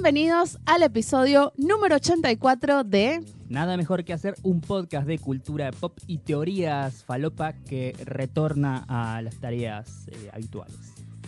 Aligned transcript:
Bienvenidos 0.00 0.60
al 0.64 0.84
episodio 0.84 1.52
número 1.56 1.96
84 1.96 2.84
de 2.84 3.20
Nada 3.48 3.76
mejor 3.76 4.04
que 4.04 4.12
hacer 4.12 4.36
un 4.44 4.60
podcast 4.60 5.08
de 5.08 5.18
cultura 5.18 5.72
pop 5.72 5.98
y 6.06 6.18
teorías 6.18 7.02
falopa 7.02 7.52
que 7.52 7.96
retorna 8.04 8.84
a 8.86 9.20
las 9.22 9.40
tareas 9.40 10.06
eh, 10.06 10.30
habituales. 10.32 10.76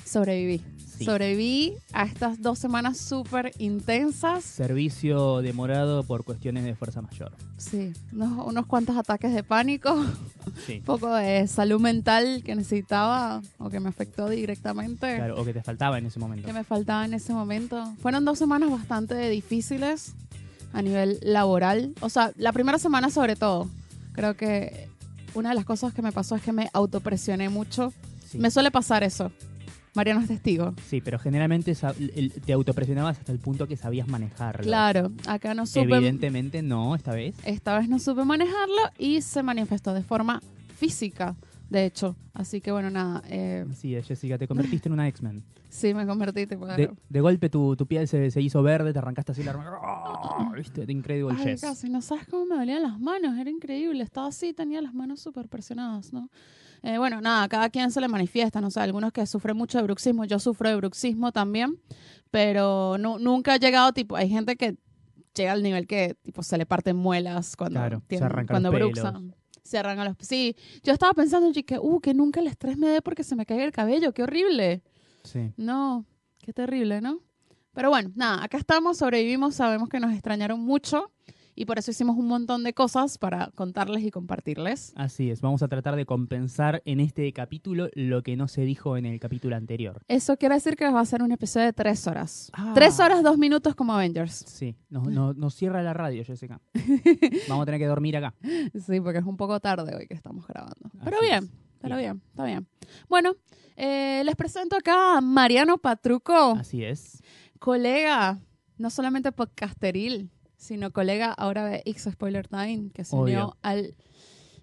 Sobreviví. 0.04 0.62
Sí. 1.00 1.06
Sobreviví 1.06 1.74
a 1.94 2.04
estas 2.04 2.42
dos 2.42 2.58
semanas 2.58 2.98
súper 2.98 3.52
intensas. 3.58 4.44
Servicio 4.44 5.40
demorado 5.40 6.02
por 6.04 6.24
cuestiones 6.24 6.64
de 6.64 6.74
fuerza 6.74 7.00
mayor. 7.00 7.32
Sí, 7.56 7.92
unos, 8.12 8.46
unos 8.46 8.66
cuantos 8.66 8.96
ataques 8.98 9.34
de 9.34 9.42
pánico, 9.42 9.94
Sí. 10.66 10.74
un 10.80 10.82
poco 10.84 11.14
de 11.14 11.46
salud 11.48 11.80
mental 11.80 12.42
que 12.44 12.54
necesitaba 12.54 13.40
o 13.58 13.70
que 13.70 13.80
me 13.80 13.88
afectó 13.88 14.28
directamente. 14.28 15.16
Claro, 15.16 15.40
o 15.40 15.44
que 15.46 15.54
te 15.54 15.62
faltaba 15.62 15.96
en 15.96 16.04
ese 16.04 16.18
momento. 16.18 16.46
que 16.46 16.52
me 16.52 16.64
faltaba 16.64 17.04
en 17.06 17.14
ese 17.14 17.32
momento. 17.32 17.82
Fueron 18.02 18.24
dos 18.26 18.38
semanas 18.38 18.70
bastante 18.70 19.28
difíciles 19.30 20.12
a 20.74 20.82
nivel 20.82 21.18
laboral. 21.22 21.94
O 22.02 22.10
sea, 22.10 22.32
la 22.36 22.52
primera 22.52 22.78
semana 22.78 23.08
sobre 23.10 23.36
todo. 23.36 23.68
Creo 24.12 24.36
que 24.36 24.88
una 25.34 25.48
de 25.48 25.54
las 25.54 25.64
cosas 25.64 25.94
que 25.94 26.02
me 26.02 26.12
pasó 26.12 26.36
es 26.36 26.42
que 26.42 26.52
me 26.52 26.68
autopresioné 26.74 27.48
mucho. 27.48 27.92
Sí. 28.28 28.38
Me 28.38 28.50
suele 28.50 28.70
pasar 28.70 29.02
eso. 29.02 29.32
Mariano 29.94 30.20
es 30.20 30.28
testigo. 30.28 30.74
Sí, 30.86 31.00
pero 31.00 31.18
generalmente 31.18 31.74
te 32.44 32.52
autopresionabas 32.52 33.18
hasta 33.18 33.32
el 33.32 33.38
punto 33.38 33.66
que 33.66 33.76
sabías 33.76 34.06
manejarlo. 34.08 34.62
Claro, 34.64 35.10
acá 35.26 35.54
no 35.54 35.66
supe. 35.66 35.82
Evidentemente 35.82 36.62
no, 36.62 36.94
esta 36.94 37.12
vez. 37.12 37.34
Esta 37.44 37.78
vez 37.78 37.88
no 37.88 37.98
supe 37.98 38.24
manejarlo 38.24 38.76
y 38.98 39.20
se 39.22 39.42
manifestó 39.42 39.92
de 39.92 40.02
forma 40.02 40.40
física, 40.76 41.34
de 41.68 41.86
hecho. 41.86 42.16
Así 42.32 42.60
que 42.60 42.70
bueno, 42.72 42.90
nada. 42.90 43.22
eh, 43.28 43.66
Sí, 43.74 43.94
Jessica, 44.02 44.38
te 44.38 44.46
convertiste 44.46 44.88
en 44.88 44.92
una 44.92 45.08
X-Men. 45.08 45.42
sí, 45.68 45.92
me 45.92 46.06
convertí 46.06 46.46
tipo. 46.46 46.66
De, 46.66 46.90
de 47.08 47.20
golpe 47.20 47.50
tu, 47.50 47.74
tu 47.76 47.86
piel 47.86 48.06
se, 48.08 48.30
se 48.30 48.40
hizo 48.40 48.62
verde, 48.62 48.92
te 48.92 48.98
arrancaste 49.00 49.32
así 49.32 49.42
la 49.42 49.52
¡Oh! 49.56 50.52
¿Viste? 50.56 50.86
De 50.86 50.92
Incredible 50.92 51.34
Ay, 51.38 51.44
Jess. 51.44 51.60
casi, 51.62 51.90
no 51.90 52.00
sabes 52.00 52.26
cómo 52.28 52.46
me 52.46 52.54
dolían 52.56 52.82
las 52.82 52.98
manos, 53.00 53.36
era 53.38 53.50
increíble. 53.50 54.02
Estaba 54.04 54.28
así, 54.28 54.52
tenía 54.54 54.80
las 54.80 54.94
manos 54.94 55.20
súper 55.20 55.48
presionadas, 55.48 56.12
¿no? 56.12 56.30
Eh, 56.82 56.96
bueno, 56.98 57.20
nada, 57.20 57.48
cada 57.48 57.68
quien 57.68 57.90
se 57.90 58.00
le 58.00 58.08
manifiesta, 58.08 58.60
no 58.60 58.70
sé, 58.70 58.80
algunos 58.80 59.12
que 59.12 59.26
sufren 59.26 59.56
mucho 59.56 59.78
de 59.78 59.84
bruxismo, 59.84 60.24
yo 60.24 60.38
sufro 60.38 60.68
de 60.68 60.76
bruxismo 60.76 61.30
también, 61.32 61.78
pero 62.30 62.96
nu- 62.98 63.18
nunca 63.18 63.54
he 63.54 63.58
llegado, 63.58 63.92
tipo, 63.92 64.16
hay 64.16 64.28
gente 64.28 64.56
que 64.56 64.76
llega 65.34 65.52
al 65.52 65.62
nivel 65.62 65.86
que, 65.86 66.16
tipo, 66.22 66.42
se 66.42 66.56
le 66.58 66.66
parten 66.66 66.96
muelas 66.96 67.54
cuando, 67.56 67.80
Claro, 67.80 68.02
se 68.08 68.18
cuando 68.46 68.70
los 68.72 68.80
bruxan. 68.80 69.34
Se 69.62 69.78
arrancan 69.78 70.06
los... 70.06 70.16
Sí, 70.26 70.56
yo 70.82 70.92
estaba 70.92 71.12
pensando, 71.12 71.52
que, 71.52 71.78
uh, 71.78 72.00
que 72.00 72.12
nunca 72.14 72.40
el 72.40 72.46
estrés 72.48 72.76
me 72.76 72.88
dé 72.88 73.02
porque 73.02 73.22
se 73.22 73.36
me 73.36 73.46
caiga 73.46 73.62
el 73.64 73.70
cabello, 73.72 74.12
qué 74.12 74.22
horrible. 74.24 74.82
Sí. 75.22 75.52
No, 75.56 76.06
qué 76.38 76.52
terrible, 76.52 77.00
¿no? 77.00 77.20
Pero 77.72 77.90
bueno, 77.90 78.10
nada, 78.16 78.42
acá 78.42 78.58
estamos, 78.58 78.96
sobrevivimos, 78.98 79.54
sabemos 79.54 79.88
que 79.88 80.00
nos 80.00 80.12
extrañaron 80.12 80.58
mucho 80.60 81.12
y 81.54 81.64
por 81.66 81.78
eso 81.78 81.90
hicimos 81.90 82.16
un 82.16 82.26
montón 82.26 82.64
de 82.64 82.72
cosas 82.72 83.18
para 83.18 83.50
contarles 83.54 84.02
y 84.04 84.10
compartirles. 84.10 84.92
Así 84.96 85.30
es, 85.30 85.40
vamos 85.40 85.62
a 85.62 85.68
tratar 85.68 85.96
de 85.96 86.06
compensar 86.06 86.82
en 86.84 87.00
este 87.00 87.32
capítulo 87.32 87.88
lo 87.94 88.22
que 88.22 88.36
no 88.36 88.48
se 88.48 88.62
dijo 88.62 88.96
en 88.96 89.04
el 89.06 89.20
capítulo 89.20 89.56
anterior. 89.56 90.02
Eso 90.08 90.36
quiere 90.36 90.54
decir 90.54 90.76
que 90.76 90.88
va 90.90 91.00
a 91.00 91.04
ser 91.04 91.22
un 91.22 91.32
episodio 91.32 91.66
de 91.66 91.72
tres 91.72 92.06
horas. 92.06 92.50
Ah. 92.54 92.72
Tres 92.74 92.98
horas, 93.00 93.22
dos 93.22 93.36
minutos 93.38 93.74
como 93.74 93.92
Avengers. 93.94 94.44
Sí, 94.46 94.76
nos, 94.88 95.06
nos- 95.08 95.36
nos 95.36 95.54
cierra 95.54 95.82
la 95.82 95.92
radio, 95.92 96.24
Jessica. 96.24 96.60
Vamos 97.48 97.62
a 97.62 97.66
tener 97.66 97.80
que 97.80 97.86
dormir 97.86 98.16
acá. 98.16 98.34
Sí, 98.86 99.00
porque 99.00 99.18
es 99.18 99.24
un 99.24 99.36
poco 99.36 99.60
tarde 99.60 99.94
hoy 99.96 100.06
que 100.06 100.14
estamos 100.14 100.46
grabando. 100.46 100.90
Pero 101.04 101.16
Así 101.18 101.26
bien, 101.26 101.44
es. 101.44 101.50
pero 101.80 101.96
Bien. 101.96 102.12
bien, 102.16 102.22
está 102.30 102.44
bien. 102.44 102.66
Bueno, 103.08 103.34
eh, 103.76 104.22
les 104.24 104.36
presento 104.36 104.76
acá 104.76 105.18
a 105.18 105.20
Mariano 105.20 105.78
Patruco. 105.78 106.52
Así 106.58 106.84
es. 106.84 107.22
colega, 107.58 108.38
no 108.78 108.88
solamente 108.90 109.32
podcasteril, 109.32 110.30
sino 110.60 110.90
colega 110.92 111.32
ahora 111.32 111.64
de 111.64 111.82
X 111.86 112.08
Spoiler 112.12 112.46
Time, 112.46 112.90
que 112.92 113.04
se 113.04 113.16
Obvio. 113.16 113.22
unió 113.24 113.56
al 113.62 113.94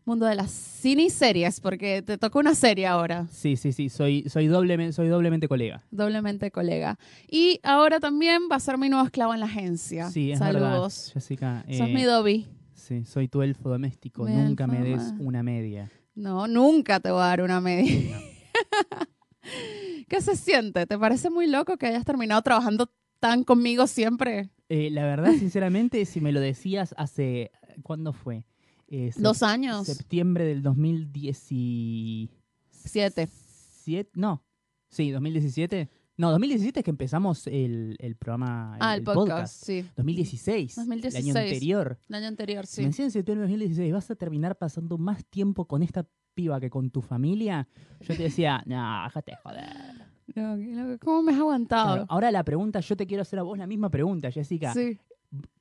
mundo 0.05 0.25
de 0.25 0.35
las 0.35 0.51
cine 0.51 1.03
y 1.03 1.09
series, 1.09 1.59
porque 1.59 2.01
te 2.01 2.17
tocó 2.17 2.39
una 2.39 2.55
serie 2.55 2.87
ahora, 2.87 3.27
Sí, 3.29 3.57
sí, 3.57 3.73
sí, 3.73 3.89
soy, 3.89 4.23
soy, 4.29 4.47
doblemente, 4.47 4.93
soy 4.93 5.09
doblemente 5.09 5.47
colega. 5.49 5.83
doblemente 5.91 6.49
colega. 6.51 6.97
Y 7.29 7.59
ahora 7.63 7.99
también 7.99 8.43
va 8.49 8.55
a 8.55 8.59
ser 8.61 8.77
mi 8.77 8.87
nuevo 8.87 9.03
esclavo 9.05 9.33
en 9.33 9.41
la 9.41 9.47
agencia. 9.47 10.09
Sí, 10.09 10.31
es 10.31 10.39
Saludos. 10.39 10.61
verdad, 11.07 11.13
Jessica. 11.13 11.65
Sos 11.69 11.89
eh, 11.89 11.93
mi 11.93 12.03
Dobby. 12.03 12.47
sí, 12.73 13.03
soy 13.03 13.27
tu 13.27 13.41
elfo 13.41 13.67
doméstico. 13.69 14.23
Mi 14.23 14.31
Nunca 14.33 14.63
elfo 14.63 14.75
me 14.77 14.83
des 14.89 15.13
una 15.19 15.43
media. 15.43 15.91
No, 16.15 16.47
nunca 16.47 16.99
te 17.01 17.11
voy 17.11 17.21
a 17.21 17.25
dar 17.25 17.41
una 17.41 17.59
media. 17.59 18.17
¿Qué 20.07 20.21
se 20.21 20.35
siente? 20.35 20.85
¿Te 20.85 20.97
parece 20.97 21.29
muy 21.29 21.47
loco 21.47 21.77
que 21.77 21.87
hayas 21.87 22.05
terminado 22.05 22.41
trabajando 22.41 22.89
tan 23.19 23.43
conmigo 23.43 23.87
siempre? 23.87 24.49
Eh, 24.69 24.89
la 24.91 25.03
verdad, 25.05 25.31
sinceramente, 25.39 26.05
si 26.05 26.21
me 26.21 26.31
lo 26.31 26.39
decías 26.39 26.93
hace... 26.97 27.51
¿Cuándo 27.83 28.11
fue? 28.13 28.43
Eh, 28.87 29.11
Dos 29.17 29.43
años. 29.43 29.85
Septiembre 29.85 30.45
del 30.45 30.63
2017. 30.63 33.29
Siete. 33.29 34.09
No. 34.15 34.43
Sí, 34.89 35.11
2017. 35.11 35.89
No, 36.17 36.31
2017 36.31 36.79
es 36.79 36.83
que 36.83 36.89
empezamos 36.89 37.45
el, 37.45 37.95
el 37.99 38.15
programa, 38.15 38.71
el, 38.75 38.79
Ah, 38.81 38.93
el 38.95 38.99
el 39.01 39.05
podcast, 39.05 39.63
sí. 39.63 39.85
2016, 39.97 40.75
2016. 40.75 41.23
el 41.25 41.29
año 41.29 41.39
anterior. 41.39 41.99
El 42.09 42.15
año 42.15 42.27
anterior, 42.27 42.63
Me 42.63 42.67
sí. 42.67 42.83
decían 42.85 43.05
en 43.05 43.11
septiembre 43.11 43.45
de 43.45 43.53
2016, 43.53 43.93
¿vas 43.93 44.09
a 44.09 44.15
terminar 44.15 44.57
pasando 44.57 44.97
más 44.97 45.23
tiempo 45.25 45.67
con 45.67 45.83
esta 45.83 46.07
piba 46.33 46.59
que 46.59 46.71
con 46.71 46.89
tu 46.89 47.03
familia? 47.03 47.67
Yo 48.01 48.15
te 48.17 48.23
decía, 48.23 48.63
no, 48.65 49.03
déjate 49.03 49.31
de 49.33 49.37
joder. 49.43 50.06
No. 50.35 50.97
¿Cómo 50.99 51.23
me 51.23 51.31
has 51.33 51.39
aguantado? 51.39 51.85
Claro, 51.85 52.05
ahora 52.09 52.31
la 52.31 52.43
pregunta, 52.43 52.79
yo 52.79 52.95
te 52.97 53.07
quiero 53.07 53.21
hacer 53.21 53.39
a 53.39 53.43
vos 53.43 53.57
la 53.57 53.67
misma 53.67 53.89
pregunta, 53.89 54.29
Jessica. 54.31 54.73
Sí. 54.73 54.99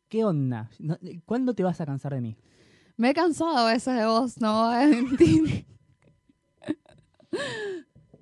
¿Qué 0.09 0.25
onda? 0.25 0.71
¿Cuándo 1.25 1.55
te 1.55 1.63
vas 1.63 1.81
a 1.81 1.87
cansar 1.87 2.15
de 2.15 2.21
mí? 2.21 2.37
Me 2.97 3.11
he 3.11 3.15
cansado 3.15 3.57
a 3.57 3.73
veces 3.73 3.95
de 3.97 4.07
vos, 4.07 4.41
no 4.41 4.67
voy 4.67 4.77
a 4.77 4.87
mentir. 4.87 5.67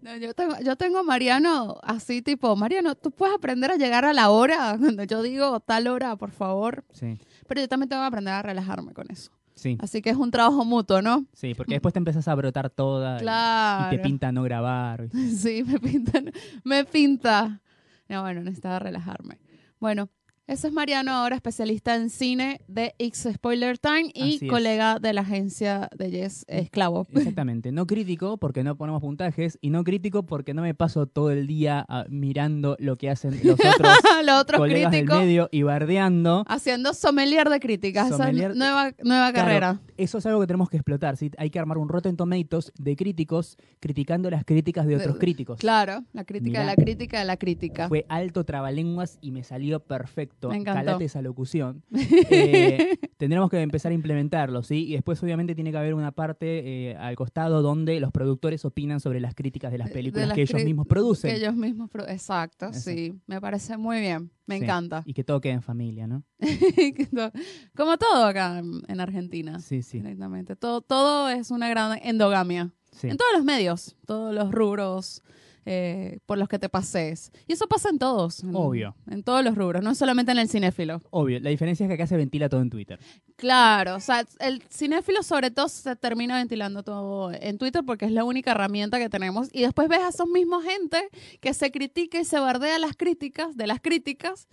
No, 0.01 0.17
yo, 0.17 0.35
tengo, 0.35 0.55
yo 0.63 0.77
tengo 0.77 0.99
a 0.99 1.03
Mariano 1.03 1.79
así 1.83 2.21
tipo, 2.21 2.55
Mariano, 2.57 2.95
tú 2.95 3.11
puedes 3.11 3.35
aprender 3.35 3.71
a 3.71 3.77
llegar 3.77 4.05
a 4.05 4.13
la 4.13 4.29
hora, 4.29 4.77
cuando 4.79 5.03
yo 5.05 5.23
digo 5.23 5.61
tal 5.61 5.87
hora, 5.87 6.17
por 6.17 6.31
favor. 6.31 6.85
Sí, 6.93 7.19
Pero 7.49 7.63
yo 7.63 7.69
también 7.69 7.89
tengo 7.89 8.03
que 8.03 8.09
aprender 8.09 8.35
a 8.35 8.43
relajarme 8.43 8.93
con 8.93 9.11
eso. 9.11 9.33
Sí, 9.55 9.77
Así 9.81 10.03
que 10.03 10.11
es 10.11 10.17
un 10.17 10.31
trabajo 10.31 10.65
mutuo, 10.65 11.01
¿no? 11.03 11.27
sí, 11.33 11.55
porque 11.55 11.75
después 11.75 11.93
te 11.95 11.99
empezás 11.99 12.29
a 12.29 12.35
brotar 12.35 12.71
toda 12.71 13.17
y- 13.19 13.21
Claro. 13.21 13.87
y 13.95 13.97
te 13.97 14.03
pinta 14.03 14.33
no 14.33 14.43
grabar. 14.43 15.09
Sí, 15.37 15.65
me 15.65 15.79
pinta. 15.81 16.23
Me 16.65 16.85
pinta. 16.85 17.61
No, 18.09 18.23
bueno, 18.23 18.43
necesitaba 18.43 18.79
relajarme. 18.79 19.39
Bueno, 19.81 20.09
ese 20.47 20.67
es 20.69 20.73
Mariano, 20.75 21.11
ahora 21.13 21.37
especialista 21.37 21.95
en 21.97 22.11
cine 22.11 22.61
de 22.69 22.95
X 22.99 23.29
Spoiler 23.35 23.79
Time 23.79 24.11
y 24.13 24.37
Así 24.37 24.45
es. 24.47 24.51
colega 24.51 24.99
de 24.99 25.13
la 25.15 25.23
agencia 25.23 25.89
de 25.97 26.11
Yes 26.11 26.45
Esclavo. 26.49 27.07
Exactamente, 27.15 27.73
no 27.73 27.87
crítico 27.87 28.37
porque 28.37 28.63
no 28.63 28.77
ponemos 28.77 29.01
puntajes 29.01 29.57
y 29.63 29.71
no 29.71 29.85
crítico 29.85 30.27
porque 30.27 30.53
no 30.53 30.61
me 30.61 30.75
paso 30.75 31.07
todo 31.07 31.31
el 31.31 31.47
día 31.47 31.87
ah, 31.89 32.05
mirando 32.11 32.77
lo 32.79 32.97
que 32.99 33.09
hacen 33.09 33.41
los 33.43 33.59
otros 33.59 33.97
Los 34.25 34.41
otros 34.43 34.59
colegas 34.61 34.91
críticos 34.91 35.19
del 35.19 35.27
medio 35.27 35.49
y 35.51 35.63
bardeando. 35.63 36.45
haciendo 36.47 36.93
sommelier 36.93 37.49
de 37.49 37.61
críticas. 37.61 38.11
Sommelier- 38.11 38.55
nueva, 38.55 38.93
nueva 39.03 39.33
Claro, 39.33 39.47
carrera. 39.47 39.81
Eso 39.97 40.19
es 40.19 40.27
algo 40.27 40.41
que 40.41 40.47
tenemos 40.47 40.69
que 40.69 40.77
explotar. 40.77 41.17
¿sí? 41.17 41.31
Hay 41.39 41.49
que 41.49 41.59
armar 41.59 41.79
un 41.79 41.89
Rotten 41.89 42.17
Tomatoes 42.17 42.71
de 42.79 42.97
críticos 42.97 43.57
criticando 43.81 44.29
las 44.31 44.45
críticas 44.45 44.87
de 44.87 44.97
otros 44.97 45.15
De- 45.15 45.21
críticos. 45.21 45.59
Claro, 45.61 46.05
la 46.13 46.25
crítica 46.25 46.61
de 46.61 46.67
la 46.67 46.75
crítica 46.77 47.19
de 47.19 47.25
la 47.25 47.37
crítica. 47.39 47.89
Fue 47.89 48.05
alto 48.11 48.45
trabalenguas 48.45 49.19
y 49.23 49.31
me 49.31 49.43
salió 49.43 49.81
perfecto. 49.81 50.34
Me 50.43 50.57
encantó. 50.57 50.85
Calate 50.85 51.05
esa 51.05 51.23
locución. 51.23 51.83
Eh, 52.31 52.97
tendremos 53.17 53.49
que 53.51 53.61
empezar 53.61 53.93
a 53.93 53.95
implementarlo, 53.95 54.63
¿sí? 54.63 54.87
Y 54.89 54.93
después, 54.95 55.23
obviamente, 55.23 55.55
tiene 55.55 55.71
que 55.71 55.79
haber 55.79 55.95
una 55.95 56.13
parte 56.13 56.91
eh, 56.91 56.97
al 56.97 57.15
costado 57.17 57.63
donde 57.63 58.01
los 58.01 58.11
productores 58.13 58.65
opinan 58.65 59.01
sobre 59.01 59.21
las 59.21 59.35
críticas 59.35 59.71
de 59.73 59.79
las 59.79 59.91
películas 59.91 60.23
de 60.23 60.27
las 60.29 60.35
que 60.35 60.43
ellos 60.43 60.65
mismos 60.65 60.87
producen. 60.87 61.31
Que 61.31 61.37
ellos 61.37 61.55
mismos 61.55 61.91
pro- 61.91 62.09
Exacto, 62.09 62.67
Exacto. 62.67 62.91
sí. 62.91 63.15
Me 63.27 63.41
parece 63.41 63.77
muy 63.77 64.01
bien. 64.01 64.31
Me 64.47 64.59
Sí, 64.59 64.65
encanta. 64.65 65.03
Y 65.07 65.15
que 65.15 65.25
todo 65.25 65.41
quede 65.41 65.53
en 65.55 65.63
familia, 65.63 66.07
¿no? 66.07 66.23
Como 67.77 67.97
todo 67.99 68.25
acá 68.25 68.59
en, 68.59 68.83
en 68.89 69.01
Argentina. 69.01 69.59
Sí, 69.61 69.83
sí. 69.83 69.99
Directamente. 69.99 70.57
Todo, 70.57 70.81
todo 70.81 71.29
es 71.29 71.51
una 71.51 71.69
gran 71.69 71.99
endogamia. 72.03 72.71
sí. 72.93 73.09
En 73.09 73.17
todos 73.17 73.33
los 73.35 73.45
medios, 73.45 73.97
todos 74.07 74.35
los 74.35 74.51
rubros 74.53 75.23
eh, 75.67 76.19
por 76.27 76.39
los 76.39 76.49
que 76.49 76.59
te 76.59 76.69
pases. 76.69 77.33
Y 77.47 77.53
eso 77.55 77.67
pasa 77.67 77.89
en 77.89 77.99
todos. 77.99 78.43
en- 78.43 78.55
Obvio. 78.55 78.95
En 79.11 79.23
todos 79.23 79.45
los 79.45 79.55
rubros, 79.55 79.83
no 79.83 79.95
solamente 79.95 80.33
en 80.33 80.39
el 80.39 80.49
cinéfilo. 80.49 81.01
Obvio, 81.11 81.41
la 81.41 81.51
diferencia 81.51 81.85
es 81.85 81.89
que 81.89 81.95
acá 81.95 82.07
se 82.07 82.17
ventila 82.17 82.49
todo 82.49 82.61
en 82.61 82.71
Twitter. 82.71 82.99
Claro, 83.37 83.97
o 83.97 84.01
sea, 84.01 84.25
el 84.41 84.63
cinéfilo 84.71 85.23
sobre 85.23 85.51
todo 85.51 85.69
se 85.69 85.97
termina 85.97 86.37
ventilando 86.37 86.83
todo 86.83 87.33
en 87.33 87.59
Twitter 87.59 87.83
porque 87.85 88.05
es 88.05 88.13
la 88.13 88.25
única 88.25 88.53
herramienta 88.53 88.99
que 88.99 89.09
tenemos. 89.09 89.49
Y 89.53 89.63
después 89.63 89.89
ves 89.89 90.01
a 90.01 90.09
esos 90.09 90.29
mismos 90.29 90.65
gente 90.65 91.09
que 91.41 91.53
se 91.55 91.71
critica 91.71 92.19
y 92.21 92.25
se 92.25 92.39
bardea 92.39 92.79
las 92.79 92.97
críticas, 92.97 93.57
de 93.57 93.67
las 93.67 93.81
críticas, 93.81 94.49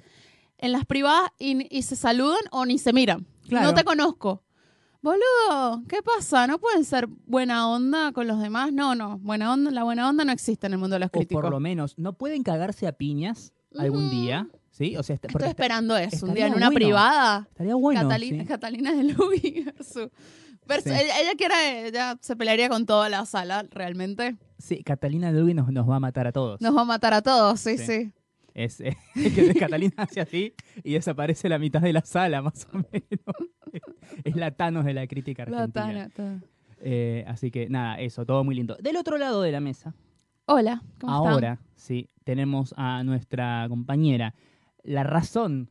en 0.58 0.72
las 0.72 0.86
privadas 0.86 1.30
y, 1.40 1.68
y 1.76 1.82
se 1.84 1.96
saludan 1.96 2.42
o 2.52 2.66
ni 2.66 2.78
se 2.78 2.94
miran. 2.94 3.26
Claro. 3.48 3.68
No 3.68 3.74
te 3.74 3.84
conozco. 3.84 4.44
Boludo, 5.02 5.84
¿qué 5.88 5.98
pasa? 6.04 6.46
¿No 6.46 6.60
pueden 6.60 6.86
ser 6.86 7.08
buena 7.26 7.68
onda 7.70 8.12
con 8.12 8.28
los 8.28 8.40
demás? 8.40 8.72
No, 8.72 8.94
no, 8.94 9.18
buena 9.18 9.52
onda, 9.52 9.72
la 9.72 9.84
buena 9.84 10.08
onda 10.08 10.24
no 10.26 10.32
existe 10.32 10.68
en 10.68 10.74
el 10.74 10.80
mundo 10.80 10.94
de 10.96 11.00
los 11.00 11.08
O 11.08 11.12
críticos. 11.12 11.42
por 11.42 11.50
lo 11.52 11.60
menos, 11.60 11.98
no 11.98 12.14
pueden 12.14 12.44
cagarse 12.44 12.86
a 12.88 12.92
piñas 12.92 13.52
algún 13.78 14.12
día, 14.12 14.48
¿sí? 14.70 14.96
O 14.98 15.02
sea, 15.04 15.16
est- 15.16 15.26
Estoy 15.26 15.48
esperando 15.50 15.98
eso. 15.98 16.28
Un 16.28 16.36
día 16.36 16.46
en 16.46 16.54
una 16.54 16.68
bueno. 16.68 16.76
privada. 16.76 17.48
estaría 17.50 17.74
bueno. 17.76 18.02
Catalina, 18.02 18.44
sí. 18.44 18.48
Catalina 18.48 18.94
de 18.94 19.04
Lugi 19.06 19.64
versus- 19.64 20.10
versus- 20.68 20.92
Sí. 20.94 21.00
ella, 21.04 21.20
ella 21.20 21.32
quiere, 21.36 21.88
ella 21.88 22.18
se 22.22 22.36
pelearía 22.36 22.70
con 22.70 22.86
toda 22.86 23.10
la 23.10 23.26
sala, 23.26 23.66
realmente. 23.72 24.38
Sí, 24.60 24.84
Catalina 24.84 25.32
Lugi 25.32 25.56
nos, 25.56 25.72
nos 25.72 25.90
va 25.90 25.96
a 25.96 26.00
matar 26.00 26.28
a 26.28 26.32
todos. 26.32 26.62
Nos 26.62 26.76
va 26.78 26.82
a 26.82 26.86
matar 26.86 27.16
a 27.16 27.24
todos, 27.24 27.60
sí, 27.60 27.80
Sí. 27.80 28.14
Es 28.54 28.82
eh, 28.82 28.98
que 29.36 29.54
Catalina 29.54 29.96
hace 29.98 30.22
así 30.22 30.54
y 30.84 30.94
desaparece 30.94 31.50
la 31.50 31.60
mitad 31.60 31.82
de 31.82 31.94
la 31.94 32.02
sala, 32.02 32.42
más 32.42 32.68
o 32.74 32.78
menos. 32.78 33.52
es 34.24 34.36
la 34.36 34.52
Thanos 34.52 34.86
de 34.86 34.94
la 34.94 35.08
crítica 35.08 35.44
argentina. 35.44 36.10
Eh, 36.84 37.24
así 37.28 37.52
que 37.52 37.70
nada, 37.70 38.00
eso, 38.00 38.26
todo 38.26 38.44
muy 38.44 38.56
lindo. 38.56 38.76
Del 38.82 38.98
otro 38.98 39.18
lado 39.18 39.42
de 39.42 39.52
la 39.52 39.60
mesa, 39.60 39.94
Hola, 40.46 40.82
¿cómo 41.00 41.16
están? 41.16 41.34
ahora, 41.34 41.60
sí, 41.76 42.10
tenemos 42.24 42.74
a 42.78 43.04
nuestra 43.04 43.66
compañera. 43.70 44.34
La 44.84 45.04
razón 45.04 45.70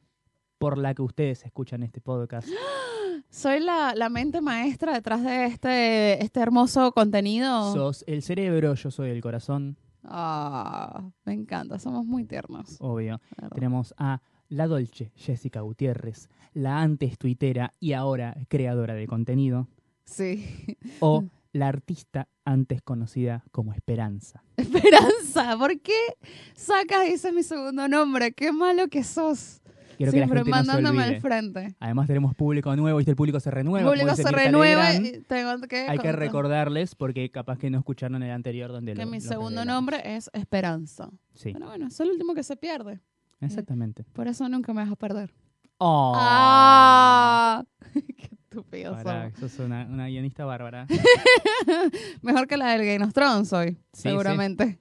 por 0.58 0.78
la 0.78 0.94
que 0.94 1.02
ustedes 1.02 1.44
escuchan 1.44 1.82
este 1.82 2.00
podcast. 2.00 2.48
Soy 3.30 3.60
la, 3.60 3.94
la 3.94 4.08
mente 4.08 4.40
maestra 4.40 4.92
detrás 4.92 5.22
de 5.24 5.46
este, 5.46 6.22
este 6.22 6.40
hermoso 6.40 6.92
contenido. 6.92 7.72
Sos 7.72 8.04
el 8.06 8.22
cerebro, 8.22 8.74
yo 8.74 8.90
soy 8.90 9.10
el 9.10 9.20
corazón, 9.20 9.76
Ah, 10.04 11.10
me 11.24 11.32
encanta, 11.32 11.78
somos 11.78 12.06
muy 12.06 12.24
tiernos. 12.24 12.76
obvio. 12.80 13.20
Tenemos 13.54 13.94
a 13.98 14.20
la 14.48 14.66
Dolce, 14.66 15.12
Jessica 15.14 15.60
Gutiérrez, 15.60 16.28
la 16.54 16.80
antes 16.80 17.18
tuitera 17.18 17.74
y 17.78 17.92
ahora 17.92 18.36
creadora 18.48 18.94
de 18.94 19.06
contenido. 19.06 19.68
Sí. 20.04 20.76
o 21.00 21.24
la 21.52 21.68
artista 21.68 22.28
antes 22.44 22.82
conocida 22.82 23.44
como 23.52 23.72
Esperanza. 23.72 24.42
Esperanza, 24.56 25.56
¿por 25.58 25.80
qué 25.80 26.16
sacas 26.54 27.06
ese 27.08 27.32
mi 27.32 27.42
segundo 27.42 27.86
nombre? 27.88 28.32
Qué 28.32 28.52
malo 28.52 28.88
que 28.88 29.04
sos. 29.04 29.59
Quiero 30.00 30.12
que 30.12 30.18
la 30.20 30.24
Siempre 30.24 30.38
gente 30.44 30.50
no 30.50 30.56
se 30.56 30.66
mandándome 30.72 31.02
al 31.02 31.20
frente. 31.20 31.76
Además 31.78 32.06
tenemos 32.06 32.34
público 32.34 32.74
nuevo, 32.74 32.96
¿viste? 32.96 33.10
El 33.10 33.16
público 33.16 33.38
se 33.38 33.50
El 33.50 33.54
renueva. 33.56 33.86
como 33.86 34.00
público 34.00 34.16
se 34.16 34.30
renueva 34.32 34.90
Legrand. 34.92 35.06
y 35.16 35.20
tengo 35.24 35.68
que 35.68 35.76
Hay 35.88 35.98
que 35.98 36.12
recordarles 36.12 36.94
porque 36.94 37.30
capaz 37.30 37.58
que 37.58 37.68
no 37.68 37.76
escucharon 37.76 38.22
el 38.22 38.30
anterior 38.30 38.72
donde 38.72 38.94
que 38.94 39.04
lo- 39.04 39.10
mi 39.10 39.20
lo 39.20 39.28
segundo 39.28 39.66
nombre 39.66 40.00
es 40.16 40.30
Esperanza. 40.32 41.10
Sí, 41.34 41.52
Bueno, 41.52 41.66
bueno, 41.66 41.88
es 41.88 42.00
el 42.00 42.08
último 42.08 42.32
que 42.34 42.42
se 42.42 42.56
pierde. 42.56 43.00
exactamente. 43.42 44.04
Por 44.14 44.26
eso 44.26 44.48
nunca 44.48 44.72
me 44.72 44.80
vas 44.82 44.90
a 44.90 44.96
perder. 44.96 45.34
Oh, 45.76 46.14
¡Ah! 46.16 47.62
¡Qué 47.92 48.30
estúpido 48.32 48.92
pará, 49.02 49.30
sos. 49.38 49.58
una, 49.58 49.84
una 49.84 50.06
guionista 50.08 50.46
bárbara. 50.46 50.86
Mejor 52.22 52.46
que 52.46 52.56
la 52.56 52.72
del 52.72 52.86
Game 52.86 53.04
of 53.04 53.12
Thrones 53.12 53.48
soy, 53.48 53.72
Sí, 53.92 54.02
seguramente. 54.08 54.78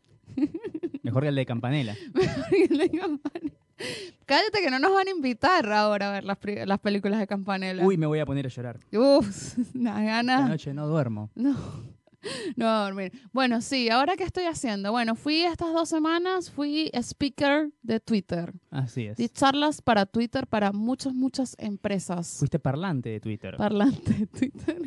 Mejor 1.03 1.23
que 1.23 1.29
el 1.29 1.35
de 1.35 1.45
Campanella. 1.45 1.95
Cállate 4.25 4.61
que 4.61 4.69
no 4.69 4.79
nos 4.79 4.93
van 4.93 5.07
a 5.07 5.11
invitar 5.11 5.71
ahora 5.71 6.09
a 6.09 6.11
ver 6.13 6.23
las, 6.23 6.79
películas 6.79 7.19
de 7.19 7.27
Campanella. 7.27 7.85
Uy, 7.85 7.97
me 7.97 8.05
voy 8.05 8.19
a 8.19 8.25
poner 8.25 8.45
a 8.45 8.49
llorar. 8.49 8.79
Uf, 8.91 9.57
una 9.75 9.91
Esta 9.91 10.03
gana. 10.03 10.47
noche 10.47 10.73
no 10.73 10.87
duermo. 10.87 11.29
No. 11.35 11.99
No 12.57 12.65
voy 12.65 12.75
a 12.75 12.83
dormir. 12.83 13.11
Bueno, 13.31 13.61
sí, 13.61 13.89
¿ahora 13.89 14.17
qué 14.17 14.25
estoy 14.25 14.43
haciendo? 14.43 14.91
Bueno, 14.91 15.15
fui 15.15 15.43
estas 15.43 15.71
dos 15.71 15.87
semanas, 15.87 16.51
fui 16.51 16.91
speaker 16.93 17.71
de 17.81 18.01
Twitter. 18.01 18.53
Así 18.71 19.05
es. 19.05 19.15
Di 19.15 19.29
charlas 19.29 19.81
para 19.81 20.05
Twitter 20.05 20.45
para 20.45 20.73
muchas, 20.73 21.13
muchas 21.13 21.55
empresas. 21.57 22.35
Fuiste 22.39 22.59
parlante 22.59 23.07
de 23.07 23.21
Twitter. 23.21 23.55
Parlante 23.55 24.13
de 24.13 24.27
Twitter. 24.27 24.81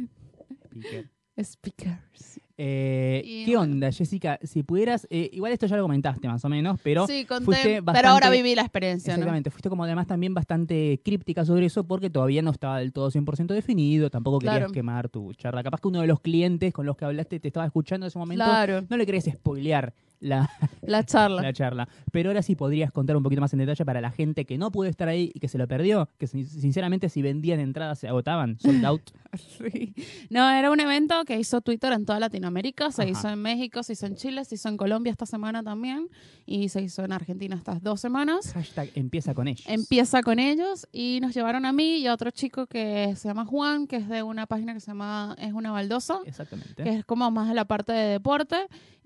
Piqué. 0.68 1.08
Speakers. 1.42 2.41
Eh, 2.58 3.22
Y 3.24 3.44
¿Qué 3.44 3.56
bueno. 3.56 3.72
onda, 3.74 3.90
Jessica? 3.92 4.38
Si 4.42 4.62
pudieras, 4.62 5.06
eh, 5.10 5.30
igual 5.32 5.52
esto 5.52 5.66
ya 5.66 5.76
lo 5.76 5.82
comentaste 5.82 6.28
más 6.28 6.44
o 6.44 6.48
menos, 6.48 6.78
pero 6.82 7.06
sí, 7.06 7.24
conté, 7.24 7.44
fuiste 7.44 7.68
pero 7.68 7.82
bastante- 7.84 8.08
ahora 8.08 8.30
viví 8.30 8.54
la 8.54 8.62
experiencia, 8.62 9.12
¿no? 9.14 9.20
Exactamente, 9.20 9.50
fuiste 9.50 9.68
como 9.68 9.84
además 9.84 10.06
también 10.06 10.34
bastante 10.34 11.00
críptica 11.04 11.44
sobre 11.44 11.66
eso 11.66 11.84
porque 11.84 12.10
todavía 12.10 12.42
no 12.42 12.50
estaba 12.50 12.78
del 12.78 12.92
todo 12.92 13.10
100% 13.10 13.54
definido, 13.54 14.10
tampoco 14.10 14.38
querías 14.38 14.70
quemar 14.72 15.08
tu 15.08 15.32
charla. 15.34 15.62
Capaz 15.62 15.80
que 15.80 15.88
uno 15.88 16.00
de 16.00 16.06
los 16.06 16.20
clientes 16.20 16.72
con 16.72 16.86
los 16.86 16.96
que 16.96 17.04
hablaste 17.04 17.40
te 17.40 17.48
estaba 17.48 17.66
escuchando 17.66 18.06
en 18.06 18.08
ese 18.08 18.18
momento, 18.18 18.44
Claro, 18.44 18.84
no 18.88 18.96
le 18.96 19.06
querías 19.06 19.24
spoilear 19.24 19.92
la, 20.22 20.48
la 20.82 21.04
charla. 21.04 21.42
la 21.42 21.52
charla. 21.52 21.88
Pero 22.10 22.30
ahora 22.30 22.42
sí 22.42 22.54
podrías 22.56 22.90
contar 22.92 23.16
un 23.16 23.22
poquito 23.22 23.40
más 23.40 23.52
en 23.52 23.58
detalle 23.58 23.84
para 23.84 24.00
la 24.00 24.10
gente 24.10 24.44
que 24.46 24.56
no 24.56 24.70
pudo 24.70 24.88
estar 24.88 25.08
ahí 25.08 25.30
y 25.34 25.40
que 25.40 25.48
se 25.48 25.58
lo 25.58 25.68
perdió, 25.68 26.08
que 26.18 26.26
sin- 26.26 26.46
sinceramente 26.46 27.08
si 27.08 27.20
vendían 27.22 27.60
entradas 27.60 27.98
se 27.98 28.08
agotaban, 28.08 28.58
sold 28.58 28.84
out. 28.86 29.02
Sí. 29.58 29.94
No, 30.28 30.50
era 30.50 30.70
un 30.70 30.78
evento 30.78 31.24
que 31.24 31.38
hizo 31.40 31.62
Twitter 31.62 31.90
en 31.94 32.04
toda 32.04 32.20
Latinoamérica, 32.20 32.90
se 32.92 33.00
Ajá. 33.02 33.10
hizo 33.10 33.28
en 33.30 33.40
México, 33.40 33.82
se 33.82 33.94
hizo 33.94 34.04
en 34.04 34.14
Chile, 34.14 34.44
se 34.44 34.56
hizo 34.56 34.68
en 34.68 34.76
Colombia 34.76 35.10
esta 35.10 35.24
semana 35.24 35.62
también 35.62 36.08
y 36.44 36.68
se 36.68 36.82
hizo 36.82 37.02
en 37.02 37.12
Argentina 37.12 37.56
estas 37.56 37.82
dos 37.82 37.98
semanas. 37.98 38.52
Hashtag 38.52 38.90
empieza 38.94 39.32
con 39.32 39.48
ellos. 39.48 39.64
Empieza 39.66 40.22
con 40.22 40.38
ellos 40.38 40.86
y 40.92 41.18
nos 41.22 41.32
llevaron 41.32 41.64
a 41.64 41.72
mí 41.72 41.96
y 41.96 42.06
a 42.08 42.12
otro 42.12 42.30
chico 42.30 42.66
que 42.66 43.14
se 43.16 43.26
llama 43.28 43.46
Juan, 43.46 43.86
que 43.86 43.96
es 43.96 44.08
de 44.10 44.22
una 44.22 44.44
página 44.46 44.74
que 44.74 44.80
se 44.80 44.88
llama 44.88 45.34
Es 45.38 45.54
una 45.54 45.70
baldosa, 45.72 46.18
Exactamente. 46.26 46.82
que 46.82 46.90
es 46.98 47.04
como 47.06 47.30
más 47.30 47.48
de 47.48 47.54
la 47.54 47.64
parte 47.64 47.92
de 47.92 48.08
deporte. 48.12 48.56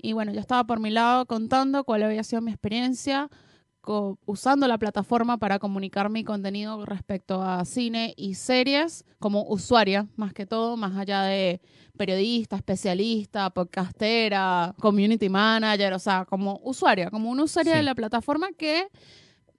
Y 0.02 0.12
bueno, 0.12 0.32
yo 0.32 0.40
estaba 0.40 0.64
por 0.64 0.80
mi 0.80 0.90
lado 0.90 1.05
contando 1.26 1.84
cuál 1.84 2.02
había 2.02 2.22
sido 2.24 2.42
mi 2.42 2.50
experiencia 2.52 3.28
usando 4.26 4.66
la 4.66 4.78
plataforma 4.78 5.38
para 5.38 5.60
comunicar 5.60 6.10
mi 6.10 6.24
contenido 6.24 6.84
respecto 6.84 7.40
a 7.40 7.64
cine 7.64 8.14
y 8.16 8.34
series 8.34 9.04
como 9.20 9.44
usuaria, 9.48 10.08
más 10.16 10.32
que 10.32 10.44
todo, 10.44 10.76
más 10.76 10.96
allá 10.96 11.22
de 11.22 11.60
periodista, 11.96 12.56
especialista, 12.56 13.48
podcastera, 13.50 14.74
community 14.80 15.28
manager, 15.28 15.92
o 15.92 15.98
sea, 16.00 16.24
como 16.24 16.60
usuaria, 16.64 17.10
como 17.10 17.30
una 17.30 17.44
usuaria 17.44 17.74
Sí. 17.74 17.78
de 17.78 17.82
la 17.84 17.94
plataforma 17.94 18.48
que 18.58 18.88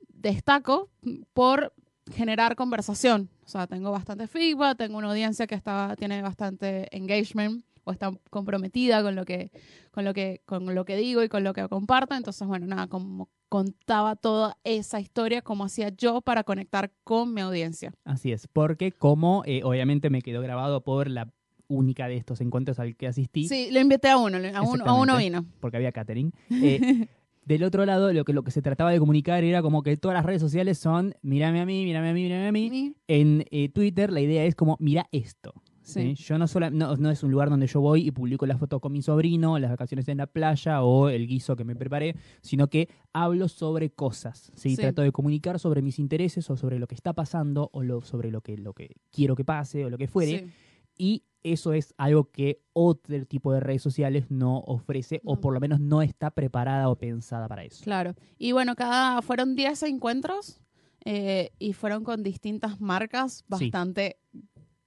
destaco 0.09 0.89
por 1.33 1.73
generar 2.11 2.55
conversación. 2.57 3.29
O 3.45 3.47
sea, 3.47 3.65
tengo 3.65 3.91
bastante 3.91 4.27
feedback, 4.27 4.77
tengo 4.77 4.97
una 4.97 5.07
audiencia 5.09 5.47
que 5.47 5.55
está, 5.55 5.95
tiene 5.97 6.21
bastante 6.21 6.93
engagement 6.95 7.63
o 7.87 7.91
está 7.91 8.11
comprometida 8.29 9.01
con 9.01 9.15
lo 9.15 9.25
que, 9.25 9.51
con 9.91 10.03
lo 10.03 10.13
que, 10.13 10.41
con 10.45 10.75
lo 10.75 10.85
que 10.85 10.97
digo 10.97 11.23
y 11.23 11.29
con 11.29 11.43
lo 11.43 11.53
que 11.53 11.67
comparto. 11.69 12.15
Entonces, 12.15 12.47
bueno, 12.47 12.67
nada, 12.67 12.87
como 12.87 13.29
contaba 13.49 14.15
toda 14.17 14.57
esa 14.65 14.99
historia, 14.99 15.41
cómo 15.41 15.63
hacía 15.63 15.89
yo 15.89 16.21
para 16.21 16.43
conectar 16.43 16.91
con 17.03 17.33
mi 17.33 17.41
audiencia. 17.41 17.93
Así 18.03 18.31
es, 18.33 18.47
porque 18.47 18.91
como 18.91 19.43
eh, 19.45 19.61
obviamente 19.63 20.09
me 20.09 20.21
quedó 20.21 20.41
grabado 20.41 20.83
por 20.83 21.09
la 21.09 21.31
única 21.69 22.07
de 22.07 22.17
estos 22.17 22.41
encuentros 22.41 22.79
al 22.79 22.95
que 22.95 23.07
asistí, 23.07 23.47
Sí, 23.47 23.69
lo 23.71 23.79
invité 23.79 24.09
a 24.09 24.17
uno, 24.17 24.37
a 24.53 24.61
uno, 24.61 24.85
a 24.85 24.93
uno 24.93 25.17
vino. 25.17 25.45
porque 25.59 25.77
había 25.77 25.91
catering. 25.91 26.33
eh, 26.49 27.07
del 27.45 27.63
otro 27.63 27.85
lado, 27.85 28.11
lo 28.11 28.25
que, 28.25 28.33
lo 28.33 28.43
que 28.43 28.51
se 28.51 28.61
trataba 28.61 28.91
de 28.91 28.99
comunicar 28.99 29.45
era 29.45 29.61
como 29.61 29.81
que 29.81 29.95
todas 29.95 30.15
las 30.15 30.25
redes 30.25 30.41
sociales 30.41 30.77
son 30.77 31.15
mírame 31.21 31.61
a 31.61 31.65
mí, 31.65 31.85
mírame 31.85 32.09
a 32.09 32.13
mí, 32.13 32.23
mírame 32.23 32.47
a 32.47 32.51
mí. 32.51 32.93
En 33.07 33.45
eh, 33.51 33.69
Twitter 33.69 34.11
la 34.11 34.19
idea 34.19 34.43
es 34.43 34.55
como 34.55 34.75
mira 34.81 35.07
esto. 35.13 35.53
¿Sí? 35.87 36.15
Sí. 36.15 36.23
Yo 36.23 36.37
no, 36.37 36.47
sola, 36.47 36.69
no, 36.69 36.95
no 36.97 37.09
es 37.09 37.23
un 37.23 37.31
lugar 37.31 37.49
donde 37.49 37.67
yo 37.67 37.79
voy 37.79 38.07
y 38.07 38.11
publico 38.11 38.45
la 38.45 38.57
foto 38.57 38.79
con 38.79 38.91
mi 38.91 39.01
sobrino, 39.01 39.57
las 39.57 39.71
vacaciones 39.71 40.07
en 40.09 40.17
la 40.17 40.27
playa 40.27 40.83
o 40.83 41.09
el 41.09 41.27
guiso 41.27 41.55
que 41.55 41.63
me 41.63 41.75
preparé, 41.75 42.15
sino 42.41 42.67
que 42.67 42.89
hablo 43.13 43.47
sobre 43.47 43.89
cosas. 43.89 44.51
¿sí? 44.55 44.71
Sí. 44.71 44.81
Trato 44.81 45.01
de 45.01 45.11
comunicar 45.11 45.59
sobre 45.59 45.81
mis 45.81 45.97
intereses 45.97 46.49
o 46.49 46.57
sobre 46.57 46.77
lo 46.77 46.87
que 46.87 46.95
está 46.95 47.13
pasando 47.13 47.69
o 47.71 47.83
lo, 47.83 48.01
sobre 48.01 48.31
lo 48.31 48.41
que, 48.41 48.57
lo 48.57 48.73
que 48.73 48.97
quiero 49.11 49.35
que 49.35 49.45
pase 49.45 49.85
o 49.85 49.89
lo 49.89 49.97
que 49.97 50.07
fuere. 50.07 50.49
Y 50.97 51.23
eso 51.43 51.73
es 51.73 51.93
algo 51.97 52.31
que 52.31 52.61
otro 52.73 53.25
tipo 53.25 53.53
de 53.53 53.59
redes 53.59 53.81
sociales 53.81 54.25
no 54.29 54.59
ofrece 54.59 55.21
o 55.23 55.39
por 55.39 55.53
lo 55.53 55.59
menos 55.59 55.79
no 55.79 56.01
está 56.01 56.31
preparada 56.31 56.89
o 56.89 56.97
pensada 56.97 57.47
para 57.47 57.63
eso. 57.63 57.83
Claro. 57.83 58.13
Y 58.37 58.51
bueno, 58.51 58.75
cada 58.75 59.21
fueron 59.21 59.55
10 59.55 59.83
encuentros 59.83 60.59
eh, 61.05 61.51
y 61.59 61.71
fueron 61.73 62.03
con 62.03 62.23
distintas 62.23 62.81
marcas 62.81 63.45
bastante 63.47 64.17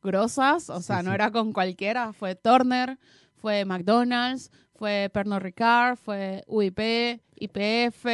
grosas. 0.02 0.70
O 0.70 0.78
Sí, 0.80 0.84
sea, 0.88 1.02
no 1.02 1.10
sí. 1.10 1.14
era 1.14 1.30
con 1.30 1.52
cualquiera. 1.52 2.12
Fue 2.12 2.34
Turner, 2.34 2.98
fue 3.36 3.64
McDonald's, 3.64 4.50
fue 4.74 5.10
Pernod 5.12 5.40
Ricard, 5.40 5.96
fue 5.96 6.42
UIP, 6.46 7.20
IPF. 7.36 8.06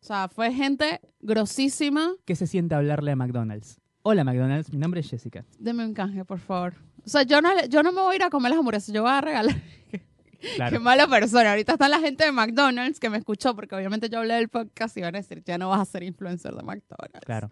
O 0.00 0.04
sea, 0.08 0.28
fue 0.28 0.52
gente 0.52 1.00
grosísima. 1.20 2.12
¿Qué 2.24 2.36
se 2.36 2.46
siente 2.46 2.74
hablarle 2.74 3.10
a 3.12 3.16
McDonald's? 3.16 3.80
Hola 4.02 4.24
McDonald's, 4.24 4.72
mi 4.72 4.78
nombre 4.78 5.00
es 5.00 5.10
Jessica. 5.10 5.44
Deme 5.58 5.84
un 5.84 5.92
canje, 5.92 6.24
por 6.24 6.38
favor. 6.38 6.74
O 7.04 7.08
sea, 7.08 7.22
yo 7.24 7.40
no, 7.42 7.50
yo 7.66 7.82
no 7.82 7.92
me 7.92 8.00
voy 8.00 8.14
a 8.14 8.16
ir 8.16 8.22
a 8.22 8.30
comer 8.30 8.50
las 8.50 8.58
hamburguesas, 8.58 8.94
yo 8.94 9.02
voy 9.02 9.10
a 9.10 9.20
regalar. 9.20 9.54
Qué 9.90 10.54
Claro. 10.54 10.78
mala 10.80 11.08
persona. 11.08 11.50
Ahorita 11.50 11.72
está 11.72 11.88
la 11.88 11.98
gente 11.98 12.24
de 12.24 12.30
McDonald's 12.30 13.00
que 13.00 13.10
me 13.10 13.18
escuchó 13.18 13.56
porque 13.56 13.74
obviamente 13.74 14.08
yo 14.08 14.18
hablé 14.20 14.34
del 14.34 14.48
podcast 14.48 14.96
y 14.96 15.00
van 15.00 15.16
a 15.16 15.18
decir, 15.18 15.42
ya 15.44 15.58
no 15.58 15.68
vas 15.68 15.80
a 15.80 15.84
ser 15.84 16.04
influencer 16.04 16.54
de 16.54 16.62
McDonald's. 16.62 17.20
Claro. 17.26 17.50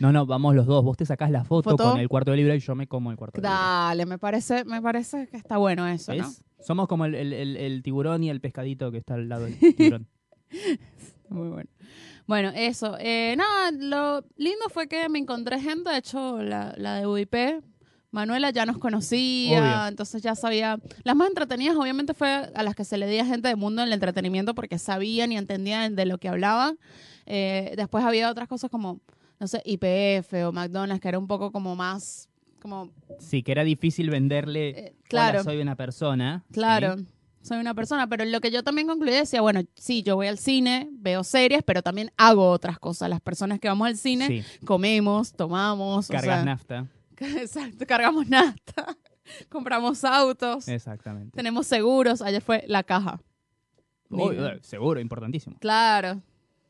No, 0.00 0.12
no, 0.12 0.26
vamos 0.26 0.54
los 0.54 0.66
dos. 0.66 0.84
Vos 0.84 0.96
te 0.96 1.06
sacás 1.06 1.30
la 1.30 1.44
foto, 1.44 1.70
¿Foto? 1.70 1.90
con 1.92 2.00
el 2.00 2.08
cuarto 2.08 2.30
de 2.32 2.36
libra 2.38 2.54
y 2.54 2.60
yo 2.60 2.74
me 2.74 2.86
como 2.86 3.10
el 3.10 3.16
cuarto 3.16 3.40
de 3.40 3.46
libra. 3.48 3.58
Dale, 3.58 4.06
me 4.06 4.18
parece, 4.18 4.64
me 4.64 4.82
parece 4.82 5.26
que 5.28 5.36
está 5.36 5.56
bueno 5.56 5.86
eso, 5.88 6.14
¿no? 6.14 6.24
¿Ves? 6.26 6.42
Somos 6.60 6.88
como 6.88 7.04
el, 7.04 7.14
el- 7.14 7.32
el- 7.32 7.56
el 7.56 7.82
tiburón 7.82 8.24
y 8.24 8.30
el 8.30 8.40
pescadito 8.40 8.90
que 8.90 8.98
está 8.98 9.14
al 9.14 9.28
lado 9.28 9.44
del 9.44 9.58
tiburón. 9.76 10.08
Muy 11.28 11.48
bueno. 11.48 11.70
Bueno, 12.26 12.50
eso. 12.54 12.96
Eh, 12.98 13.34
nada, 13.36 13.70
lo 13.72 14.24
lindo 14.36 14.68
fue 14.70 14.88
que 14.88 15.08
me 15.08 15.18
encontré 15.18 15.60
gente. 15.60 15.90
De 15.90 15.98
hecho, 15.98 16.42
la, 16.42 16.74
la 16.76 16.96
de 16.96 17.06
UIP 17.06 17.34
Manuela 18.10 18.50
ya 18.50 18.64
nos 18.66 18.78
conocía, 18.78 19.60
Obvio. 19.60 19.88
entonces 19.88 20.22
ya 20.22 20.34
sabía. 20.34 20.78
Las 21.04 21.14
más 21.16 21.28
entretenidas, 21.28 21.76
obviamente, 21.76 22.14
fue 22.14 22.28
a 22.54 22.62
las 22.62 22.74
que 22.74 22.84
se 22.84 22.96
le 22.96 23.06
di 23.06 23.18
a 23.18 23.26
gente 23.26 23.48
del 23.48 23.56
mundo 23.56 23.82
del 23.82 23.92
entretenimiento 23.92 24.54
porque 24.54 24.78
sabían 24.78 25.32
y 25.32 25.36
entendían 25.36 25.94
de 25.96 26.06
lo 26.06 26.18
que 26.18 26.28
hablaban. 26.28 26.78
Eh, 27.26 27.74
después 27.76 28.04
había 28.04 28.30
otras 28.30 28.48
cosas 28.48 28.70
como, 28.70 29.00
no 29.38 29.46
sé, 29.46 29.62
IPF 29.64 30.32
o 30.46 30.52
McDonald's, 30.52 31.00
que 31.00 31.08
era 31.08 31.18
un 31.18 31.26
poco 31.26 31.52
como 31.52 31.76
más. 31.76 32.28
Como, 32.60 32.90
Sí, 33.20 33.42
que 33.42 33.52
era 33.52 33.64
difícil 33.64 34.10
venderle. 34.10 34.68
eh, 34.70 34.92
Hola, 34.92 35.04
claro, 35.08 35.44
soy 35.44 35.60
una 35.60 35.76
persona. 35.76 36.44
claro. 36.52 36.96
¿sí? 36.98 37.06
Soy 37.42 37.58
una 37.58 37.74
persona, 37.74 38.08
pero 38.08 38.24
lo 38.24 38.40
que 38.40 38.50
yo 38.50 38.64
también 38.64 38.88
concluí 38.88 39.12
decía, 39.12 39.40
bueno, 39.40 39.60
sí, 39.76 40.02
yo 40.02 40.16
voy 40.16 40.26
al 40.26 40.36
cine, 40.36 40.88
veo 40.94 41.22
series, 41.22 41.62
pero 41.62 41.80
también 41.80 42.10
hago 42.16 42.50
otras 42.50 42.80
cosas. 42.80 43.08
Las 43.08 43.20
personas 43.20 43.60
que 43.60 43.68
vamos 43.68 43.86
al 43.86 43.96
cine 43.96 44.26
Sí, 44.26 44.42
comemos, 44.64 45.32
tomamos, 45.32 46.10
o 46.10 46.12
cargas 46.12 46.36
sea, 46.38 46.44
nafta. 46.44 46.86
Exacto, 47.20 47.86
cargamos 47.86 48.26
nafta, 48.28 48.96
compramos 49.48 50.02
autos, 50.02 50.66
Exactamente. 50.66 51.36
tenemos 51.36 51.68
seguros. 51.68 52.20
Ayer 52.20 52.42
fue 52.42 52.64
la 52.66 52.82
caja. 52.82 53.20
Seguro, 54.62 54.98
importantísimo. 55.00 55.56
Claro. 55.60 56.20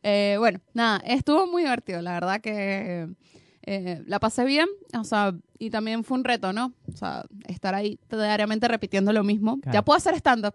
Eh, 0.08 0.36
bueno, 0.38 0.60
nada, 0.72 0.98
estuvo 1.04 1.48
muy 1.48 1.64
divertido, 1.64 2.00
la 2.00 2.12
verdad 2.12 2.40
que 2.40 3.08
eh, 3.62 4.04
la 4.06 4.20
pasé 4.20 4.44
bien, 4.44 4.68
o 4.96 5.02
sea, 5.02 5.34
y 5.58 5.70
también 5.70 6.04
fue 6.04 6.16
un 6.16 6.22
reto, 6.22 6.52
¿no? 6.52 6.72
O 6.86 6.96
sea, 6.96 7.24
estar 7.48 7.74
ahí 7.74 7.98
diariamente 8.08 8.68
repitiendo 8.68 9.12
lo 9.12 9.24
mismo. 9.24 9.58
Claro. 9.58 9.74
Ya 9.74 9.84
puedo 9.84 9.96
hacer 9.96 10.14
stand-up. 10.14 10.54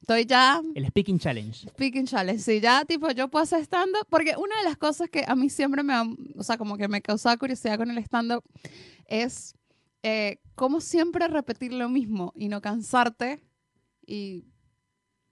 Estoy 0.00 0.26
ya 0.26 0.62
El 0.76 0.86
Speaking 0.86 1.18
Challenge. 1.18 1.70
Speaking 1.70 2.06
challenge, 2.06 2.40
sí, 2.40 2.60
ya 2.60 2.84
tipo 2.84 3.10
yo 3.10 3.26
puedo 3.26 3.42
hacer 3.42 3.62
stand-up, 3.62 4.06
porque 4.08 4.36
una 4.36 4.56
de 4.58 4.62
las 4.62 4.76
cosas 4.76 5.10
que 5.10 5.24
a 5.26 5.34
mí 5.34 5.50
siempre 5.50 5.82
me, 5.82 5.94
o 6.36 6.44
sea, 6.44 6.56
como 6.56 6.76
que 6.76 6.86
me 6.86 7.02
causaba 7.02 7.36
curiosidad 7.36 7.76
con 7.76 7.90
el 7.90 7.98
stand-up 7.98 8.44
es 9.06 9.56
eh, 10.04 10.38
cómo 10.54 10.80
siempre 10.80 11.26
repetir 11.26 11.72
lo 11.72 11.88
mismo 11.88 12.32
y 12.36 12.46
no 12.46 12.60
cansarte 12.60 13.40
y 14.06 14.44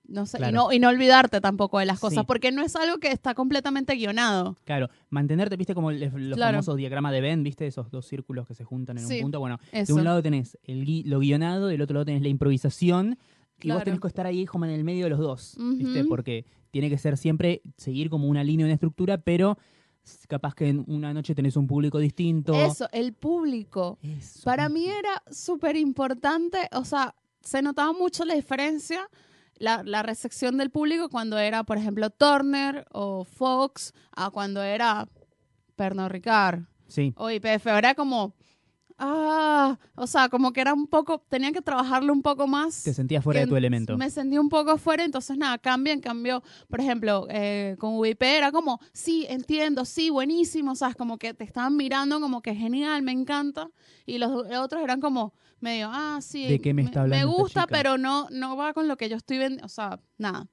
no 0.08 0.26
sé, 0.26 0.38
y, 0.48 0.52
no, 0.52 0.72
y 0.72 0.78
no 0.78 0.88
olvidarte 0.88 1.40
tampoco 1.40 1.78
de 1.78 1.86
las 1.86 1.98
cosas, 2.00 2.20
Sí. 2.20 2.24
porque 2.26 2.52
no 2.52 2.62
es 2.62 2.76
algo 2.76 2.98
que 2.98 3.08
está 3.12 3.34
completamente 3.34 3.94
guionado. 3.94 4.56
Claro, 4.64 4.88
mantenerte, 5.10 5.56
viste, 5.56 5.74
como 5.74 5.90
el- 5.90 6.00
los 6.00 6.36
Claro. 6.36 6.52
famosos 6.54 6.76
diagramas 6.76 7.12
de 7.12 7.20
Venn, 7.20 7.42
viste, 7.42 7.66
esos 7.66 7.90
dos 7.90 8.06
círculos 8.06 8.46
que 8.46 8.54
se 8.54 8.64
juntan 8.64 8.98
en 8.98 9.06
Sí, 9.06 9.16
un 9.16 9.22
punto. 9.22 9.40
Bueno, 9.40 9.58
de 9.72 9.92
un 9.92 10.04
lado 10.04 10.22
tenés 10.22 10.58
el 10.64 10.84
gui- 10.84 11.04
lo 11.06 11.20
guionado, 11.20 11.66
del 11.68 11.80
otro 11.82 11.94
lado 11.94 12.04
tenés 12.04 12.22
la 12.22 12.28
improvisación, 12.28 13.18
y 13.62 13.70
vos 13.70 13.84
tenés 13.84 14.00
que 14.00 14.08
estar 14.08 14.26
ahí 14.26 14.44
como 14.44 14.64
en 14.64 14.72
el 14.72 14.82
medio 14.84 15.04
de 15.04 15.10
los 15.10 15.20
dos, 15.20 15.56
¿viste? 15.76 16.04
Porque 16.04 16.44
tiene 16.72 16.90
que 16.90 16.98
ser 16.98 17.16
siempre 17.16 17.62
seguir 17.76 18.10
como 18.10 18.26
una 18.26 18.42
línea, 18.42 18.66
una 18.66 18.74
estructura, 18.74 19.18
pero 19.18 19.56
capaz 20.26 20.54
que 20.56 20.68
en 20.68 20.84
una 20.88 21.14
noche 21.14 21.32
tenés 21.34 21.56
un 21.56 21.68
público 21.68 21.98
distinto. 21.98 22.54
Eso, 22.54 22.88
el 22.92 23.12
público. 23.12 23.98
Eso. 24.02 24.42
Para 24.42 24.68
mí 24.68 24.86
era 24.88 25.22
súper 25.30 25.76
importante, 25.76 26.58
o 26.72 26.84
sea, 26.84 27.14
se 27.40 27.62
notaba 27.62 27.92
mucho 27.92 28.24
la 28.24 28.34
diferencia, 28.34 29.08
la, 29.62 29.82
la 29.84 30.02
recepción 30.02 30.58
del 30.58 30.70
público 30.70 31.08
cuando 31.08 31.38
era, 31.38 31.62
por 31.62 31.78
ejemplo, 31.78 32.10
Turner 32.10 32.84
o 32.90 33.24
Fox, 33.24 33.94
a 34.10 34.30
cuando 34.30 34.60
era 34.60 35.08
Pernod 35.76 36.10
Ricard 36.10 36.64
Sí, 36.88 37.14
o 37.16 37.30
IPF. 37.30 37.68
Era 37.68 37.94
como, 37.94 38.34
ah, 38.98 39.78
o 39.94 40.06
sea, 40.08 40.28
como 40.28 40.52
que 40.52 40.60
era 40.60 40.74
un 40.74 40.88
poco, 40.88 41.24
tenía 41.28 41.52
que 41.52 41.62
trabajarlo 41.62 42.12
un 42.12 42.22
poco 42.22 42.48
más. 42.48 42.82
te 42.82 42.92
sentías 42.92 43.22
fuera 43.22 43.40
de 43.40 43.46
tu 43.46 43.54
elemento. 43.54 43.96
Me 43.96 44.10
sentí 44.10 44.36
un 44.36 44.48
poco 44.48 44.76
fuera, 44.78 45.04
entonces 45.04 45.38
nada, 45.38 45.56
cambia, 45.58 45.92
en 45.92 46.00
cambio, 46.00 46.42
por 46.68 46.80
ejemplo, 46.80 47.28
eh, 47.30 47.76
con 47.78 47.94
UIP 47.94 48.20
era 48.20 48.50
como, 48.50 48.80
sí, 48.92 49.26
entiendo, 49.30 49.84
sí, 49.84 50.10
buenísimo, 50.10 50.72
o 50.72 50.74
sea, 50.74 50.92
como 50.92 51.18
que 51.18 51.34
te 51.34 51.44
estaban 51.44 51.76
mirando 51.76 52.20
como 52.20 52.42
que 52.42 52.54
genial, 52.54 53.02
me 53.02 53.12
encanta, 53.12 53.70
y 54.06 54.18
los 54.18 54.32
otros 54.58 54.82
eran 54.82 55.00
como 55.00 55.34
medio, 55.62 55.88
ah, 55.92 56.18
sí, 56.20 56.48
¿De 56.48 56.60
qué 56.60 56.74
me 56.74 56.82
está 56.82 57.02
hablando 57.02 57.26
Me 57.26 57.30
esta 57.30 57.42
gusta, 57.42 57.60
chica? 57.62 57.72
pero 57.72 57.98
no, 57.98 58.28
no 58.30 58.56
va 58.56 58.72
con 58.74 58.88
lo 58.88 58.96
que 58.96 59.08
yo 59.08 59.16
estoy 59.16 59.38
viendo, 59.38 59.64
o 59.64 59.68
sea, 59.68 60.00
nada. 60.18 60.46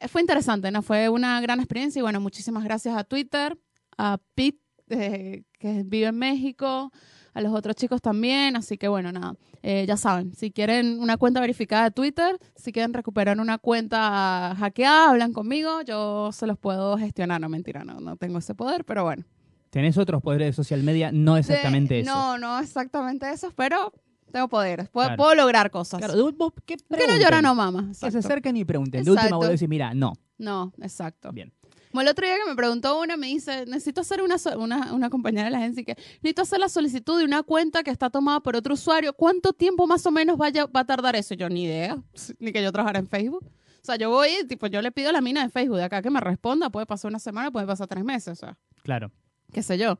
Eh, 0.00 0.08
Fue 0.08 0.20
interesante, 0.20 0.70
¿no? 0.70 0.82
Fue 0.82 1.08
una 1.08 1.40
gran 1.40 1.60
experiencia 1.60 2.00
y 2.00 2.02
bueno, 2.02 2.20
muchísimas 2.20 2.64
gracias 2.64 2.96
a 2.96 3.04
Twitter, 3.04 3.58
a 3.96 4.18
Pete, 4.34 4.58
eh, 4.88 5.44
que 5.58 5.82
vive 5.86 6.06
en 6.08 6.18
México, 6.18 6.92
a 7.34 7.40
los 7.40 7.54
otros 7.54 7.76
chicos 7.76 8.02
también, 8.02 8.56
así 8.56 8.76
que 8.76 8.88
bueno, 8.88 9.10
nada, 9.10 9.34
eh, 9.62 9.84
ya 9.86 9.96
saben, 9.96 10.34
si 10.34 10.50
quieren 10.50 10.98
una 11.00 11.16
cuenta 11.16 11.40
verificada 11.40 11.84
de 11.84 11.90
Twitter, 11.92 12.38
si 12.56 12.72
quieren 12.72 12.92
recuperar 12.92 13.40
una 13.40 13.56
cuenta 13.58 14.54
hackeada, 14.58 15.10
hablan 15.10 15.32
conmigo, 15.32 15.80
yo 15.82 16.30
se 16.32 16.46
los 16.46 16.58
puedo 16.58 16.98
gestionar, 16.98 17.40
no 17.40 17.48
mentira, 17.48 17.84
no, 17.84 18.00
no 18.00 18.16
tengo 18.16 18.38
ese 18.38 18.54
poder, 18.54 18.84
pero 18.84 19.04
bueno. 19.04 19.24
Tenés 19.72 19.96
otros 19.96 20.20
poderes 20.22 20.48
de 20.48 20.52
social 20.52 20.82
media, 20.82 21.10
no 21.12 21.38
exactamente 21.38 22.00
eso. 22.00 22.10
No, 22.14 22.36
no 22.36 22.58
exactamente 22.60 23.30
esos, 23.32 23.54
pero 23.54 23.90
tengo 24.30 24.46
poderes, 24.48 24.90
puedo, 24.90 25.08
Claro. 25.08 25.16
puedo 25.22 25.34
lograr 25.34 25.70
cosas. 25.70 25.98
Claro, 25.98 26.14
de- 26.14 26.32
vos, 26.32 26.52
¿qué 26.66 26.76
que 26.76 26.82
no 26.90 26.96
pregunten? 26.96 27.20
llora 27.22 27.40
no 27.42 27.54
mama. 27.54 27.88
Que 27.88 27.94
se 27.94 28.06
exacto. 28.06 28.18
acerquen 28.28 28.56
y 28.58 28.64
pregunten. 28.66 29.02
De 29.02 29.10
última 29.10 29.22
Exacto. 29.28 29.36
vos 29.38 29.48
decís, 29.48 29.68
mira, 29.68 29.94
no. 29.94 30.12
No, 30.36 30.72
exacto. 30.82 31.32
Bien. 31.32 31.52
Como 31.90 32.02
el 32.02 32.08
otro 32.08 32.24
día 32.26 32.36
que 32.42 32.48
me 32.50 32.54
preguntó 32.54 33.00
una, 33.00 33.16
me 33.16 33.28
dice, 33.28 33.64
necesito 33.66 34.02
hacer 34.02 34.22
una, 34.22 34.36
so- 34.38 34.58
una, 34.58 34.92
una 34.92 35.08
compañera 35.10 35.44
de 35.44 35.50
la 35.52 35.58
agencia 35.58 35.84
que 35.84 35.94
necesito 35.94 36.42
hacer 36.42 36.58
la 36.58 36.68
solicitud 36.68 37.18
de 37.18 37.24
una 37.24 37.42
cuenta 37.42 37.82
que 37.82 37.90
está 37.90 38.10
tomada 38.10 38.40
por 38.40 38.56
otro 38.56 38.74
usuario. 38.74 39.12
¿Cuánto 39.14 39.52
tiempo 39.54 39.86
más 39.86 40.04
o 40.06 40.10
menos 40.10 40.36
vaya, 40.38 40.66
va 40.66 40.80
a 40.80 40.84
tardar 40.86 41.16
eso? 41.16 41.34
Yo 41.34 41.48
ni 41.48 41.64
idea, 41.64 41.98
ni 42.38 42.52
que 42.52 42.62
yo 42.62 42.72
trabajara 42.72 42.98
en 42.98 43.06
Facebook. 43.08 43.44
O 43.46 43.84
sea, 43.84 43.96
yo 43.96 44.10
voy, 44.10 44.28
y, 44.42 44.46
tipo, 44.46 44.66
yo 44.68 44.80
le 44.80 44.92
pido 44.92 45.10
a 45.10 45.12
la 45.12 45.20
mina 45.20 45.42
de 45.42 45.48
Facebook 45.50 45.76
de 45.78 45.84
acá 45.84 46.00
que 46.02 46.10
me 46.10 46.20
responda, 46.20 46.70
puede 46.70 46.86
pasar 46.86 47.08
una 47.10 47.18
semana, 47.18 47.50
puede 47.50 47.66
pasar 47.66 47.88
tres 47.88 48.04
meses, 48.04 48.28
o 48.28 48.36
sea, 48.36 48.56
Claro. 48.84 49.10
Qué 49.52 49.62
sé 49.62 49.78
yo. 49.78 49.98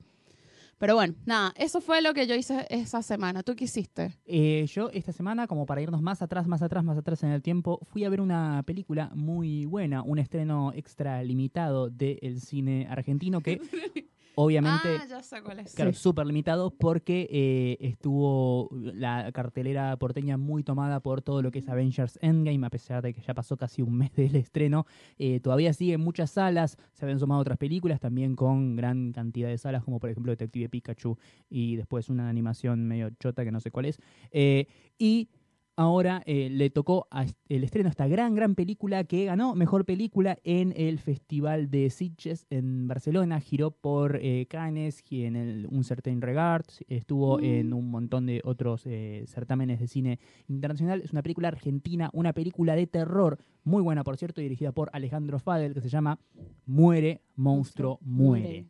Pero 0.79 0.97
bueno, 0.97 1.15
nada, 1.27 1.55
eso 1.57 1.81
fue 1.81 2.03
lo 2.03 2.13
que 2.13 2.27
yo 2.27 2.35
hice 2.35 2.67
esa 2.69 3.03
semana. 3.03 3.45
¿Tú 3.45 3.55
qué 3.55 3.67
hiciste? 3.67 4.19
Eh, 4.25 4.67
yo 4.67 4.91
esta 4.93 5.13
semana, 5.13 5.47
como 5.47 5.65
para 5.65 5.81
irnos 5.81 6.03
más 6.03 6.23
atrás, 6.23 6.49
más 6.49 6.61
atrás, 6.61 6.83
más 6.83 6.99
atrás 6.99 7.23
en 7.23 7.31
el 7.31 7.41
tiempo, 7.41 7.79
fui 7.85 8.05
a 8.05 8.09
ver 8.09 8.21
una 8.21 8.65
película 8.67 9.13
muy 9.15 9.65
buena, 9.65 10.03
un 10.03 10.19
estreno 10.19 10.73
extra 10.75 11.23
limitado 11.23 11.89
del 11.89 12.41
cine 12.41 12.89
argentino 12.91 13.41
que 13.43 13.61
obviamente... 14.35 14.89
ah, 15.01 15.07
ya 15.09 15.23
sé 15.23 15.43
cuál 15.43 15.61
es. 15.61 15.75
Claro, 15.75 15.93
Sí. 15.93 15.99
súper 16.01 16.27
limitado 16.27 16.71
porque 16.71 17.29
eh, 17.31 17.77
estuvo 17.81 18.69
la 18.73 19.31
cartelera 19.33 19.97
porteña 19.97 20.37
muy 20.37 20.63
tomada 20.63 21.01
por 21.01 21.23
todo 21.23 21.43
lo 21.43 21.51
que 21.51 21.61
es 21.61 21.69
Avengers 21.69 22.19
Endgame, 22.23 22.67
a 22.67 22.71
pesar 22.71 23.03
de 23.03 23.13
que 23.15 23.21
ya 23.21 23.35
pasó 23.35 23.57
casi 23.57 23.83
un 23.83 23.97
mes 23.97 24.13
del 24.17 24.37
estreno. 24.37 24.87
Eh, 25.19 25.41
todavía 25.41 25.73
sigue 25.73 25.95
en 25.95 26.01
muchas 26.01 26.31
salas, 26.31 26.77
se 26.93 27.05
habían 27.05 27.19
sumado 27.19 27.41
otras 27.41 27.59
películas 27.59 28.01
también 28.01 28.37
con 28.37 28.77
gran 28.77 29.13
cantidad 29.13 29.49
de 29.49 29.59
salas, 29.59 29.85
como 29.85 30.01
por 30.01 30.11
ejemplo 30.11 30.33
Detective 30.33 30.69
Pikachu 30.69 31.19
y 31.51 31.77
después 31.77 32.09
una 32.09 32.29
animación 32.29 32.87
medio 32.87 33.11
chota 33.21 33.45
que 33.45 33.53
no 33.53 33.61
sé 33.61 33.71
cuál 33.71 33.87
es. 33.87 33.99
Eh, 34.31 34.67
y 34.99 35.29
ahora 35.77 36.23
eh, 36.27 36.49
le 36.51 36.71
tocó 36.71 37.07
a 37.11 37.25
el 37.49 37.65
estreno 37.65 37.89
esta 37.89 38.07
gran, 38.07 38.35
gran 38.35 38.55
película 38.55 39.05
que 39.05 39.25
ganó 39.25 39.55
mejor 39.55 39.85
película 39.85 40.39
en 40.45 40.73
el 40.77 40.99
Festival 40.99 41.71
de 41.71 41.91
Sitges 41.91 42.47
en 42.51 42.89
Barcelona. 42.89 43.41
Giró 43.41 43.71
por 43.71 44.19
eh, 44.23 44.47
Cannes 44.49 45.03
y 45.09 45.25
en 45.25 45.37
el 45.37 45.67
Un 45.71 45.85
Certain 45.85 46.21
Regard. 46.21 46.65
Estuvo 46.89 47.39
Mm. 47.39 47.45
en 47.45 47.75
un 47.75 47.91
montón 47.91 48.27
de 48.27 48.41
otros 48.45 48.83
eh, 48.87 49.25
certámenes 49.27 49.81
de 49.81 49.89
cine 49.89 50.19
internacional. 50.49 51.01
Es 51.03 51.13
una 51.13 51.23
película 51.23 51.49
argentina, 51.49 52.11
una 52.13 52.33
película 52.33 52.77
de 52.77 52.87
terror 52.87 53.39
muy 53.65 53.83
buena, 53.83 54.05
por 54.05 54.17
cierto, 54.17 54.41
dirigida 54.41 54.73
por 54.73 54.91
Alejandro 54.93 55.39
Fadel, 55.39 55.75
que 55.75 55.81
se 55.81 55.89
llama 55.89 56.19
Muere, 56.67 57.23
Monstruo, 57.37 57.99
Muere. 58.03 58.67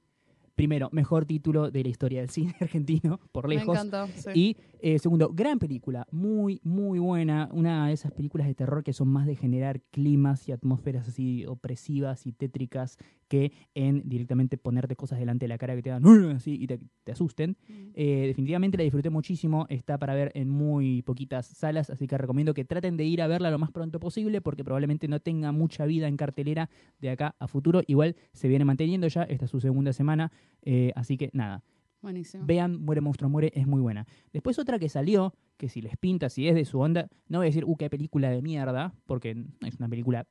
Primero, 0.55 0.89
mejor 0.93 1.25
título 1.25 1.71
de 1.71 1.83
la 1.83 1.89
historia 1.89 2.21
del 2.21 2.31
cine 2.31 2.55
argentino, 2.61 3.21
por 3.33 3.49
Me 3.49 3.55
lejos. 3.57 3.77
encantó. 3.77 4.07
sí. 4.15 4.31
Y 4.35 4.57
eh, 4.81 4.99
segundo, 4.99 5.31
gran 5.33 5.59
película, 5.59 6.07
muy, 6.11 6.61
muy 6.63 6.99
buena. 6.99 7.49
Una 7.53 7.87
de 7.87 7.93
esas 7.93 8.13
películas 8.13 8.47
de 8.47 8.55
terror 8.55 8.83
que 8.83 8.93
son 8.93 9.09
más 9.09 9.27
de 9.27 9.37
generar 9.37 9.81
climas 9.91 10.49
y 10.49 10.53
atmósferas 10.53 11.09
así 11.09 11.47
opresivas 11.47 12.27
y 12.27 12.33
tétricas 12.33 12.99
que 13.29 13.53
en 13.75 14.07
directamente 14.09 14.59
ponerte 14.59 14.95
cosas 14.95 15.19
delante 15.19 15.45
de 15.45 15.49
la 15.49 15.57
cara 15.57 15.75
que 15.75 15.83
te 15.83 15.89
dan 15.89 16.05
así 16.35 16.59
y 16.61 16.67
te, 16.67 16.79
te 17.05 17.13
asusten. 17.13 17.57
Mm. 17.67 17.73
Eh, 17.95 18.25
definitivamente 18.27 18.77
la 18.77 18.85
disfruté 18.85 19.09
muchísimo. 19.09 19.67
Está 19.71 19.99
para 19.99 20.15
ver 20.15 20.33
en 20.35 20.51
muy 20.51 21.01
poquitas 21.03 21.47
salas, 21.47 21.89
así 21.89 22.07
que 22.07 22.19
recomiendo 22.19 22.53
que 22.53 22.65
traten 22.65 22.97
de 22.99 23.05
ir 23.05 23.23
a 23.23 23.27
verla 23.29 23.51
lo 23.51 23.59
más 23.59 23.71
pronto 23.71 24.01
posible 24.01 24.41
porque 24.43 24.65
probablemente 24.65 25.09
no 25.09 25.21
tenga 25.21 25.51
mucha 25.53 25.87
vida 25.87 26.09
en 26.09 26.17
cartelera 26.19 26.69
de 27.01 27.11
acá 27.11 27.35
a 27.39 27.49
futuro. 27.49 27.83
Igual 27.87 28.17
se 28.33 28.49
viene 28.49 28.65
manteniendo 28.67 29.07
ya, 29.09 29.23
esta 29.23 29.47
es 29.47 29.51
su 29.51 29.61
segunda 29.61 29.93
semana, 29.95 30.31
eh, 30.63 30.93
así 30.95 31.17
que 31.17 31.31
nada, 31.33 31.63
Buenísimo. 32.01 32.45
Vean 32.47 32.81
Muere 32.85 33.01
Monstruo 33.01 33.31
Muere, 33.31 33.53
es 33.55 33.67
muy 33.67 33.81
buena. 33.81 34.07
Después 34.33 34.59
otra 34.59 34.79
que 34.81 34.89
salió, 34.89 35.35
que 35.57 35.69
si 35.69 35.81
les 35.81 35.97
pinta, 35.97 36.29
si 36.31 36.49
es 36.49 36.55
de 36.57 36.65
su 36.65 36.81
onda, 36.81 37.09
no 37.29 37.39
voy 37.39 37.47
a 37.47 37.51
decir, 37.51 37.65
uh, 37.65 37.77
qué 37.77 37.89
película 37.89 38.29
de 38.29 38.43
mierda, 38.43 38.93
porque 39.07 39.35
no 39.37 39.47
es 39.69 39.77
una 39.79 39.89
película 39.89 40.27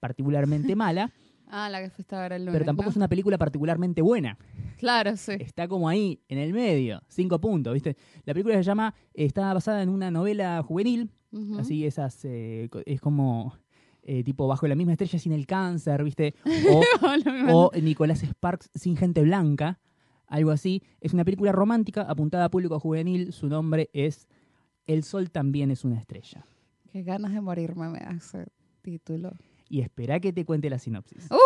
particularmente 0.00 0.74
mala, 0.76 1.12
Ah, 1.48 1.68
la 1.70 1.80
que 1.80 1.90
fuiste 1.90 2.16
a 2.16 2.20
ver 2.22 2.32
el 2.32 2.42
lunes. 2.44 2.54
pero 2.54 2.64
tampoco 2.64 2.86
¿no? 2.86 2.90
es 2.90 2.96
una 2.96 3.06
película 3.06 3.38
particularmente 3.38 4.02
buena. 4.02 4.36
Claro, 4.78 5.16
sí. 5.16 5.30
Está 5.38 5.68
como 5.68 5.88
ahí, 5.88 6.20
en 6.28 6.38
el 6.38 6.52
medio, 6.52 7.00
cinco 7.06 7.40
puntos, 7.40 7.72
¿viste? 7.72 7.96
La 8.24 8.34
película 8.34 8.56
se 8.56 8.64
llama, 8.64 8.92
está 9.14 9.54
basada 9.54 9.80
en 9.80 9.88
una 9.90 10.10
novela 10.10 10.60
juvenil, 10.64 11.08
Ujú. 11.30 11.60
así 11.60 11.86
esas, 11.86 12.24
eh, 12.24 12.68
es 12.84 13.00
como 13.00 13.54
eh, 14.06 14.22
tipo 14.24 14.46
Bajo 14.46 14.66
la 14.66 14.74
misma 14.74 14.92
estrella 14.92 15.18
sin 15.18 15.32
el 15.32 15.46
cáncer, 15.46 16.02
¿viste? 16.04 16.34
O, 17.52 17.70
Nicolás 17.80 18.22
Sparks 18.22 18.70
sin 18.74 18.96
gente 18.96 19.22
blanca. 19.22 19.80
algo 20.26 20.50
así. 20.50 20.82
Es 21.00 21.12
una 21.12 21.24
película 21.24 21.52
romántica 21.52 22.02
apuntada 22.02 22.46
a 22.46 22.50
público 22.50 22.78
juvenil. 22.80 23.32
Su 23.32 23.48
nombre 23.48 23.90
es 23.92 24.28
El 24.86 25.02
sol 25.02 25.30
también 25.30 25.70
es 25.70 25.84
una 25.84 25.98
estrella. 25.98 26.46
Qué 26.90 27.02
ganas 27.02 27.32
de 27.32 27.40
morirme 27.40 27.88
me 27.88 27.98
hace 27.98 28.46
título. 28.82 29.32
Y 29.68 29.80
espera 29.80 30.20
que 30.20 30.32
te 30.32 30.44
cuente 30.44 30.70
la 30.70 30.78
sinopsis. 30.78 31.28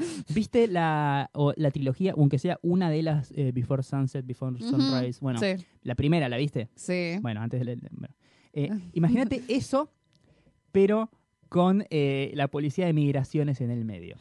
Uh, 0.00 0.34
¿Viste 0.34 0.66
la, 0.66 1.28
o 1.34 1.52
la 1.56 1.70
trilogía, 1.70 2.14
aunque 2.16 2.38
sea 2.38 2.58
una 2.62 2.88
de 2.88 3.02
las 3.02 3.32
eh, 3.32 3.52
Before 3.52 3.82
Sunset, 3.82 4.24
Before. 4.24 4.58
Sunrise? 4.58 5.20
Bueno, 5.20 5.38
sí, 5.40 5.56
la 5.82 5.94
primera, 5.94 6.28
¿la 6.28 6.38
viste? 6.38 6.70
sí. 6.74 7.18
Bueno, 7.20 7.42
antes 7.42 7.64
de... 7.66 7.76
bueno. 7.90 8.14
Eh, 8.52 8.70
imagínate 8.94 9.42
eso, 9.48 9.90
pero 10.72 11.10
con 11.48 11.84
eh, 11.90 12.30
la 12.34 12.48
policía 12.48 12.86
de 12.86 12.92
migraciones 12.92 13.60
en 13.60 13.70
el 13.70 13.84
medio. 13.84 14.16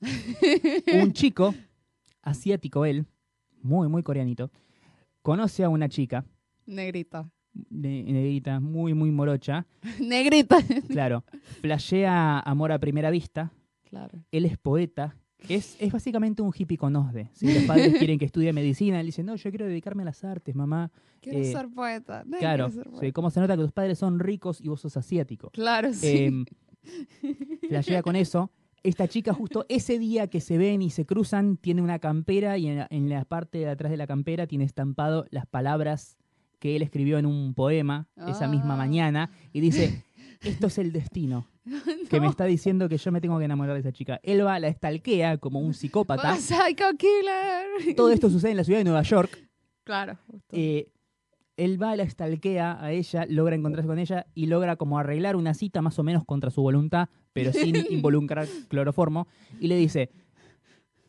Un 0.92 1.12
chico, 1.12 1.54
asiático 2.22 2.84
él, 2.84 3.06
muy, 3.62 3.88
muy 3.88 4.02
coreanito, 4.02 4.50
conoce 5.22 5.64
a 5.64 5.68
una 5.68 5.88
chica, 5.88 6.24
Negrita. 6.66 7.30
negrita, 7.70 8.60
muy, 8.60 8.94
muy 8.94 9.10
morocha. 9.10 9.66
Negrita. 10.00 10.58
Claro, 10.88 11.24
flashea 11.60 12.40
amor 12.40 12.72
a 12.72 12.78
primera 12.78 13.10
vista. 13.10 13.52
Claro. 13.84 14.18
Él 14.32 14.44
es 14.44 14.58
poeta. 14.58 15.16
Es, 15.48 15.76
es 15.80 15.92
básicamente 15.92 16.42
un 16.42 16.52
hippie 16.56 16.76
con 16.78 16.94
osde. 16.96 17.28
Si 17.32 17.52
los 17.52 17.62
padres 17.66 17.94
quieren 17.98 18.18
que 18.18 18.24
estudie 18.24 18.52
medicina, 18.52 19.00
él 19.00 19.06
dice, 19.06 19.22
no, 19.22 19.36
yo 19.36 19.50
quiero 19.50 19.66
dedicarme 19.66 20.02
a 20.02 20.06
las 20.06 20.22
artes, 20.24 20.54
mamá. 20.54 20.90
Quiero 21.20 21.38
Eh, 21.38 21.44
ser 21.52 21.68
poeta. 21.68 22.22
Nadie 22.26 22.38
Claro, 22.40 22.70
ser 22.70 22.88
poeta. 22.90 23.12
¿cómo 23.12 23.30
se 23.30 23.40
nota 23.40 23.56
que 23.56 23.62
tus 23.62 23.72
padres 23.72 23.98
son 23.98 24.18
ricos 24.18 24.60
y 24.60 24.68
vos 24.68 24.80
sos 24.80 24.96
asiático? 24.96 25.50
Claro, 25.50 25.92
sí. 25.92 26.44
Eh, 27.22 27.66
flashea 27.68 28.02
con 28.02 28.14
eso. 28.14 28.50
Esta 28.82 29.08
chica 29.08 29.32
justo 29.32 29.64
ese 29.70 29.98
día 29.98 30.26
que 30.26 30.42
se 30.42 30.58
ven 30.58 30.82
y 30.82 30.90
se 30.90 31.06
cruzan 31.06 31.56
tiene 31.56 31.80
una 31.80 31.98
campera 31.98 32.58
y 32.58 32.66
en 32.66 32.76
la, 32.76 32.86
en 32.90 33.08
la 33.08 33.24
parte 33.24 33.56
de 33.58 33.68
atrás 33.70 33.90
de 33.90 33.96
la 33.96 34.06
campera 34.06 34.46
tiene 34.46 34.64
estampado 34.64 35.24
las 35.30 35.46
palabras 35.46 36.18
que 36.58 36.76
él 36.76 36.82
escribió 36.82 37.16
en 37.18 37.24
un 37.24 37.54
poema 37.54 38.06
esa 38.28 38.46
misma 38.48 38.74
Ah. 38.74 38.76
mañana 38.76 39.30
y 39.54 39.60
dice, 39.60 40.04
esto 40.42 40.66
es 40.66 40.76
el 40.76 40.92
destino 40.92 41.46
que 42.10 42.20
me 42.20 42.26
está 42.26 42.44
diciendo 42.44 42.88
que 42.88 42.98
yo 42.98 43.12
me 43.12 43.20
tengo 43.20 43.38
que 43.38 43.44
enamorar 43.44 43.74
de 43.74 43.80
esa 43.80 43.92
chica. 43.92 44.20
Él 44.22 44.46
va, 44.46 44.58
la 44.58 44.68
estalquea 44.68 45.38
como 45.38 45.60
un 45.60 45.74
psicópata. 45.74 46.34
Oh, 46.34 46.36
Psycho 46.36 46.96
Killer. 46.98 47.94
Todo 47.96 48.10
esto 48.10 48.28
sucede 48.28 48.52
en 48.52 48.56
la 48.58 48.64
ciudad 48.64 48.80
de 48.80 48.84
Nueva 48.84 49.02
York. 49.02 49.48
Claro. 49.84 50.18
justo. 50.26 50.48
Eh, 50.52 50.90
él 51.56 51.80
va, 51.80 51.94
la 51.94 52.02
estalquea 52.02 52.82
a 52.82 52.92
ella, 52.92 53.26
logra 53.28 53.54
encontrarse 53.54 53.86
con 53.86 53.98
ella 53.98 54.26
y 54.34 54.46
logra 54.46 54.76
como 54.76 54.98
arreglar 54.98 55.36
una 55.36 55.54
cita 55.54 55.82
más 55.82 55.98
o 55.98 56.02
menos 56.02 56.24
contra 56.24 56.50
su 56.50 56.62
voluntad, 56.62 57.08
pero 57.32 57.52
sin 57.52 57.76
involucrar 57.90 58.48
cloroformo. 58.68 59.28
Y 59.60 59.68
le 59.68 59.76
dice, 59.76 60.10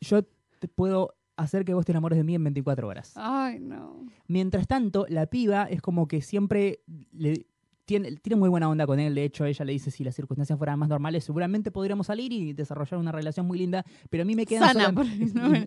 yo 0.01 0.23
te 0.59 0.67
puedo 0.67 1.15
hacer 1.35 1.65
que 1.65 1.73
vos 1.73 1.85
te 1.85 1.91
enamores 1.91 2.17
de 2.17 2.23
mí 2.23 2.35
en 2.35 2.43
24 2.43 2.87
horas. 2.87 3.13
Ay, 3.15 3.59
no. 3.59 4.05
Mientras 4.27 4.67
tanto, 4.67 5.05
la 5.09 5.25
piba 5.25 5.63
es 5.63 5.81
como 5.81 6.07
que 6.07 6.21
siempre 6.21 6.81
le 7.11 7.47
tiene, 7.85 8.15
tiene 8.17 8.35
muy 8.35 8.49
buena 8.49 8.69
onda 8.69 8.85
con 8.85 8.99
él. 8.99 9.15
De 9.15 9.23
hecho, 9.23 9.45
ella 9.45 9.63
le 9.65 9.71
dice, 9.73 9.91
si 9.91 10.03
las 10.03 10.15
circunstancias 10.15 10.57
fueran 10.57 10.79
más 10.79 10.89
normales, 10.89 11.23
seguramente 11.23 11.71
podríamos 11.71 12.07
salir 12.07 12.31
y 12.33 12.53
desarrollar 12.53 12.99
una 12.99 13.11
relación 13.11 13.45
muy 13.45 13.57
linda. 13.59 13.85
Pero 14.09 14.23
a 14.23 14.25
mí 14.25 14.35
me 14.35 14.45
quedan 14.45 14.73
Sana, 14.73 14.93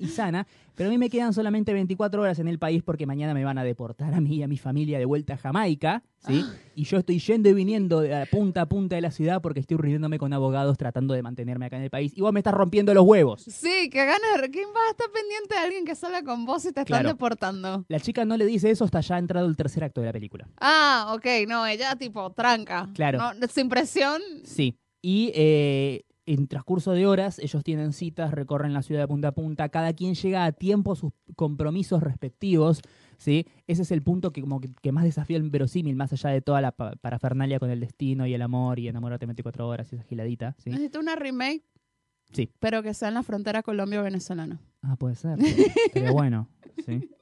y, 0.01 0.05
y 0.05 0.09
sana. 0.09 0.47
Pero 0.75 0.89
a 0.89 0.93
mí 0.93 0.99
me 0.99 1.09
quedan 1.11 1.33
solamente 1.33 1.73
24 1.73 2.21
horas 2.23 2.39
en 2.39 2.49
el 2.49 2.59
país 2.59 2.83
porque 2.83 3.07
mañana 3.07 3.35
me 3.35 3.45
van 3.45 3.59
a 3.59 3.65
deportar 3.65 4.15
a 4.15 4.21
mí 4.21 4.37
y 4.37 4.43
a 4.43 4.49
mi 4.49 4.59
familia 4.59 4.99
de 4.99 5.05
vuelta 5.05 5.35
a 5.35 5.37
Jamaica. 5.37 6.03
¿sí? 6.27 6.45
Y 6.75 6.85
yo 6.85 6.99
estoy 6.99 7.19
yendo 7.21 7.49
y 7.49 7.55
viniendo 7.55 8.01
de 8.01 8.27
punta 8.27 8.63
a 8.63 8.67
punta 8.69 8.97
de 8.97 9.03
la 9.03 9.11
ciudad 9.11 9.41
porque 9.41 9.61
estoy 9.61 9.77
reuniéndome 9.77 10.19
con 10.19 10.33
abogados 10.33 10.77
tratando 10.77 11.15
de 11.15 11.23
mantenerme 11.23 11.67
acá 11.67 11.77
en 11.77 11.85
el 11.85 11.91
país. 11.91 12.13
Y 12.17 12.21
vos 12.21 12.33
me 12.33 12.41
estás 12.41 12.55
rompiendo 12.55 12.93
los 12.95 13.05
huevos. 13.05 13.43
Sí, 13.43 13.89
que 13.91 14.05
ganas. 14.05 14.19
¿Quién 14.53 14.69
va 14.75 14.81
a 14.89 14.91
estar 14.91 15.07
pendiente 15.13 15.55
de 15.55 15.61
alguien 15.61 15.85
que 15.85 15.95
salga 15.95 16.23
con 16.23 16.45
vos 16.45 16.63
y 16.65 16.73
te 16.73 16.81
están 16.81 16.85
Claro. 16.87 17.09
deportando? 17.11 17.85
La 17.89 18.01
chica 18.01 18.25
no 18.25 18.37
le 18.37 18.47
dice 18.47 18.71
eso 18.71 18.85
hasta 18.85 19.01
ya 19.01 19.17
ha 19.17 19.19
entrado 19.19 19.47
el 19.47 19.57
tercer 19.57 19.85
acto 19.85 20.01
de 20.01 20.07
la 20.09 20.13
película. 20.13 20.49
Ah, 20.61 21.13
ok, 21.17 21.27
no, 21.49 21.67
ella 21.67 21.95
tipo 22.09 22.31
tranca. 22.33 22.89
Claro. 22.95 23.19
No, 23.19 23.47
sin 23.49 23.69
presión. 23.69 24.21
Sí. 24.45 24.77
Y 25.03 25.31
eh, 25.35 26.03
en 26.27 26.47
transcurso 26.49 26.93
de 26.93 27.07
horas, 27.07 27.39
ellos 27.39 27.63
tienen 27.65 27.93
citas, 27.93 28.33
recorren 28.33 28.73
la 28.75 28.83
ciudad 28.83 29.01
de 29.03 29.09
punta 29.09 29.29
a 29.29 29.33
punta, 29.33 29.69
cada 29.69 29.93
quien 29.93 30.15
llega 30.15 30.45
a 30.45 30.53
tiempo 30.53 30.93
a 30.93 30.97
sus 30.97 31.13
compromisos 31.37 32.03
respectivos. 32.03 32.83
¿sí? 33.17 33.47
Ese 33.67 33.83
es 33.83 33.91
el 33.93 34.03
punto 34.03 34.33
que, 34.33 34.41
como 34.43 34.61
que, 34.61 34.69
que 34.83 34.93
más 34.93 35.05
desafía 35.05 35.37
el 35.39 35.49
verosímil, 35.49 35.97
más 35.97 36.13
allá 36.13 36.31
de 36.31 36.41
toda 36.43 36.61
la 36.61 36.73
pa- 36.73 36.97
parafernalia 37.01 37.59
con 37.59 37.71
el 37.71 37.81
destino 37.81 38.27
y 38.27 38.35
el 38.35 38.43
amor 38.43 38.79
y 38.79 38.89
enamorarte 38.89 39.25
24 39.27 39.67
horas 39.67 39.91
y 39.93 39.97
esa 39.97 40.05
giladita. 40.05 40.55
¿sí? 40.59 40.71
Necesito 40.71 41.01
una 41.01 41.17
remake. 41.17 41.63
Sí. 42.33 42.51
Pero 42.59 42.83
que 42.83 42.93
sea 42.93 43.09
en 43.09 43.15
la 43.15 43.23
frontera 43.23 43.63
Colombia-Venezolana. 43.63 44.61
Ah, 44.83 44.97
puede 44.97 45.15
ser. 45.15 45.39
Pero 45.95 46.13
bueno, 46.13 46.49
sí. 46.85 47.09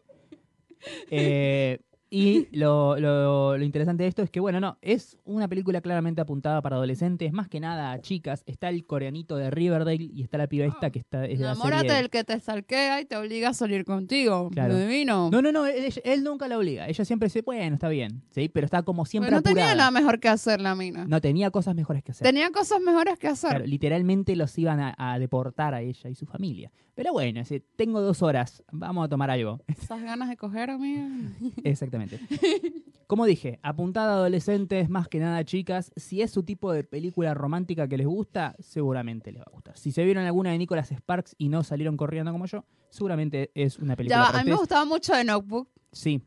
Eh, 1.11 1.81
y 2.17 2.49
lo, 2.57 2.99
lo- 2.99 3.57
lo 3.59 3.65
interesante 3.65 4.03
de 4.05 4.09
esto 4.09 4.23
es 4.23 4.31
que, 4.31 4.41
bueno, 4.41 4.61
no, 4.61 4.79
es 4.83 5.19
una 5.25 5.49
película 5.49 5.81
claramente 5.81 6.21
apuntada 6.21 6.63
para 6.63 6.77
adolescentes, 6.77 7.33
más 7.33 7.49
que 7.49 7.61
nada 7.61 7.93
a 7.93 8.01
chicas. 8.01 8.43
Está 8.47 8.69
el 8.69 8.87
coreanito 8.87 9.37
de 9.37 9.51
Riverdale 9.51 10.11
y 10.13 10.23
está 10.23 10.39
la 10.39 10.47
piba 10.47 10.67
esta 10.67 10.91
que 10.91 10.99
está, 10.99 11.25
es 11.27 11.39
de 11.39 11.45
la 11.45 11.53
Enamórate 11.53 11.83
serie- 11.89 11.97
del 11.97 12.11
que 12.11 12.25
te 12.25 12.41
salquea 12.41 13.01
y 13.01 13.05
te 13.05 13.17
obliga 13.17 13.51
a 13.51 13.55
salir 13.55 13.85
contigo. 13.85 14.49
Claro. 14.51 14.77
Divino. 14.77 15.31
No, 15.31 15.43
no, 15.43 15.53
no, 15.53 15.67
él, 15.67 15.93
él 16.05 16.25
nunca 16.25 16.49
la 16.49 16.59
obliga. 16.59 16.89
Ella 16.89 17.05
siempre 17.05 17.27
dice, 17.27 17.43
bueno, 17.43 17.75
está 17.75 17.89
bien, 17.89 18.23
¿sí? 18.31 18.49
Pero 18.49 18.65
está 18.65 18.83
como 18.83 19.05
siempre 19.05 19.29
Pero 19.29 19.37
no 19.39 19.43
tenía 19.43 19.75
nada 19.75 19.91
mejor 19.91 20.21
que 20.21 20.29
hacer 20.29 20.61
la 20.61 20.75
mina. 20.75 21.05
No, 21.07 21.21
tenía 21.21 21.51
cosas 21.51 21.75
mejores 21.75 22.03
que 22.03 22.13
hacer. 22.13 22.27
Tenía 22.27 22.51
cosas 22.51 22.81
mejores 22.81 23.19
que 23.19 23.29
hacer. 23.29 23.51
Claro, 23.51 23.67
literalmente 23.67 24.37
los 24.37 24.57
iban 24.59 24.81
a, 24.81 24.95
a 24.97 25.19
deportar 25.19 25.75
a 25.75 25.83
ella 25.83 26.11
y 26.11 26.15
su 26.15 26.27
familia. 26.27 26.71
Pero 26.95 27.13
bueno, 27.13 27.43
tengo 27.77 28.01
dos 28.01 28.23
horas, 28.23 28.63
vamos 28.73 29.05
a 29.05 29.09
tomar 29.11 29.31
algo. 29.31 29.61
Esas 29.67 30.01
ganas 30.03 30.31
de 30.31 30.37
coger, 30.39 30.71
amiga. 30.71 31.07
Exactamente. 31.65 32.06
Como 33.07 33.25
dije, 33.25 33.61
apuntada 33.63 34.15
a 34.15 34.17
adolescentes, 34.17 34.89
más 34.89 35.07
que 35.09 35.21
nada 35.21 35.45
chicas. 35.45 35.93
Si 35.95 36.23
es 36.23 36.31
su 36.33 36.43
tipo 36.43 36.73
de 36.73 36.83
película 36.83 37.35
romántica 37.35 37.87
que 37.87 37.97
les 37.97 38.07
gusta, 38.07 38.57
seguramente 38.59 39.31
les 39.31 39.41
va 39.41 39.45
a 39.47 39.53
gustar. 39.53 39.79
Si 39.79 39.93
se 39.93 40.05
vieron 40.05 40.25
alguna 40.25 40.51
de 40.51 40.59
Nicholas 40.59 40.91
Sparks 40.91 41.37
y 41.39 41.49
no 41.49 41.63
salieron 41.63 41.97
corriendo 41.97 42.33
como 42.33 42.47
yo, 42.47 42.65
seguramente 42.91 43.53
es 43.55 43.79
una 43.79 43.95
película 43.95 44.17
Ya, 44.25 44.27
para 44.27 44.41
a 44.41 44.45
mí 44.45 44.51
me 44.51 44.57
gustaba 44.57 44.85
mucho 44.85 45.15
de 45.15 45.23
Notebook. 45.25 45.69
Sí, 45.93 46.21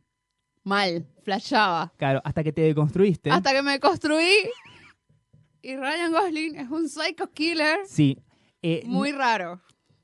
Mal, 0.64 1.06
flashaba. 1.24 1.92
claro, 1.98 2.22
hasta 2.24 2.44
que 2.44 2.54
te 2.54 2.62
deconstruiste. 2.62 3.30
Hasta 3.32 3.52
que 3.54 3.62
me 3.62 3.80
construí. 3.80 4.30
Y 5.62 5.76
Ryan 5.76 6.12
Gosling 6.14 6.56
es 6.56 6.70
un 6.70 6.88
psycho 6.88 7.30
killer 7.34 7.80
Sí. 7.88 8.18
Eh, 8.62 8.84
muy 8.86 9.12
raro. 9.12 9.60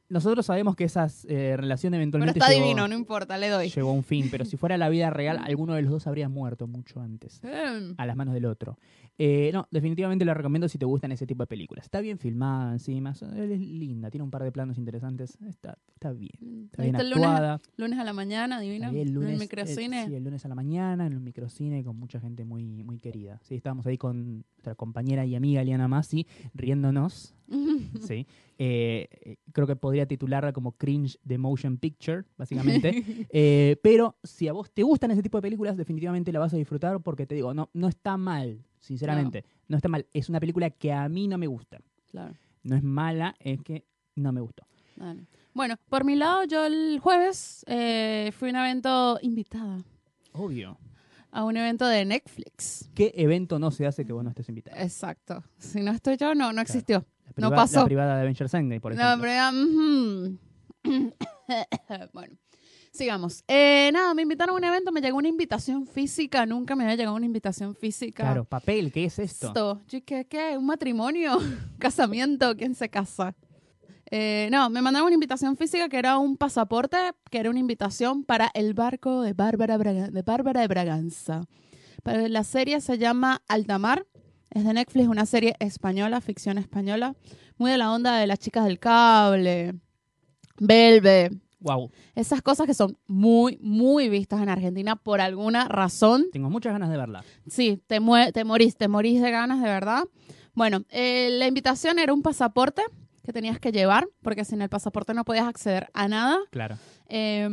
Nosotros 0.07 0.45
sabemos 0.45 0.75
que 0.75 0.83
esa 0.83 1.07
eh, 1.27 1.55
relación 1.57 1.91
Pero 1.91 2.01
eventualmente 2.01 2.39
está 2.39 2.51
llegó, 2.51 2.63
divino, 2.63 2.87
no 2.87 2.95
importa, 2.95 3.37
le 3.37 3.49
doy. 3.49 3.69
llegó 3.69 3.89
a 3.89 3.93
un 3.93 4.03
fin, 4.03 4.27
pero 4.29 4.45
si 4.45 4.57
fuera 4.57 4.77
la 4.77 4.89
vida 4.89 5.09
real, 5.09 5.39
alguno 5.43 5.73
de 5.73 5.81
los 5.81 5.91
dos 5.91 6.07
habría 6.07 6.29
muerto 6.29 6.67
mucho 6.67 7.01
antes. 7.01 7.41
Em, 7.43 7.95
a 7.97 8.05
las 8.05 8.15
manos 8.15 8.33
del 8.33 8.45
otro. 8.45 8.77
Eh, 9.17 9.49
no, 9.53 9.67
definitivamente 9.71 10.25
la 10.25 10.33
recomiendo 10.33 10.67
si 10.67 10.77
te 10.77 10.85
gustan 10.85 11.11
ese 11.11 11.25
tipo 11.25 11.43
de 11.43 11.47
películas. 11.47 11.85
Está 11.85 12.01
bien 12.01 12.19
filmada 12.19 12.73
encima, 12.73 13.11
es 13.11 13.59
linda, 13.59 14.11
tiene 14.11 14.23
un 14.23 14.31
par 14.31 14.43
de 14.43 14.51
planos 14.51 14.77
interesantes, 14.77 15.37
está, 15.47 15.77
está 15.93 16.11
bien, 16.11 16.65
está 16.65 16.83
bien 16.83 16.93
¿Viste 16.95 17.01
el 17.01 17.09
lunes, 17.09 17.25
actuada. 17.25 17.61
lunes 17.77 17.99
a 17.99 18.03
la 18.03 18.13
mañana, 18.13 18.59
divino? 18.59 18.89
El 18.89 18.97
en 18.97 19.13
lunes, 19.13 19.29
el 19.31 19.35
eh, 19.35 19.39
microcine. 19.39 20.05
sí, 20.07 20.15
el 20.15 20.23
lunes 20.23 20.43
a 20.45 20.49
la 20.49 20.55
mañana, 20.55 21.07
en 21.07 21.15
un 21.15 21.23
microcine 21.23 21.83
con 21.83 21.97
mucha 21.97 22.19
gente 22.19 22.43
muy, 22.43 22.83
muy 22.83 22.99
querida. 22.99 23.39
Sí, 23.43 23.55
estábamos 23.55 23.85
ahí 23.85 23.97
con 23.97 24.43
nuestra 24.53 24.75
compañera 24.75 25.25
y 25.25 25.35
amiga 25.35 25.61
Eliana 25.61 25.87
Masi, 25.87 26.27
riéndonos. 26.53 27.34
Sí. 28.01 28.25
Eh, 28.57 29.07
eh, 29.11 29.37
creo 29.51 29.67
que 29.67 29.75
podría 29.75 30.05
titularla 30.05 30.53
como 30.53 30.73
Cringe 30.73 31.17
de 31.23 31.37
Motion 31.37 31.77
Picture, 31.77 32.23
básicamente. 32.37 33.03
Eh, 33.37 33.77
pero 33.81 34.17
si 34.23 34.47
a 34.47 34.53
vos 34.53 34.71
te 34.71 34.83
gustan 34.83 35.11
ese 35.11 35.21
tipo 35.21 35.37
de 35.37 35.41
películas, 35.41 35.75
definitivamente 35.75 36.31
la 36.31 36.39
vas 36.39 36.53
a 36.53 36.57
disfrutar 36.57 37.01
porque 37.01 37.25
te 37.25 37.35
digo, 37.35 37.53
no, 37.53 37.69
no 37.73 37.87
está 37.87 38.17
mal, 38.17 38.63
sinceramente. 38.79 39.43
No. 39.67 39.75
está 39.75 39.89
mal. 39.89 40.05
Es 40.13 40.29
una 40.29 40.39
película 40.39 40.69
que 40.69 40.93
a 40.93 41.09
mí 41.09 41.27
no 41.27 41.37
me 41.37 41.47
gusta. 41.47 41.81
Claro. 42.11 42.33
No 42.63 42.75
es 42.75 42.83
mala, 42.83 43.35
es 43.39 43.61
que 43.61 43.85
no 44.15 44.31
me 44.31 44.41
gustó. 44.41 44.65
Dale. 44.95 45.27
Bueno, 45.53 45.75
por 45.89 46.03
mi 46.05 46.15
lado, 46.15 46.43
yo 46.45 46.65
el 46.65 46.99
jueves 46.99 47.63
eh, 47.67 48.31
fui 48.37 48.49
a 48.49 48.51
un 48.51 48.57
evento 48.57 49.19
invitada. 49.21 49.83
Obvio. 50.33 50.77
A 51.31 51.43
un 51.43 51.57
evento 51.57 51.85
de 51.87 52.05
Netflix. 52.05 52.89
¿Qué 52.93 53.13
evento 53.15 53.59
no 53.59 53.71
se 53.71 53.85
hace 53.85 54.05
que 54.05 54.13
vos 54.13 54.23
no 54.23 54.29
estés 54.29 54.47
invitado? 54.49 54.77
Exacto. 54.81 55.43
Si 55.57 55.81
no 55.81 55.91
estoy 55.91 56.17
yo, 56.17 56.33
no, 56.35 56.53
no 56.53 56.61
existió. 56.61 57.05
La 57.35 57.41
no 57.41 57.49
priva- 57.49 57.55
pasó. 57.63 57.79
La 57.79 57.85
privada 57.85 58.15
de 58.15 58.21
Avengers 58.21 58.53
Endgame, 58.53 58.79
por 58.81 58.95
No, 58.95 59.01
ejemplo. 59.01 59.27
pero, 59.27 59.49
ujú. 60.95 61.13
bueno, 62.13 62.35
sigamos. 62.91 63.43
Eh, 63.47 63.89
nada, 63.93 64.13
me 64.13 64.21
invitaron 64.21 64.55
a 64.55 64.57
un 64.57 64.63
evento, 64.63 64.91
me 64.91 65.01
llegó 65.01 65.17
una 65.17 65.27
invitación 65.27 65.85
física. 65.85 66.45
Nunca 66.45 66.75
me 66.75 66.83
había 66.83 66.95
llegado 66.95 67.15
una 67.15 67.25
invitación 67.25 67.75
física. 67.75 68.23
Claro, 68.23 68.45
papel, 68.45 68.91
¿qué 68.91 69.05
es 69.05 69.19
esto? 69.19 69.47
Esto, 69.47 69.81
yo, 69.87 69.99
¿qué, 70.05 70.25
qué? 70.25 70.57
¿Un 70.57 70.65
matrimonio? 70.65 71.37
¿Un 71.37 71.57
casamiento? 71.79 72.55
¿Quién 72.55 72.75
se 72.75 72.89
casa? 72.89 73.35
Eh, 74.11 74.49
no, 74.51 74.69
me 74.69 74.81
mandaron 74.83 75.07
una 75.07 75.15
invitación 75.15 75.57
física 75.57 75.89
que 75.89 75.97
era 75.97 76.19
un 76.19 76.37
pasaporte, 76.37 76.97
que 77.31 77.39
era 77.39 77.49
una 77.49 77.59
invitación 77.59 78.23
para 78.23 78.51
el 78.53 78.73
barco 78.75 79.23
de 79.23 79.33
Bárbara, 79.33 79.77
Braga- 79.77 80.09
de 80.11 80.21
Bárbara 80.21 80.61
de 80.61 80.67
Braganza. 80.67 81.41
Pero 82.03 82.27
la 82.27 82.43
serie 82.43 82.79
se 82.81 82.99
llama 82.99 83.41
Altamar, 83.47 84.05
es 84.55 84.63
de 84.63 84.73
Netflix, 84.73 85.07
una 85.07 85.25
serie 85.25 85.55
española, 85.59 86.21
ficción 86.21 86.57
española, 86.57 87.15
muy 87.57 87.71
de 87.71 87.77
la 87.77 87.91
onda 87.91 88.17
de 88.17 88.25
las 88.25 88.39
chicas 88.39 88.65
del 88.65 88.79
cable, 88.79 89.75
Belve, 90.57 91.29
Wow, 91.59 91.89
Esas 92.13 92.43
cosas 92.43 92.67
que 92.67 92.75
son 92.75 92.95
muy, 93.07 93.57
muy 93.59 94.07
vistas 94.07 94.39
en 94.39 94.49
Argentina 94.49 94.95
por 94.95 95.19
alguna 95.19 95.67
razón. 95.67 96.27
tengo 96.31 96.49
muchas 96.49 96.73
ganas 96.73 96.91
de 96.91 96.97
verla. 96.97 97.23
Sí, 97.47 97.81
te, 97.87 97.99
te 98.33 98.43
morís, 98.43 98.77
te 98.77 98.87
morís 98.87 99.19
de 99.19 99.31
ganas, 99.31 99.61
de 99.61 99.67
verdad. 99.67 100.03
Bueno, 100.53 100.83
eh, 100.89 101.29
la 101.31 101.47
invitación 101.47 101.97
era 101.97 102.13
un 102.13 102.21
pasaporte 102.21 102.83
que 103.23 103.33
tenías 103.33 103.59
que 103.59 103.71
llevar, 103.71 104.07
porque 104.21 104.45
sin 104.45 104.61
el 104.61 104.69
pasaporte 104.69 105.15
no 105.15 105.25
podías 105.25 105.47
acceder 105.47 105.89
a 105.93 106.07
nada. 106.07 106.37
Claro. 106.51 106.77
Eh, 107.09 107.47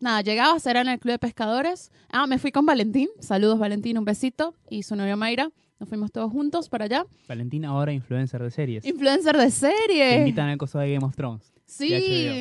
nada, 0.00 0.20
llegabas, 0.22 0.66
era 0.66 0.80
en 0.80 0.88
el 0.88 0.98
Club 0.98 1.12
de 1.14 1.18
Pescadores. 1.18 1.90
Ah, 2.10 2.26
me 2.26 2.38
fui 2.38 2.52
con 2.52 2.66
Valentín. 2.66 3.08
Saludos, 3.20 3.58
Valentín, 3.58 3.98
un 3.98 4.04
besito. 4.04 4.54
Y 4.70 4.82
su 4.82 4.96
novia 4.96 5.16
Mayra. 5.16 5.50
Nos 5.80 5.88
fuimos 5.88 6.10
todos 6.10 6.32
juntos 6.32 6.68
para 6.68 6.86
allá. 6.86 7.06
Valentina 7.28 7.68
ahora 7.68 7.92
influencer 7.92 8.42
de 8.42 8.50
series. 8.50 8.84
Influencer 8.84 9.36
de 9.36 9.44
Te 9.44 9.50
serie. 9.50 10.18
invitan 10.18 10.48
al 10.48 10.58
coso 10.58 10.78
de 10.80 10.92
Game 10.92 11.06
of 11.06 11.14
Thrones. 11.14 11.52
Sí. 11.66 11.88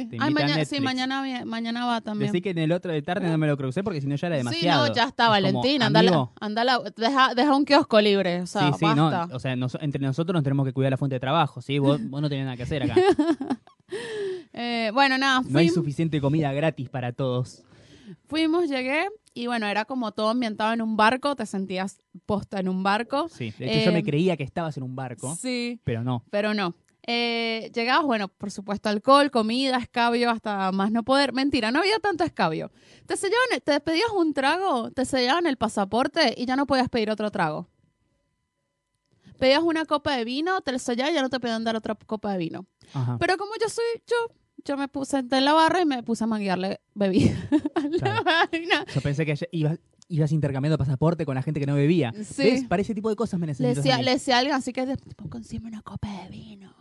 Te 0.10 0.18
Ay, 0.20 0.34
mañana, 0.34 0.64
sí, 0.66 0.80
mañana, 0.80 1.44
mañana 1.46 1.86
va 1.86 2.00
también. 2.02 2.32
Decí 2.32 2.42
que 2.42 2.52
en 2.52 2.58
el 2.60 2.72
otro 2.72 2.92
de 2.94 3.02
tarde 3.02 3.30
no 3.30 3.38
me 3.38 3.46
lo 3.46 3.58
crucé 3.58 3.84
porque 3.84 4.00
si 4.02 4.08
no 4.08 4.16
ya 4.16 4.28
era 4.28 4.38
Sí, 4.38 4.40
demasiado. 4.40 4.88
no, 4.88 4.94
ya 4.96 5.02
Es 5.04 5.08
está, 5.10 5.26
como, 5.26 5.32
Valentín. 5.36 5.84
Andala, 5.84 6.30
andala, 6.40 6.80
deja, 6.96 7.36
deja 7.36 7.56
un 7.56 7.66
kiosco 7.66 8.00
libre. 8.02 8.42
O 8.42 8.48
sea, 8.48 8.72
sí, 8.72 8.80
sí, 8.80 8.86
no. 8.96 9.12
basta. 9.12 9.36
O 9.36 9.40
sea, 9.40 9.56
nos- 9.58 9.78
entre 9.82 10.02
nosotros 10.02 10.34
nos 10.34 10.44
tenemos 10.44 10.66
que 10.66 10.72
cuidar 10.74 10.92
la 10.92 10.98
fuente 10.98 11.16
de 11.16 11.20
trabajo, 11.20 11.62
¿sí? 11.62 11.78
Vos, 11.78 12.00
vos 12.10 12.22
no 12.22 12.30
tenés 12.30 12.46
nada 12.46 12.56
que 12.58 12.64
hacer 12.64 12.84
acá. 12.84 12.96
Eh, 14.60 14.90
bueno, 14.94 15.18
nada, 15.20 15.42
No 15.48 15.60
hay 15.60 15.70
suficiente 15.70 16.20
comida 16.20 16.52
gratis 16.52 16.90
para 16.90 17.12
todos. 17.14 17.64
fuimos, 18.28 18.68
llegué 18.70 19.08
y 19.36 19.46
bueno, 19.48 19.68
era 19.68 19.86
como 19.86 20.12
todo 20.14 20.30
ambientado 20.30 20.74
en 20.74 20.82
un 20.82 20.98
barco, 20.98 21.36
te 21.36 21.46
sentías 21.46 22.00
posta 22.26 22.60
en 22.60 22.68
un 22.70 22.82
barco. 22.82 23.30
Sí. 23.30 23.54
De 23.60 23.72
hecho, 23.72 23.86
yo 23.86 23.92
me 23.92 24.04
creía 24.04 24.36
que 24.36 24.44
estabas 24.44 24.76
en 24.78 24.84
un 24.84 24.96
barco, 24.96 25.36
Sí, 25.40 25.80
pero 25.84 26.04
no. 26.04 26.24
pero 26.32 26.54
no. 26.56 26.74
Eh, 27.10 27.72
llegabas, 27.74 28.04
bueno, 28.06 28.28
por 28.30 28.50
supuesto, 28.52 28.90
alcohol, 28.90 29.30
comida, 29.32 29.78
escabio, 29.78 30.30
hasta 30.32 30.72
más 30.72 30.92
no 30.92 31.04
poder. 31.04 31.32
Mentira, 31.34 31.72
no 31.72 31.80
había 31.80 32.00
tanto 32.00 32.24
escabio. 32.26 32.72
Te 33.06 33.16
sellaban, 33.16 33.62
te 33.64 33.80
pedías 33.80 34.10
un 34.14 34.34
trago, 34.34 34.90
te 34.92 35.06
sellaban 35.06 35.46
el 35.46 35.56
pasaporte 35.58 36.34
y 36.36 36.46
ya 36.46 36.56
no 36.56 36.66
podías 36.66 36.90
pedir 36.90 37.10
otro 37.12 37.30
trago. 37.32 37.70
Pedías 39.40 39.62
una 39.62 39.86
copa 39.86 40.18
de 40.18 40.26
vino, 40.26 40.62
te 40.62 40.72
lo 40.72 40.80
sellaban 40.80 41.14
y 41.14 41.16
ya 41.16 41.22
no 41.22 41.30
te 41.30 41.40
podían 41.40 41.64
dar 41.64 41.76
otra 41.76 41.96
copa 41.96 42.32
de 42.32 42.40
vino. 42.40 42.66
Ajá. 42.94 43.18
Pero 43.20 43.38
como 43.38 43.52
yo 43.62 43.70
soy 43.70 43.86
yo, 44.08 44.16
yo 44.66 44.78
me 44.78 44.88
puse 44.88 45.20
en 45.20 45.46
la 45.46 45.54
barra 45.54 45.82
y 45.82 45.86
me 45.86 46.04
puse 46.04 46.24
a 46.24 46.28
manguearle 46.28 46.82
bebida 46.94 47.36
a 47.76 47.82
la 47.88 48.22
vaina. 48.22 48.86
Yo 48.94 49.02
pensé 49.02 49.26
que 49.26 49.36
ibas, 49.52 49.80
ibas 50.10 50.32
intercambiando 50.32 50.78
pasaporte 50.78 51.26
con 51.26 51.36
la 51.36 51.42
gente 51.42 51.60
que 51.60 51.66
no 51.66 51.76
bebía. 51.76 52.14
Sí. 52.24 52.44
¿Ves? 52.44 52.64
Para 52.66 52.82
ese 52.82 52.94
tipo 52.96 53.10
de 53.10 53.16
cosas 53.16 53.40
me 53.40 53.46
Le 53.48 53.52
necesitas 53.52 53.76
decía, 53.78 53.96
a 53.96 54.02
le 54.02 54.12
decía 54.12 54.36
a 54.36 54.40
alguien 54.40 54.56
así 54.56 54.74
que 54.74 54.86
tipo, 54.98 55.30
consígueme 55.30 55.68
una 55.70 55.82
copa 55.82 56.08
de 56.24 56.30
vino. 56.30 56.74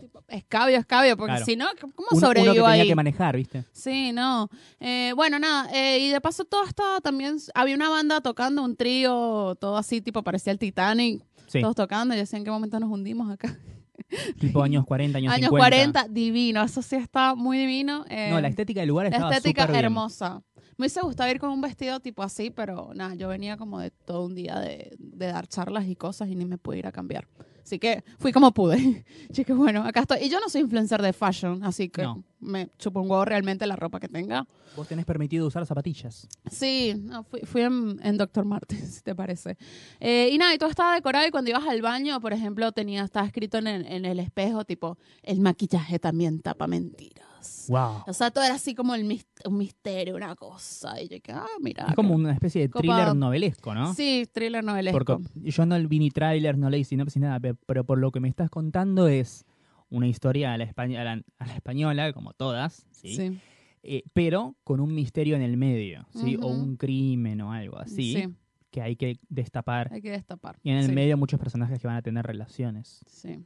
Tipo, 0.00 0.24
Escabio, 0.28 0.78
escabio, 0.78 1.16
porque 1.16 1.32
Claro. 1.32 1.44
si 1.44 1.56
no, 1.56 1.66
¿cómo 1.80 1.92
Uno- 1.98 2.06
uno, 2.12 2.20
que 2.20 2.26
sobrevivo 2.26 2.54
tenía 2.54 2.70
ahí? 2.82 2.88
que 2.88 2.94
manejar, 2.94 3.36
¿viste? 3.36 3.64
Sí, 3.72 4.12
no. 4.12 4.48
Eh, 4.80 5.12
bueno, 5.14 5.38
nada. 5.38 5.68
eh, 5.74 5.98
y 5.98 6.08
de 6.10 6.20
paso 6.22 6.44
todo 6.44 6.64
estaba 6.64 7.00
también... 7.02 7.36
Había 7.54 7.74
una 7.74 7.90
banda 7.90 8.20
tocando, 8.22 8.62
un 8.62 8.76
trío, 8.76 9.56
todo 9.60 9.76
así, 9.76 10.00
tipo, 10.00 10.22
parecía 10.22 10.52
el 10.52 10.58
Titanic. 10.58 11.22
Sí. 11.48 11.60
Todos 11.60 11.74
tocando. 11.76 12.14
Yo 12.14 12.20
decía, 12.20 12.38
¿en 12.38 12.44
qué 12.44 12.50
momento 12.50 12.80
nos 12.80 12.88
hundimos 12.90 13.30
acá? 13.30 13.58
Tipo 14.40 14.62
años 14.62 14.84
40, 14.86 15.18
años, 15.18 15.32
Años 15.32 15.50
50. 15.50 15.58
40, 16.02 16.08
divino. 16.08 16.62
Eso 16.62 16.82
sí 16.82 16.96
está 16.96 17.34
muy 17.34 17.58
divino. 17.58 18.04
eh, 18.08 18.28
No, 18.30 18.40
la 18.40 18.48
estética 18.48 18.80
del 18.80 18.88
lugar 18.88 19.06
la 19.06 19.10
estaba 19.16 19.30
estética 19.34 19.66
bien. 19.66 19.84
hermosa. 19.86 20.42
Me 20.76 20.84
hubiese 20.84 21.02
gustado 21.02 21.30
ir 21.30 21.38
con 21.38 21.50
un 21.50 21.60
vestido 21.60 22.00
tipo 22.00 22.22
así, 22.22 22.50
pero 22.50 22.90
nada, 22.94 23.14
yo 23.14 23.28
venía 23.28 23.56
como 23.58 23.80
de 23.80 23.90
todo 23.90 24.24
un 24.24 24.34
día 24.34 24.58
de, 24.60 24.96
de 24.98 25.26
dar 25.26 25.46
charlas 25.46 25.86
y 25.86 25.94
cosas 25.94 26.28
y 26.30 26.34
ni 26.34 26.46
me 26.46 26.56
pude 26.56 26.78
ir 26.78 26.86
a 26.86 26.92
cambiar. 26.92 27.28
Así 27.62 27.78
que 27.78 28.02
fui 28.18 28.32
como 28.32 28.52
pude. 28.52 29.04
Así 29.30 29.44
que 29.44 29.52
bueno, 29.52 29.84
acá 29.84 30.00
estoy. 30.00 30.20
Y 30.22 30.30
yo 30.30 30.40
no 30.40 30.48
soy 30.48 30.62
influencer 30.62 31.02
de 31.02 31.12
fashion, 31.12 31.62
así 31.64 31.88
que 31.90 32.02
No. 32.02 32.24
Me 32.40 32.68
chupo 32.78 33.00
un 33.00 33.10
huevo 33.10 33.24
realmente 33.24 33.66
la 33.66 33.76
ropa 33.76 34.00
que 34.00 34.08
tenga. 34.08 34.46
Vos 34.76 34.86
tenés 34.88 35.04
permitido 35.04 35.46
usar 35.46 35.66
zapatillas. 35.66 36.28
Sí, 36.50 36.94
no, 36.98 37.24
fui, 37.24 37.40
fui 37.40 37.62
en, 37.62 37.98
en 38.02 38.16
Dr. 38.16 38.44
Martens, 38.44 38.94
si 38.96 39.02
te 39.02 39.14
parece. 39.14 39.56
Eh, 39.98 40.30
y 40.32 40.38
nada, 40.38 40.54
y 40.54 40.58
todo 40.58 40.70
estaba 40.70 40.94
decorado 40.94 41.26
y 41.26 41.30
cuando 41.30 41.50
ibas 41.50 41.64
al 41.68 41.82
baño, 41.82 42.20
por 42.20 42.32
ejemplo, 42.32 42.70
tenía, 42.72 43.04
estaba 43.04 43.26
escrito 43.26 43.58
en 43.58 43.66
el, 43.66 43.86
en 43.86 44.04
el 44.04 44.20
espejo, 44.20 44.64
tipo, 44.64 44.98
el 45.22 45.40
maquillaje 45.40 45.98
también 45.98 46.40
tapa 46.40 46.66
mentiras. 46.66 47.66
Wow. 47.68 48.02
O 48.06 48.12
sea, 48.12 48.30
todo 48.30 48.44
era 48.44 48.54
así 48.56 48.74
como 48.74 48.94
el 48.94 49.04
mis- 49.04 49.26
un 49.46 49.56
misterio, 49.56 50.14
una 50.14 50.34
cosa. 50.36 51.00
Y 51.00 51.08
yo 51.08 51.16
que, 51.22 51.32
ah, 51.32 51.46
mira. 51.60 51.86
Es 51.88 51.94
como 51.94 52.14
una 52.14 52.32
especie 52.32 52.60
de 52.62 52.68
Copado. 52.70 52.98
thriller 52.98 53.16
novelesco, 53.16 53.74
¿no? 53.74 53.94
Sí, 53.94 54.28
thriller 54.30 54.62
novelesco. 54.62 54.98
Porque 54.98 55.22
yo 55.34 55.64
no 55.66 55.78
vi 55.88 55.98
ni 56.00 56.10
tráiler, 56.10 56.58
no 56.58 56.68
leí 56.68 56.84
sinopsis, 56.84 57.20
nada, 57.22 57.40
pe- 57.40 57.54
pero 57.66 57.84
por 57.84 57.98
lo 57.98 58.10
que 58.12 58.20
me 58.20 58.28
estás 58.28 58.50
contando 58.50 59.08
es 59.08 59.46
una 59.90 60.06
historia 60.06 60.52
a 60.54 60.58
la, 60.58 60.64
españ- 60.64 60.96
a 60.96 61.04
la- 61.04 61.22
a 61.38 61.46
la 61.46 61.54
española, 61.54 62.12
como 62.12 62.32
todas, 62.32 62.86
¿sí? 62.90 63.14
Sí. 63.16 63.38
Eh, 63.82 64.02
pero 64.12 64.56
con 64.64 64.80
un 64.80 64.94
misterio 64.94 65.36
en 65.36 65.42
el 65.42 65.56
medio, 65.56 66.06
¿sí? 66.14 66.36
O 66.40 66.46
un 66.48 66.76
crimen 66.76 67.40
o 67.40 67.52
algo 67.52 67.78
así, 67.78 68.14
Sí, 68.14 68.28
que 68.70 68.82
hay 68.82 68.94
que 68.96 69.18
destapar. 69.28 69.90
hay 69.92 70.02
que 70.02 70.10
destapar. 70.10 70.58
Y 70.62 70.70
en 70.70 70.76
el 70.76 70.86
sí, 70.86 70.92
medio 70.92 71.16
muchos 71.16 71.40
personajes 71.40 71.78
que 71.78 71.86
van 71.86 71.96
a 71.96 72.02
tener 72.02 72.26
relaciones. 72.26 73.00
Sí. 73.06 73.38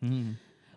Mm. 0.00 0.32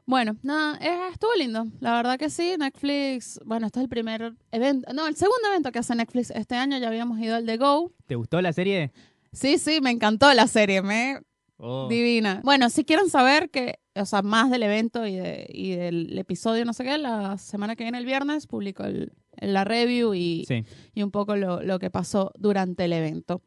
Bueno, 0.05 0.36
nada, 0.43 0.77
eh, 0.81 1.09
estuvo 1.13 1.31
lindo. 1.38 1.65
La 1.79 1.93
verdad 1.95 2.17
que 2.19 2.29
sí, 2.29 2.55
Netflix. 2.59 3.39
Bueno, 3.45 3.67
este 3.67 3.79
es 3.79 3.83
el 3.83 3.89
primer 3.89 4.33
evento. 4.51 4.91
No, 4.93 5.07
el 5.07 5.15
segundo 5.15 5.47
evento 5.47 5.71
que 5.71 5.79
hace 5.79 5.95
Netflix 5.95 6.29
este 6.31 6.55
año. 6.55 6.77
Ya 6.79 6.88
habíamos 6.89 7.17
ido 7.19 7.36
al 7.38 7.45
de 7.45 7.55
Go. 7.57 7.93
¿Te 8.07 8.15
gustó 8.15 8.41
la 8.41 8.51
serie? 8.51 8.91
Sí, 9.31 9.57
sí, 9.57 9.79
me 9.81 9.91
encantó 9.91 10.33
la 10.33 10.47
serie. 10.47 10.81
Me 10.81 11.19
Oh. 11.57 11.88
Divina. 11.88 12.41
Bueno, 12.43 12.69
si 12.69 12.83
quieren 12.83 13.09
saber 13.09 13.49
que, 13.49 13.79
o 13.95 14.06
sea, 14.06 14.21
más 14.21 14.49
del 14.51 14.63
evento 14.63 15.06
y, 15.08 15.15
de- 15.15 15.47
y 15.53 15.75
del 15.75 16.17
episodio, 16.17 16.65
no 16.65 16.73
sé 16.73 16.84
qué, 16.84 16.97
la 16.97 17.38
semana 17.38 17.75
que 17.75 17.84
viene, 17.84 17.97
el 17.97 18.06
viernes, 18.06 18.47
publico 18.47 18.84
el, 18.84 19.12
la 19.39 19.63
review 19.63 20.13
y, 20.13 20.45
Sí, 20.47 20.63
y 20.93 21.03
un 21.03 21.12
poco 21.12 21.36
lo, 21.36 21.62
lo 21.62 21.79
que 21.79 21.89
pasó 21.89 22.32
durante 22.38 22.86
el 22.86 22.93
evento. 22.93 23.41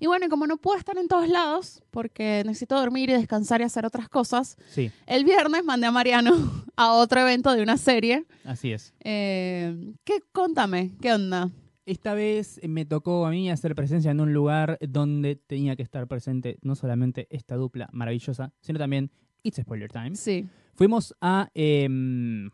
Y 0.00 0.06
bueno, 0.06 0.26
y 0.26 0.28
como 0.28 0.48
no 0.48 0.56
puedo 0.56 0.76
estar 0.78 0.98
en 0.98 1.06
todos 1.06 1.28
lados, 1.28 1.80
porque 1.92 2.42
necesito 2.44 2.74
dormir 2.76 3.08
y 3.10 3.12
descansar 3.12 3.60
y 3.60 3.64
hacer 3.64 3.86
otras 3.86 4.08
cosas, 4.08 4.56
sí, 4.70 4.90
el 5.06 5.24
viernes 5.24 5.62
mandé 5.64 5.86
a 5.86 5.92
Mariano 5.92 6.32
a 6.76 6.92
otro 6.94 7.20
evento 7.20 7.52
de 7.54 7.62
una 7.62 7.76
serie. 7.76 8.24
así 8.44 8.72
es. 8.72 8.92
Eh, 9.04 9.92
¿Qué? 10.04 10.14
Contame, 10.32 10.90
¿qué 11.00 11.12
onda? 11.12 11.50
Esta 11.86 12.14
vez 12.14 12.60
me 12.68 12.84
tocó 12.84 13.26
a 13.26 13.30
mí 13.30 13.50
hacer 13.50 13.74
presencia 13.74 14.10
en 14.12 14.20
un 14.20 14.32
lugar 14.32 14.78
donde 14.80 15.34
tenía 15.36 15.74
que 15.76 15.82
estar 15.82 16.06
presente 16.08 16.56
no 16.62 16.74
solamente 16.76 17.26
esta 17.30 17.56
dupla 17.56 17.88
maravillosa, 17.92 18.52
sino 18.60 18.78
también 18.78 19.10
It's 19.42 19.58
Spoiler 19.60 19.90
Time. 19.90 20.14
Sí, 20.16 20.46
Fuimos 20.74 21.14
a 21.20 21.50
em, 21.54 22.48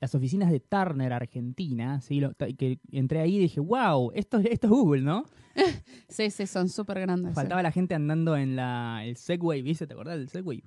las 0.00 0.14
oficinas 0.14 0.50
de 0.52 0.60
Turner, 0.60 1.12
Argentina, 1.12 2.00
¿sí? 2.00 2.20
Lo- 2.20 2.32
ta- 2.34 2.52
que 2.52 2.78
entré 2.92 3.20
ahí 3.20 3.36
y 3.36 3.38
dije, 3.40 3.60
wow, 3.60 4.12
esto, 4.14 4.38
esto 4.38 4.66
es 4.66 4.70
Google, 4.70 5.02
¿no? 5.02 5.24
sí, 6.08 6.30
sí, 6.30 6.46
son 6.46 6.68
súper 6.68 7.00
grandes. 7.00 7.30
sí. 7.30 7.34
Faltaba 7.34 7.62
la 7.62 7.72
gente 7.72 7.94
andando 7.94 8.36
en 8.36 8.54
la, 8.56 9.02
el 9.04 9.16
Segway, 9.16 9.62
¿viste? 9.62 9.86
¿Te 9.86 9.94
acordás 9.94 10.18
del 10.18 10.28
Segway? 10.28 10.62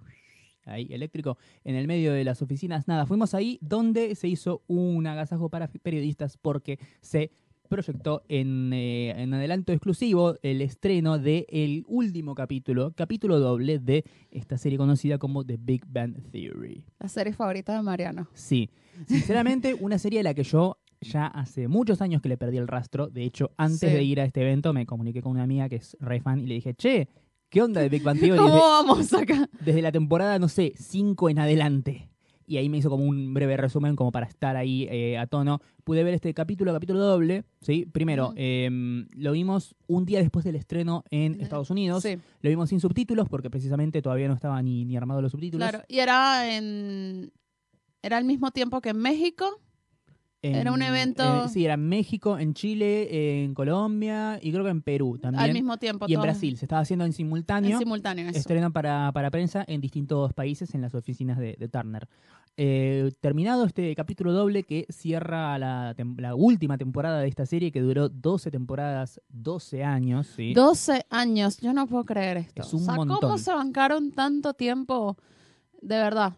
Ahí, 0.66 0.88
eléctrico, 0.92 1.38
en 1.66 1.76
el 1.76 1.88
medio 1.88 2.14
de 2.14 2.24
las 2.24 2.42
oficinas. 2.42 2.88
Nada, 2.88 3.06
fuimos 3.06 3.34
ahí 3.34 3.58
donde 3.62 4.16
se 4.16 4.28
hizo 4.30 4.64
un 4.68 5.06
agasajo 5.08 5.50
para 5.50 5.68
periodistas 5.68 6.38
porque 6.38 6.80
se 7.02 7.32
proyectó 7.70 8.24
en, 8.28 8.72
eh, 8.74 9.12
en 9.22 9.34
adelanto 9.34 9.72
exclusivo 9.72 10.36
el 10.42 10.62
estreno 10.62 11.18
del 11.18 11.84
último 11.88 12.36
capítulo, 12.36 12.94
capítulo 12.96 13.40
doble 13.40 13.80
de 13.80 14.04
esta 14.32 14.58
serie 14.58 14.78
conocida 14.78 15.18
como 15.18 15.46
The 15.46 15.58
Big 15.60 15.84
Bang 15.88 16.16
Theory. 16.32 16.84
La 17.00 17.08
serie 17.10 17.34
favorita 17.34 17.76
de 17.76 17.82
Mariano. 17.82 18.28
Sí, 18.34 18.70
sinceramente, 19.08 19.74
una 19.80 19.98
serie 19.98 20.20
a 20.20 20.24
la 20.24 20.34
que 20.34 20.44
yo 20.44 20.78
ya 21.02 21.28
hace 21.28 21.68
muchos 21.68 22.02
años 22.02 22.22
que 22.22 22.30
le 22.30 22.38
perdí 22.38 22.58
el 22.58 22.68
rastro. 22.68 23.08
De 23.08 23.24
hecho, 23.24 23.52
antes 23.58 23.80
Sí. 23.80 23.88
de 23.88 24.04
ir 24.04 24.22
a 24.22 24.26
este 24.26 24.42
evento 24.42 24.72
me 24.74 24.86
comuniqué 24.86 25.22
con 25.22 25.32
una 25.34 25.44
amiga 25.44 25.68
que 25.68 25.78
es 25.78 25.98
re 26.00 26.22
fan 26.22 26.40
y 26.40 26.46
le 26.48 26.56
dije, 26.56 26.74
che, 26.76 27.10
¿qué 27.50 27.62
onda 27.62 27.82
de 27.82 27.90
Big 27.90 28.04
Bang 28.04 28.20
Theory? 28.20 28.38
¿Cómo 28.40 28.54
Desde, 28.54 28.60
vamos 28.68 29.14
acá? 29.14 29.50
desde 29.60 29.82
la 29.82 29.92
temporada, 29.92 30.40
no 30.40 30.48
sé, 30.48 30.74
5 30.78 31.30
en 31.30 31.40
adelante. 31.40 32.10
Y 32.46 32.58
ahí 32.58 32.70
me 32.70 32.78
hizo 32.78 32.90
como 32.90 33.06
un 33.06 33.34
breve 33.34 33.58
resumen 33.58 33.96
como 33.96 34.12
para 34.12 34.26
estar 34.26 34.56
ahí 34.56 34.88
eh, 34.90 35.18
a 35.18 35.28
tono. 35.28 35.62
Pude 35.84 36.04
ver 36.04 36.14
este 36.14 36.34
capítulo, 36.34 36.74
capítulo 36.74 37.00
doble, 37.00 37.44
¿sí? 37.62 37.86
Primero, 37.86 38.34
em, 38.36 39.08
lo 39.16 39.32
vimos 39.32 39.76
un 39.88 40.06
día 40.06 40.20
después 40.20 40.46
del 40.46 40.56
estreno 40.56 41.04
en 41.12 41.40
Estados 41.42 41.70
Unidos. 41.70 42.04
Sí, 42.04 42.18
Lo 42.42 42.50
vimos 42.50 42.70
sin 42.70 42.80
subtítulos 42.80 43.28
porque 43.30 43.50
precisamente 43.50 44.02
todavía 44.02 44.28
no 44.28 44.34
estaba 44.34 44.62
ni, 44.62 44.86
ni 44.86 44.98
armado 44.98 45.22
los 45.22 45.32
subtítulos. 45.32 45.70
claro. 45.70 45.86
Y 45.88 46.00
era 46.00 46.56
en... 46.56 47.32
Era 48.02 48.18
al 48.18 48.26
mismo 48.26 48.52
tiempo 48.52 48.82
que 48.82 48.90
en 48.90 48.98
México. 48.98 49.62
Era 50.44 50.72
un 50.74 50.82
evento- 50.82 51.44
en- 51.44 51.50
sí, 51.50 51.64
era 51.66 51.76
en 51.76 51.88
México, 51.88 52.38
en 52.38 52.54
Chile, 52.54 53.44
en 53.44 53.54
Colombia 53.54 54.40
y 54.42 54.52
creo 54.52 54.64
que 54.64 54.70
en 54.72 54.82
Perú 54.82 55.18
también. 55.18 55.44
al 55.44 55.54
mismo 55.54 55.78
tiempo. 55.78 56.06
y 56.08 56.14
en 56.14 56.22
Brasil. 56.22 56.58
Se 56.58 56.66
estaba 56.66 56.82
haciendo 56.82 57.06
en 57.06 57.14
simultáneo. 57.14 57.72
En 57.72 57.80
simultáneo, 57.80 58.30
eso. 58.30 58.40
Estreno 58.40 58.72
para, 58.72 59.12
para 59.14 59.32
prensa 59.32 59.64
en 59.68 59.80
distintos 59.80 60.34
países 60.34 60.76
en 60.76 60.82
las 60.82 60.94
oficinas 60.94 61.38
de, 61.38 61.56
de 61.58 61.68
Turner. 61.70 62.08
Eh, 62.56 63.12
terminado 63.20 63.66
este 63.66 63.96
capítulo 63.96 64.32
doble 64.32 64.62
que 64.64 64.86
cierra 64.90 65.58
la, 65.58 65.96
última 66.36 66.78
temporada 66.78 67.20
de 67.20 67.28
esta 67.28 67.48
serie 67.48 67.72
que 67.72 67.82
duró 67.82 68.10
12 68.10 68.52
temporadas, 68.52 69.20
12 69.30 69.84
años. 69.84 70.28
¿sí? 70.28 70.54
12 70.54 71.06
años, 71.10 71.58
yo 71.60 71.74
no 71.74 71.88
puedo 71.88 72.04
creer 72.04 72.38
esto. 72.38 72.62
Es 72.62 72.74
un 72.74 72.82
o 72.82 72.86
sea, 72.86 72.96
¿cómo 72.96 73.38
se 73.40 73.54
bancaron 73.54 74.12
tanto 74.12 74.54
tiempo? 74.54 75.18
De 75.82 75.98
verdad. 75.98 76.34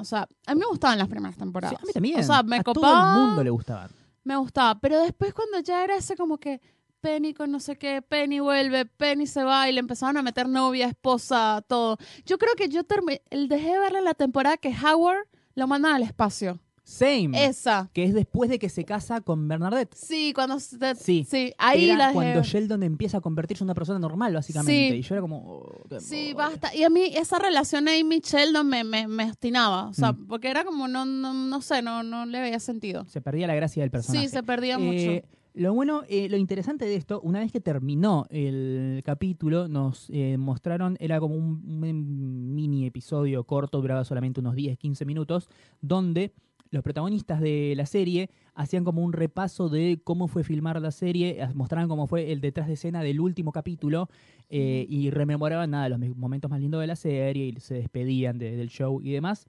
O 0.00 0.04
sea, 0.04 0.26
a 0.46 0.54
mí 0.54 0.60
me 0.60 0.66
gustaban 0.66 0.98
las 0.98 1.08
primeras 1.08 1.34
Sí, 1.34 1.40
temporadas. 1.40 1.78
a 1.80 1.86
mí 1.86 1.92
también. 1.92 2.20
O 2.20 2.22
sea, 2.22 2.42
me 2.42 2.56
a 2.56 2.62
copaba. 2.62 3.02
todo 3.12 3.20
el 3.22 3.26
mundo 3.26 3.44
le 3.44 3.50
gustaban. 3.50 3.90
me 4.24 4.36
gustaba. 4.36 4.78
Pero 4.80 5.00
después 5.00 5.32
cuando 5.34 5.60
ya 5.60 5.84
era 5.84 5.96
ese 5.96 6.16
como 6.16 6.38
que 6.38 6.60
Penny 7.00 7.32
con 7.32 7.50
no 7.50 7.60
sé 7.60 7.76
qué, 7.78 8.02
Penny 8.02 8.40
vuelve, 8.40 8.84
Penny 8.84 9.26
se 9.26 9.42
va 9.42 9.68
y 9.68 9.72
le 9.72 9.80
empezaron 9.80 10.16
a 10.18 10.22
meter 10.22 10.48
novia, 10.48 10.86
esposa, 10.86 11.64
todo. 11.66 11.96
Yo 12.26 12.36
creo 12.36 12.54
que 12.56 12.68
yo 12.68 12.84
terminé, 12.84 13.22
dejé 13.30 13.72
de 13.72 13.78
verle 13.78 14.02
la 14.02 14.12
temporada 14.14 14.56
que 14.58 14.68
Howard 14.74 15.26
lo 15.54 15.66
mandan 15.66 15.94
al 15.94 16.02
espacio. 16.02 16.60
Same. 16.90 17.44
Esa. 17.46 17.88
Que 17.92 18.04
es 18.04 18.12
después 18.14 18.50
de 18.50 18.58
que 18.58 18.68
se 18.68 18.84
casa 18.84 19.20
con 19.20 19.46
Bernadette. 19.46 19.94
Sí, 19.94 20.32
cuando 20.34 20.58
Sí. 20.58 21.24
sí, 21.28 21.52
ahí 21.56 21.84
Era 21.90 21.96
la 22.08 22.12
cuando. 22.12 22.42
Sheldon 22.42 22.82
empieza 22.82 23.18
a 23.18 23.20
convertirse 23.20 23.62
en 23.62 23.66
una 23.66 23.74
persona 23.74 23.98
normal, 23.98 24.34
básicamente. 24.34 24.90
Sí. 24.92 24.96
Y 24.98 25.02
yo 25.02 25.14
era 25.14 25.22
como... 25.22 25.38
oh, 25.38 26.00
Sí, 26.00 26.32
basta. 26.34 26.74
Y 26.74 26.82
a 26.82 26.90
mí 26.90 27.02
esa 27.14 27.38
relación 27.38 27.86
Amy 27.88 28.20
Sheldon 28.20 28.66
me, 28.68 28.82
me, 28.84 29.06
me 29.06 29.24
obstinaba. 29.30 29.88
O 29.88 29.94
sea, 29.94 30.12
Mm. 30.12 30.26
porque 30.26 30.48
era 30.50 30.64
como, 30.64 30.88
no, 30.88 31.04
no, 31.04 31.32
no 31.32 31.60
sé, 31.62 31.80
no, 31.82 32.02
no 32.02 32.26
le 32.26 32.40
veía 32.40 32.58
sentido. 32.58 33.04
Se 33.08 33.20
perdía 33.20 33.46
la 33.46 33.54
gracia 33.54 33.82
del 33.82 33.90
personaje. 33.90 34.26
Sí, 34.26 34.32
se 34.32 34.42
perdía 34.42 34.74
Eh, 34.74 34.78
mucho. 34.78 35.28
Lo 35.54 35.74
bueno, 35.74 36.02
eh, 36.08 36.28
lo 36.28 36.36
interesante 36.36 36.84
de 36.84 36.94
esto, 36.94 37.20
una 37.22 37.40
vez 37.40 37.50
que 37.50 37.60
terminó 37.60 38.24
el 38.30 39.02
capítulo, 39.04 39.66
nos 39.66 40.06
eh, 40.10 40.36
mostraron, 40.38 40.96
era 41.00 41.18
como 41.18 41.34
un, 41.34 41.60
un 41.66 42.54
mini 42.54 42.86
episodio 42.86 43.42
corto, 43.44 43.80
duraba 43.80 44.04
solamente 44.04 44.38
unos 44.40 44.54
10, 44.54 44.78
15 44.78 45.04
minutos, 45.04 45.48
donde 45.80 46.32
los 46.70 46.82
protagonistas 46.82 47.40
de 47.40 47.74
la 47.76 47.84
serie 47.86 48.30
hacían 48.54 48.84
como 48.84 49.02
un 49.02 49.12
repaso 49.12 49.68
de 49.68 50.00
cómo 50.04 50.28
fue 50.28 50.44
filmar 50.44 50.80
la 50.80 50.90
serie, 50.92 51.42
as- 51.42 51.54
mostraban 51.54 51.88
cómo 51.88 52.06
fue 52.06 52.30
el 52.32 52.40
detrás 52.40 52.68
de 52.68 52.74
escena 52.74 53.02
del 53.02 53.20
último 53.20 53.50
capítulo 53.52 54.08
eh, 54.48 54.86
y 54.88 55.10
rememoraban 55.10 55.70
nada, 55.70 55.88
los 55.88 55.98
me- 55.98 56.10
momentos 56.10 56.50
más 56.50 56.60
lindos 56.60 56.80
de 56.80 56.86
la 56.86 56.96
serie 56.96 57.46
y 57.46 57.60
se 57.60 57.74
despedían 57.74 58.38
de- 58.38 58.56
del 58.56 58.68
show 58.68 59.00
y 59.02 59.10
demás. 59.12 59.46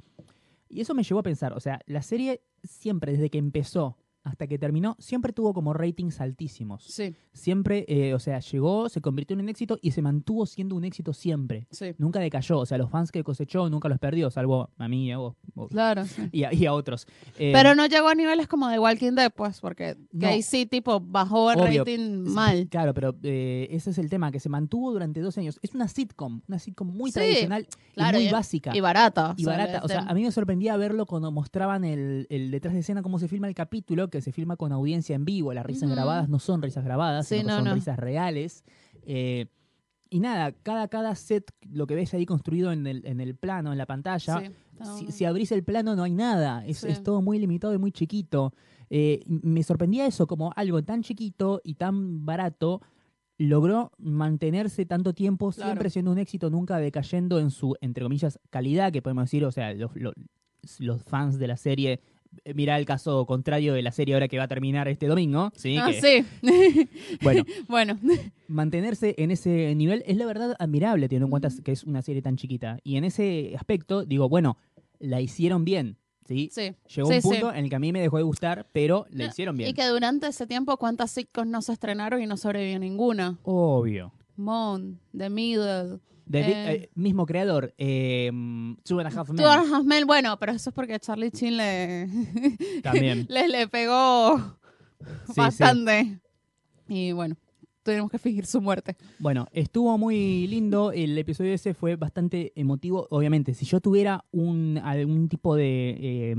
Y 0.70 0.82
eso 0.82 0.94
me 0.96 1.04
llevó 1.04 1.20
a 1.20 1.24
pensar, 1.24 1.54
o 1.54 1.60
sea, 1.60 1.82
la 1.86 2.02
serie 2.02 2.42
siempre, 2.64 3.12
desde 3.12 3.30
que 3.30 3.38
empezó 3.38 3.98
hasta 4.24 4.46
que 4.48 4.60
terminó, 4.60 4.96
siempre 5.00 5.34
tuvo 5.34 5.54
como 5.54 5.74
ratings 5.74 6.22
altísimos. 6.22 6.84
Sí, 6.84 7.16
Siempre, 7.34 7.86
eh, 7.88 8.14
o 8.14 8.20
sea, 8.20 8.40
llegó, 8.40 8.90
se 8.90 9.00
convirtió 9.02 9.34
en 9.36 9.42
un 9.42 9.50
éxito 9.50 9.80
y 9.82 9.92
se 9.92 10.02
mantuvo 10.02 10.46
siendo 10.46 10.76
un 10.76 10.84
éxito 10.84 11.14
siempre. 11.14 11.66
sí. 11.72 11.94
Nunca 11.98 12.20
decayó, 12.20 12.60
o 12.60 12.66
sea, 12.66 12.78
los 12.78 12.90
fans 12.90 13.12
que 13.12 13.24
cosechó 13.24 13.70
nunca 13.70 13.88
los 13.90 14.00
perdió, 14.00 14.30
salvo 14.30 14.70
a 14.78 14.88
mí 14.88 15.08
y 15.08 15.12
a 15.12 15.18
vos, 15.18 15.36
vos- 15.56 15.70
Claro. 15.72 16.06
sí. 16.06 16.24
y, 16.32 16.44
a, 16.44 16.54
y 16.54 16.66
a 16.66 16.74
otros. 16.74 17.08
Eh, 17.40 17.52
Pero 17.54 17.74
no 17.74 17.86
llegó 17.86 18.10
a 18.10 18.16
niveles 18.16 18.48
como 18.48 18.68
de 18.68 18.78
Walking 18.80 19.14
Dead, 19.14 19.32
pues, 19.34 19.60
porque 19.62 19.96
que 20.12 20.18
No. 20.18 20.28
ahí 20.28 20.42
sí, 20.42 20.66
tipo, 20.66 21.00
bajó 21.00 21.52
el 21.52 21.60
Obvio. 21.62 21.80
rating 21.86 22.24
mal. 22.28 22.68
Claro, 22.70 22.94
pero 22.94 23.16
eh, 23.24 23.68
ese 23.72 23.92
es 23.92 23.98
el 23.98 24.10
tema, 24.10 24.32
que 24.32 24.40
se 24.40 24.50
mantuvo 24.50 24.92
durante 24.92 25.22
dos 25.22 25.38
años. 25.38 25.58
Es 25.62 25.74
una 25.74 25.88
sitcom, 25.88 26.42
una 26.48 26.60
sitcom 26.60 26.88
muy 26.90 27.12
Sí, 27.12 27.16
tradicional 27.16 27.68
claro, 27.94 28.18
y 28.18 28.22
muy 28.24 28.30
y- 28.30 28.32
básica. 28.34 28.76
Y 28.76 28.82
barata. 28.82 29.34
y 29.38 29.46
barata. 29.46 29.82
O 29.84 29.88
sea, 29.88 30.02
a 30.02 30.14
mí 30.14 30.22
me 30.24 30.32
sorprendía 30.32 30.76
verlo 30.78 31.06
cuando 31.06 31.32
mostraban 31.32 31.86
el, 31.86 32.28
el 32.30 32.52
detrás 32.52 32.74
de 32.74 32.82
escena, 32.82 33.02
cómo 33.02 33.18
se 33.20 33.28
filma 33.30 33.48
el 33.48 33.56
capítulo, 33.56 34.10
que 34.12 34.22
se 34.22 34.32
filma 34.32 34.56
con 34.58 34.72
audiencia 34.72 35.16
en 35.16 35.26
vivo. 35.26 35.54
Las 35.54 35.66
risas 35.66 35.90
grabadas 35.90 36.30
no 36.30 36.38
son 36.40 36.62
risas 36.62 36.84
grabadas, 36.84 37.28
Sí, 37.28 37.38
sino 37.38 37.48
que 37.50 37.56
son 37.56 37.64
no. 37.66 37.74
risas 37.74 37.98
reales. 37.98 38.64
Eh, 39.04 39.48
y 40.10 40.20
nada, 40.20 40.52
cada, 40.52 40.88
cada 40.90 41.16
set, 41.16 41.50
lo 41.72 41.88
que 41.88 41.96
ves 41.96 42.14
ahí 42.14 42.26
construido 42.26 42.72
en 42.74 42.86
el, 42.86 43.06
en 43.06 43.22
el 43.22 43.34
plano, 43.36 43.72
en 43.72 43.78
la 43.78 43.86
pantalla, 43.86 44.42
sí, 44.42 45.06
si, 45.08 45.12
si 45.14 45.26
abrís 45.26 45.52
el 45.54 45.64
plano 45.64 45.96
no 45.96 46.04
hay 46.04 46.14
nada. 46.14 46.66
Es, 46.66 46.80
Sí. 46.80 46.88
es 46.90 47.02
todo 47.02 47.22
muy 47.22 47.40
limitado 47.40 47.74
y 47.74 47.78
muy 47.78 47.92
chiquito. 47.94 48.54
Eh, 48.90 49.22
me 49.26 49.64
sorprendía 49.64 50.06
eso, 50.06 50.28
como 50.28 50.52
algo 50.58 50.84
tan 50.84 51.02
chiquito 51.02 51.62
y 51.64 51.76
tan 51.76 52.26
barato 52.26 52.82
logró 53.38 53.92
mantenerse 53.98 54.86
tanto 54.86 55.14
tiempo, 55.14 55.50
Claro. 55.52 55.70
siempre 55.72 55.90
siendo 55.90 56.12
un 56.12 56.18
éxito, 56.18 56.50
nunca 56.50 56.78
decayendo 56.78 57.40
en 57.40 57.50
su, 57.50 57.76
entre 57.82 58.04
comillas, 58.04 58.38
calidad, 58.50 58.92
que 58.92 59.02
podemos 59.02 59.24
decir, 59.24 59.46
o 59.46 59.52
sea, 59.52 59.74
los, 59.74 59.96
los, 59.96 60.14
los 60.80 61.02
fans 61.04 61.40
de 61.40 61.48
la 61.48 61.58
serie, 61.58 62.02
mirá 62.56 62.78
el 62.78 62.86
caso 62.86 63.26
contrario 63.26 63.74
de 63.74 63.82
la 63.82 63.92
serie 63.92 64.14
ahora 64.14 64.28
que 64.28 64.38
va 64.38 64.46
a 64.46 64.48
terminar 64.48 64.88
este 64.88 65.08
domingo, 65.08 65.52
¿sí? 65.56 65.78
Ah, 65.78 65.92
que, 65.92 66.02
sí. 66.02 66.88
Bueno, 67.22 67.44
bueno, 67.68 68.00
mantenerse 68.48 69.16
en 69.18 69.32
ese 69.32 69.74
nivel 69.76 70.04
es 70.06 70.18
la 70.18 70.26
verdad 70.26 70.56
admirable, 70.60 71.08
teniendo 71.08 71.28
en 71.28 71.32
cuenta 71.32 71.50
que 71.64 71.72
es 71.72 71.84
una 71.84 72.02
serie 72.02 72.22
tan 72.22 72.38
chiquita. 72.38 72.80
Y 72.84 72.98
en 72.98 73.04
ese 73.06 73.54
aspecto, 73.58 74.06
digo, 74.06 74.30
bueno, 74.30 74.58
la 75.00 75.22
hicieron 75.22 75.66
bien, 75.66 75.98
¿sí? 76.28 76.50
sí. 76.52 76.76
Llegó 76.96 77.10
Sí, 77.10 77.16
un 77.16 77.22
sí. 77.22 77.28
punto 77.28 77.54
en 77.54 77.64
el 77.66 77.70
que 77.70 77.76
a 77.76 77.80
mí 77.80 77.92
me 77.92 78.02
dejó 78.02 78.18
de 78.18 78.24
gustar, 78.24 78.68
pero 78.72 79.06
la 79.12 79.26
No, 79.26 79.30
hicieron 79.32 79.58
bien. 79.58 79.70
Y 79.70 79.74
que 79.74 79.86
durante 79.88 80.28
ese 80.28 80.48
tiempo, 80.48 80.78
¿cuántas 80.78 81.12
sitcoms 81.12 81.50
no 81.50 81.62
se 81.62 81.74
estrenaron 81.74 82.22
y 82.22 82.28
no 82.28 82.38
sobrevivió 82.38 82.80
ninguna? 82.80 83.38
Obvio. 83.44 84.14
Moon, 84.38 85.00
The 85.16 85.30
Middle, 85.30 86.00
Eh. 86.40 86.74
eh, 86.74 86.90
mismo 86.96 87.26
creador, 87.26 87.74
eh, 87.78 88.30
Two 88.84 89.00
and 89.00 89.08
a 89.14 89.20
Half 89.20 89.30
Men, 89.30 89.38
Two 89.38 89.48
and 89.50 89.72
a 89.74 89.76
Half 89.78 89.86
Men, 89.86 90.06
bueno, 90.08 90.38
pero 90.40 90.52
eso 90.54 90.70
es 90.70 90.74
porque 90.74 91.00
Charlie 91.00 91.32
Chin 91.32 91.58
le, 91.58 92.08
también. 92.84 93.26
le, 93.30 93.48
le 93.48 93.68
pegó 93.68 94.58
Sí, 95.28 95.34
bastante. 95.36 96.20
Y 96.88 97.12
bueno, 97.12 97.36
tuvimos 97.84 98.12
que 98.12 98.18
fingir 98.20 98.46
su 98.46 98.62
muerte. 98.62 98.96
Bueno, 99.20 99.48
estuvo 99.52 99.98
muy 99.98 100.46
lindo. 100.48 100.92
El 100.92 101.18
episodio 101.18 101.54
ese 101.54 101.74
fue 101.74 101.96
bastante 101.96 102.52
emotivo. 102.56 103.08
Obviamente, 103.10 103.54
si 103.54 103.66
yo 103.66 103.80
tuviera 103.82 104.24
un, 104.32 104.80
algún 104.84 105.28
tipo 105.30 105.56
de. 105.56 105.96
eh, 106.00 106.36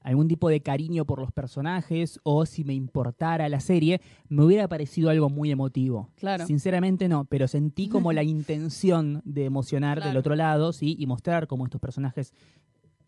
algún 0.00 0.28
tipo 0.28 0.48
de 0.48 0.60
cariño 0.60 1.04
por 1.04 1.20
los 1.20 1.32
personajes 1.32 2.20
o 2.22 2.46
si 2.46 2.64
me 2.64 2.74
importara 2.74 3.48
la 3.48 3.60
serie, 3.60 4.00
me 4.28 4.44
hubiera 4.44 4.68
parecido 4.68 5.10
algo 5.10 5.28
muy 5.28 5.50
emotivo. 5.50 6.10
Claro. 6.16 6.46
Sinceramente 6.46 7.08
no, 7.08 7.24
pero 7.24 7.48
sentí 7.48 7.88
como 7.88 8.12
la 8.12 8.22
intención 8.24 9.22
de 9.24 9.44
emocionar 9.44 10.02
del 10.02 10.16
otro 10.16 10.34
lado, 10.36 10.72
¿sí? 10.72 10.96
Y 10.98 11.06
mostrar 11.06 11.46
cómo 11.46 11.64
estos 11.64 11.80
personajes 11.80 12.32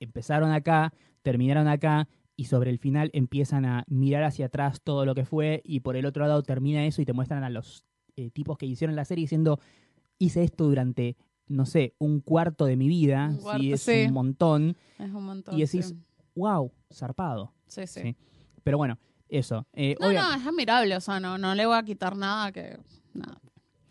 empezaron 0.01 0.51
acá, 0.51 0.93
terminaron 1.23 1.69
acá 1.69 2.09
y 2.37 2.45
sobre 2.45 2.71
el 2.71 2.79
final 2.79 3.11
empiezan 3.13 3.67
a 3.67 3.85
mirar 3.89 4.25
hacia 4.25 4.47
atrás 4.47 4.81
todo 4.83 5.05
lo 5.05 5.15
que 5.15 5.25
fue 5.25 5.61
y 5.65 5.81
por 5.81 5.97
el 5.97 6.07
otro 6.07 6.27
lado 6.27 6.43
termina 6.43 6.87
eso 6.87 7.03
y 7.03 7.05
te 7.05 7.13
muestran 7.13 7.45
a 7.45 7.51
los 7.51 7.85
eh, 8.17 8.31
tipos 8.31 8.57
que 8.57 8.67
hicieron 8.67 8.97
la 8.97 9.05
serie 9.05 9.25
diciendo 9.25 9.61
hice 10.19 10.43
esto 10.43 10.65
durante 10.65 11.17
no 11.49 11.67
sé 11.67 11.95
un 11.99 12.21
cuarto 12.21 12.65
de 12.65 12.77
mi 12.77 12.89
vida 12.89 13.29
Un 13.29 13.61
sí 13.61 13.73
es 13.73 13.83
sí. 13.83 14.05
un 14.07 14.15
montón 14.15 14.77
Es 14.99 15.11
un 15.11 15.25
montón. 15.25 15.55
Y 15.55 15.61
decís, 15.61 15.89
sí. 15.89 15.97
Wow 16.35 16.73
zarpado 16.93 17.53
Sí, 17.67 17.87
sí. 17.87 18.01
sí. 18.03 18.17
pero 18.65 18.77
bueno 18.79 18.99
eso 19.29 19.67
eh, 19.73 19.95
No, 20.01 20.09
obvia- 20.09 20.23
no, 20.23 20.35
es 20.35 20.47
admirable, 20.47 20.97
o 20.97 21.01
sea, 21.01 21.21
no, 21.21 21.39
no 21.39 21.55
le 21.55 21.65
voy 21.67 21.77
a 21.77 21.83
quitar 21.85 22.17
nada 22.17 22.51
que... 22.53 22.79
Nada. 23.15 23.41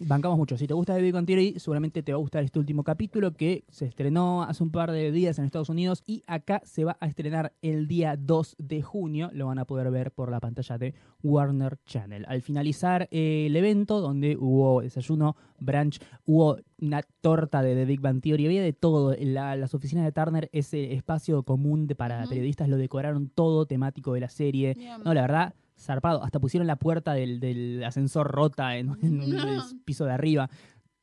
Bancamos 0.06 0.38
mucho. 0.38 0.58
Si 0.58 0.66
te 0.66 0.74
gusta 0.74 0.96
The 0.96 1.02
Big 1.02 1.14
Bang 1.14 1.26
Theory, 1.26 1.56
seguramente 1.60 2.02
te 2.04 2.14
va 2.14 2.18
a 2.18 2.22
gustar 2.22 2.44
este 2.44 2.58
último 2.58 2.84
capítulo 2.84 3.34
que 3.34 3.66
se 3.70 3.86
estrenó 3.86 4.44
hace 4.44 4.64
un 4.64 4.72
par 4.72 4.92
de 4.92 5.12
días 5.12 5.38
en 5.40 5.46
Estados 5.46 5.68
Unidos 5.70 6.04
y 6.08 6.24
acá 6.26 6.62
se 6.64 6.86
va 6.86 6.96
a 7.02 7.08
estrenar 7.08 7.52
el 7.62 7.88
día 7.88 8.16
2 8.18 8.56
de 8.60 8.82
junio. 8.82 9.30
Lo 9.34 9.48
van 9.48 9.60
a 9.60 9.66
poder 9.66 9.92
ver 9.92 10.12
por 10.12 10.32
la 10.32 10.40
pantalla 10.40 10.78
de 10.78 10.94
Warner 11.22 11.78
Channel. 11.86 12.26
Al 12.30 12.42
finalizar 12.42 13.10
eh, 13.12 13.48
el 13.48 13.56
evento, 13.58 14.00
donde 14.00 14.38
hubo 14.40 14.82
desayuno, 14.82 15.36
brunch, 15.60 16.00
hubo 16.26 16.58
una 16.82 17.02
torta 17.20 17.62
de 17.62 17.76
The 17.76 17.84
Big 17.86 18.00
Bang 18.00 18.22
Theory, 18.22 18.46
había 18.46 18.64
de 18.64 18.72
todo. 18.74 19.14
La- 19.20 19.58
las 19.58 19.74
oficinas 19.74 20.06
de 20.06 20.14
Turner, 20.14 20.50
ese 20.54 20.94
espacio 20.94 21.44
común 21.44 21.88
de, 21.88 21.96
para 21.96 22.24
periodistas, 22.30 22.70
lo 22.70 22.78
decoraron 22.78 23.28
todo 23.28 23.66
temático 23.66 24.14
de 24.14 24.22
la 24.22 24.30
serie. 24.30 24.76
No, 25.04 25.14
la 25.14 25.22
verdad, 25.24 25.54
zarpado. 25.80 26.24
Hasta 26.24 26.40
pusieron 26.40 26.68
la 26.68 26.76
puerta 26.78 27.14
del, 27.14 27.40
del 27.40 27.84
ascensor 27.84 28.28
rota 28.32 28.78
en, 28.78 28.90
en 29.02 29.22
el 29.24 29.62
piso 29.86 30.06
de 30.06 30.12
arriba. 30.14 30.50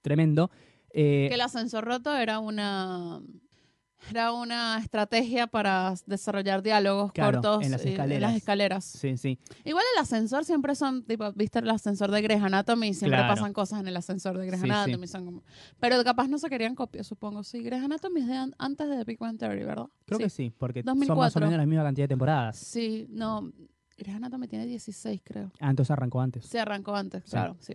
Tremendo. 0.02 0.50
Eh, 0.90 1.26
que 1.28 1.34
el 1.34 1.40
ascensor 1.40 1.84
roto 1.84 2.16
era 2.16 2.38
una 2.38 3.20
era 4.10 4.30
una 4.32 4.78
estrategia 4.78 5.46
para 5.48 5.94
desarrollar 6.06 6.62
diálogos 6.62 7.12
Claro, 7.12 7.40
cortos 7.40 7.64
en 7.64 7.72
las 7.72 7.84
eh, 7.84 7.90
escaleras. 7.92 8.36
escaleras. 8.36 8.84
sí, 8.84 9.16
sí. 9.16 9.38
Igual 9.64 9.82
el 9.96 10.00
ascensor 10.02 10.44
siempre 10.44 10.74
son, 10.76 11.02
tipo, 11.02 11.32
viste 11.32 11.58
el 11.58 11.70
ascensor 11.70 12.10
de 12.12 12.22
Grey's 12.22 12.42
Anatomy, 12.42 12.94
siempre 12.94 13.18
Claro. 13.18 13.34
pasan 13.34 13.52
cosas 13.52 13.80
en 13.80 13.88
el 13.88 13.96
ascensor 13.96 14.38
de 14.38 14.46
Grey's 14.46 14.60
Sí, 14.60 14.66
sí. 14.68 14.72
Anatomy. 14.72 15.06
son 15.08 15.24
como- 15.24 15.42
pero 15.80 16.04
capaz 16.04 16.28
no 16.28 16.38
se 16.38 16.48
querían 16.50 16.74
copiar, 16.76 17.04
supongo. 17.04 17.42
Sí, 17.42 17.62
Grey's 17.62 17.82
Anatomy 17.82 18.20
es 18.20 18.26
de 18.28 18.36
an- 18.36 18.54
antes 18.58 18.88
de 18.88 18.96
The 18.98 19.04
Big 19.04 19.18
Bang 19.18 19.38
Theory, 19.38 19.64
¿verdad? 19.64 19.86
Creo 20.04 20.18
sí. 20.18 20.24
que 20.24 20.30
sí, 20.30 20.52
porque 20.56 20.82
son 20.84 20.98
más 20.98 21.08
o 21.08 21.14
2004. 21.14 21.40
menos 21.46 21.58
la 21.58 21.66
misma 21.66 21.82
cantidad 21.84 22.04
de 22.04 22.08
temporadas. 22.08 22.56
Sí, 22.58 23.06
no, 23.08 23.50
Grey's 23.96 24.16
Anatomy 24.16 24.46
tiene 24.48 24.66
16, 24.66 25.20
creo. 25.24 25.50
Ah, 25.60 25.70
entonces 25.70 25.90
arrancó 25.90 26.20
antes. 26.20 26.44
Se 26.46 26.58
arrancó 26.60 26.94
antes, 26.94 27.22
Sí. 27.24 27.30
claro, 27.30 27.56
sí. 27.60 27.74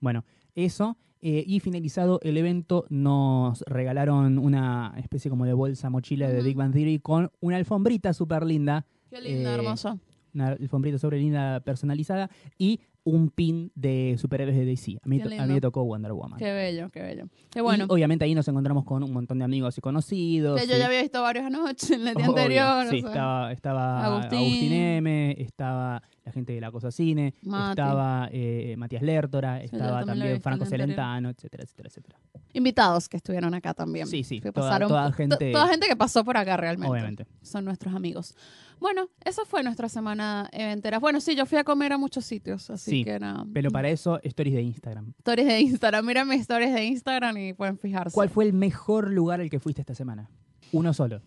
Bueno, 0.00 0.24
eso. 0.54 0.96
eh, 1.22 1.42
y 1.46 1.60
finalizado 1.60 2.20
el 2.22 2.36
evento, 2.36 2.84
nos 2.90 3.62
regalaron 3.66 4.38
una 4.38 4.92
especie 4.98 5.28
como 5.30 5.44
de 5.46 5.54
bolsa 5.54 5.88
mochila 5.90 6.28
de. 6.28 6.42
Big 6.42 6.56
Bang 6.56 6.72
Theory 6.72 6.98
con 7.00 7.32
una 7.40 7.56
alfombrita 7.56 8.12
súper 8.12 8.44
linda. 8.44 8.84
Qué 9.10 9.20
linda, 9.22 9.50
Eh, 9.50 9.54
hermoso. 9.54 9.98
Una 10.34 10.48
alfombrita 10.48 10.98
sobre 10.98 11.18
linda 11.18 11.60
personalizada. 11.60 12.30
Y 12.58 12.80
un 13.06 13.30
pin 13.30 13.70
de 13.76 14.16
superhéroes 14.18 14.56
de 14.58 14.64
DC. 14.64 14.98
A 15.00 15.08
mí, 15.08 15.20
a 15.20 15.46
mí 15.46 15.52
me 15.54 15.60
tocó 15.60 15.84
Wonder 15.84 16.12
Woman. 16.12 16.38
Qué 16.38 16.52
bello, 16.52 16.90
qué 16.90 17.00
bello. 17.02 17.28
Qué 17.50 17.60
Y 17.60 17.62
bueno. 17.62 17.86
obviamente 17.88 18.24
ahí 18.24 18.34
nos 18.34 18.48
encontramos 18.48 18.84
con 18.84 19.04
un 19.04 19.12
montón 19.12 19.38
de 19.38 19.44
amigos 19.44 19.78
y 19.78 19.80
conocidos. 19.80 20.60
que 20.60 20.66
yo 20.66 20.76
ya 20.76 20.86
había 20.86 21.02
visto 21.02 21.22
varios 21.22 21.46
anoche, 21.46 21.94
en 21.94 22.08
el 22.08 22.14
día 22.16 22.28
Obvio, 22.28 22.42
anterior. 22.42 22.86
Sí, 22.90 22.96
o 22.98 23.00
sea. 23.02 23.08
estaba, 23.10 23.52
estaba 23.52 24.04
Agustín. 24.06 24.38
Agustín. 24.40 24.72
M, 24.72 25.36
estaba 25.38 26.02
la 26.26 26.32
gente 26.32 26.52
de 26.52 26.60
la 26.60 26.72
Cosa 26.72 26.90
Cine, 26.90 27.32
estaba 27.40 28.28
eh, 28.32 28.74
Matías 28.76 29.00
Lertora, 29.02 29.62
estaba 29.62 30.04
también 30.04 30.40
Franco. 30.42 30.66
Celentano, 30.66 31.30
etcétera, 31.30 31.62
etcétera, 31.62 31.88
etcétera. 31.88 32.18
Invitados 32.52 33.08
que 33.08 33.16
estuvieron 33.16 33.54
acá 33.54 33.72
también. 33.74 34.08
Sí, 34.08 34.24
sí, 34.24 34.40
Que 34.40 34.50
toda- 34.50 34.66
pasaron 34.68 34.88
toda 34.88 35.06
to- 35.06 35.12
gente- 35.12 35.52
toda 35.52 35.68
gente 35.68 35.86
que 35.86 35.94
pasó 35.94 36.24
por 36.24 36.36
acá 36.36 36.56
realmente. 36.56 36.90
Obviamente. 36.90 37.26
Son 37.42 37.64
nuestros 37.64 37.94
amigos. 37.94 38.34
Bueno, 38.80 39.08
esa 39.24 39.44
fue 39.44 39.62
nuestra 39.62 39.88
semana 39.88 40.48
eventera. 40.52 40.98
Bueno, 40.98 41.20
sí, 41.20 41.36
yo 41.36 41.46
fui 41.46 41.58
a 41.58 41.64
comer 41.64 41.92
a 41.92 41.98
muchos 41.98 42.24
sitios, 42.24 42.68
así 42.70 42.90
Sí, 42.90 43.04
que 43.04 43.18
nada. 43.20 43.46
Pero 43.54 43.70
para 43.70 43.88
eso, 43.88 44.18
stories 44.24 44.54
de 44.54 44.62
Instagram. 44.62 45.12
Stories 45.18 45.46
de 45.46 45.60
Instagram. 45.60 46.04
Miren 46.04 46.28
mis 46.28 46.40
stories 46.40 46.74
de 46.74 46.84
Instagram 46.86 47.36
y 47.38 47.52
pueden 47.52 47.78
fijarse. 47.78 48.12
¿Cuál 48.14 48.30
fue 48.30 48.44
el 48.46 48.52
mejor 48.52 49.10
lugar 49.12 49.40
al 49.40 49.48
que 49.48 49.60
fuiste 49.60 49.80
esta 49.82 49.94
semana? 49.94 50.28
Uno 50.72 50.92
solo. 50.92 51.22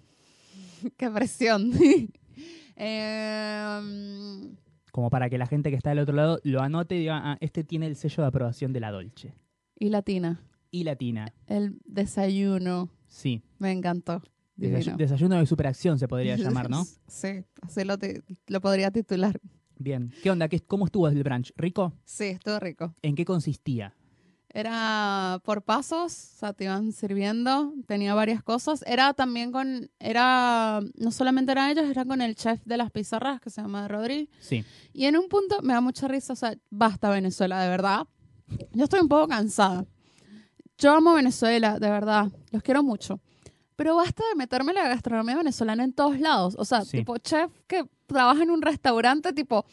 Qué 0.98 1.10
presión. 1.10 1.72
Em, 2.82 4.56
Como 5.00 5.10
para 5.10 5.30
que 5.30 5.38
la 5.38 5.48
gente 5.48 5.70
que 5.70 5.78
está 5.78 5.92
del 5.92 6.00
otro 6.00 6.14
lado 6.14 6.42
lo 6.44 6.60
anote 6.62 6.96
y 6.98 7.00
diga, 7.00 7.22
ah, 7.24 7.38
este 7.40 7.64
tiene 7.64 7.88
el 7.88 7.96
sello 7.96 8.22
de 8.24 8.28
aprobación 8.28 8.74
de 8.74 8.82
la 8.82 8.92
Dolce. 8.92 9.34
y 9.78 9.88
Latina. 9.88 10.42
Y 10.72 10.84
Latina. 10.84 11.34
El 11.48 11.80
desayuno. 11.86 12.90
Sí. 13.08 13.42
Me 13.60 13.72
encantó. 13.72 14.22
Desayuno 14.58 15.38
de 15.38 15.46
superacción 15.46 15.98
se 16.00 16.10
podría 16.10 16.36
llamar, 16.36 16.70
¿no? 16.70 16.84
Sí, 17.08 17.46
así 17.62 17.86
lo, 17.86 17.96
lo 18.48 18.60
podría 18.60 18.92
titular. 18.92 19.40
Bien. 19.78 20.12
¿Qué 20.22 20.32
onda? 20.32 20.50
¿Qué, 20.50 20.60
¿Cómo 20.60 20.84
estuvo 20.86 21.08
el 21.08 21.24
brunch? 21.24 21.54
¿Rico? 21.56 21.94
Sí, 22.04 22.26
estuvo 22.26 22.60
rico. 22.60 22.94
¿En 23.02 23.16
qué 23.16 23.24
consistía? 23.24 23.96
Era 24.52 25.40
por 25.46 25.62
pasos, 25.62 26.32
o 26.36 26.38
sea, 26.40 26.54
te 26.54 26.64
iban 26.64 26.92
sirviendo, 26.92 27.72
tenía 27.86 28.16
varias 28.16 28.42
cosas. 28.44 28.84
Era 28.88 29.14
también 29.14 29.52
con, 29.52 29.92
era, 30.00 30.82
no 30.96 31.12
solamente 31.12 31.52
eran 31.52 31.70
ellos, 31.70 31.86
era 31.88 32.04
con 32.04 32.22
el 32.22 32.36
chef 32.36 32.60
de 32.66 32.78
las 32.78 32.90
pizarras 32.90 33.40
que 33.40 33.52
se 33.52 33.62
llama 33.62 33.88
Rodri. 33.88 34.28
Sí. 34.40 34.66
Y 34.92 35.06
en 35.06 35.18
un 35.18 35.30
punto 35.30 35.62
me 35.62 35.74
da 35.74 35.82
mucha 35.82 36.08
risa, 36.08 36.34
o 36.34 36.36
sea, 36.36 36.56
basta 36.72 37.10
Venezuela, 37.12 37.62
de 37.62 37.70
verdad. 37.70 38.08
Yo 38.74 38.86
estoy 38.86 39.02
un 39.02 39.08
poco 39.08 39.28
cansada. 39.28 39.86
Yo 40.80 40.94
amo 40.96 41.14
Venezuela, 41.14 41.78
de 41.78 41.90
verdad, 41.90 42.32
los 42.52 42.64
quiero 42.64 42.82
mucho. 42.82 43.20
Pero 43.76 43.96
basta 43.96 44.24
de 44.30 44.36
meterme 44.36 44.74
la 44.74 44.88
gastronomía 44.90 45.38
venezolana 45.38 45.84
en 45.84 45.94
todos 45.94 46.20
lados. 46.20 46.56
O 46.58 46.66
sea, 46.66 46.82
Sí. 46.84 46.98
tipo 46.98 47.18
chef 47.20 47.52
que 47.68 47.86
trabaja 48.08 48.42
en 48.44 48.50
un 48.50 48.62
restaurante, 48.64 49.32
tipo, 49.32 49.64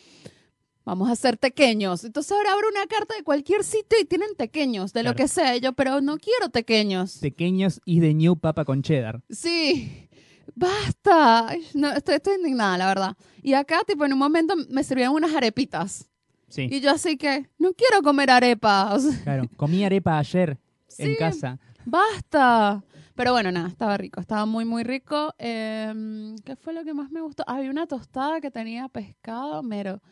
vamos 0.87 1.11
a 1.11 1.13
hacer 1.13 1.37
tequeños. 1.37 2.05
Entonces 2.05 2.33
ahora 2.33 2.53
abro 2.55 2.69
una 2.71 2.87
carta 2.87 3.15
de 3.15 3.23
cualquier 3.25 3.63
sitio 3.65 3.99
y 4.01 4.07
tienen 4.07 4.35
tequeños, 4.37 4.95
de 4.95 5.01
lo 5.03 5.11
Claro. 5.13 5.17
que 5.17 5.29
sea. 5.29 5.55
Y 5.57 5.61
yo, 5.61 5.75
pero 5.75 6.01
no 6.01 6.17
quiero 6.17 6.49
tequeños. 6.49 7.19
Pequeños 7.19 7.81
y 7.85 8.01
de 8.01 8.15
New 8.15 8.37
Papa 8.39 8.65
con 8.65 8.81
cheddar. 8.83 9.21
Sí, 9.29 10.09
basta. 10.55 11.55
No, 11.75 11.93
estoy, 11.93 12.15
estoy 12.17 12.37
indignada, 12.37 12.79
la 12.79 12.87
verdad. 12.87 13.17
Y 13.43 13.53
acá, 13.55 13.83
tipo, 13.87 14.05
en 14.05 14.13
un 14.15 14.19
momento 14.19 14.55
me 14.71 14.83
sirvieron 14.85 15.15
unas 15.15 15.35
arepitas. 15.35 16.09
Sí. 16.49 16.69
Y 16.71 16.81
yo 16.81 16.91
así 16.93 17.17
que, 17.17 17.49
no 17.59 17.73
quiero 17.75 18.03
comer 18.03 18.31
arepa. 18.31 18.95
O 18.95 18.99
sea, 19.01 19.23
Claro. 19.25 19.45
Comí 19.57 19.85
arepa 19.85 20.19
ayer 20.19 20.59
en 20.99 21.11
Sí. 21.11 21.17
casa. 21.17 21.59
basta. 21.85 22.83
Pero 23.17 23.33
bueno, 23.33 23.51
nada, 23.51 23.69
estaba 23.69 23.97
rico. 23.97 24.21
Estaba 24.21 24.45
muy, 24.47 24.65
muy 24.65 24.85
rico. 24.85 25.35
Em, 25.39 26.37
¿Qué 26.45 26.55
fue 26.55 26.73
lo 26.75 26.85
que 26.85 26.93
más 26.95 27.11
me 27.11 27.21
gustó? 27.23 27.43
Había 27.47 27.71
una 27.71 27.87
tostada 27.87 28.41
que 28.41 28.51
tenía 28.51 28.89
pescado, 28.89 29.63
mero. 29.63 30.03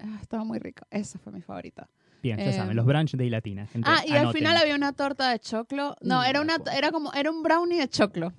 Ah, 0.00 0.18
estaba 0.20 0.44
muy 0.44 0.58
rico. 0.58 0.84
Esa 0.90 1.18
fue 1.18 1.32
mi 1.32 1.42
favorita. 1.42 1.88
Bien, 2.22 2.38
ya 2.38 2.50
Eh, 2.50 2.52
saben, 2.52 2.76
los 2.76 2.86
brunch 2.86 3.12
de 3.16 3.30
Latina. 3.30 3.68
Ah, 3.84 4.02
y 4.06 4.12
al 4.12 4.32
final 4.32 4.56
había 4.56 4.74
una 4.74 4.92
torta 4.92 5.30
de 5.30 5.38
choclo. 5.38 5.96
No, 6.00 6.22
era 6.24 6.40
una, 6.40 6.56
era 6.76 6.90
como, 6.90 7.12
era 7.12 7.30
un 7.30 7.42
brownie 7.42 7.78
de 7.78 7.88
choclo. 7.88 8.32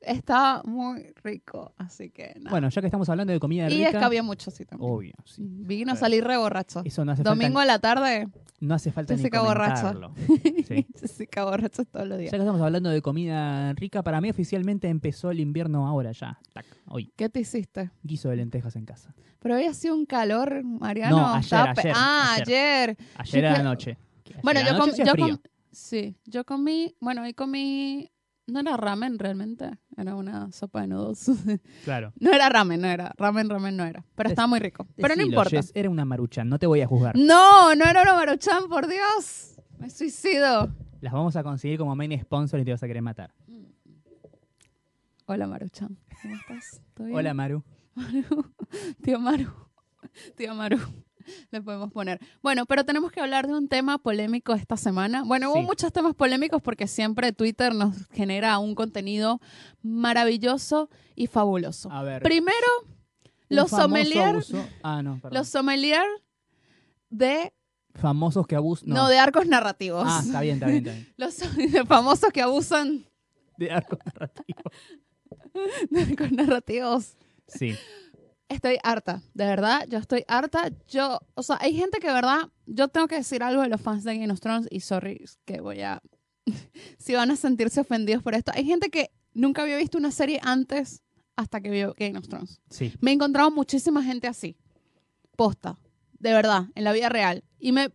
Estaba 0.00 0.62
muy 0.64 1.12
rico, 1.22 1.72
así 1.78 2.10
que 2.10 2.34
nada. 2.38 2.50
Bueno, 2.50 2.68
ya 2.68 2.80
que 2.80 2.86
estamos 2.88 3.08
hablando 3.08 3.32
de 3.32 3.40
comida 3.40 3.66
y 3.70 3.76
rica. 3.76 3.88
es 3.90 3.96
que 3.96 4.04
había 4.04 4.22
mucho, 4.22 4.50
sí, 4.50 4.64
también. 4.64 4.90
Obvio, 4.90 5.14
sí. 5.24 5.42
Vino 5.44 5.92
a 5.92 5.94
Claro. 5.94 6.00
salir 6.00 6.24
re 6.24 6.36
borracho. 6.36 6.82
Eso 6.84 7.04
no 7.04 7.12
hace 7.12 7.22
Domingo 7.22 7.54
falta, 7.58 7.62
a 7.62 7.66
la 7.76 7.78
tarde, 7.78 8.28
no 8.60 8.74
hace 8.74 8.90
falta 8.92 9.14
ni 9.14 9.18
Jessica 9.18 9.40
comentarlo. 9.40 10.12
Sí. 10.68 10.86
Jessica 11.00 11.44
borracho 11.44 11.84
todos 11.84 12.06
los 12.08 12.16
Ya 12.16 12.20
días. 12.22 12.30
que 12.32 12.36
estamos 12.38 12.60
hablando 12.60 12.90
de 12.90 13.00
comida 13.02 13.72
rica, 13.74 14.02
para 14.02 14.20
mí 14.20 14.30
oficialmente 14.30 14.88
empezó 14.88 15.30
el 15.30 15.40
invierno 15.40 15.86
ahora 15.86 16.12
ya. 16.12 16.38
Tac, 16.52 16.66
hoy. 16.88 17.12
¿Qué 17.16 17.28
te 17.28 17.40
hiciste? 17.40 17.90
Guiso 18.02 18.30
de 18.30 18.36
lentejas 18.36 18.74
en 18.76 18.84
casa. 18.86 19.14
Pero 19.40 19.54
había 19.56 19.74
sido 19.74 19.94
un 19.94 20.06
calor, 20.06 20.64
Mariano. 20.64 21.18
No, 21.18 21.34
ayer, 21.34 21.54
ayer, 21.76 21.92
Ah, 21.94 22.34
ayer. 22.38 22.90
ayer. 22.90 22.96
Ayer 23.18 23.46
a 23.46 23.52
la 23.52 23.62
noche. 23.62 23.98
Ayer 24.24 24.40
Bueno, 24.42 24.60
yo, 24.62 24.78
com- 24.78 24.90
yo 25.04 25.14
com- 25.16 25.38
sí, 25.70 26.16
yo 26.24 26.44
comí, 26.44 26.94
bueno, 27.00 27.22
hoy 27.22 27.34
comí, 27.34 28.10
no 28.46 28.60
era 28.60 28.76
ramen 28.76 29.18
realmente, 29.18 29.70
era 29.96 30.14
una 30.14 30.50
sopa 30.52 30.82
de 30.82 30.88
noodles. 30.88 31.30
Claro. 31.84 32.12
no 32.20 32.32
era 32.32 32.48
ramen, 32.48 32.80
no 32.80 32.88
era, 32.88 33.12
ramen, 33.16 33.48
ramen 33.48 33.76
no 33.76 33.84
era, 33.84 34.04
pero 34.14 34.28
estaba 34.28 34.46
muy 34.48 34.58
rico. 34.60 34.86
Pero 34.96 35.08
no 35.08 35.14
Decilo, 35.16 35.26
importa. 35.26 35.50
Jess, 35.50 35.72
era 35.74 35.90
una 35.90 36.04
maruchan, 36.04 36.48
no 36.48 36.58
te 36.58 36.66
voy 36.66 36.80
a 36.80 36.86
juzgar. 36.86 37.16
No, 37.16 37.74
no 37.74 37.84
era 37.84 38.02
una 38.02 38.14
maruchan, 38.14 38.68
por 38.68 38.86
Dios. 38.86 39.56
Me 39.78 39.90
suicido. 39.90 40.74
Las 41.00 41.12
vamos 41.12 41.36
a 41.36 41.42
conseguir 41.42 41.78
como 41.78 41.94
main 41.94 42.18
sponsor 42.20 42.60
y 42.60 42.64
te 42.64 42.70
vas 42.70 42.82
a 42.82 42.86
querer 42.86 43.02
matar. 43.02 43.32
Hola 45.26 45.46
Maruchan, 45.46 45.96
¿cómo 46.20 46.34
estás? 46.34 46.82
¿Todo 46.92 47.06
bien? 47.06 47.18
Hola, 47.18 47.32
Maru. 47.34 47.62
Tío 49.02 49.18
Maru. 49.18 49.50
Tío 50.36 50.54
Maru. 50.54 50.78
Le 51.50 51.60
podemos 51.62 51.92
poner. 51.92 52.18
Bueno, 52.42 52.66
pero 52.66 52.84
tenemos 52.84 53.10
que 53.12 53.20
hablar 53.20 53.46
de 53.46 53.54
un 53.54 53.68
tema 53.68 53.98
polémico 53.98 54.54
esta 54.54 54.76
semana. 54.76 55.22
Bueno, 55.24 55.50
hubo 55.50 55.56
muchos 55.62 55.92
temas 55.92 56.14
polémicos 56.14 56.60
porque 56.62 56.86
siempre 56.86 57.32
Twitter 57.32 57.74
nos 57.74 58.06
genera 58.08 58.58
un 58.58 58.74
contenido 58.74 59.40
maravilloso 59.82 60.88
y 61.14 61.26
fabuloso. 61.26 61.90
A 61.90 62.02
ver. 62.02 62.22
Primero, 62.22 62.54
los 63.48 63.70
abuso- 63.70 63.80
Ah, 64.82 65.02
no, 65.02 65.20
los 65.30 65.48
sommeliers 65.48 66.04
de 67.10 67.52
famosos 67.94 68.46
que 68.46 68.56
abusan. 68.56 68.88
no. 68.88 68.94
No. 68.96 69.08
de 69.08 69.18
arcos 69.18 69.46
narrativos. 69.46 70.04
Ah, 70.06 70.20
está 70.24 70.40
bien, 70.40 70.54
está 70.54 70.66
bien, 70.66 70.78
está 70.86 70.92
bien. 70.92 71.08
Los 71.16 71.86
famosos 71.86 72.30
que 72.32 72.42
abusan 72.42 73.06
De 73.56 73.70
arco 73.70 73.96
narrativo. 74.04 74.62
de 75.90 76.02
arcos 76.02 76.32
narrativos. 76.32 77.16
Sí. 77.46 77.76
Estoy 78.48 78.78
harta, 78.82 79.22
de 79.32 79.46
verdad, 79.46 79.86
yo 79.88 79.98
estoy 79.98 80.24
harta. 80.28 80.70
Yo, 80.88 81.18
o 81.34 81.42
sea, 81.42 81.56
hay 81.60 81.74
gente 81.74 81.98
que, 81.98 82.08
de 82.08 82.12
verdad, 82.12 82.50
yo 82.66 82.88
tengo 82.88 83.08
que 83.08 83.16
decir 83.16 83.42
algo 83.42 83.62
de 83.62 83.68
los 83.68 83.80
fans 83.80 84.04
de 84.04 84.18
Game 84.18 84.32
of 84.32 84.40
Thrones 84.40 84.68
y 84.70 84.80
sorry, 84.80 85.24
que 85.44 85.60
voy 85.60 85.80
a. 85.80 86.02
si 86.98 87.14
van 87.14 87.30
a 87.30 87.36
sentirse 87.36 87.80
ofendidos 87.80 88.22
por 88.22 88.34
esto. 88.34 88.52
Hay 88.54 88.64
gente 88.64 88.90
que 88.90 89.10
nunca 89.32 89.62
había 89.62 89.78
visto 89.78 89.96
una 89.96 90.10
serie 90.10 90.40
antes 90.42 91.02
hasta 91.36 91.60
que 91.60 91.70
vio 91.70 91.94
Game 91.98 92.18
of 92.18 92.28
Thrones. 92.28 92.60
Sí. 92.70 92.92
Me 93.00 93.10
he 93.10 93.14
encontrado 93.14 93.50
muchísima 93.50 94.02
gente 94.02 94.28
así. 94.28 94.56
Posta, 95.36 95.78
de 96.18 96.32
verdad, 96.32 96.66
en 96.74 96.84
la 96.84 96.92
vida 96.92 97.08
real. 97.08 97.44
Y 97.58 97.72
me, 97.72 97.92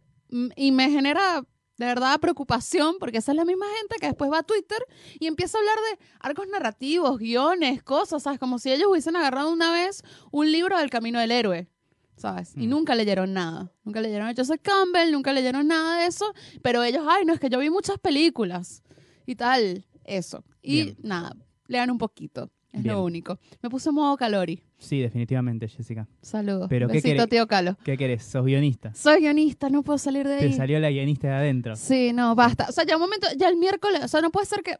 y 0.56 0.72
me 0.72 0.90
genera, 0.90 1.44
de 1.80 1.86
verdad, 1.86 2.20
preocupación 2.20 2.98
porque 3.00 3.18
esa 3.20 3.32
es 3.32 3.38
la 3.38 3.46
misma 3.46 3.66
gente 3.80 3.96
que 4.00 4.08
después 4.08 4.30
va 4.30 4.40
a 4.40 4.44
Twitter 4.44 4.78
y 5.18 5.28
empieza 5.28 5.58
a 5.58 5.62
hablar 5.62 5.78
de 5.78 6.06
arcos 6.20 6.46
narrativos, 6.50 7.18
guiones, 7.18 7.82
cosas, 7.82 8.22
¿sabes? 8.22 8.38
Como 8.38 8.60
si 8.60 8.72
ellos 8.72 8.90
hubiesen 8.92 9.16
agarrado 9.16 9.50
una 9.52 9.72
vez 9.72 10.04
un 10.32 10.52
libro 10.52 10.78
del 10.78 10.90
camino 10.90 11.20
del 11.20 11.32
héroe, 11.32 11.70
¿sabes? 12.18 12.52
Y 12.58 12.68
Mm. 12.68 12.70
nunca 12.70 12.96
leyeron 12.96 13.34
nada. 13.34 13.72
Nunca 13.86 14.02
leyeron 14.02 14.28
a 14.28 14.34
Joseph 14.36 14.62
Campbell, 14.62 15.12
nunca 15.12 15.32
leyeron 15.32 15.68
nada 15.68 16.00
de 16.02 16.08
eso, 16.08 16.34
pero 16.62 16.84
ellos, 16.84 17.06
ay, 17.08 17.24
no, 17.24 17.34
es 17.34 17.40
que 17.40 17.50
yo 17.50 17.58
vi 17.60 17.70
muchas 17.70 17.98
películas 17.98 18.84
y 19.26 19.36
tal, 19.36 19.86
eso. 20.04 20.44
Y 20.62 20.84
Bien. 20.84 20.98
nada, 21.02 21.36
lean 21.68 21.90
un 21.92 21.98
poquito. 21.98 22.52
Es 22.72 22.84
Bien. 22.84 22.94
lo 22.96 23.04
único. 23.04 23.40
Me 23.64 23.70
puse 23.70 23.90
en 23.90 23.96
modo 23.96 24.16
calori. 24.16 24.62
Sí, 24.78 25.00
definitivamente, 25.00 25.68
Jessica. 25.68 26.08
Saludos. 26.22 26.68
Pero, 26.70 26.88
¿qué 26.88 27.02
querés? 27.02 27.28
tío 27.28 27.48
Calo. 27.48 27.76
¿Qué 27.84 27.98
querés? 27.98 28.24
¿Sos 28.24 28.46
guionista? 28.46 28.94
Soy 28.94 29.22
guionista, 29.22 29.70
no 29.70 29.82
puedo 29.82 29.98
salir 29.98 30.28
de 30.28 30.38
Te 30.38 30.44
ahí. 30.46 30.54
salió 30.54 30.80
la 30.80 30.92
guionista 30.92 31.28
de 31.30 31.34
adentro. 31.34 31.76
Sí, 31.76 32.14
no, 32.14 32.36
basta. 32.36 32.68
O 32.70 32.72
sea, 32.72 32.86
ya 32.86 32.96
un 32.96 33.02
momento, 33.02 33.28
ya 33.38 33.50
el 33.50 33.58
miércoles, 33.58 34.02
o 34.04 34.08
sea, 34.08 34.22
no 34.22 34.30
puede 34.32 34.46
ser 34.46 34.62
que. 34.62 34.78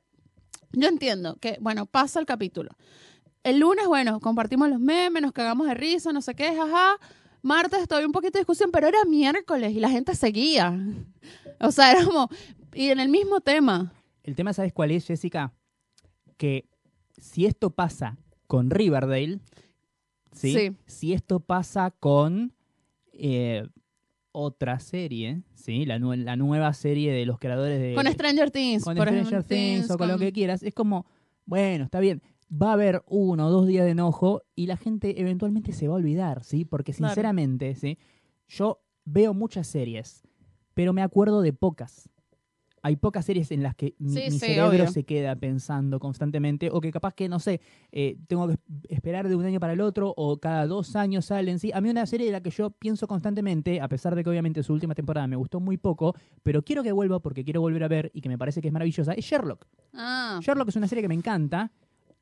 Yo 0.74 0.88
entiendo 0.88 1.36
que, 1.38 1.58
bueno, 1.62 1.88
pasa 1.88 2.20
el 2.20 2.28
capítulo. 2.28 2.70
El 3.44 3.58
lunes, 3.60 3.88
bueno, 3.88 4.20
compartimos 4.20 4.70
los 4.70 4.80
memes, 4.80 5.24
nos 5.24 5.32
cagamos 5.32 5.66
de 5.68 5.74
risa, 5.74 6.14
no 6.14 6.22
sé 6.22 6.36
qué, 6.36 6.54
jaja. 6.56 6.98
Martes 7.42 7.88
todavía 7.88 8.06
un 8.06 8.12
poquito 8.14 8.34
de 8.34 8.42
discusión, 8.42 8.70
pero 8.72 8.88
era 8.88 9.04
miércoles 9.06 9.72
y 9.74 9.80
la 9.80 9.90
gente 9.90 10.14
seguía. 10.14 10.78
O 11.60 11.72
sea, 11.72 11.96
como. 12.06 12.30
Y 12.76 12.90
en 12.90 13.00
el 13.00 13.10
mismo 13.10 13.42
tema. 13.42 13.92
El 14.24 14.36
tema, 14.36 14.54
¿sabes 14.54 14.74
cuál 14.74 14.92
es, 14.92 15.08
Jessica? 15.08 15.54
Que 16.38 16.69
si 17.20 17.46
esto 17.46 17.70
pasa 17.72 18.18
con 18.48 18.70
Riverdale, 18.70 19.40
¿sí? 20.32 20.54
Sí. 20.54 20.72
Si 20.86 21.14
esto 21.14 21.40
pasa 21.40 21.92
con 21.92 22.54
eh, 23.14 23.68
otra 24.32 24.80
serie, 24.80 25.44
¿sí? 25.54 25.86
La, 25.86 26.00
nue- 26.00 26.18
la 26.24 26.36
nueva 26.36 26.74
serie 26.74 27.12
de 27.12 27.26
los 27.26 27.40
creadores 27.40 27.80
de... 27.80 27.94
Con 27.96 28.08
Stranger 28.12 28.52
Things. 28.52 28.84
con 28.84 28.96
por 28.96 29.08
Stranger 29.08 29.44
Things 29.44 29.90
o 29.92 29.98
con, 29.98 30.08
lo 30.08 30.18
que 30.18 30.32
quieras, 30.32 30.64
es 30.64 30.74
como, 30.74 31.06
bueno, 31.46 31.86
está 31.86 32.00
bien, 32.00 32.22
va 32.52 32.70
a 32.70 32.74
haber 32.74 33.04
uno 33.08 33.48
o 33.48 33.50
dos 33.52 33.68
días 33.68 33.86
de 33.86 33.92
enojo 33.92 34.42
y 34.56 34.68
la 34.68 34.78
gente 34.78 35.20
eventualmente 35.22 35.72
se 35.74 35.88
va 35.88 35.94
a 35.96 35.98
olvidar, 35.98 36.44
¿sí? 36.44 36.66
Porque 36.66 36.94
Claro. 36.94 37.14
sinceramente, 37.14 37.76
¿sí? 37.76 37.98
Yo 38.48 38.82
veo 39.06 39.34
muchas 39.34 39.68
series, 39.68 40.24
pero 40.74 40.94
me 40.94 41.02
acuerdo 41.02 41.42
de 41.42 41.54
pocas. 41.54 42.10
Hay 42.82 42.96
pocas 42.96 43.26
series 43.26 43.52
en 43.52 43.64
las 43.64 43.76
que 43.76 43.96
mi, 44.00 44.12
Sí, 44.12 44.20
mi 44.26 44.32
sí, 44.32 44.40
cerebro 44.40 44.70
obvio. 44.70 44.92
se 44.92 45.04
queda 45.04 45.36
pensando 45.36 46.00
constantemente, 46.00 46.70
o 46.72 46.82
que 46.82 46.92
capaz 46.92 47.14
que, 47.14 47.30
no 47.30 47.40
sé, 47.40 47.62
eh, 47.92 48.18
tengo 48.28 48.48
que 48.48 48.58
esperar 48.90 49.28
de 49.28 49.36
un 49.36 49.46
año 49.46 49.60
para 49.60 49.74
el 49.74 49.82
otro, 49.82 50.14
o 50.16 50.38
cada 50.40 50.68
dos 50.68 50.96
años 50.96 51.26
salen. 51.26 51.60
Sí, 51.60 51.72
a 51.74 51.82
mí 51.82 51.90
una 51.90 52.06
serie 52.06 52.26
de 52.26 52.32
la 52.32 52.42
que 52.42 52.50
yo 52.52 52.70
pienso 52.72 53.08
constantemente, 53.08 53.82
a 53.82 53.88
pesar 53.88 54.16
de 54.16 54.24
que 54.24 54.30
obviamente 54.30 54.64
su 54.64 54.74
última 54.74 54.96
temporada 54.96 55.28
me 55.28 55.36
gustó 55.36 55.60
muy 55.60 55.78
poco, 55.78 56.16
pero 56.44 56.62
quiero 56.64 56.84
que 56.84 56.92
vuelva 56.92 57.20
porque 57.20 57.44
quiero 57.44 57.62
volver 57.62 57.84
a 57.84 57.88
ver 57.88 58.12
y 58.14 58.22
que 58.22 58.30
me 58.30 58.38
parece 58.38 58.62
que 58.62 58.68
es 58.68 58.74
maravillosa, 58.74 59.14
es 59.14 59.26
Sherlock. 59.26 59.66
Ah. 59.94 60.40
Sherlock 60.42 60.70
es 60.70 60.76
una 60.76 60.88
serie 60.88 61.02
que 61.02 61.08
me 61.10 61.16
encanta 61.16 61.72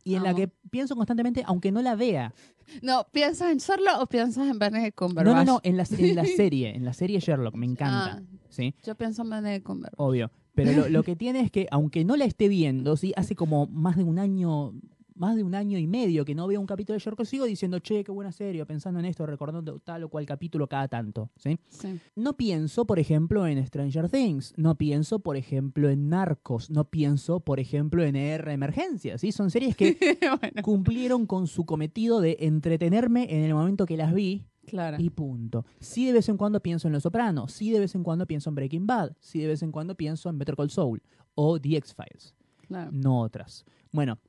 y 0.03 0.15
en 0.15 0.23
la 0.23 0.33
que 0.33 0.47
pienso 0.47 0.95
constantemente, 0.95 1.43
aunque 1.45 1.69
no 1.69 1.81
la 1.81 1.95
vea. 1.95 2.33
No, 2.81 3.05
¿piensas 3.11 3.51
en 3.51 3.57
Sherlock 3.57 3.99
o 4.01 4.05
piensas 4.07 4.47
en 4.47 4.57
Benedict 4.57 4.95
Cumberbatch? 4.95 5.25
No, 5.35 5.43
no, 5.43 5.53
no, 5.55 5.59
en 5.63 5.75
la, 5.75 5.85
en 5.97 6.15
la 6.15 6.23
serie, 6.37 6.73
en 6.75 6.85
la 6.85 6.93
serie 6.93 7.19
Sherlock, 7.19 7.55
me 7.55 7.65
encanta. 7.65 8.21
Ah. 8.21 8.37
¿sí? 8.47 8.73
Yo 8.85 8.95
pienso 8.95 9.23
en 9.23 9.29
Benedict 9.31 9.65
Cumberbatch. 9.65 9.99
Obvio. 9.99 10.31
Pero 10.57 10.71
lo, 10.71 10.89
lo 10.89 11.03
que 11.03 11.15
tiene 11.15 11.41
es 11.41 11.51
que, 11.51 11.67
aunque 11.69 12.03
no 12.03 12.17
la 12.17 12.25
esté 12.25 12.47
viendo, 12.47 12.97
¿sí? 12.97 13.13
hace 13.15 13.35
como 13.35 13.67
más 13.67 13.95
de 13.95 14.03
un 14.03 14.17
año, 14.17 14.73
más 15.13 15.35
de 15.35 15.43
un 15.43 15.53
año 15.53 15.77
y 15.77 15.85
medio 15.85 16.25
que 16.25 16.33
no 16.33 16.47
veo 16.47 16.59
un 16.59 16.65
capítulo 16.65 16.95
de 16.95 16.99
Sherlock, 16.99 17.25
sigo 17.25 17.45
diciendo, 17.45 17.79
che, 17.79 18.03
qué 18.03 18.11
buena 18.11 18.31
serie, 18.31 18.65
pensando 18.65 18.99
en 18.99 19.05
esto, 19.05 19.25
recordando 19.27 19.79
tal 19.79 20.03
o 20.03 20.09
cual 20.09 20.25
capítulo 20.25 20.67
cada 20.67 20.87
tanto. 20.87 21.29
¿sí? 21.37 21.59
Sí. 21.69 21.99
No 22.15 22.35
pienso, 22.37 22.85
por 22.85 22.97
ejemplo, 22.97 23.45
en 23.45 23.63
Stranger 23.65 24.09
Things, 24.09 24.53
no 24.57 24.75
pienso, 24.75 25.19
por 25.19 25.37
ejemplo, 25.37 25.89
en 25.89 26.09
Narcos, 26.09 26.71
no 26.71 26.85
pienso, 26.85 27.39
por 27.39 27.59
ejemplo, 27.59 28.03
en 28.03 28.15
ER 28.15 28.49
Emergencia, 28.49 29.19
¿sí? 29.19 29.31
Son 29.31 29.51
series 29.51 29.75
que 29.75 29.95
bueno, 30.41 30.61
cumplieron 30.63 31.27
con 31.27 31.45
su 31.45 31.65
cometido 31.65 32.19
de 32.19 32.37
entretenerme 32.39 33.27
en 33.29 33.43
el 33.43 33.53
momento 33.53 33.85
que 33.85 33.95
las 33.95 34.11
vi 34.11 34.45
claro. 34.67 34.97
y 34.99 35.09
punto. 35.09 35.65
Sí 35.79 36.05
de 36.05 36.13
vez 36.13 36.29
en 36.29 36.37
cuando 36.37 36.61
pienso 36.61 36.87
en 36.87 36.93
Los 36.93 37.03
Sopranos, 37.03 37.51
sí 37.51 37.71
de 37.71 37.79
vez 37.79 37.95
en 37.95 38.03
cuando 38.03 38.27
pienso 38.27 38.49
en 38.49 38.55
Breaking 38.55 38.85
Bad, 38.85 39.13
sí 39.19 39.39
de 39.39 39.47
vez 39.47 39.63
en 39.63 39.71
cuando 39.71 39.95
pienso 39.95 40.29
en 40.29 40.37
Better 40.37 40.55
Call 40.55 40.69
Saul 40.69 41.01
o 41.35 41.59
The 41.59 41.77
X-Files, 41.77 42.35
claro. 42.67 42.91
no 42.91 43.21
otras. 43.21 43.65
Bueno, 43.91 44.19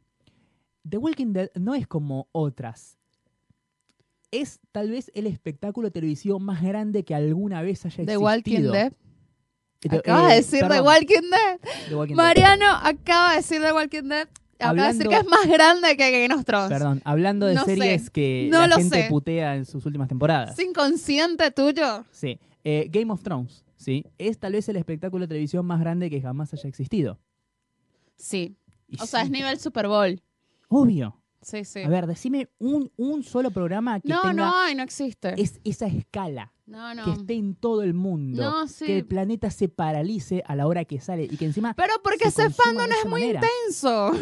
The 0.89 0.97
Walking 0.97 1.33
Dead 1.33 1.51
no 1.55 1.75
es 1.75 1.87
como 1.87 2.29
otras. 2.33 2.97
Es 4.31 4.61
tal 4.73 4.91
vez 4.91 5.11
el 5.15 5.27
espectáculo 5.27 5.91
televisivo 5.91 6.39
más 6.39 6.63
grande 6.63 7.05
que 7.05 7.15
alguna 7.15 7.63
vez 7.63 7.85
haya 7.87 7.97
The 7.97 8.03
existido. 8.03 8.21
Walking 8.21 8.73
Dead. 8.73 8.93
Eh, 9.83 9.97
Acabas 9.97 10.25
eh, 10.25 10.29
de 10.29 10.35
decir 10.37 10.61
The 10.61 10.69
perdón, 10.69 10.87
Walking 10.87 11.31
Dead. 11.31 11.61
The 11.89 11.95
Walking 11.95 12.15
Dead. 12.15 12.25
Mariano 12.25 12.67
acaba 12.83 13.31
de 13.31 13.37
decir 13.37 13.63
The 13.63 13.73
Walking 13.73 14.09
Dead. 14.09 14.29
De 14.59 14.65
decir 14.67 15.07
Hablando- 15.07 15.11
que 15.11 15.17
es 15.17 15.27
más 15.27 15.47
grande 15.47 15.97
que 15.97 16.11
Game 16.27 16.35
of 16.35 16.45
Thrones. 16.45 16.69
Perdón, 16.69 17.01
hablando 17.05 17.47
de 17.47 17.55
No 17.55 17.65
sé. 17.65 17.77
series 17.77 18.11
que 18.11 18.49
No 18.51 18.67
la 18.67 18.77
gente 18.77 19.03
sé. 19.05 19.09
putea 19.09 19.55
en 19.57 19.65
sus 19.65 19.87
últimas 19.87 20.09
temporadas. 20.09 20.59
¿Es 20.59 20.65
inconsciente 20.67 21.51
tuyo? 21.53 22.05
Sí. 22.11 22.39
Eh, 22.65 22.89
Game 22.91 23.13
of 23.13 23.23
Thrones, 23.23 23.65
¿sí? 23.77 24.05
Es 24.19 24.39
tal 24.39 24.53
vez 24.55 24.69
el 24.69 24.77
espectáculo 24.77 25.23
de 25.25 25.29
televisión 25.29 25.65
más 25.65 25.79
grande 25.81 26.11
que 26.11 26.21
jamás 26.21 26.53
haya 26.55 26.69
existido. 26.69 27.19
Sí. 28.17 28.57
Y 28.89 29.01
O 29.01 29.07
sea, 29.07 29.23
es 29.23 29.31
nivel 29.31 29.59
Super 29.61 29.87
Bowl. 29.87 30.21
Obvio. 30.69 31.15
Sí, 31.41 31.65
sí. 31.65 31.81
A 31.85 31.89
ver, 31.89 32.07
decime 32.07 32.49
un, 32.59 32.91
un 32.97 33.23
solo 33.23 33.51
programa 33.53 34.01
que 34.01 34.09
no, 34.09 34.21
tenga 34.23 34.33
no 34.35 34.57
hay, 34.57 34.75
no 34.75 34.83
existe. 34.83 35.41
es, 35.41 35.61
esa 35.65 35.87
escala, 35.87 36.53
no, 36.69 36.95
no. 36.95 37.05
que 37.05 37.11
esté 37.13 37.35
en 37.35 37.55
todo 37.55 37.83
el 37.83 37.95
mundo, 37.95 38.43
No, 38.43 38.67
sí. 38.69 38.85
que 38.87 38.99
el 38.99 39.05
planeta 39.07 39.51
se 39.51 39.69
paralice 39.69 40.43
a 40.47 40.55
la 40.55 40.67
hora 40.67 40.85
que 40.85 41.01
sale 41.01 41.25
y 41.25 41.37
que 41.37 41.45
encima 41.47 41.75
Pero 41.75 41.95
porque 42.05 42.31
se 42.31 42.47
ese 42.47 42.51
fandom 42.51 42.87
es 42.91 43.05
muy 43.09 43.21
manera. 43.23 43.41
intenso. 43.41 44.13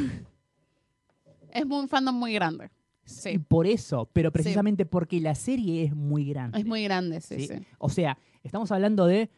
Es 1.53 1.65
un 1.65 1.89
fandom 1.89 2.15
muy 2.15 2.33
grande. 2.35 2.71
Y 3.05 3.09
Sí. 3.09 3.39
por 3.39 3.67
eso, 3.67 4.09
pero 4.13 4.33
precisamente 4.33 4.85
porque 4.85 5.21
la 5.21 5.35
serie 5.35 5.85
es 5.85 5.95
muy 5.95 6.25
grande. 6.25 6.59
Es 6.59 6.67
muy 6.67 6.83
grande, 6.83 7.21
sí, 7.21 7.47
Sí. 7.47 7.55
O 7.79 7.89
sea, 7.89 8.19
estamos 8.43 8.73
hablando 8.73 9.07
de 9.07 9.31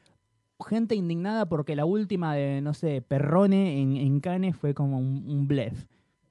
gente 0.68 0.94
indignada 0.94 1.48
porque 1.48 1.76
la 1.76 1.84
última 1.84 2.34
de, 2.34 2.60
no 2.62 2.74
sé, 2.74 3.02
Perrone 3.02 3.80
en, 3.80 3.96
en 3.96 4.20
Cannes 4.20 4.56
fue 4.56 4.74
como 4.74 4.98
un, 4.98 5.24
un 5.30 5.46
blef. 5.46 5.84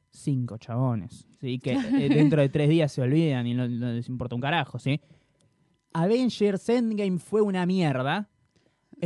Cinco 0.09 0.57
chabones, 0.57 1.27
¿sí? 1.39 1.59
Que 1.59 1.73
eh, 1.73 2.09
dentro 2.09 2.41
de 2.41 2.49
tres 2.49 2.69
días 2.69 2.91
se 2.91 3.01
olvidan 3.01 3.45
y 3.45 3.53
no, 3.53 3.67
no 3.67 3.91
les 3.91 4.09
importa 4.09 4.33
un 4.35 4.41
carajo, 4.41 4.79
¿sí? 4.79 4.99
Avengers 6.03 6.69
Endgame 6.69 7.17
fue 7.19 7.41
una 7.41 7.65
mierda. 7.65 8.29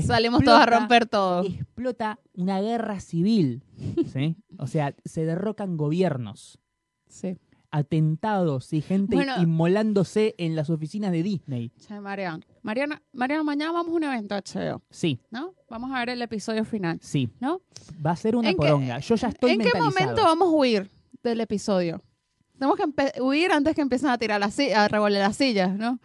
Salimos 0.01 0.43
todos 0.43 0.59
a 0.59 0.65
romper 0.65 1.05
todo. 1.05 1.43
Explota 1.45 2.19
una 2.33 2.61
guerra 2.61 2.99
civil, 2.99 3.63
¿sí? 4.13 4.35
O 4.57 4.67
sea, 4.67 4.95
se 5.05 5.25
derrocan 5.25 5.75
gobiernos, 5.77 6.59
Sí. 7.07 7.37
atentados 7.71 8.71
y 8.73 8.81
gente 8.81 9.15
Bueno. 9.15 9.35
inmolándose 9.41 10.35
en 10.37 10.55
las 10.55 10.69
oficinas 10.69 11.11
de 11.11 11.23
Disney. 11.23 11.71
Che, 11.77 11.99
Mariano. 11.99 12.41
Mariano, 12.63 12.95
Mariano, 13.13 13.43
mañana 13.43 13.71
vamos 13.71 13.91
a 13.93 13.95
un 13.97 14.03
evento 14.03 14.35
HBO, 14.35 14.81
Sí, 14.89 15.19
¿no? 15.29 15.53
Vamos 15.69 15.91
a 15.93 15.99
ver 15.99 16.09
el 16.09 16.21
episodio 16.21 16.63
final, 16.65 16.99
sí. 17.01 17.29
¿no? 17.39 17.61
Va 18.05 18.11
a 18.11 18.15
ser 18.15 18.35
una 18.35 18.49
¿En 18.49 18.55
qué- 18.55 18.61
poronga. 18.67 18.99
Yo 18.99 19.15
ya 19.15 19.27
estoy 19.29 19.51
¿En 19.51 19.59
qué 19.59 19.71
momento 19.77 20.23
vamos 20.23 20.49
a 20.49 20.55
huir 20.55 20.89
del 21.23 21.41
episodio? 21.41 22.01
Tenemos 22.57 22.77
que 22.77 23.21
huir 23.21 23.51
antes 23.51 23.73
que 23.75 23.81
empiecen 23.81 24.09
a 24.09 24.17
tirar 24.17 24.39
las 24.39 24.57
a 24.59 24.87
revolver 24.87 25.19
las 25.19 25.35
sillas, 25.35 25.73
¿no? 25.75 25.99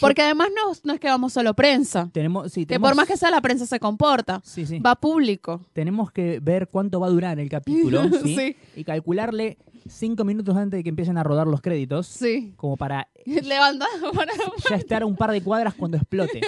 Porque 0.00 0.22
además 0.22 0.48
no, 0.54 0.72
no 0.84 0.92
es 0.94 1.00
que 1.00 1.08
vamos 1.08 1.32
solo 1.32 1.54
prensa. 1.54 2.08
Tenemos, 2.12 2.52
sí, 2.52 2.66
Que 2.66 2.78
por 2.80 2.94
más 2.94 3.06
que 3.06 3.16
sea 3.16 3.30
la 3.30 3.40
prensa 3.40 3.66
se 3.66 3.78
comporta. 3.80 4.40
sí, 4.44 4.66
sí. 4.66 4.78
Va 4.78 4.94
público. 4.96 5.60
Tenemos 5.72 6.10
que 6.10 6.40
ver 6.40 6.68
cuánto 6.68 7.00
va 7.00 7.06
a 7.06 7.10
durar 7.10 7.38
el 7.40 7.48
capítulo 7.48 8.02
y 8.76 8.84
calcularle 8.84 9.58
cinco 9.88 10.24
minutos 10.24 10.56
antes 10.56 10.78
de 10.78 10.82
que 10.84 10.88
empiecen 10.90 11.18
a 11.18 11.22
rodar 11.24 11.46
los 11.46 11.60
créditos, 11.60 12.06
Sí. 12.06 12.52
como 12.56 12.76
para 12.76 13.08
Levanta 13.26 13.86
para... 14.14 14.32
ya 14.70 14.76
estar 14.76 15.02
a 15.02 15.06
un 15.06 15.16
par 15.16 15.32
de 15.32 15.42
cuadras 15.42 15.74
cuando 15.74 15.96
explote. 15.96 16.40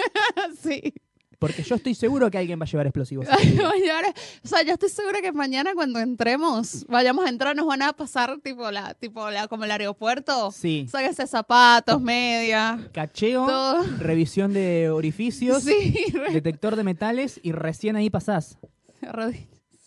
sí. 0.63 0.95
Porque 1.39 1.63
yo 1.63 1.75
estoy 1.77 1.95
seguro 1.95 2.31
que 2.31 2.39
alguien 2.39 2.59
va 2.61 2.65
a 2.65 2.69
llevar 2.69 2.87
explosivos. 2.87 3.27
O 4.45 4.49
sea, 4.49 4.63
yo 4.63 4.73
estoy 4.75 4.89
segura 4.89 5.21
que 5.21 5.33
mañana 5.33 5.73
cuando 5.75 5.99
entremos, 5.99 6.85
vayamos 6.89 7.25
a 7.27 7.29
entrar, 7.29 7.57
nos 7.57 7.67
van 7.67 7.83
a 7.83 7.93
pasar 7.93 8.39
tipo 8.43 8.71
la, 8.71 8.95
tipo 8.95 9.31
la, 9.31 9.49
como 9.49 9.65
el 9.65 9.71
aeropuerto. 9.71 10.51
Sí. 10.53 10.87
Sáquese 10.91 11.27
zapatos, 11.27 12.01
medias, 12.01 12.81
Cacheo, 12.93 13.47
todo. 13.47 13.83
revisión 13.99 14.53
de 14.53 14.91
orificios, 14.91 15.63
Sí, 15.65 15.95
detector 16.33 16.77
de 16.77 16.85
metales 16.85 17.41
y 17.43 17.53
recién 17.53 17.97
ahí 17.97 18.11
pasás. 18.11 18.59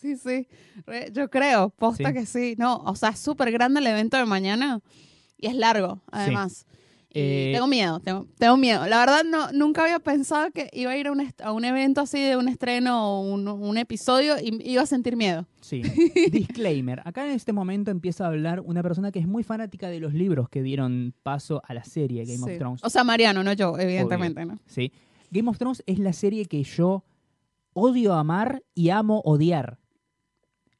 sí, 0.00 0.16
sí. 0.16 0.46
Yo 1.12 1.28
creo, 1.30 1.70
posta 1.70 2.08
Sí. 2.08 2.14
que 2.14 2.26
sí. 2.26 2.54
No, 2.58 2.76
o 2.78 2.94
sea, 2.96 3.10
es 3.10 3.18
súper 3.18 3.50
grande 3.52 3.80
el 3.80 3.86
evento 3.86 4.16
de 4.16 4.24
mañana 4.26 4.80
y 5.38 5.46
es 5.46 5.54
largo, 5.54 6.02
además. 6.10 6.66
Eh, 7.10 7.52
tengo 7.54 7.66
miedo, 7.66 8.00
tengo, 8.00 8.26
tengo 8.38 8.56
miedo. 8.58 8.86
La 8.86 8.98
verdad, 8.98 9.24
no, 9.24 9.50
nunca 9.52 9.82
había 9.84 9.98
pensado 9.98 10.50
que 10.50 10.68
iba 10.74 10.90
a 10.90 10.96
ir 10.98 11.06
a 11.06 11.12
un, 11.12 11.26
a 11.42 11.52
un 11.52 11.64
evento 11.64 12.02
así 12.02 12.20
de 12.20 12.36
un 12.36 12.48
estreno 12.48 13.18
o 13.18 13.20
un, 13.22 13.48
un 13.48 13.78
episodio 13.78 14.34
y 14.38 14.60
iba 14.70 14.82
a 14.82 14.86
sentir 14.86 15.16
miedo. 15.16 15.46
Sí. 15.62 15.80
Disclaimer. 16.30 17.00
Acá 17.06 17.24
en 17.26 17.32
este 17.32 17.52
momento 17.54 17.90
empieza 17.90 18.24
a 18.24 18.28
hablar 18.28 18.60
una 18.60 18.82
persona 18.82 19.10
que 19.10 19.18
es 19.20 19.26
muy 19.26 19.42
fanática 19.42 19.88
de 19.88 20.00
los 20.00 20.12
libros 20.12 20.48
que 20.50 20.62
dieron 20.62 21.14
paso 21.22 21.62
a 21.66 21.72
la 21.74 21.82
serie 21.84 22.24
Game 22.24 22.38
Sí. 22.38 22.44
of 22.52 22.58
Thrones. 22.58 22.84
O 22.84 22.90
sea, 22.90 23.04
Mariano, 23.04 23.42
no 23.42 23.52
yo, 23.54 23.78
evidentemente, 23.78 24.44
¿no? 24.44 24.58
¿sí? 24.66 24.92
Game 25.30 25.48
of 25.48 25.56
Thrones 25.58 25.82
es 25.86 25.98
la 25.98 26.12
serie 26.12 26.44
que 26.44 26.62
yo 26.62 27.04
odio 27.72 28.14
amar 28.14 28.62
y 28.74 28.90
amo 28.90 29.20
odiar. 29.24 29.78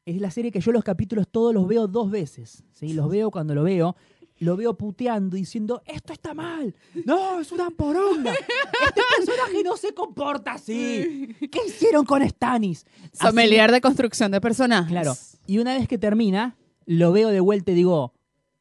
Es 0.05 0.21
la 0.21 0.31
serie 0.31 0.51
que 0.51 0.61
yo 0.61 0.73
los 0.73 0.85
capítulos 0.85 1.27
todos 1.29 1.53
los 1.55 1.67
veo 1.69 1.87
dos 1.87 2.11
veces. 2.11 2.65
¿sí? 2.73 2.93
Los 2.95 3.11
veo 3.11 3.31
cuando 3.31 3.55
lo 3.55 3.63
veo. 3.63 3.95
Lo 4.41 4.57
veo 4.57 4.77
puteando, 4.77 5.37
diciendo, 5.37 5.83
esto 5.85 6.13
está 6.13 6.33
mal. 6.35 6.75
No, 7.05 7.41
es 7.41 7.51
una 7.51 7.71
poronga. 7.71 8.33
Este 8.33 9.03
personaje 9.17 9.63
no 9.65 9.77
se 9.77 9.93
comporta 9.95 10.53
así. 10.53 11.35
¿Qué 11.51 11.59
hicieron 11.67 12.05
con 12.05 12.27
Stannis? 12.29 12.87
Familiar 13.15 13.73
de 13.73 13.81
construcción 13.81 14.31
de 14.31 14.41
personajes. 14.41 14.91
Claro. 14.91 15.15
Y 15.47 15.59
una 15.59 15.77
vez 15.77 15.89
que 15.89 15.99
termina, 15.99 16.57
lo 16.87 17.11
veo 17.13 17.29
de 17.31 17.41
vuelta 17.41 17.73
y 17.73 17.75
digo, 17.75 18.15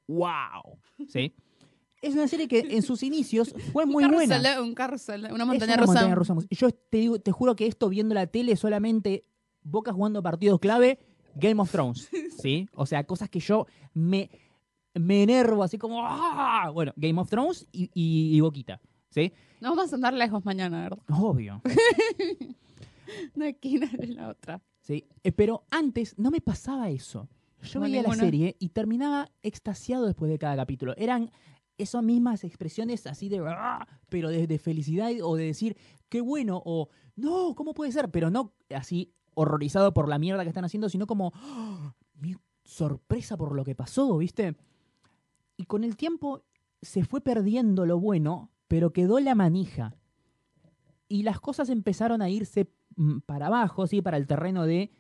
wow. 0.08 0.80
¿Sí? 1.08 1.34
Es 2.02 2.14
una 2.14 2.28
serie 2.28 2.48
que 2.48 2.60
en 2.60 2.82
sus 2.82 3.04
inicios 3.04 3.54
fue 3.74 3.86
muy 3.86 4.04
un 4.06 4.12
buena. 4.12 4.42
carrusel, 4.42 4.62
un 4.64 4.74
carrusel, 4.76 5.26
una 5.32 5.44
Es 5.44 5.48
montaña 5.48 5.74
una 5.74 5.82
rusa. 5.84 5.94
montaña 5.94 6.16
rusa. 6.16 6.36
Yo 6.50 6.72
te, 6.72 6.98
digo, 6.98 7.20
te 7.20 7.32
juro 7.32 7.56
que 7.56 7.68
esto 7.68 7.90
viendo 7.90 8.16
la 8.16 8.28
tele 8.28 8.56
solamente 8.56 9.26
Boca 9.64 9.92
jugando 9.92 10.24
partidos 10.24 10.60
clave, 10.60 11.00
Game 11.36 11.62
of 11.62 11.72
Thrones. 11.72 12.10
¿Sí? 12.42 12.68
O 12.74 12.86
sea, 12.86 13.04
cosas 13.04 13.30
que 13.30 13.40
yo 13.40 13.68
me, 13.94 14.30
me 15.00 15.24
enervo 15.24 15.64
así 15.64 15.78
como. 15.78 16.00
¡ah! 16.06 16.70
Bueno, 16.74 16.94
Game 16.96 17.20
of 17.20 17.30
Thrones 17.30 17.68
y, 17.72 17.84
y- 17.94 18.36
y 18.36 18.40
Boquita. 18.42 18.80
¿Sí? 19.10 19.32
No 19.62 19.76
vamos 19.76 19.92
a 19.92 19.96
andar 19.96 20.14
lejos 20.14 20.44
mañana, 20.46 20.82
¿verdad? 20.84 21.00
Obvio. 21.10 21.62
Una 23.36 23.50
esquina 23.50 23.90
de 23.98 24.08
la 24.08 24.30
otra. 24.30 24.62
¿sí? 24.82 25.06
Eh, 25.24 25.32
Pero 25.32 25.64
antes 25.72 26.18
no 26.18 26.30
me 26.32 26.42
pasaba 26.42 26.90
eso. 26.90 27.30
Yo 27.64 27.80
No, 27.80 27.86
veía 27.86 28.04
la 28.04 28.14
serie 28.14 28.56
y 28.60 28.70
terminaba 28.70 29.30
extasiado 29.42 30.06
después 30.06 30.30
de 30.30 30.38
cada 30.38 30.56
capítulo. 30.56 30.94
Eran 30.98 31.32
esas 31.78 32.04
mismas 32.04 32.44
expresiones 32.44 33.08
así 33.08 33.30
de... 33.30 33.40
"Ah", 33.48 33.88
pero 34.10 34.30
de, 34.30 34.46
de 34.48 34.60
felicidad 34.60 35.12
o 35.24 35.36
de 35.36 35.46
decir, 35.46 35.78
qué 36.10 36.22
bueno, 36.22 36.62
o 36.66 36.90
no, 37.16 37.56
¿cómo 37.56 37.74
puede 37.74 37.92
ser? 37.92 38.10
Pero 38.12 38.30
no 38.30 38.54
así 38.76 39.14
horrorizado 39.34 39.94
por 39.94 40.08
la 40.10 40.20
mierda 40.20 40.44
que 40.44 40.50
están 40.50 40.66
haciendo, 40.66 40.90
sino 40.90 41.08
como 41.08 41.32
"Ah, 41.36 41.94
mi 42.20 42.36
sorpresa 42.64 43.38
por 43.38 43.56
lo 43.56 43.64
que 43.64 43.76
pasó, 43.76 44.18
¿viste? 44.18 44.56
Y 45.58 45.66
con 45.66 45.84
el 45.84 45.98
tiempo 45.98 46.44
se 46.82 47.04
fue 47.04 47.20
perdiendo 47.22 47.86
lo 47.86 48.00
bueno, 48.00 48.52
pero 48.68 48.94
quedó 48.94 49.20
la 49.20 49.36
manija. 49.36 49.96
y 51.10 51.24
las 51.24 51.40
cosas 51.40 51.70
empezaron 51.70 52.22
a 52.22 52.30
irse 52.30 52.70
mm, 52.98 53.20
para 53.26 53.48
abajo, 53.48 53.88
¿sí? 53.88 54.02
Para 54.02 54.18
el 54.18 54.28
terreno 54.28 54.66
de 54.66 54.92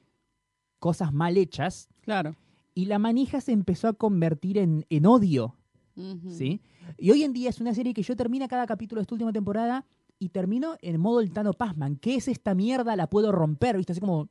cosas 0.79 1.13
mal 1.13 1.37
hechas. 1.37 1.89
Claro. 2.01 2.35
Y 2.73 2.85
la 2.85 2.97
manija 2.99 3.41
se 3.41 3.51
empezó 3.51 3.87
a 3.89 3.93
convertir 3.93 4.57
en, 4.57 4.85
en 4.89 5.05
odio. 5.05 5.55
¿sí? 6.29 6.61
Y 6.97 7.09
hoy 7.11 7.23
en 7.23 7.33
día 7.33 7.49
es 7.49 7.59
una 7.59 7.73
serie 7.73 7.93
que 7.93 8.03
yo 8.03 8.15
termino 8.15 8.47
cada 8.47 8.67
capítulo 8.67 8.99
de 8.99 9.03
esta 9.03 9.15
última 9.15 9.33
temporada 9.33 9.83
y 10.19 10.29
termino 10.29 10.77
en 10.81 10.99
modo 11.01 11.19
el 11.21 11.31
Tano 11.33 11.53
Pasman. 11.53 11.95
¿Qué 11.97 12.15
es 12.15 12.27
esta 12.27 12.53
mierda? 12.53 12.95
La 12.95 13.07
puedo 13.09 13.31
romper, 13.31 13.77
¿viste? 13.77 13.93
Así 13.93 13.99
como 13.99 14.29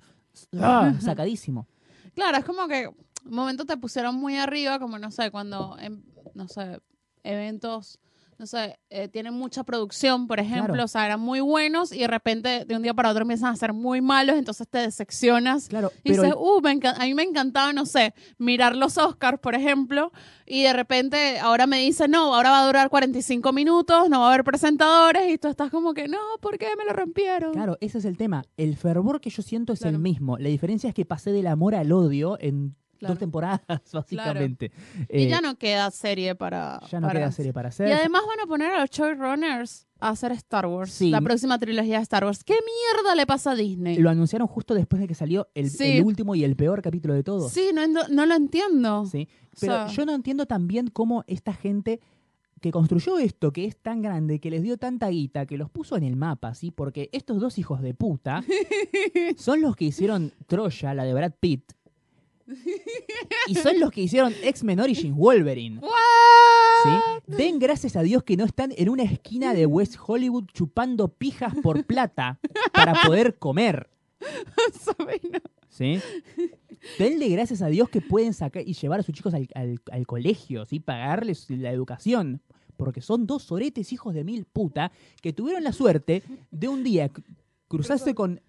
¡ah! 0.61 0.95
sacadísimo. 1.01 1.67
Claro, 2.15 2.39
es 2.39 2.45
como 2.45 2.69
que 2.69 2.87
un 2.89 3.35
momento 3.35 3.65
te 3.65 3.77
pusieron 3.77 4.15
muy 4.15 4.37
arriba, 4.37 4.79
como 4.79 4.97
no 4.99 5.11
sé, 5.11 5.31
cuando, 5.33 5.77
em, 5.81 6.03
no 6.37 6.47
sé, 6.49 6.79
eventos, 7.25 7.99
no 8.39 8.45
sé, 8.47 8.79
eh, 8.91 9.09
tienen 9.09 9.33
mucha 9.33 9.65
producción, 9.65 10.27
por 10.27 10.39
ejemplo, 10.39 10.75
Claro. 10.75 10.85
o 10.85 10.89
sea, 10.89 11.07
eran 11.07 11.21
muy 11.21 11.41
buenos 11.41 11.91
y 11.91 12.01
de 12.01 12.07
repente 12.07 12.67
de 12.67 12.77
un 12.77 12.83
día 12.83 12.93
para 12.93 13.11
otro 13.11 13.23
empiezan 13.23 13.51
a 13.51 13.57
ser 13.57 13.73
muy 13.73 14.03
malos, 14.03 14.37
entonces 14.37 14.69
te 14.69 14.77
decepcionas. 14.79 15.69
Claro, 15.69 15.91
Y 16.05 16.11
dices, 16.13 16.35
uh, 16.37 16.61
me 16.61 16.79
a 16.87 17.05
mí 17.07 17.15
me 17.15 17.23
encantaba, 17.23 17.73
no 17.73 17.87
sé, 17.87 18.13
mirar 18.37 18.77
los 18.77 18.99
Oscars, 18.99 19.39
por 19.41 19.55
ejemplo, 19.55 20.13
y 20.45 20.63
de 20.65 20.75
repente 20.75 21.39
ahora 21.39 21.67
me 21.67 21.79
dice, 21.79 22.09
no, 22.09 22.35
ahora 22.35 22.51
va 22.51 22.63
a 22.63 22.67
durar 22.67 22.91
45 22.91 23.55
minutos, 23.55 24.11
no 24.11 24.21
va 24.21 24.27
a 24.27 24.35
haber 24.35 24.45
presentadores, 24.45 25.33
y 25.33 25.39
tú 25.39 25.49
estás 25.49 25.71
como 25.71 25.95
que, 25.95 26.07
no, 26.07 26.19
¿por 26.43 26.59
qué 26.59 26.67
me 26.77 26.85
lo 26.85 26.93
rompieron? 26.93 27.55
Claro, 27.55 27.79
ese 27.81 27.97
es 27.99 28.05
el 28.05 28.19
tema. 28.19 28.45
El 28.59 28.77
fervor 28.77 29.23
que 29.23 29.31
yo 29.31 29.43
siento 29.43 29.73
es 29.73 29.79
Claro. 29.81 29.97
el 29.97 30.03
mismo. 30.03 30.37
La 30.37 30.51
diferencia 30.51 30.89
es 30.89 30.95
que 30.95 31.07
pasé 31.07 31.33
del 31.33 31.47
amor 31.47 31.75
al 31.75 31.91
odio 31.91 32.37
en 32.39 32.77
Claro. 32.99 33.15
dos 33.15 33.19
temporadas, 33.19 33.61
básicamente. 33.93 34.73
Y 35.09 35.25
Eh, 35.25 35.29
ya 35.29 35.41
no 35.41 35.57
queda 35.57 35.91
serie 35.91 36.35
para... 36.35 36.81
ya 36.91 37.01
no 37.01 37.07
para- 37.09 37.21
queda 37.21 37.33
serie 37.33 37.53
para 37.53 37.69
hacer. 37.69 37.89
Y 37.89 37.93
además 37.93 38.23
van 38.27 38.41
a 38.41 38.47
poner 38.47 38.73
a 38.73 38.81
los 38.81 38.91
showrunners 38.91 39.87
a 40.01 40.11
hacer 40.11 40.33
Star 40.33 40.67
Wars, 40.67 40.93
Sí. 40.93 41.11
la 41.11 41.21
próxima 41.21 41.59
trilogía 41.59 41.97
de 41.97 42.03
Star 42.03 42.25
Wars. 42.25 42.45
¿Qué 42.45 42.55
mierda 42.55 43.15
le 43.15 43.27
pasa 43.27 43.53
a 43.53 43.55
Disney? 43.55 43.97
Lo 43.97 44.11
anunciaron 44.11 44.47
justo 44.49 44.75
después 44.75 45.01
de 45.01 45.09
que 45.09 45.15
salió 45.15 45.49
el, 45.55 45.71
Sí. 45.71 45.99
el 45.99 46.05
último 46.05 46.35
y 46.35 46.45
el 46.45 46.55
peor 46.57 46.83
capítulo 46.83 47.15
de 47.15 47.23
todos. 47.23 47.53
Sí, 47.53 47.71
no, 47.75 47.87
no 47.87 48.27
lo 48.27 48.35
entiendo. 48.35 49.07
¿sí? 49.07 49.29
O 49.55 49.57
Pero 49.61 49.73
sea- 49.73 49.87
yo 49.89 50.05
no 50.05 50.15
entiendo 50.15 50.47
también 50.47 50.89
cómo 50.89 51.25
esta 51.27 51.53
gente 51.55 52.01
que 52.61 52.71
construyó 52.73 53.19
esto, 53.19 53.53
que 53.53 53.67
es 53.67 53.77
tan 53.77 54.01
grande, 54.01 54.41
que 54.41 54.51
les 54.51 54.63
dio 54.63 54.79
tanta 54.79 55.09
guita, 55.09 55.45
que 55.47 55.59
los 55.59 55.71
puso 55.71 55.97
en 55.97 56.03
el 56.05 56.17
mapa, 56.17 56.55
¿sí? 56.55 56.71
Porque 56.71 57.11
estos 57.13 57.39
dos 57.39 57.59
hijos 57.59 57.83
de 57.83 57.93
puta 57.95 58.43
son 59.37 59.61
los 59.61 59.77
que 59.77 59.85
hicieron 59.87 60.33
Troya, 60.47 60.95
la 60.95 61.05
de 61.05 61.15
Brad 61.15 61.33
Pitt, 61.39 61.73
y 63.49 63.55
son 63.55 63.81
los 63.81 63.91
que 63.91 64.03
hicieron 64.03 64.33
X-Men 64.43 64.81
Origins 64.81 65.17
Wolverine. 65.17 65.81
¿sí? 66.85 66.91
Den 67.27 67.59
gracias 67.59 67.97
a 67.97 68.03
Dios 68.03 68.23
que 68.23 68.37
no 68.37 68.45
están 68.45 68.73
en 68.77 68.89
una 68.89 69.03
esquina 69.03 69.55
de 69.55 69.67
West 69.67 69.97
Hollywood 70.07 70.47
chupando 70.53 71.09
pijas 71.09 71.55
por 71.63 71.85
plata 71.85 72.39
para 72.73 72.95
poder 73.05 73.39
comer. 73.39 73.89
¿sí? 75.69 76.01
Denle 76.99 77.29
gracias 77.29 77.63
a 77.63 77.67
Dios 77.69 77.89
que 77.89 78.01
pueden 78.01 78.33
sacar 78.33 78.63
y 78.67 78.75
llevar 78.75 79.01
a 79.01 79.03
sus 79.03 79.15
chicos 79.15 79.35
al, 79.35 79.49
al- 79.55 79.81
al 79.91 80.07
colegio, 80.07 80.65
¿sí? 80.67 80.81
Pagarles 80.81 81.47
la 81.51 81.71
educación. 81.71 82.41
Porque 82.77 83.01
son 83.01 83.27
dos 83.27 83.43
soretes 83.45 83.93
hijos 83.93 84.15
de 84.15 84.23
mil 84.23 84.45
puta 84.45 84.93
que 85.23 85.33
tuvieron 85.33 85.65
la 85.65 85.73
suerte 85.73 86.23
de 86.51 86.69
un 86.69 86.85
día 86.85 87.11
cru- 87.11 87.25
cruzarse 87.69 88.15
con 88.15 88.41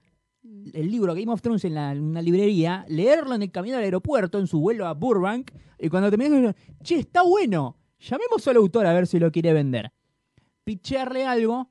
el 0.74 0.92
libro 0.92 1.14
Game 1.14 1.32
of 1.32 1.42
Thrones 1.42 1.64
en, 1.66 1.76
la- 1.76 1.92
en 1.92 2.02
una 2.04 2.22
librería, 2.22 2.86
leerlo 2.90 3.36
en 3.36 3.42
el 3.44 3.52
camino 3.52 3.78
al 3.78 3.84
aeropuerto, 3.84 4.40
en 4.40 4.48
su 4.48 4.60
vuelo 4.60 4.88
a 4.88 4.94
Burbank, 4.94 5.52
y 5.80 5.90
cuando 5.90 6.10
terminaron, 6.10 6.56
che, 6.84 7.00
está 7.00 7.22
bueno, 7.22 7.78
llamemos 8.00 8.48
al 8.48 8.58
autor 8.58 8.86
a 8.86 8.94
ver 8.94 9.08
si 9.08 9.20
lo 9.20 9.32
quiere 9.32 9.54
vender. 9.54 9.92
Pichearle 10.64 11.26
algo 11.26 11.70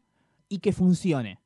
y 0.49 0.59
que 0.59 0.73
funcione. 0.73 1.41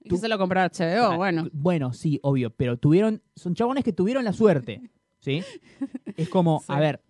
Y 0.00 0.16
se 0.16 0.28
lo 0.28 0.38
compró 0.38 0.60
HBO, 0.60 1.02
Ah, 1.12 1.16
bueno. 1.16 1.48
Bueno, 1.52 1.92
sí, 1.92 2.18
obvio, 2.22 2.50
pero 2.50 2.78
tuvieron, 2.78 3.22
son 3.36 3.54
chabones 3.54 3.84
que 3.84 3.92
tuvieron 3.92 4.24
la 4.24 4.32
suerte, 4.32 4.80
¿sí? 5.18 5.42
Es 6.16 6.28
como, 6.30 6.60
Sí. 6.60 6.66
a 6.68 6.80
ver, 6.80 7.02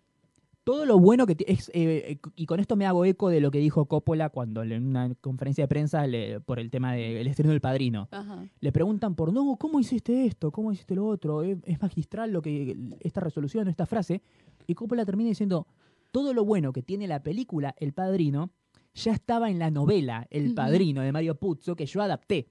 todo 0.72 0.84
lo 0.84 0.98
bueno 0.98 1.24
que 1.26 1.34
es, 1.46 1.70
eh, 1.70 1.72
eh, 1.74 2.18
y 2.36 2.44
con 2.44 2.60
esto 2.60 2.76
me 2.76 2.84
hago 2.84 3.04
eco 3.06 3.30
de 3.30 3.40
lo 3.40 3.50
que 3.50 3.58
dijo 3.58 3.86
Coppola 3.86 4.28
cuando 4.28 4.62
en 4.62 4.86
una 4.86 5.14
conferencia 5.22 5.64
de 5.64 5.68
prensa 5.68 6.06
le- 6.06 6.40
por 6.40 6.58
el 6.60 6.70
tema 6.70 6.92
del 6.92 7.26
estreno 7.26 7.52
del 7.52 7.60
Padrino. 7.62 8.06
Ajá. 8.10 8.44
Le 8.60 8.70
preguntan 8.70 9.14
por, 9.14 9.32
no, 9.32 9.56
¿cómo 9.56 9.80
hiciste 9.80 10.26
esto? 10.26 10.50
¿Cómo 10.52 10.70
hiciste 10.70 10.94
lo 10.94 11.06
otro? 11.06 11.42
Es, 11.42 11.56
es 11.64 11.80
magistral 11.80 12.32
lo 12.32 12.42
que 12.42 12.76
esta 13.00 13.20
resolución, 13.20 13.66
esta 13.68 13.86
frase. 13.86 14.20
Y 14.66 14.74
Coppola 14.74 15.06
termina 15.06 15.28
diciendo, 15.30 15.66
todo 16.12 16.34
lo 16.34 16.44
bueno 16.44 16.72
que 16.74 16.82
tiene 16.82 17.06
la 17.06 17.22
película 17.22 17.74
El 17.78 17.94
Padrino 17.94 18.50
ya 18.94 19.12
estaba 19.12 19.48
en 19.50 19.58
la 19.58 19.70
novela 19.70 20.26
El. 20.30 20.54
Padrino 20.54 21.00
de 21.00 21.12
Mario 21.12 21.36
Puzo 21.36 21.76
que 21.76 21.86
yo 21.86 22.02
adapté. 22.02 22.48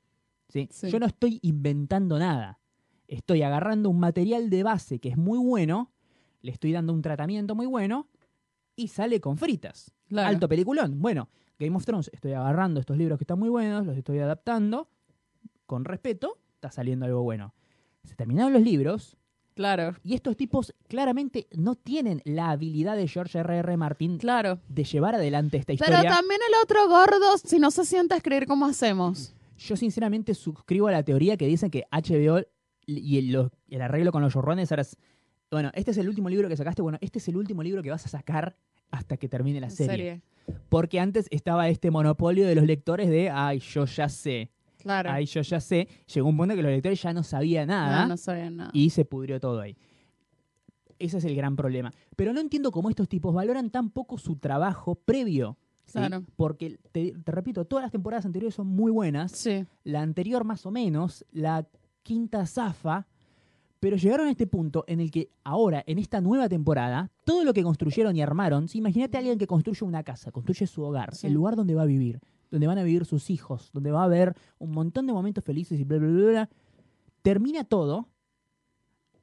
¿sí? 0.49 0.67
Sí. 0.71 0.89
Yo 0.89 0.97
no 0.99 1.05
estoy 1.05 1.39
inventando 1.43 2.17
nada. 2.17 2.59
Estoy 3.07 3.43
agarrando 3.43 3.89
un 3.91 3.99
material 3.99 4.49
de 4.49 4.63
base 4.63 4.97
que 4.99 5.09
es 5.09 5.17
muy 5.17 5.37
bueno, 5.37 5.91
le 6.41 6.51
estoy 6.51 6.71
dando 6.73 6.93
un 6.93 7.01
tratamiento 7.01 7.55
muy 7.55 7.65
bueno 7.65 8.07
y 8.75 8.87
sale 8.89 9.19
con 9.19 9.37
fritas. 9.37 9.91
Claro. 10.07 10.29
Alto 10.29 10.47
peliculón. 10.47 11.01
Bueno, 11.01 11.29
Game 11.59 11.75
of 11.75 11.85
Thrones, 11.85 12.09
estoy 12.13 12.33
agarrando 12.33 12.79
estos 12.79 12.97
libros 12.97 13.17
que 13.17 13.23
están 13.23 13.39
muy 13.39 13.49
buenos, 13.49 13.85
los 13.85 13.97
estoy 13.97 14.19
adaptando 14.19 14.89
con 15.65 15.83
respeto, 15.85 16.37
está 16.55 16.71
saliendo 16.71 17.05
algo 17.05 17.23
bueno. 17.23 17.53
Se 18.03 18.15
terminaron 18.15 18.53
los 18.53 18.61
libros 18.61 19.17
Claro. 19.55 19.95
y 20.03 20.13
estos 20.13 20.37
tipos 20.37 20.73
claramente 20.87 21.47
no 21.57 21.73
tienen 21.75 22.21
la 22.25 22.51
habilidad 22.51 22.95
de 22.95 23.07
George 23.07 23.39
R.R. 23.39 23.59
R. 23.59 23.77
Martin 23.77 24.17
Claro. 24.19 24.59
de 24.69 24.83
llevar 24.83 25.15
adelante 25.15 25.57
esta 25.57 25.73
Pero 25.73 25.91
historia. 25.95 26.09
también 26.11 26.39
el 26.47 26.53
otro 26.63 26.87
gordo, 26.87 27.37
si 27.43 27.57
no 27.57 27.71
se 27.71 27.83
sienta 27.83 28.13
a 28.15 28.17
escribir, 28.19 28.45
¿cómo 28.45 28.67
hacemos? 28.67 29.33
Yo 29.57 29.75
sinceramente 29.75 30.35
suscribo 30.35 30.87
a 30.87 30.91
la 30.91 31.01
teoría 31.03 31.35
que 31.35 31.47
dicen 31.47 31.71
que 31.71 31.85
HBO 31.91 32.45
y 32.85 33.17
el, 33.17 33.31
lo- 33.31 33.51
el 33.69 33.81
arreglo 33.81 34.11
con 34.11 34.21
los 34.21 34.31
showrunners 34.33 34.71
ahora 34.71 34.83
es, 34.83 34.95
bueno, 35.51 35.71
este 35.73 35.91
es 35.91 35.97
el 35.97 36.07
último 36.09 36.29
libro 36.29 36.49
que 36.49 36.57
sacaste, 36.57 36.81
bueno, 36.81 36.97
este 37.01 37.19
es 37.19 37.27
el 37.27 37.37
último 37.37 37.63
libro 37.63 37.81
que 37.83 37.89
vas 37.89 38.05
a 38.05 38.09
sacar 38.09 38.55
hasta 38.91 39.17
que 39.17 39.27
termine 39.29 39.59
la 39.59 39.67
En 39.67 39.71
serie. 39.75 40.21
Porque 40.69 40.99
antes 40.99 41.27
estaba 41.29 41.67
este 41.69 41.91
monopolio 41.91 42.45
de 42.47 42.55
los 42.55 42.65
lectores 42.65 43.09
de, 43.09 43.29
ay, 43.29 43.59
yo 43.59 43.85
ya 43.85 44.07
sé, 44.09 44.49
Claro. 44.77 45.09
ay, 45.11 45.25
yo 45.25 45.41
ya 45.41 45.59
sé. 45.59 45.87
Llegó 46.13 46.29
un 46.29 46.37
punto 46.37 46.55
que 46.55 46.61
los 46.61 46.71
lectores 46.71 47.01
ya 47.01 47.11
no 47.11 47.23
sabían 47.23 47.67
nada 47.67 48.03
No, 48.03 48.07
no 48.09 48.17
sabía 48.17 48.49
nada. 48.49 48.69
y 48.73 48.89
se 48.91 49.03
pudrió 49.05 49.39
todo 49.39 49.59
ahí. 49.59 49.75
Ese 50.99 51.17
es 51.17 51.25
el 51.25 51.35
gran 51.35 51.55
problema. 51.55 51.93
Pero 52.15 52.33
no 52.33 52.39
entiendo 52.39 52.71
cómo 52.71 52.89
estos 52.89 53.07
tipos 53.09 53.33
valoran 53.33 53.69
tan 53.69 53.89
poco 53.89 54.17
su 54.17 54.37
trabajo 54.37 54.95
previo. 54.95 55.57
¿sí? 55.85 55.93
Claro. 55.93 56.23
Porque, 56.35 56.79
te, 56.91 57.13
te 57.23 57.31
repito, 57.31 57.65
todas 57.65 57.83
las 57.83 57.91
temporadas 57.91 58.25
anteriores 58.25 58.55
son 58.55 58.67
muy 58.67 58.91
buenas. 58.91 59.31
Sí. 59.33 59.65
La 59.83 60.01
anterior 60.01 60.43
más 60.43 60.65
o 60.65 60.71
menos, 60.71 61.25
la 61.31 61.67
quinta 62.03 62.45
zafa. 62.47 63.05
Pero 63.79 63.95
llegaron 63.97 64.27
a 64.27 64.31
este 64.31 64.47
punto 64.47 64.83
en 64.87 64.99
el 64.99 65.11
que 65.11 65.29
ahora, 65.43 65.83
en 65.85 65.99
esta 65.99 66.19
nueva 66.21 66.49
temporada, 66.49 67.11
todo 67.23 67.43
lo 67.43 67.53
que 67.53 67.61
construyeron 67.63 68.15
y 68.15 68.21
armaron, 68.21 68.67
¿sí? 68.67 68.79
imagínate 68.79 69.17
a 69.17 69.19
alguien 69.19 69.37
que 69.37 69.45
construye 69.47 69.83
una 69.85 70.03
casa, 70.03 70.31
construye 70.31 70.65
su 70.65 70.81
hogar, 70.83 71.13
Sí. 71.13 71.27
el 71.27 71.33
lugar 71.33 71.55
donde 71.55 71.75
va 71.75 71.83
a 71.83 71.85
vivir, 71.85 72.19
donde 72.49 72.65
van 72.65 72.77
a 72.79 72.83
vivir 72.83 73.05
sus 73.05 73.29
hijos, 73.29 73.69
donde 73.73 73.91
va 73.91 74.01
a 74.01 74.05
haber 74.05 74.35
un 74.57 74.71
montón 74.71 75.05
de 75.05 75.13
momentos 75.13 75.43
felices 75.43 75.79
y 75.79 75.83
bla, 75.83 75.97
bla, 75.99 76.07
bla, 76.09 76.29
bla. 76.31 76.49
Termina 77.21 77.63
todo 77.65 78.07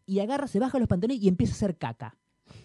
y 0.07 0.21
agarra, 0.21 0.47
se 0.47 0.59
baja 0.61 0.79
los 0.79 0.89
pantalones 0.89 1.23
y 1.23 1.29
empieza 1.29 1.53
a 1.55 1.57
hacer 1.57 1.77
caca. 1.77 2.17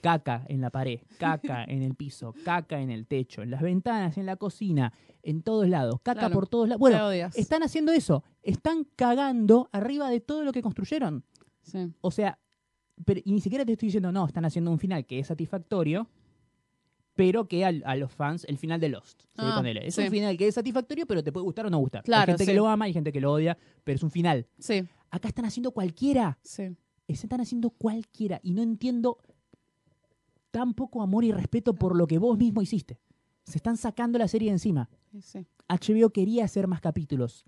Caca 0.01 0.43
en 0.49 0.59
la 0.61 0.69
pared, 0.69 0.99
caca 1.17 1.63
en 1.67 1.81
el 1.81 1.95
piso, 1.95 2.33
caca 2.43 2.81
en 2.81 2.89
el 2.91 3.07
techo, 3.07 3.41
en 3.41 3.49
las 3.49 3.61
ventanas, 3.61 4.17
en 4.17 4.25
la 4.25 4.35
cocina, 4.35 4.93
en 5.23 5.41
todos 5.41 5.67
lados, 5.69 6.01
caca 6.03 6.19
Claro. 6.19 6.33
por 6.35 6.47
todos 6.47 6.67
lados. 6.67 6.79
Bueno, 6.79 7.09
están 7.11 7.63
haciendo 7.63 7.91
eso, 7.93 8.23
están 8.43 8.85
cagando 8.95 9.69
arriba 9.71 10.09
de 10.09 10.19
todo 10.19 10.43
lo 10.43 10.51
que 10.51 10.61
construyeron. 10.61 11.23
Sí. 11.69 11.91
O 12.01 12.11
sea, 12.11 12.39
pero, 13.05 13.21
y 13.23 13.31
ni 13.31 13.41
siquiera 13.41 13.65
te 13.65 13.73
estoy 13.73 13.87
diciendo, 13.87 14.11
no, 14.11 14.25
están 14.25 14.45
haciendo 14.45 14.71
un 14.71 14.79
final 14.79 15.05
que 15.05 15.19
es 15.19 15.27
satisfactorio, 15.27 16.07
pero 17.15 17.47
que 17.47 17.65
al- 17.65 17.83
a, 17.85 17.95
los 17.95 18.11
fans, 18.11 18.45
el 18.45 18.57
final 18.57 18.79
de 18.79 18.89
Lost. 18.89 19.23
Ah. 19.37 19.61
Es 19.65 19.95
sí. 19.95 20.01
un 20.03 20.09
final 20.09 20.37
que 20.37 20.47
es 20.47 20.55
satisfactorio, 20.55 21.05
pero 21.05 21.23
te 21.23 21.31
puede 21.31 21.43
gustar 21.43 21.65
o 21.65 21.69
no 21.69 21.77
gustar. 21.79 22.03
Claro, 22.03 22.21
hay 22.21 22.27
gente 22.27 22.45
sí. 22.45 22.51
que 22.51 22.55
lo 22.55 22.67
ama, 22.67 22.85
hay 22.85 22.93
gente 22.93 23.11
que 23.11 23.21
lo 23.21 23.31
odia, 23.33 23.57
pero 23.83 23.95
es 23.95 24.03
un 24.03 24.11
final. 24.11 24.47
Sí. 24.57 24.83
Acá 25.11 25.27
están 25.27 25.45
haciendo 25.45 25.71
cualquiera. 25.71 26.37
Sí. 26.43 26.75
Están 27.07 27.41
haciendo 27.41 27.71
cualquiera. 27.71 28.39
Y 28.43 28.51
no 28.51 28.61
entiendo 28.61 29.17
tan 30.51 30.73
poco 30.73 31.01
amor 31.01 31.23
y 31.23 31.31
respeto 31.31 31.73
por 31.73 31.95
lo 31.95 32.07
que 32.07 32.17
vos 32.17 32.37
mismo 32.37 32.61
hiciste. 32.61 32.99
Se 33.43 33.57
están 33.57 33.77
sacando 33.77 34.19
la 34.19 34.27
serie 34.27 34.49
de 34.49 34.53
encima. 34.53 34.89
HBO 35.67 36.09
quería 36.11 36.45
hacer 36.45 36.67
más 36.67 36.81
capítulos. 36.81 37.45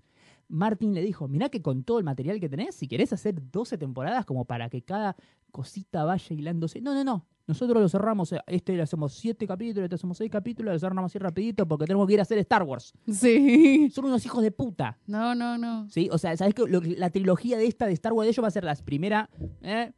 Martin 0.52 0.92
le 0.94 1.00
dijo, 1.02 1.28
mirá 1.28 1.48
que 1.48 1.62
con 1.62 1.82
todo 1.82 1.98
el 1.98 2.04
material 2.04 2.38
que 2.38 2.48
tenés, 2.48 2.74
si 2.74 2.86
querés 2.86 3.12
hacer 3.12 3.34
12 3.50 3.78
temporadas 3.78 4.24
como 4.26 4.44
para 4.44 4.68
que 4.68 4.82
cada 4.82 5.16
cosita 5.50 6.04
vaya 6.04 6.36
hilándose. 6.36 6.80
No, 6.80 6.94
no, 6.94 7.02
no. 7.04 7.26
Nosotros 7.46 7.82
lo 7.82 7.88
cerramos, 7.88 8.32
eh, 8.32 8.40
este 8.46 8.76
le 8.76 8.82
hacemos 8.82 9.14
7 9.14 9.46
capítulos, 9.46 9.84
este 9.84 9.94
hacemos 9.96 10.16
6 10.18 10.30
capítulos, 10.30 10.74
lo 10.74 10.78
cerramos 10.78 11.10
así 11.10 11.18
rapidito 11.18 11.66
porque 11.66 11.86
tenemos 11.86 12.06
que 12.06 12.12
ir 12.12 12.18
a 12.20 12.22
hacer 12.22 12.38
Star 12.38 12.62
Wars. 12.62 12.92
Sí. 13.10 13.90
Son 13.90 14.04
unos 14.04 14.24
hijos 14.26 14.42
de 14.42 14.50
puta. 14.52 14.98
No, 15.06 15.34
no, 15.34 15.56
no. 15.58 15.88
¿Sí? 15.88 16.08
O 16.12 16.18
sea, 16.18 16.36
¿sabés 16.36 16.54
que 16.54 16.64
lo 16.66 16.80
que- 16.80 16.96
la 16.96 17.10
trilogía 17.10 17.56
de 17.58 17.66
esta 17.66 17.86
de 17.86 17.92
Star 17.94 18.12
Wars 18.12 18.26
de 18.26 18.30
ellos 18.30 18.44
va 18.44 18.48
a 18.48 18.52
ser 18.52 18.64
la 18.64 18.74
primera, 18.76 19.28
eh, 19.62 19.92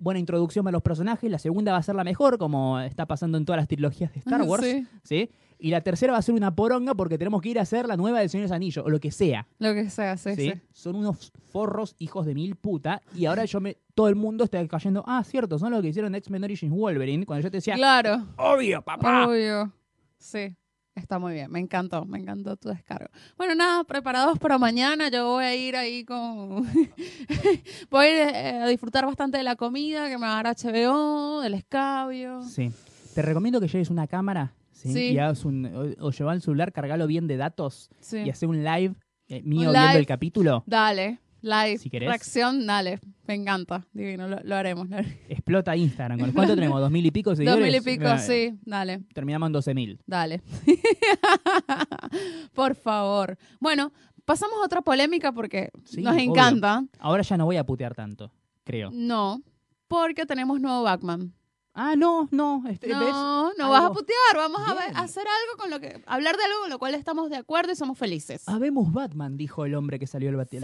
buena 0.00 0.18
introducción 0.20 0.66
a 0.68 0.70
los 0.70 0.82
personajes, 0.82 1.30
la 1.30 1.38
segunda 1.38 1.72
va 1.72 1.78
a 1.78 1.82
ser 1.82 1.94
la 1.94 2.04
mejor, 2.04 2.38
como 2.38 2.80
está 2.80 3.06
pasando 3.06 3.36
en 3.36 3.44
todas 3.44 3.60
las 3.60 3.68
trilogías 3.68 4.12
de 4.12 4.20
Star 4.20 4.40
Wars. 4.48 4.64
Sí. 4.64 4.86
¿sí? 5.04 5.30
Y 5.58 5.70
la 5.70 5.80
tercera 5.80 6.12
va 6.12 6.18
a 6.18 6.22
ser 6.22 6.34
una 6.34 6.54
poronga 6.54 6.94
porque 6.94 7.18
tenemos 7.18 7.42
que 7.42 7.48
ir 7.48 7.58
a 7.58 7.62
hacer 7.62 7.86
la 7.86 7.96
nueva 7.96 8.20
del 8.20 8.30
Señor 8.30 8.44
de 8.44 8.48
los 8.48 8.56
Anillos, 8.56 8.84
o 8.86 8.90
lo 8.90 9.00
que 9.00 9.10
sea. 9.10 9.46
Lo 9.58 9.74
que 9.74 9.90
sea, 9.90 10.16
sí, 10.16 10.34
¿sí? 10.36 10.52
sí. 10.52 10.60
Son 10.72 10.94
unos 10.94 11.32
forros 11.50 11.96
hijos 11.98 12.26
de 12.26 12.34
mil 12.34 12.54
puta. 12.54 13.02
Y 13.14 13.26
ahora 13.26 13.44
yo 13.44 13.60
me. 13.60 13.76
Todo 13.94 14.08
el 14.08 14.14
mundo 14.14 14.44
está 14.44 14.64
cayendo. 14.68 15.02
Ah, 15.06 15.24
cierto, 15.24 15.58
son 15.58 15.72
los 15.72 15.82
que 15.82 15.88
hicieron 15.88 16.14
X-Men 16.14 16.44
Origins 16.44 16.72
Wolverine. 16.72 17.26
Cuando 17.26 17.42
yo 17.42 17.50
te 17.50 17.56
decía, 17.56 17.74
Claro. 17.74 18.24
obvio, 18.36 18.82
papá. 18.82 19.26
Obvio. 19.26 19.72
Sí. 20.18 20.54
Está 20.94 21.20
muy 21.20 21.32
bien, 21.32 21.48
me 21.48 21.60
encantó, 21.60 22.04
me 22.04 22.18
encantó 22.18 22.56
tu 22.56 22.70
descargo. 22.70 23.08
Bueno, 23.36 23.54
nada, 23.54 23.84
preparados 23.84 24.36
para 24.40 24.58
mañana. 24.58 25.08
Yo 25.10 25.26
voy 25.28 25.44
a 25.44 25.54
ir 25.54 25.76
ahí 25.76 26.04
con. 26.04 26.64
voy 27.90 28.06
a, 28.06 28.10
ir, 28.10 28.34
eh, 28.34 28.60
a 28.62 28.66
disfrutar 28.66 29.06
bastante 29.06 29.38
de 29.38 29.44
la 29.44 29.54
comida 29.56 30.08
que 30.08 30.18
me 30.18 30.26
va 30.26 30.38
a 30.38 30.42
dar 30.42 30.56
HBO, 30.56 31.40
del 31.40 31.54
escabio. 31.54 32.42
Sí. 32.42 32.72
Te 33.14 33.22
recomiendo 33.22 33.60
que 33.60 33.68
lleves 33.68 33.90
una 33.90 34.06
cámara. 34.08 34.52
¿Sí? 34.78 34.92
Sí. 34.92 35.12
Y 35.12 35.18
hagas 35.18 35.44
un. 35.44 35.66
O, 35.66 36.06
o 36.06 36.10
llevar 36.10 36.36
el 36.36 36.42
celular, 36.42 36.72
cargalo 36.72 37.06
bien 37.06 37.26
de 37.26 37.36
datos. 37.36 37.90
Sí. 38.00 38.18
Y 38.18 38.30
hacer 38.30 38.48
un 38.48 38.62
live 38.64 38.94
eh, 39.28 39.42
mío 39.42 39.68
Un 39.68 39.72
viendo 39.74 39.88
live. 39.88 39.98
el 40.00 40.06
capítulo. 40.06 40.62
Dale, 40.66 41.18
live, 41.42 41.78
Si 41.78 41.90
querés. 41.90 42.08
reacción, 42.08 42.66
dale. 42.66 42.98
Me 43.26 43.34
encanta. 43.34 43.86
Divino, 43.92 44.26
lo, 44.26 44.38
lo 44.42 44.54
haremos. 44.56 44.88
lo 44.88 44.96
haremos. 44.96 45.14
Explota 45.28 45.76
Instagram. 45.76 46.18
¿Con- 46.18 46.32
¿Cuánto 46.32 46.54
tenemos? 46.54 46.80
¿Dos 46.80 46.90
mil 46.90 47.04
y 47.04 47.10
pico 47.10 47.30
de 47.34 47.44
Dos 47.44 47.54
seguidores? 47.54 47.84
mil 47.84 47.94
y 47.94 47.98
pico, 47.98 48.18
sí. 48.18 48.58
Dale, 48.64 49.00
Terminamos 49.12 49.48
en 49.48 49.52
12 49.52 49.74
mil. 49.74 50.00
dale. 50.06 50.40
Por 52.54 52.74
favor. 52.74 53.36
Bueno, 53.60 53.92
pasamos 54.24 54.56
a 54.62 54.64
otra 54.64 54.80
polémica 54.82 55.32
porque 55.32 55.70
Sí, 55.84 56.02
nos 56.02 56.14
obvio. 56.14 56.24
encanta. 56.24 56.84
Ahora 56.98 57.22
ya 57.22 57.36
no 57.36 57.44
voy 57.44 57.56
a 57.56 57.64
putear 57.64 57.94
tanto, 57.94 58.32
creo. 58.64 58.90
No, 58.92 59.42
porque 59.88 60.26
tenemos 60.26 60.60
nuevo 60.60 60.82
Batman. 60.82 61.32
Ah, 61.80 61.94
no, 61.96 62.28
no. 62.32 62.64
este, 62.68 62.88
¿ves? 62.88 62.98
No, 62.98 63.52
no 63.54 63.70
vas 63.70 63.84
a 63.84 63.92
putear. 63.92 64.34
Vamos 64.34 64.60
a, 64.66 64.74
ver- 64.74 64.96
hacer 64.96 65.22
algo 65.26 65.56
con 65.62 65.70
lo 65.70 65.78
que. 65.78 66.02
Hablar 66.06 66.36
de 66.36 66.42
algo 66.42 66.60
con 66.62 66.70
lo 66.70 66.78
cual 66.80 66.94
estamos 66.96 67.30
de 67.30 67.36
acuerdo 67.36 67.70
y 67.72 67.76
somos 67.76 67.96
felices. 67.96 68.42
Habemos 68.48 68.92
Batman, 68.92 69.36
dijo 69.36 69.64
el 69.64 69.74
hombre 69.76 69.98
que 70.00 70.06
salió 70.08 70.28
al, 70.30 70.36
Vati- 70.36 70.60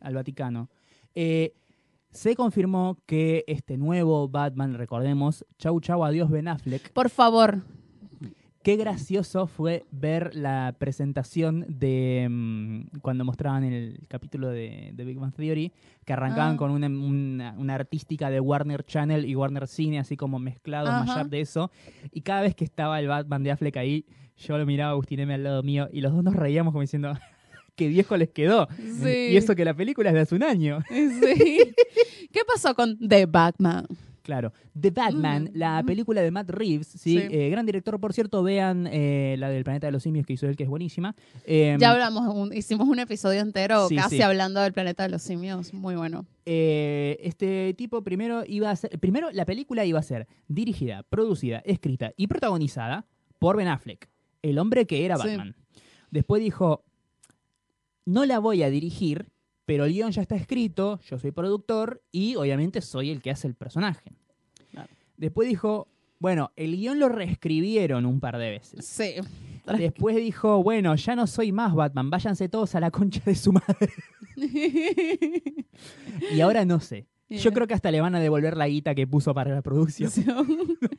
al 0.00 0.14
Vaticano. 0.14 0.68
Eh, 1.14 1.54
se 2.10 2.36
confirmó 2.36 2.98
que 3.06 3.44
este 3.46 3.76
nuevo 3.78 4.28
Batman, 4.28 4.74
recordemos, 4.74 5.44
chau 5.58 5.80
chau 5.80 6.04
adiós 6.04 6.30
Ben 6.30 6.48
Affleck. 6.48 6.92
Por 6.92 7.08
favor. 7.08 7.62
Qué 8.64 8.76
gracioso 8.76 9.46
fue 9.46 9.84
ver 9.92 10.34
la 10.34 10.74
presentación 10.78 11.66
de 11.68 12.26
mm, 12.30 12.98
cuando 13.02 13.22
mostraban 13.24 13.62
el 13.62 14.00
capítulo 14.08 14.48
de, 14.48 14.90
de 14.94 15.04
Big 15.04 15.18
Bang 15.18 15.34
Theory, 15.34 15.70
que 16.06 16.12
arrancaban 16.14 16.54
Ah. 16.54 16.56
con 16.56 16.70
una, 16.70 16.86
una- 16.88 17.54
una 17.58 17.74
artística 17.74 18.30
de 18.30 18.40
Warner 18.40 18.82
Channel 18.82 19.26
y 19.26 19.36
Warner 19.36 19.68
Cine, 19.68 19.98
así 19.98 20.16
como 20.16 20.38
mezclado, 20.38 20.88
Ajá. 20.88 21.04
mashup 21.04 21.30
de 21.30 21.42
eso. 21.42 21.70
Y 22.10 22.22
cada 22.22 22.40
vez 22.40 22.54
que 22.54 22.64
estaba 22.64 22.98
el 22.98 23.06
Batman 23.08 23.42
de 23.42 23.50
Affleck 23.52 23.76
ahí, 23.76 24.06
yo 24.38 24.56
lo 24.56 24.64
miraba 24.64 24.88
a 24.90 24.92
Agustín 24.94 25.20
M 25.20 25.34
al 25.34 25.44
lado 25.44 25.62
mío 25.62 25.88
y 25.92 26.00
los 26.00 26.12
dos 26.14 26.24
nos 26.24 26.34
reíamos 26.34 26.72
como 26.72 26.80
diciendo, 26.80 27.12
qué 27.76 27.86
viejo 27.88 28.16
les 28.16 28.30
quedó. 28.30 28.66
Sí. 29.02 29.28
Y 29.32 29.36
eso 29.36 29.54
que 29.54 29.66
la 29.66 29.74
película 29.74 30.08
es 30.08 30.14
de 30.14 30.20
hace 30.22 30.34
un 30.36 30.42
año. 30.42 30.78
Sí. 30.88 31.58
¿Qué 32.32 32.40
pasó 32.46 32.74
con 32.74 32.98
The 32.98 33.26
Batman? 33.26 33.86
Claro. 34.24 34.52
The 34.80 34.90
Batman, 34.90 35.44
Mm. 35.52 35.58
la 35.58 35.82
película 35.86 36.22
de 36.22 36.30
Matt 36.30 36.48
Reeves, 36.48 36.86
¿sí? 36.88 36.98
Sí. 36.98 37.18
Eh, 37.30 37.50
gran 37.50 37.66
director, 37.66 38.00
por 38.00 38.14
cierto, 38.14 38.42
vean 38.42 38.88
eh, 38.90 39.36
la 39.38 39.50
del 39.50 39.64
Planeta 39.64 39.86
de 39.86 39.92
los 39.92 40.02
Simios 40.02 40.24
que 40.26 40.32
hizo 40.32 40.46
él, 40.48 40.56
que 40.56 40.62
es 40.62 40.68
buenísima. 40.70 41.14
Em, 41.44 41.78
Ya 41.78 41.90
hablamos, 41.92 42.34
un- 42.34 42.52
hicimos 42.54 42.88
un 42.88 42.98
episodio 42.98 43.42
entero 43.42 43.86
Sí, 43.86 43.96
casi 43.96 44.16
sí. 44.16 44.22
hablando 44.22 44.60
del 44.62 44.72
planeta 44.72 45.02
de 45.02 45.10
los 45.10 45.20
simios. 45.22 45.74
Muy 45.74 45.94
bueno. 45.94 46.24
eh, 46.46 47.18
este 47.22 47.74
tipo 47.74 48.02
primero 48.02 48.44
iba 48.46 48.70
a 48.70 48.76
ser, 48.76 48.98
primero 48.98 49.30
la 49.30 49.44
película 49.44 49.84
iba 49.84 49.98
a 49.98 50.02
ser 50.02 50.26
dirigida, 50.48 51.02
producida, 51.02 51.58
escrita 51.66 52.12
y 52.16 52.26
protagonizada 52.26 53.06
por 53.38 53.56
Ben 53.58 53.68
Affleck, 53.68 54.08
el 54.42 54.58
hombre 54.58 54.86
que 54.86 55.04
era. 55.04 55.16
Batman. 55.18 55.54
Después 56.10 56.42
dijo, 56.42 56.84
no 58.06 58.24
la 58.24 58.38
voy 58.38 58.62
a 58.62 58.70
dirigir, 58.70 59.28
pero 59.64 59.84
el 59.84 59.92
guion 59.92 60.12
ya 60.12 60.22
está 60.22 60.36
escrito, 60.36 61.00
yo 61.00 61.18
soy 61.18 61.30
productor 61.30 62.02
y 62.12 62.36
obviamente 62.36 62.80
soy 62.80 63.10
el 63.10 63.22
que 63.22 63.30
hace 63.30 63.46
el 63.48 63.54
personaje. 63.54 64.12
Claro. 64.70 64.88
Después 65.16 65.48
dijo, 65.48 65.88
bueno, 66.18 66.52
el 66.56 66.76
guion 66.76 66.98
lo 66.98 67.08
reescribieron 67.08 68.06
un 68.06 68.20
par 68.20 68.38
de 68.38 68.50
veces. 68.50 68.84
Sí. 68.84 69.14
Después 69.78 70.16
dijo, 70.16 70.62
bueno, 70.62 70.94
ya 70.94 71.16
no 71.16 71.26
soy 71.26 71.52
más 71.52 71.74
Batman, 71.74 72.10
váyanse 72.10 72.48
todos 72.48 72.74
a 72.74 72.80
la 72.80 72.90
concha 72.90 73.22
de 73.24 73.34
su 73.34 73.52
madre. 73.52 73.92
Y 76.32 76.40
ahora 76.40 76.64
no 76.64 76.80
sé. 76.80 77.06
Yo 77.28 77.52
creo 77.52 77.66
que 77.66 77.74
hasta 77.74 77.90
le 77.90 78.00
van 78.00 78.14
a 78.14 78.20
devolver 78.20 78.56
la 78.56 78.68
guita 78.68 78.94
que 78.94 79.06
puso 79.06 79.34
para 79.34 79.52
la 79.52 79.62
producción. 79.62 80.10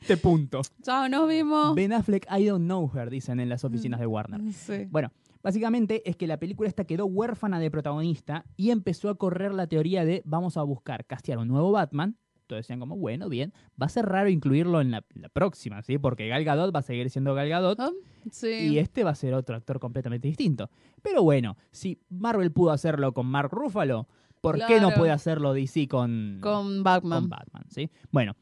este 0.00 0.16
punto. 0.16 0.60
Chao, 0.82 1.08
nos 1.08 1.28
vimos. 1.28 1.74
Ben 1.74 1.92
Affleck, 1.92 2.26
I 2.30 2.44
don't 2.44 2.64
know 2.64 2.90
her, 2.94 3.08
dicen 3.08 3.40
en 3.40 3.48
las 3.48 3.64
oficinas 3.64 4.00
de 4.00 4.06
Warner. 4.06 4.40
Sí. 4.52 4.86
Bueno, 4.90 5.10
básicamente 5.46 6.02
es 6.10 6.16
que 6.16 6.26
la 6.26 6.38
película 6.40 6.68
esta 6.68 6.82
quedó 6.86 7.06
huérfana 7.06 7.60
de 7.60 7.70
protagonista 7.70 8.44
y 8.56 8.70
empezó 8.70 9.08
a 9.10 9.14
correr 9.14 9.54
la 9.54 9.68
teoría 9.68 10.04
de 10.04 10.20
vamos 10.24 10.56
a 10.56 10.62
buscar 10.64 11.04
castear 11.06 11.38
un 11.38 11.46
nuevo 11.46 11.70
Batman. 11.70 12.16
Todos 12.48 12.58
decían 12.62 12.80
como, 12.80 12.96
bueno, 12.96 13.28
bien, 13.28 13.52
va 13.80 13.86
a 13.86 13.88
ser 13.88 14.06
raro 14.06 14.28
incluirlo 14.28 14.80
en 14.80 14.90
la, 14.90 15.04
la 15.14 15.28
próxima, 15.28 15.82
¿sí? 15.82 15.98
Porque 15.98 16.26
Gal 16.26 16.42
Gadot 16.42 16.74
va 16.74 16.80
a 16.80 16.82
seguir 16.82 17.08
siendo 17.10 17.32
Gal 17.34 17.48
Gadot 17.48 17.78
Ah, 17.78 17.90
Sí. 18.32 18.48
y 18.72 18.78
este 18.80 19.04
va 19.04 19.10
a 19.10 19.14
ser 19.14 19.34
otro 19.34 19.54
actor 19.54 19.78
completamente 19.78 20.26
distinto. 20.26 20.68
Pero 21.00 21.22
bueno, 21.22 21.56
si 21.70 22.00
Marvel 22.08 22.50
pudo 22.50 22.72
hacerlo 22.72 23.14
con 23.14 23.26
Mark 23.26 23.50
Ruffalo, 23.52 24.08
¿por 24.40 24.58
qué 24.66 24.80
no 24.80 24.90
puede 24.94 25.12
hacerlo 25.12 25.52
DC 25.52 25.86
con, 25.86 26.38
Con 26.42 26.82
Batman. 26.82 27.20
con 27.20 27.28
Batman? 27.30 27.64
¿sí? 27.68 27.88
Bueno, 28.10 28.34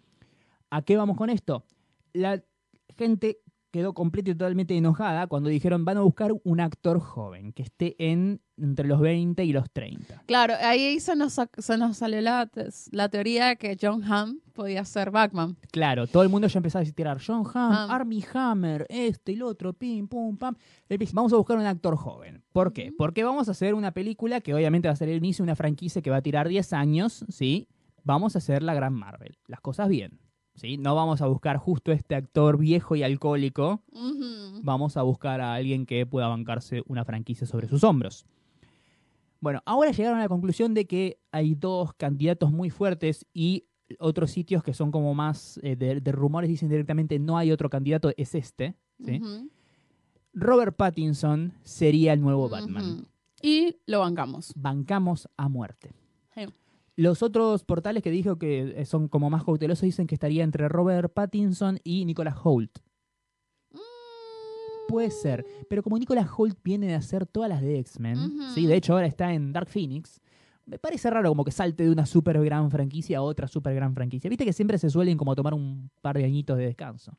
¿a 0.71 0.81
qué 0.81 0.97
vamos 0.97 1.19
con 1.19 1.29
esto? 1.29 1.65
La 2.15 2.43
gente 2.97 3.41
quedó 3.75 3.93
completa 3.93 4.31
y 4.31 4.35
totalmente 4.35 4.77
enojada 4.77 5.27
cuando 5.27 5.51
dijeron 5.51 5.85
van 5.85 5.97
a 5.97 6.03
buscar 6.03 6.31
un 6.45 6.61
actor 6.61 7.01
joven 7.01 7.53
que 7.53 7.65
esté 7.65 7.97
en 7.99 8.41
entre 8.57 8.87
los 8.87 9.01
20 9.01 9.45
y 9.45 9.53
los 9.53 9.69
30. 9.73 10.23
Claro, 10.27 10.55
ahí 10.63 11.01
se 11.01 11.17
nos, 11.17 11.41
se 11.59 11.77
nos 11.77 11.97
salió 11.97 12.21
la, 12.21 12.49
la 12.93 13.09
teoría 13.09 13.49
de 13.49 13.57
que 13.57 13.77
John 13.81 14.05
Hamm 14.05 14.39
podía 14.53 14.85
ser 14.85 15.11
Batman. 15.11 15.57
Claro, 15.73 16.07
todo 16.07 16.23
el 16.23 16.29
mundo 16.29 16.47
ya 16.47 16.59
empezó 16.61 16.79
a 16.79 16.85
tirar 16.85 17.19
John 17.21 17.45
Hamm, 17.53 17.73
Hamm. 17.73 17.91
Armie 17.91 18.25
Hammer, 18.33 18.87
este 18.89 19.33
y 19.33 19.35
el 19.35 19.43
otro, 19.43 19.73
pim, 19.73 20.07
pum, 20.07 20.37
pam. 20.37 20.55
Vamos 21.13 21.33
a 21.33 21.37
buscar 21.37 21.57
un 21.57 21.67
actor 21.67 21.97
joven. 21.97 22.45
¿Por 22.53 22.73
qué? 22.73 22.93
Porque 22.97 23.25
vamos 23.25 23.49
a 23.49 23.51
hacer 23.51 23.75
una 23.75 23.91
película 23.91 24.41
que 24.41 24.55
obviamente 24.55 24.87
va 24.87 24.93
a 24.93 24.97
ser 24.97 25.09
el 25.09 25.17
inicio 25.17 25.43
de 25.43 25.51
una 25.51 25.57
franquicia 25.57 26.01
que 26.01 26.11
va 26.11 26.19
a 26.19 26.23
tirar 26.23 26.47
10 26.47 26.73
años, 26.75 27.25
¿sí? 27.29 27.67
Vamos 28.05 28.37
a 28.37 28.39
hacer 28.39 28.63
la 28.63 28.75
gran 28.75 28.93
Marvel. 28.93 29.37
Las 29.49 29.61
cosas 29.61 29.89
bien, 29.89 30.21
¿sí? 30.55 30.77
No 30.77 30.95
vamos 30.95 31.23
a 31.23 31.27
buscar 31.27 31.57
justo 31.57 31.93
este 31.93 32.15
actor 32.15 32.59
viejo 32.59 32.97
y 32.97 33.03
alcohólico. 33.03 33.83
Vamos 34.63 34.97
a 34.97 35.03
buscar 35.03 35.41
a 35.41 35.55
alguien 35.55 35.87
que 35.87 36.07
pueda 36.07 36.29
bancarse 36.29 36.83
una 36.87 37.05
franquicia 37.05 37.47
sobre 37.47 37.69
sus 37.69 37.85
hombros. 37.85 38.27
Bueno, 39.41 39.61
ahora 39.67 39.91
llegaron 39.91 40.19
a 40.19 40.23
la 40.23 40.29
conclusión 40.29 40.73
de 40.73 40.87
que 40.87 41.19
hay 41.31 41.55
dos 41.55 41.93
candidatos 41.95 42.51
muy 42.51 42.71
fuertes 42.71 43.27
y 43.35 43.67
otros 43.99 44.31
sitios 44.31 44.63
que 44.63 44.73
son 44.73 44.91
como 44.91 45.15
más 45.15 45.61
eh, 45.63 45.77
de, 45.77 46.01
de 46.01 46.13
rumores 46.13 46.49
dicen 46.49 46.71
directamente 46.71 47.19
no 47.19 47.37
hay 47.37 47.53
otro 47.53 47.69
candidato, 47.69 48.11
es 48.17 48.35
este. 48.35 48.75
Robert 50.33 50.77
Pattinson 50.77 51.53
sería 51.63 52.13
el 52.13 52.21
nuevo 52.21 52.49
Batman. 52.49 53.07
Y 53.43 53.77
lo 53.87 54.01
bancamos. 54.01 54.53
Bancamos 54.57 55.29
a 55.37 55.49
muerte. 55.49 55.93
Los 56.97 57.23
otros 57.23 57.65
portales 57.65 58.03
que 58.03 58.11
dijo 58.11 58.39
que 58.39 58.81
eh, 58.81 58.85
son 58.85 59.09
como 59.09 59.31
más 59.31 59.45
cautelosos 59.45 59.83
dicen 59.83 60.07
que 60.07 60.15
estaría 60.15 60.45
entre 60.45 60.69
Robert 60.69 61.13
Pattinson 61.13 61.79
y 61.83 62.05
Nicolas 62.05 62.37
Holt. 62.43 62.79
Puede 64.87 65.11
ser, 65.11 65.47
pero 65.69 65.83
como 65.83 65.99
Nicolas 65.99 66.29
Holt 66.37 66.59
viene 66.63 66.87
de 66.87 66.95
hacer 66.95 67.27
todas 67.27 67.49
las 67.49 67.63
de 67.63 67.79
X-Men. 67.81 68.53
¿sí? 68.55 68.67
de 68.67 68.77
hecho 68.77 68.93
ahora 68.93 69.07
está 69.07 69.33
en 69.33 69.53
Dark 69.53 69.69
Phoenix, 69.69 70.21
me 70.67 70.79
parece 70.79 71.11
raro 71.11 71.29
como 71.29 71.45
que 71.45 71.51
salte 71.51 71.85
de 71.85 71.91
una 71.91 72.07
super 72.07 72.43
gran 72.43 72.71
franquicia 72.71 73.19
a 73.19 73.23
otra 73.23 73.49
super 73.49 73.75
gran 73.75 73.95
franquicia. 73.95 74.31
Viste 74.31 74.45
que 74.45 74.53
siempre 74.53 74.79
se 74.79 74.91
suelen 74.91 75.19
como 75.19 75.35
tomar 75.35 75.55
un 75.55 75.91
par 76.01 76.17
de 76.17 76.25
añitos 76.25 76.57
de 76.57 76.65
descanso. 76.67 77.17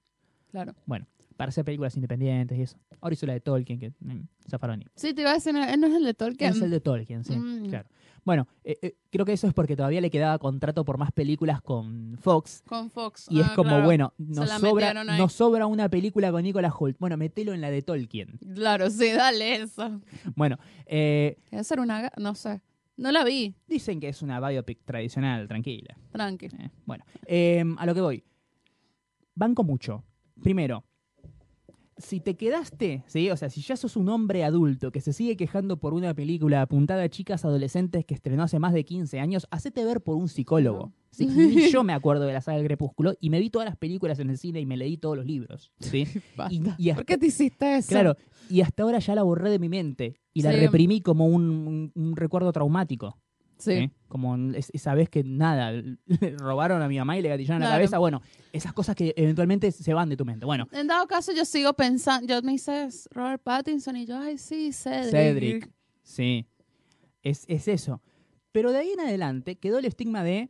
Claro. 0.51 0.73
Bueno, 0.85 1.05
para 1.37 1.49
hacer 1.49 1.65
películas 1.65 1.95
independientes 1.95 2.57
y 2.57 2.61
eso. 2.61 2.77
Ahora 3.01 3.13
hizo 3.13 3.25
la 3.25 3.33
de 3.33 3.41
Tolkien, 3.41 3.79
que 3.79 3.91
mm, 3.99 4.21
zafaron 4.49 4.79
ahí. 4.79 4.87
Sí, 4.95 5.13
te 5.13 5.21
iba 5.21 5.31
a 5.31 5.35
decir, 5.35 5.53
¿no 5.53 5.59
no 5.59 5.87
es 5.87 5.93
el 5.95 6.03
de 6.03 6.13
Tolkien? 6.13 6.51
Es 6.51 6.61
el 6.61 6.69
de 6.71 6.79
Tolkien, 6.79 7.23
sí, 7.23 7.35
Mm. 7.35 7.67
claro. 7.69 7.89
Bueno, 8.23 8.47
eh, 8.63 8.79
eh, 8.81 8.95
creo 9.11 9.23
que 9.23 9.33
eso 9.33 9.45
es 9.45 9.53
porque 9.53 9.75
todavía 9.75 10.01
le 10.01 10.09
quedaba 10.09 10.39
contrato 10.39 10.83
por 10.83 10.97
más 10.97 11.11
películas 11.11 11.61
con 11.61 12.17
Fox. 12.19 12.63
Con 12.65 12.89
Fox. 12.89 13.27
Y 13.29 13.39
es 13.39 13.45
Ah, 13.47 13.53
como, 13.55 13.69
claro. 13.69 13.85
bueno, 13.85 14.13
nos 14.17 14.49
sobra, 14.49 14.93
nos 15.03 15.31
sobra 15.33 15.67
una 15.67 15.89
película 15.89 16.31
con 16.31 16.41
Nicolas 16.41 16.73
Holt. 16.79 16.97
Bueno, 16.99 17.17
metelo 17.17 17.53
en 17.53 17.61
la 17.61 17.69
de 17.69 17.83
Tolkien. 17.83 18.39
Claro, 18.55 18.89
sí, 18.89 19.11
dale 19.11 19.57
eso. 19.57 20.01
Bueno, 20.35 20.57
eh, 20.87 21.37
Debe 21.51 21.63
ser 21.63 21.79
una... 21.79 22.11
No 22.17 22.33
sé. 22.33 22.61
No 22.97 23.11
la 23.11 23.23
vi. 23.25 23.53
dicen 23.67 23.99
que 23.99 24.07
es 24.09 24.21
una 24.23 24.39
biopic 24.39 24.83
tradicional, 24.85 25.47
tranquila. 25.47 25.95
Tranqui. 26.11 26.47
Eh, 26.47 26.71
bueno, 26.85 27.03
a 27.77 27.85
lo 27.85 27.93
que 27.93 28.01
voy. 28.01 28.23
Banco 29.35 29.63
mucho. 29.63 30.03
Primero, 30.41 30.83
si 31.97 32.19
te 32.19 32.35
quedaste, 32.35 33.03
¿sí? 33.07 33.29
O 33.31 33.37
sea, 33.37 33.49
si 33.49 33.61
ya 33.61 33.77
sos 33.77 33.95
un 33.95 34.09
hombre 34.09 34.43
adulto 34.43 34.91
que 34.91 35.01
se 35.01 35.13
sigue 35.13 35.37
quejando 35.37 35.77
por 35.77 35.93
una 35.93 36.13
película 36.13 36.61
apuntada 36.61 37.03
a 37.03 37.09
chicas 37.09 37.45
adolescentes 37.45 38.05
que 38.05 38.13
estrenó 38.13 38.43
hace 38.43 38.59
más 38.59 38.73
de 38.73 38.83
15 38.83 39.19
años, 39.19 39.47
hacete 39.51 39.85
ver 39.85 40.01
por 40.01 40.15
un 40.17 40.27
psicólogo. 40.27 40.91
¿sí? 41.11 41.27
Yo 41.71 41.83
me 41.83 41.93
acuerdo 41.93 42.25
de 42.25 42.33
la 42.33 42.41
saga 42.41 42.57
del 42.57 42.67
Crepúsculo 42.67 43.13
y 43.21 43.29
me 43.29 43.39
vi 43.39 43.49
todas 43.49 43.65
las 43.67 43.77
películas 43.77 44.19
en 44.19 44.29
el 44.29 44.37
cine 44.37 44.59
y 44.59 44.65
me 44.65 44.75
leí 44.77 44.97
todos 44.97 45.15
los 45.15 45.25
libros, 45.25 45.71
¿sí? 45.79 46.05
Y, 46.49 46.61
y 46.77 46.89
hasta- 46.89 46.95
¿Por 46.95 47.05
qué 47.05 47.17
te 47.17 47.27
hiciste 47.27 47.77
eso? 47.77 47.89
Claro, 47.89 48.15
y 48.49 48.61
hasta 48.61 48.83
ahora 48.83 48.99
ya 48.99 49.15
la 49.15 49.23
borré 49.23 49.49
de 49.49 49.59
mi 49.59 49.69
mente 49.69 50.15
y 50.33 50.41
la 50.41 50.51
Sí. 50.51 50.57
reprimí 50.59 50.99
como 51.01 51.27
un, 51.27 51.49
un- 51.49 51.91
un 51.95 52.15
recuerdo 52.17 52.51
traumático. 52.51 53.17
Sí. 53.57 53.71
¿sí? 53.77 53.91
Como 54.07 54.35
es- 54.53 54.69
esa 54.73 54.93
vez 54.93 55.09
que 55.09 55.23
nada, 55.23 55.71
le 56.05 56.37
robaron 56.37 56.81
a 56.81 56.87
mi 56.87 56.97
mamá 56.97 57.17
y 57.17 57.21
le 57.21 57.29
gatillaron 57.29 57.61
la 57.61 57.69
cabeza. 57.69 57.97
Bueno, 57.97 58.21
esas 58.51 58.73
cosas 58.73 58.95
que 58.95 59.13
eventualmente 59.17 59.71
se 59.71 59.93
van 59.93 60.09
de 60.09 60.17
tu 60.17 60.25
mente. 60.25 60.45
Bueno, 60.45 60.67
En 60.71 60.87
dado 60.87 61.07
caso, 61.07 61.31
yo 61.33 61.45
sigo 61.45 61.73
pensando, 61.73 62.27
yo 62.33 62.41
me 62.41 62.53
hice 62.53 62.89
Robert 63.11 63.41
Pattinson 63.43 63.95
y 63.97 64.05
yo, 64.05 64.17
ay, 64.17 64.37
sí, 64.37 64.71
Cedric. 64.73 65.11
Cedric. 65.11 65.71
Sí, 66.03 66.45
es, 67.23 67.45
es 67.47 67.67
eso. 67.67 68.01
Pero 68.51 68.71
de 68.71 68.79
ahí 68.79 68.91
en 68.91 68.99
adelante 69.01 69.55
quedó 69.57 69.79
el 69.79 69.85
estigma 69.85 70.23
de 70.23 70.49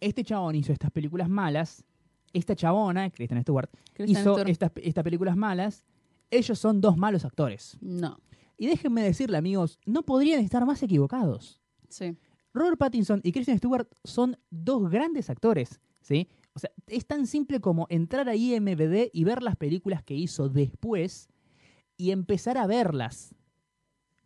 este 0.00 0.22
chabón 0.24 0.54
hizo 0.54 0.72
estas 0.72 0.90
películas 0.90 1.28
malas, 1.28 1.84
esta 2.32 2.54
chabona, 2.54 3.10
Kristen 3.10 3.40
Stewart, 3.42 3.70
Kristen 3.94 4.20
hizo 4.20 4.34
Stewart. 4.34 4.48
estas, 4.48 4.72
estas 4.76 5.04
películas 5.04 5.36
malas, 5.36 5.84
ellos 6.30 6.58
son 6.58 6.80
dos 6.80 6.96
malos 6.96 7.24
actores. 7.24 7.76
No, 7.80 8.18
Y 8.56 8.66
déjenme 8.66 9.02
decirle, 9.02 9.38
amigos, 9.38 9.78
no 9.86 10.02
podrían 10.02 10.40
estar 10.40 10.64
más 10.66 10.82
equivocados. 10.82 11.57
Sí. 11.88 12.16
Robert 12.54 12.78
Pattinson 12.78 13.20
y 13.22 13.32
Kristen 13.32 13.58
Stewart 13.58 13.86
son 14.04 14.36
dos 14.50 14.90
grandes 14.90 15.30
actores, 15.30 15.80
¿sí? 16.00 16.28
O 16.54 16.58
sea, 16.58 16.70
es 16.88 17.06
tan 17.06 17.26
simple 17.26 17.60
como 17.60 17.86
entrar 17.88 18.28
a 18.28 18.34
IMDb 18.34 19.10
y 19.12 19.24
ver 19.24 19.42
las 19.42 19.56
películas 19.56 20.02
que 20.02 20.14
hizo 20.14 20.48
después 20.48 21.28
y 21.96 22.10
empezar 22.10 22.58
a 22.58 22.66
verlas. 22.66 23.34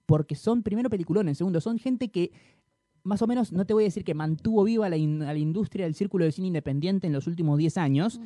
Porque 0.06 0.34
son, 0.34 0.62
primero, 0.62 0.88
peliculones, 0.88 1.38
segundo, 1.38 1.60
son 1.60 1.78
gente 1.78 2.10
que, 2.10 2.32
más 3.02 3.20
o 3.22 3.26
menos, 3.26 3.52
no 3.52 3.66
te 3.66 3.74
voy 3.74 3.84
a 3.84 3.86
decir 3.86 4.04
que 4.04 4.14
mantuvo 4.14 4.64
viva 4.64 4.88
la 4.88 4.96
in- 4.96 5.22
a 5.22 5.32
la 5.32 5.38
industria 5.38 5.84
del 5.84 5.94
círculo 5.94 6.24
de 6.24 6.32
cine 6.32 6.46
independiente 6.48 7.06
en 7.06 7.12
los 7.12 7.26
últimos 7.26 7.58
10 7.58 7.76
años. 7.76 8.18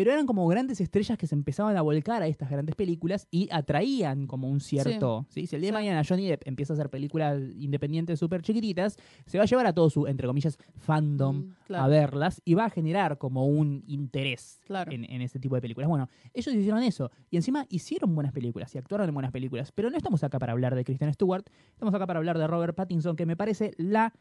Pero 0.00 0.12
eran 0.14 0.24
como 0.24 0.46
grandes 0.48 0.80
estrellas 0.80 1.18
que 1.18 1.26
se 1.26 1.34
empezaban 1.34 1.76
a 1.76 1.82
volcar 1.82 2.22
a 2.22 2.26
estas 2.26 2.48
grandes 2.48 2.74
películas 2.74 3.28
y 3.30 3.50
atraían 3.52 4.26
como 4.26 4.48
un 4.48 4.58
cierto... 4.60 5.26
¿sí? 5.28 5.46
Si 5.46 5.56
el 5.56 5.60
día 5.60 5.68
de 5.68 5.72
mañana 5.74 6.02
Johnny 6.08 6.26
Depp 6.26 6.48
empieza 6.48 6.72
a 6.72 6.74
hacer 6.74 6.88
películas 6.88 7.38
independientes 7.58 8.18
súper 8.18 8.40
chiquititas, 8.40 8.96
se 9.26 9.36
va 9.36 9.44
a 9.44 9.46
llevar 9.46 9.66
a 9.66 9.74
todo 9.74 9.90
su, 9.90 10.06
entre 10.06 10.26
comillas, 10.26 10.56
fandom 10.78 11.36
Mm, 11.36 11.54
claro. 11.66 11.84
a 11.84 11.88
verlas 11.88 12.40
y 12.46 12.54
va 12.54 12.64
a 12.64 12.70
generar 12.70 13.18
como 13.18 13.44
un 13.46 13.84
interés 13.88 14.62
Claro. 14.66 14.90
en, 14.90 15.04
en 15.04 15.20
ese 15.20 15.38
tipo 15.38 15.54
de 15.54 15.60
películas. 15.60 15.86
Bueno, 15.90 16.08
ellos 16.32 16.54
hicieron 16.54 16.82
eso 16.82 17.10
y 17.30 17.36
encima 17.36 17.66
hicieron 17.68 18.14
buenas 18.14 18.32
películas 18.32 18.74
y 18.74 18.78
actuaron 18.78 19.06
en 19.06 19.12
buenas 19.14 19.32
películas, 19.32 19.70
pero 19.70 19.90
no 19.90 19.98
estamos 19.98 20.24
acá 20.24 20.38
para 20.38 20.52
hablar 20.52 20.74
de 20.74 20.82
Kristen 20.82 21.12
Stewart, 21.12 21.44
estamos 21.72 21.92
acá 21.92 22.06
para 22.06 22.20
hablar 22.20 22.38
de 22.38 22.46
Robert 22.46 22.74
Pattinson, 22.74 23.16
que 23.16 23.26
me 23.26 23.36
parece 23.36 23.72
la 23.76 24.14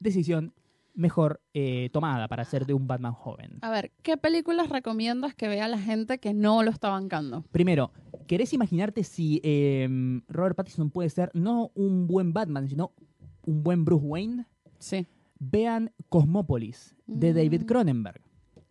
decisión 0.00 0.54
mejor 0.96 1.40
eh, 1.54 1.90
tomada 1.92 2.26
para 2.26 2.42
hacer 2.42 2.66
de 2.66 2.74
un 2.74 2.86
Batman 2.88 3.12
joven. 3.12 3.58
A 3.62 3.70
ver, 3.70 3.92
¿qué 4.02 4.16
películas 4.16 4.68
recomiendas 4.68 5.34
que 5.34 5.46
vea 5.46 5.68
la 5.68 5.78
gente 5.78 6.18
que 6.18 6.34
no 6.34 6.62
lo 6.62 6.70
está 6.70 6.88
bancando? 6.88 7.44
Primero, 7.52 7.92
¿querés 8.26 8.52
imaginarte 8.52 9.04
si 9.04 9.40
eh, 9.44 9.88
Robert 10.28 10.56
Pattinson 10.56 10.90
puede 10.90 11.10
ser 11.10 11.30
no 11.34 11.70
un 11.74 12.06
buen 12.06 12.32
Batman, 12.32 12.66
sino 12.68 12.92
un 13.44 13.62
buen 13.62 13.84
Bruce 13.84 14.04
Wayne? 14.04 14.46
Sí. 14.78 15.06
Vean 15.38 15.92
Cosmópolis 16.08 16.96
de 17.06 17.32
Mm. 17.32 17.36
David 17.36 17.62
Cronenberg. 17.66 18.20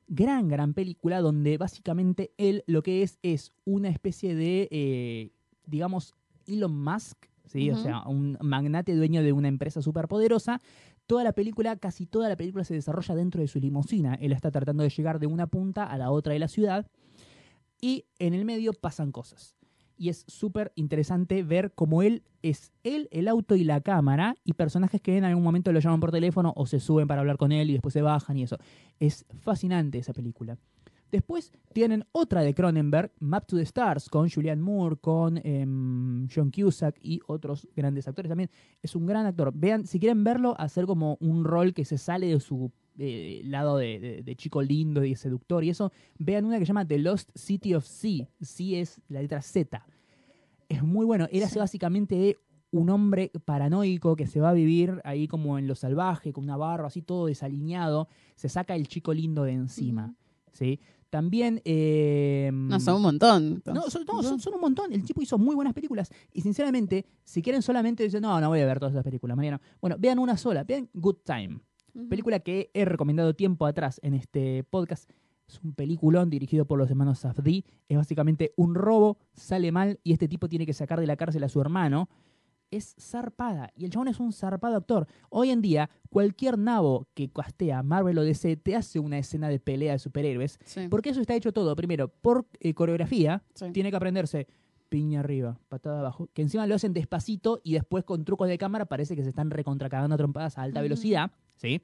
Gran, 0.07 0.47
gran 0.47 0.73
película 0.73 1.21
donde 1.21 1.57
básicamente 1.57 2.32
él 2.38 2.63
lo 2.67 2.84
que 2.84 3.01
es 3.01 3.17
es 3.23 3.53
una 3.65 3.89
especie 3.89 4.36
de, 4.36 4.67
eh, 4.71 5.32
digamos, 5.65 6.13
Elon 6.47 6.76
Musk, 6.84 7.26
¿sí? 7.45 7.71
o 7.71 7.76
sea, 7.76 8.03
un 8.07 8.38
magnate 8.41 8.93
dueño 8.95 9.23
de 9.23 9.32
una 9.34 9.47
empresa 9.47 9.82
súper 9.82 10.07
poderosa. 10.07 10.61
Toda 11.07 11.23
la 11.23 11.33
película, 11.33 11.75
casi 11.75 12.05
toda 12.05 12.29
la 12.29 12.35
película 12.35 12.63
se 12.63 12.73
desarrolla 12.73 13.15
dentro 13.15 13.41
de 13.41 13.47
su 13.47 13.59
limusina. 13.59 14.15
Él 14.15 14.31
está 14.31 14.51
tratando 14.51 14.83
de 14.83 14.89
llegar 14.89 15.19
de 15.19 15.27
una 15.27 15.47
punta 15.47 15.83
a 15.85 15.97
la 15.97 16.11
otra 16.11 16.33
de 16.33 16.39
la 16.39 16.47
ciudad 16.47 16.87
y 17.79 18.05
en 18.19 18.33
el 18.33 18.45
medio 18.45 18.73
pasan 18.73 19.11
cosas. 19.11 19.55
Y 19.97 20.09
es 20.09 20.25
súper 20.27 20.73
interesante 20.75 21.43
ver 21.43 21.73
cómo 21.73 22.01
él 22.01 22.23
es 22.41 22.71
él, 22.83 23.07
el 23.11 23.27
auto 23.27 23.55
y 23.55 23.63
la 23.63 23.81
cámara, 23.81 24.35
y 24.43 24.53
personajes 24.53 24.99
que 25.01 25.17
en 25.17 25.23
algún 25.23 25.43
momento 25.43 25.71
lo 25.71 25.79
llaman 25.79 25.99
por 25.99 26.11
teléfono 26.11 26.53
o 26.55 26.65
se 26.65 26.79
suben 26.79 27.07
para 27.07 27.21
hablar 27.21 27.37
con 27.37 27.51
él 27.51 27.69
y 27.69 27.73
después 27.73 27.93
se 27.93 28.01
bajan 28.01 28.37
y 28.37 28.43
eso. 28.43 28.57
Es 28.99 29.25
fascinante 29.41 29.99
esa 29.99 30.13
película. 30.13 30.57
Después 31.11 31.51
tienen 31.73 32.03
otra 32.11 32.41
de 32.41 32.53
Cronenberg, 32.53 33.11
Map 33.19 33.45
to 33.47 33.55
the 33.57 33.63
Stars, 33.63 34.09
con 34.09 34.29
Julianne 34.29 34.61
Moore, 34.61 34.97
con 34.97 35.37
em, 35.43 36.27
John 36.33 36.51
Cusack 36.51 36.97
y 37.01 37.19
otros 37.27 37.67
grandes 37.75 38.07
actores 38.07 38.29
también. 38.29 38.49
Es 38.81 38.95
un 38.95 39.05
gran 39.05 39.25
actor. 39.25 39.51
Vean, 39.55 39.85
si 39.85 39.99
quieren 39.99 40.23
verlo, 40.23 40.55
hacer 40.59 40.85
como 40.85 41.17
un 41.21 41.43
rol 41.45 41.73
que 41.73 41.85
se 41.85 41.97
sale 41.97 42.27
de 42.27 42.39
su 42.39 42.71
eh, 42.97 43.41
lado 43.45 43.77
de, 43.77 43.99
de- 43.99 44.23
de 44.23 44.35
chico 44.35 44.61
lindo 44.61 45.03
y 45.03 45.15
seductor 45.15 45.63
y 45.63 45.69
eso, 45.69 45.91
vean 46.17 46.45
una 46.45 46.57
que 46.59 46.65
se 46.65 46.69
llama 46.69 46.87
The 46.87 46.99
Lost 46.99 47.29
City 47.35 47.75
of 47.75 47.85
C. 47.85 48.27
C 48.41 48.79
es 48.79 48.99
la 49.09 49.21
letra 49.21 49.41
Z. 49.41 49.85
Es 50.69 50.81
muy 50.83 51.05
bueno. 51.05 51.27
Él 51.31 51.43
hace 51.43 51.59
básicamente 51.59 52.15
de 52.15 52.37
un 52.71 52.89
hombre 52.89 53.31
paranoico 53.45 54.15
que 54.15 54.27
se 54.27 54.39
va 54.41 54.49
a 54.49 54.53
vivir 54.53 54.99
ahí 55.05 55.27
como 55.27 55.57
en 55.59 55.67
lo 55.67 55.75
salvaje, 55.75 56.33
con 56.33 56.43
una 56.45 56.57
barba 56.57 56.87
así 56.87 57.01
todo 57.01 57.27
desalineado. 57.27 58.07
Se 58.35 58.49
saca 58.49 58.75
el 58.75 58.87
chico 58.87 59.13
lindo 59.13 59.43
de 59.43 59.51
encima. 59.53 60.13
¿Sí? 60.55 60.79
También... 61.09 61.61
eh, 61.63 62.49
No, 62.51 62.79
son 62.79 62.95
un 62.95 63.01
montón. 63.03 63.61
no, 63.65 63.83
son, 63.89 64.03
no, 64.05 64.23
son- 64.23 64.39
son 64.39 64.55
un 64.55 64.61
montón. 64.61 64.91
El 64.91 65.03
tipo 65.03 65.21
hizo 65.21 65.37
muy 65.37 65.55
buenas 65.55 65.73
películas. 65.73 66.09
Y 66.33 66.41
sinceramente, 66.41 67.05
si 67.23 67.41
quieren 67.41 67.61
solamente 67.61 68.03
decir, 68.03 68.19
no, 68.21 68.41
no 68.41 68.49
voy 68.49 68.59
a 68.59 68.65
ver 68.65 68.79
todas 68.79 68.93
esas 68.93 69.03
películas, 69.03 69.37
Mariano. 69.37 69.61
Bueno, 69.79 69.95
vean 69.99 70.19
una 70.19 70.35
sola. 70.35 70.63
Vean 70.63 70.89
Good 70.93 71.17
Time. 71.23 71.59
Película 72.09 72.39
que 72.39 72.69
he 72.73 72.83
recomendado 72.83 73.33
tiempo 73.35 73.65
atrás 73.65 73.99
en 74.03 74.15
este 74.15 74.63
podcast. 74.65 75.09
Es 75.47 75.61
un 75.63 75.73
peliculón 75.73 76.29
dirigido 76.29 76.65
por 76.65 76.77
los 76.77 76.89
hermanos 76.89 77.19
Safdie. 77.19 77.63
Es 77.87 77.95
básicamente 77.97 78.51
un 78.57 78.75
robo, 78.75 79.17
sale 79.33 79.71
mal 79.71 79.99
y 80.03 80.11
este 80.11 80.27
tipo 80.27 80.49
tiene 80.49 80.65
que 80.65 80.73
sacar 80.73 80.99
de 80.99 81.07
la 81.07 81.15
cárcel 81.15 81.43
a 81.45 81.49
su 81.49 81.61
hermano. 81.61 82.09
Es 82.72 82.95
zarpada. 82.99 83.72
Y 83.76 83.86
el 83.86 83.91
chabón 83.91 84.07
es 84.07 84.20
un 84.20 84.34
zarpado 84.34 84.76
actor. 84.76 85.07
Hoy 85.30 85.51
en 85.51 85.61
día, 85.61 85.89
cualquier 86.09 86.57
nabo 86.57 87.07
que 87.13 87.30
castea 87.30 87.84
Marvel 87.84 88.18
o 88.18 88.24
DC 88.24 88.57
te 88.57 88.76
hace 88.76 88.99
una 88.99 89.18
escena 89.18 89.49
de 89.49 89.59
pelea 89.59 89.93
de 89.93 89.99
superhéroes. 89.99 90.59
Sí. 90.66 90.88
Porque 90.89 91.09
eso 91.09 91.22
está 91.22 91.36
hecho 91.36 91.53
todo, 91.53 91.76
primero, 91.76 92.07
por 92.07 92.45
eh, 92.59 92.74
coreografía. 92.74 93.43
Sí. 93.53 93.72
Tiene 93.72 93.91
que 93.91 93.97
aprenderse 93.97 94.47
piña 94.89 95.22
arriba, 95.22 95.59
patada 95.70 95.99
abajo. 95.99 96.30
Que 96.34 96.41
encima 96.41 96.68
lo 96.68 96.76
hacen 96.76 96.93
despacito 96.93 97.61
y 97.63 97.74
después 97.74 98.03
con 98.03 98.24
trucos 98.26 98.47
de 98.47 98.57
cámara 98.57 98.86
parece 98.86 99.16
que 99.16 99.24
se 99.24 99.30
están 99.30 99.49
recontracagando 99.49 100.16
a 100.16 100.18
trompadas 100.18 100.57
a 100.57 100.63
alta 100.63 100.82
velocidad. 100.82 101.32
¿sí? 101.57 101.82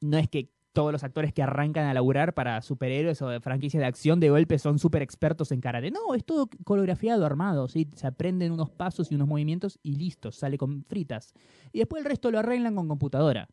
No 0.00 0.18
es 0.18 0.28
que 0.28 0.50
todos 0.74 0.92
los 0.92 1.04
actores 1.04 1.32
que 1.32 1.42
arrancan 1.42 1.86
a 1.86 1.94
laburar 1.94 2.34
para 2.34 2.60
superhéroes 2.60 3.22
o 3.22 3.28
de 3.28 3.40
franquicias 3.40 3.80
de 3.80 3.86
acción 3.86 4.18
de 4.18 4.28
golpe 4.28 4.58
son 4.58 4.80
súper 4.80 5.02
expertos 5.02 5.52
en 5.52 5.60
karate. 5.60 5.92
No, 5.92 6.14
es 6.14 6.24
todo 6.24 6.50
coreografiado, 6.64 7.24
armado. 7.24 7.68
¿sí? 7.68 7.88
Se 7.94 8.08
aprenden 8.08 8.52
unos 8.52 8.70
pasos 8.70 9.10
y 9.10 9.14
unos 9.14 9.28
movimientos 9.28 9.78
y 9.84 9.94
listo, 9.94 10.32
sale 10.32 10.58
con 10.58 10.84
fritas. 10.84 11.32
Y 11.72 11.78
después 11.78 12.02
el 12.02 12.10
resto 12.10 12.30
lo 12.30 12.40
arreglan 12.40 12.74
con 12.74 12.88
computadora. 12.88 13.48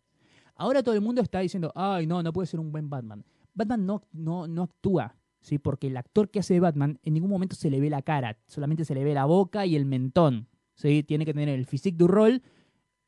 Ahora 0.56 0.82
todo 0.82 0.96
el 0.96 1.02
mundo 1.02 1.22
está 1.22 1.40
diciendo, 1.40 1.72
ay, 1.76 2.08
no, 2.08 2.24
no 2.24 2.34
puede 2.34 2.48
ser 2.48 2.60
un 2.60 2.72
buen 2.72 2.90
Batman. 2.90 3.24
Batman 3.54 3.86
no, 3.86 4.02
no, 4.12 4.48
no 4.48 4.64
actúa, 4.64 5.16
¿sí? 5.42 5.60
Porque 5.60 5.88
el 5.88 5.98
actor 5.98 6.32
que 6.32 6.40
hace 6.40 6.56
de 6.56 6.60
Batman 6.60 7.00
en 7.04 7.14
ningún 7.14 7.30
momento 7.30 7.56
se 7.56 7.70
le 7.70 7.80
ve 7.80 7.92
la 7.92 8.02
cara, 8.02 8.40
solamente 8.48 8.84
se 8.84 8.96
le 8.96 9.04
ve 9.04 9.14
la 9.14 9.26
boca 9.26 9.68
y 9.68 9.76
el 9.76 9.86
mentón, 9.86 10.48
¿sí? 10.74 11.04
Tiene 11.04 11.26
que 11.26 11.34
tener 11.34 11.50
el 11.50 11.68
physique 11.68 11.98
du 11.98 12.08
rol 12.08 12.42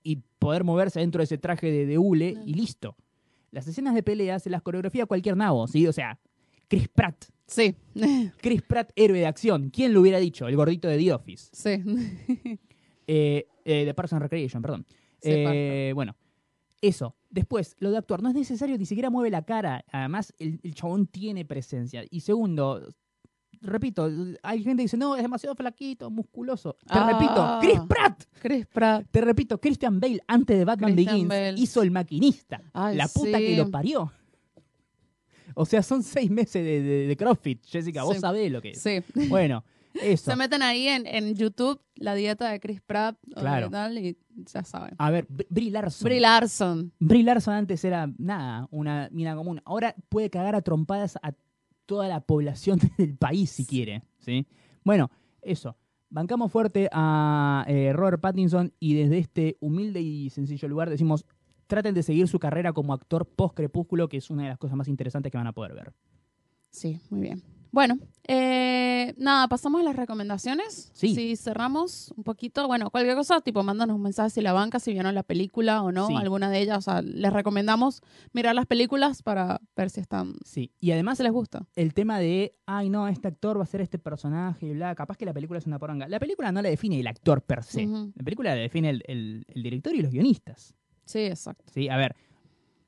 y 0.03 0.17
poder 0.37 0.63
moverse 0.63 0.99
dentro 0.99 1.19
de 1.19 1.23
ese 1.23 1.39
traje 1.39 1.71
de, 1.71 1.87
de 1.87 1.97
hule 1.97 2.37
y 2.45 2.53
listo. 2.53 2.95
Las 3.53 3.67
escenas 3.67 3.93
de 3.95 4.03
pelea 4.03 4.39
se 4.39 4.49
las 4.49 4.61
coreografía 4.61 5.05
cualquier 5.05 5.37
nabo, 5.37 5.67
¿sí? 5.67 5.87
O 5.87 5.93
sea, 5.93 6.19
Chris 6.67 6.87
Pratt. 6.89 7.25
Sí. 7.47 7.75
Chris 8.41 8.61
Pratt, 8.63 8.91
héroe 8.95 9.19
de 9.19 9.27
acción. 9.27 9.69
¿Quién 9.69 9.93
lo 9.93 10.01
hubiera 10.01 10.17
dicho? 10.19 10.47
El 10.47 10.55
gordito 10.55 10.87
de 10.87 10.97
The 10.97 11.13
Office. 11.13 11.49
sí. 11.53 12.59
Eh, 13.05 13.47
eh, 13.65 13.83
de 13.83 13.93
Parks 13.93 14.13
and 14.13 14.21
Recreation, 14.21 14.61
perdón. 14.61 14.85
Sí, 15.21 15.29
Eh, 15.35 15.91
bueno, 15.93 16.15
eso. 16.79 17.17
Después, 17.29 17.75
lo 17.79 17.91
de 17.91 17.97
actuar. 17.97 18.21
No 18.23 18.29
es 18.29 18.35
necesario, 18.35 18.77
ni 18.77 18.85
siquiera 18.85 19.09
mueve 19.09 19.29
la 19.29 19.41
cara. 19.43 19.83
Además, 19.91 20.33
el, 20.39 20.61
el 20.63 20.73
chabón 20.73 21.07
tiene 21.07 21.43
presencia. 21.43 22.05
Y 22.09 22.21
segundo, 22.21 22.87
repito, 23.63 24.09
hay 24.43 24.63
gente 24.63 24.81
que 24.81 24.85
dice, 24.85 24.97
no, 24.97 25.15
es 25.15 25.21
demasiado 25.23 25.55
flaquito, 25.55 26.11
musculoso. 26.11 26.73
Te 26.85 26.93
Ah. 26.99 27.09
repito, 27.11 27.57
Chris 27.61 27.79
Pratt. 27.87 28.23
Chris 28.41 28.65
Pratt. 28.67 29.05
Te 29.09 29.21
repito, 29.21 29.59
Christian 29.59 29.99
Bale, 29.99 30.19
antes 30.27 30.57
de 30.57 30.65
Batman 30.65 30.93
Christian 30.93 31.15
Begins, 31.15 31.29
Bale. 31.29 31.59
hizo 31.59 31.81
el 31.81 31.89
maquinista. 31.91 32.61
Ay, 32.73 32.95
la 32.97 33.07
puta 33.07 33.37
sí. 33.39 33.45
que 33.47 33.57
lo 33.57 33.71
parió. 33.71 34.11
O 35.55 35.65
sea, 35.65 35.83
son 35.83 36.01
seis 36.03 36.31
meses 36.31 36.63
de, 36.63 36.81
de- 36.81 37.07
de 37.07 37.17
CrossFit, 37.17 37.63
Jessica. 37.65 38.03
Vos 38.03 38.17
sabés 38.17 38.51
lo 38.51 38.61
que 38.61 38.71
es. 38.71 38.81
Sí. 38.81 39.01
Bueno, 39.29 39.63
eso. 39.93 40.31
Se 40.31 40.35
meten 40.37 40.61
ahí 40.63 40.87
en, 40.87 41.05
en 41.05 41.35
YouTube 41.35 41.79
la 41.95 42.15
dieta 42.15 42.49
de 42.49 42.59
Chris 42.59 42.81
Pratt 42.81 43.17
Claro. 43.35 43.67
y 43.67 43.69
tal, 43.69 43.97
y 43.99 44.17
ya 44.51 44.63
saben. 44.63 44.95
A 44.97 45.11
ver, 45.11 45.27
Br- 45.27 45.45
Brie 45.49 45.69
Larson. 45.69 46.05
Brie 46.05 46.19
Larson. 46.19 46.91
Brie 46.99 47.23
Larson 47.23 47.53
antes 47.53 47.83
era 47.85 48.09
nada, 48.17 48.67
una 48.71 49.09
mina 49.11 49.35
común. 49.35 49.61
Ahora 49.63 49.93
puede 50.09 50.29
cagar 50.31 50.55
a 50.55 50.61
trompadas 50.61 51.17
a 51.21 51.33
toda 51.85 52.07
la 52.07 52.21
población 52.21 52.79
del 52.97 53.15
país 53.15 53.49
si 53.49 53.65
quiere, 53.65 54.03
¿sí? 54.19 54.45
Bueno, 54.83 55.09
eso. 55.41 55.77
Bancamos 56.09 56.51
fuerte 56.51 56.89
a 56.91 57.65
eh, 57.67 57.91
Robert 57.91 58.21
Pattinson 58.21 58.71
y 58.79 58.93
desde 58.93 59.17
este 59.17 59.57
humilde 59.59 59.99
y 59.99 60.29
sencillo 60.29 60.67
lugar 60.67 60.89
decimos, 60.89 61.25
traten 61.65 61.95
de 61.95 62.03
seguir 62.03 62.27
su 62.27 62.37
carrera 62.37 62.71
como 62.71 62.93
actor 62.93 63.25
post-crepúsculo, 63.25 64.07
que 64.09 64.17
es 64.17 64.29
una 64.29 64.43
de 64.43 64.49
las 64.49 64.59
cosas 64.59 64.77
más 64.77 64.87
interesantes 64.87 65.31
que 65.31 65.39
van 65.39 65.47
a 65.47 65.53
poder 65.53 65.73
ver. 65.73 65.93
Sí, 66.69 66.99
muy 67.09 67.21
bien. 67.21 67.41
Bueno, 67.73 67.97
eh, 68.27 69.15
nada, 69.17 69.47
pasamos 69.47 69.81
a 69.81 69.83
las 69.83 69.95
recomendaciones. 69.95 70.91
Sí. 70.93 71.15
Si 71.15 71.35
cerramos 71.35 72.13
un 72.15 72.23
poquito, 72.23 72.67
bueno, 72.67 72.91
cualquier 72.91 73.15
cosa, 73.15 73.41
tipo, 73.41 73.63
mándanos 73.63 73.95
un 73.95 74.03
mensaje 74.03 74.29
si 74.29 74.41
la 74.41 74.53
banca, 74.53 74.79
si 74.79 74.93
vieron 74.93 75.15
la 75.15 75.23
película 75.23 75.81
o 75.81 75.91
no, 75.91 76.05
Sí. 76.05 76.15
alguna 76.15 76.51
de 76.51 76.59
ellas. 76.61 76.77
O 76.77 76.81
sea, 76.81 77.01
les 77.01 77.33
recomendamos 77.33 78.03
mirar 78.31 78.53
las 78.53 78.67
películas 78.67 79.23
para 79.23 79.59
ver 79.75 79.89
si 79.89 80.01
están, 80.01 80.35
Sí, 80.45 80.71
y 80.79 80.91
además 80.91 81.17
si 81.17 81.23
les 81.23 81.31
gusta. 81.31 81.65
el 81.75 81.95
tema 81.95 82.19
de, 82.19 82.55
ay 82.67 82.89
no, 82.89 83.07
este 83.07 83.27
actor 83.27 83.57
va 83.57 83.63
a 83.63 83.65
ser 83.65 83.81
este 83.81 83.97
personaje 83.97 84.67
y 84.67 84.73
bla, 84.73 84.93
capaz 84.93 85.17
que 85.17 85.25
la 85.25 85.33
película 85.33 85.57
es 85.57 85.65
una 85.65 85.79
poronga. 85.79 86.07
La 86.07 86.19
película 86.19 86.51
no 86.51 86.61
la 86.61 86.69
define 86.69 86.99
el 86.99 87.07
actor 87.07 87.41
per 87.41 87.63
se. 87.63 87.87
La 87.87 88.23
película 88.23 88.51
la 88.53 88.61
define 88.61 88.91
el, 88.91 89.03
el- 89.07 89.45
el 89.47 89.63
director 89.63 89.95
y 89.95 90.03
los 90.03 90.11
guionistas. 90.11 90.75
Sí, 91.05 91.21
exacto. 91.21 91.65
¿sí? 91.73 91.89
A 91.89 91.97
ver, 91.97 92.15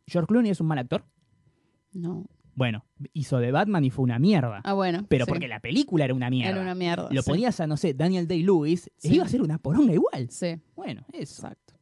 George 0.06 0.28
Clooney 0.28 0.52
es 0.52 0.62
un 0.62 0.68
mal 0.68 0.78
actor. 0.78 1.04
No. 1.92 2.28
Bueno, 2.56 2.86
hizo 3.14 3.38
de 3.40 3.52
Batman 3.52 3.84
y 3.84 3.90
fue 3.90 4.04
una 4.04 4.18
mierda. 4.18 4.62
Ah, 4.64 4.74
bueno. 4.74 5.06
pero 5.10 5.26
sí. 5.26 5.30
porque 5.32 5.48
la 5.48 5.60
película 5.60 6.06
era 6.06 6.14
una 6.14 6.30
mierda. 6.30 6.52
Era 6.54 6.62
una 6.62 6.74
mierda. 6.76 7.10
Lo 7.12 7.22
sí. 7.22 7.30
ponías 7.30 7.60
a, 7.60 7.68
no 7.68 7.76
sé, 7.78 7.94
Daniel 7.94 8.28
Day-Lewis, 8.28 8.90
Sí. 8.98 9.16
iba 9.16 9.26
a 9.26 9.28
ser 9.28 9.42
una 9.42 9.58
poronga 9.58 9.94
igual. 9.94 10.30
Sí, 10.30 10.60
Bueno, 10.76 11.06
eso. 11.12 11.46
exacto. 11.48 11.74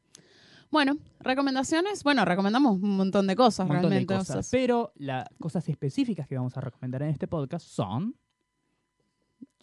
Bueno, 0.72 0.98
recomendaciones. 1.20 2.04
Bueno, 2.04 2.26
recomendamos 2.26 2.82
un 2.82 2.98
montón 2.98 3.28
de 3.28 3.36
cosas 3.36 3.66
Un 3.68 3.74
montón 3.74 3.92
de 3.92 3.98
realmente. 3.98 4.16
o 4.16 4.18
cosas. 4.18 4.50
Pero 4.52 4.92
las 4.96 5.28
cosas 5.40 5.70
específicas 5.70 6.28
que 6.28 6.36
vamos 6.36 6.58
a 6.58 6.62
recomendar 6.62 7.04
en 7.04 7.10
este 7.10 7.28
podcast 7.28 7.68
son. 7.68 8.16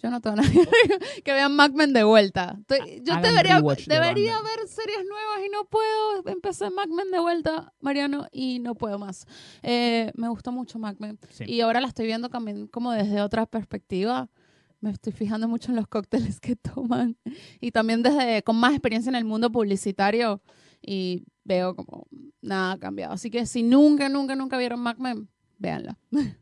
Yo 0.02 0.10
no 0.10 0.20
tengo 0.20 0.36
nada 0.36 0.48
que 1.24 1.32
vean 1.32 1.54
Mad 1.54 1.70
Men 1.72 1.92
de 1.92 2.04
vuelta. 2.04 2.56
Estoy- 2.60 3.02
yo 3.04 3.16
debería, 3.20 3.60
de 3.60 3.84
debería 3.86 4.36
ver 4.40 4.66
series 4.68 4.98
nuevas 5.08 5.40
y 5.46 5.48
no 5.50 5.64
puedo. 5.64 6.26
Empecé 6.26 6.70
Mad 6.70 6.88
Men 6.88 7.10
de 7.10 7.18
vuelta, 7.20 7.72
Mariano, 7.80 8.26
y 8.32 8.58
no 8.60 8.74
puedo 8.74 8.98
más. 8.98 9.26
Eh, 9.62 10.10
me 10.14 10.28
gustó 10.28 10.52
mucho 10.52 10.78
Mad 10.78 10.96
Men. 10.98 11.18
Sí. 11.30 11.44
Y 11.46 11.60
ahora 11.60 11.80
la 11.80 11.88
estoy 11.88 12.06
viendo 12.06 12.28
también 12.28 12.66
como 12.66 12.92
desde 12.92 13.20
otra 13.20 13.46
perspectiva. 13.46 14.28
Me 14.80 14.90
estoy 14.90 15.12
fijando 15.12 15.46
mucho 15.46 15.70
en 15.70 15.76
los 15.76 15.86
cócteles 15.86 16.40
que 16.40 16.56
toman. 16.74 17.16
Y 17.60 17.70
también 17.70 18.02
desde 18.02 18.42
con 18.42 18.56
más 18.56 18.72
experiencia 18.72 19.10
en 19.10 19.16
el 19.16 19.24
mundo 19.24 19.50
publicitario. 19.52 20.40
Y 20.80 21.24
veo 21.44 21.76
como 21.76 22.06
nada 22.40 22.72
ha 22.72 22.78
cambiado. 22.78 23.12
Así 23.12 23.30
que 23.30 23.44
si 23.44 23.62
nunca, 23.62 24.08
nunca, 24.08 24.34
nunca 24.34 24.56
vieron 24.56 24.80
Mad 24.80 24.96
Men, 24.96 25.28
véanla. 25.58 25.98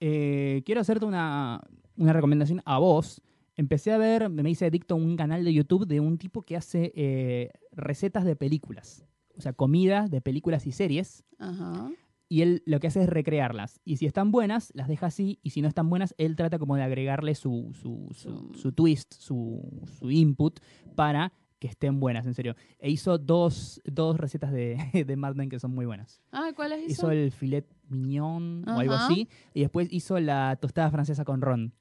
Eh, 0.00 0.62
quiero 0.66 0.80
hacerte 0.80 1.06
una, 1.06 1.62
una 1.96 2.12
recomendación 2.12 2.62
a 2.64 2.78
vos. 2.78 3.20
Empecé 3.56 3.92
a 3.92 3.98
ver, 3.98 4.28
me 4.30 4.48
hice 4.50 4.66
adicto 4.66 4.94
a 4.94 4.96
un 4.98 5.16
canal 5.16 5.44
de 5.44 5.52
YouTube 5.52 5.86
de 5.86 6.00
un 6.00 6.18
tipo 6.18 6.42
que 6.42 6.56
hace 6.56 6.92
eh, 6.96 7.50
recetas 7.72 8.24
de 8.24 8.34
películas. 8.36 9.04
O 9.36 9.40
sea, 9.40 9.52
comida 9.52 10.08
de 10.08 10.20
películas 10.20 10.66
y 10.66 10.72
series. 10.72 11.24
Ajá. 11.38 11.90
Y 12.28 12.42
él 12.42 12.62
lo 12.66 12.80
que 12.80 12.88
hace 12.88 13.02
es 13.02 13.08
recrearlas. 13.08 13.80
Y 13.84 13.98
si 13.98 14.06
están 14.06 14.32
buenas, 14.32 14.72
las 14.74 14.88
deja 14.88 15.06
así. 15.06 15.38
Y 15.42 15.50
si 15.50 15.62
no 15.62 15.68
están 15.68 15.88
buenas, 15.90 16.14
él 16.18 16.34
trata 16.36 16.58
como 16.58 16.74
de 16.74 16.82
agregarle 16.82 17.34
su, 17.34 17.70
su, 17.74 18.08
su, 18.12 18.52
Su- 18.54 18.72
twist, 18.72 19.12
su, 19.14 19.60
su 20.00 20.10
input 20.10 20.58
para 20.96 21.32
que 21.60 21.68
estén 21.68 22.00
buenas, 22.00 22.26
en 22.26 22.34
serio. 22.34 22.56
E 22.78 22.90
hizo 22.90 23.18
dos, 23.18 23.80
dos 23.84 24.16
recetas 24.18 24.52
de, 24.52 24.76
de 25.06 25.16
Mad 25.16 25.34
Men 25.36 25.48
que 25.48 25.60
son 25.60 25.72
muy 25.74 25.86
buenas. 25.86 26.20
Ah, 26.32 26.50
¿cuáles 26.56 26.80
hizo? 26.82 26.92
Hizo 26.92 27.10
el 27.10 27.30
filet 27.30 27.66
mignon 27.88 28.68
o 28.68 28.78
algo 28.80 28.94
así. 28.94 29.28
Y 29.52 29.60
después 29.60 29.88
hizo 29.92 30.18
la 30.20 30.56
tostada 30.60 30.90
francesa 30.90 31.24
con 31.24 31.40
ron. 31.40 31.72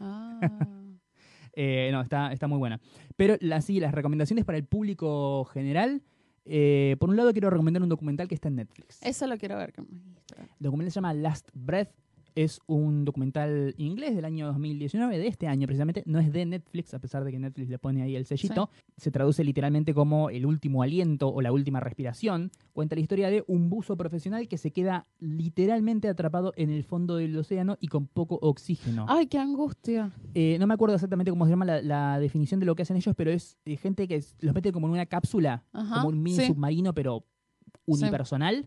Ah. 0.00 0.40
Eh, 1.58 1.88
no, 1.90 2.02
está, 2.02 2.34
está 2.34 2.46
muy 2.48 2.58
buena. 2.58 2.78
Pero 3.16 3.38
la, 3.40 3.62
sí, 3.62 3.80
las 3.80 3.94
recomendaciones 3.94 4.44
para 4.44 4.58
el 4.58 4.66
público 4.66 5.46
general. 5.46 6.02
eh, 6.44 6.96
por 7.00 7.08
un 7.08 7.16
lado, 7.16 7.32
quiero 7.32 7.48
recomendar 7.48 7.82
un 7.82 7.88
documental 7.88 8.28
que 8.28 8.34
está 8.34 8.48
en 8.48 8.56
Netflix. 8.56 9.02
Eso 9.02 9.26
lo 9.26 9.38
quiero 9.38 9.56
ver. 9.56 9.72
El 9.78 10.46
documental 10.58 10.92
se 10.92 10.96
llama 10.96 11.14
Last 11.14 11.48
Breath. 11.54 11.88
Es 12.36 12.60
un 12.66 13.06
documental 13.06 13.74
inglés 13.78 14.14
del 14.14 14.26
año 14.26 14.46
2019, 14.48 15.18
de 15.18 15.26
este 15.26 15.48
año 15.48 15.66
precisamente. 15.66 16.02
No 16.04 16.20
es 16.20 16.30
de 16.30 16.44
Netflix, 16.44 16.92
a 16.92 16.98
pesar 16.98 17.24
de 17.24 17.32
que 17.32 17.38
Netflix 17.38 17.70
le 17.70 17.78
pone 17.78 18.02
ahí 18.02 18.14
el 18.14 18.26
sellito. 18.26 18.68
Se 18.98 19.10
traduce 19.10 19.42
literalmente 19.42 19.94
como 19.94 20.28
el 20.28 20.44
último 20.44 20.82
aliento 20.82 21.28
o 21.28 21.40
la 21.40 21.50
última 21.50 21.80
respiración. 21.80 22.52
Cuenta 22.74 22.94
la 22.94 23.00
historia 23.00 23.30
de 23.30 23.42
un 23.46 23.70
buzo 23.70 23.96
profesional 23.96 24.48
que 24.48 24.58
se 24.58 24.70
queda 24.70 25.06
literalmente 25.18 26.08
atrapado 26.08 26.52
en 26.56 26.68
el 26.68 26.84
fondo 26.84 27.16
del 27.16 27.34
océano 27.38 27.78
y 27.80 27.88
con 27.88 28.06
poco 28.06 28.38
oxígeno. 28.42 29.06
Ay, 29.08 29.28
qué 29.28 29.38
angustia. 29.38 30.12
Eh, 30.34 30.58
no 30.60 30.66
me 30.66 30.74
acuerdo 30.74 30.94
exactamente 30.94 31.30
cómo 31.30 31.46
se 31.46 31.52
llama 31.52 31.64
la, 31.64 31.80
la 31.80 32.20
definición 32.20 32.60
de 32.60 32.66
lo 32.66 32.76
que 32.76 32.82
hacen 32.82 32.98
ellos, 32.98 33.14
pero 33.16 33.30
es 33.30 33.56
eh, 33.64 33.78
gente 33.78 34.06
que 34.06 34.22
los 34.40 34.54
mete 34.54 34.72
como 34.72 34.88
en 34.88 34.92
una 34.92 35.06
cápsula, 35.06 35.64
Ajá. 35.72 36.02
como 36.02 36.08
un 36.08 36.22
mini 36.22 36.36
sí. 36.36 36.46
submarino, 36.48 36.92
pero 36.92 37.24
unipersonal, 37.86 38.66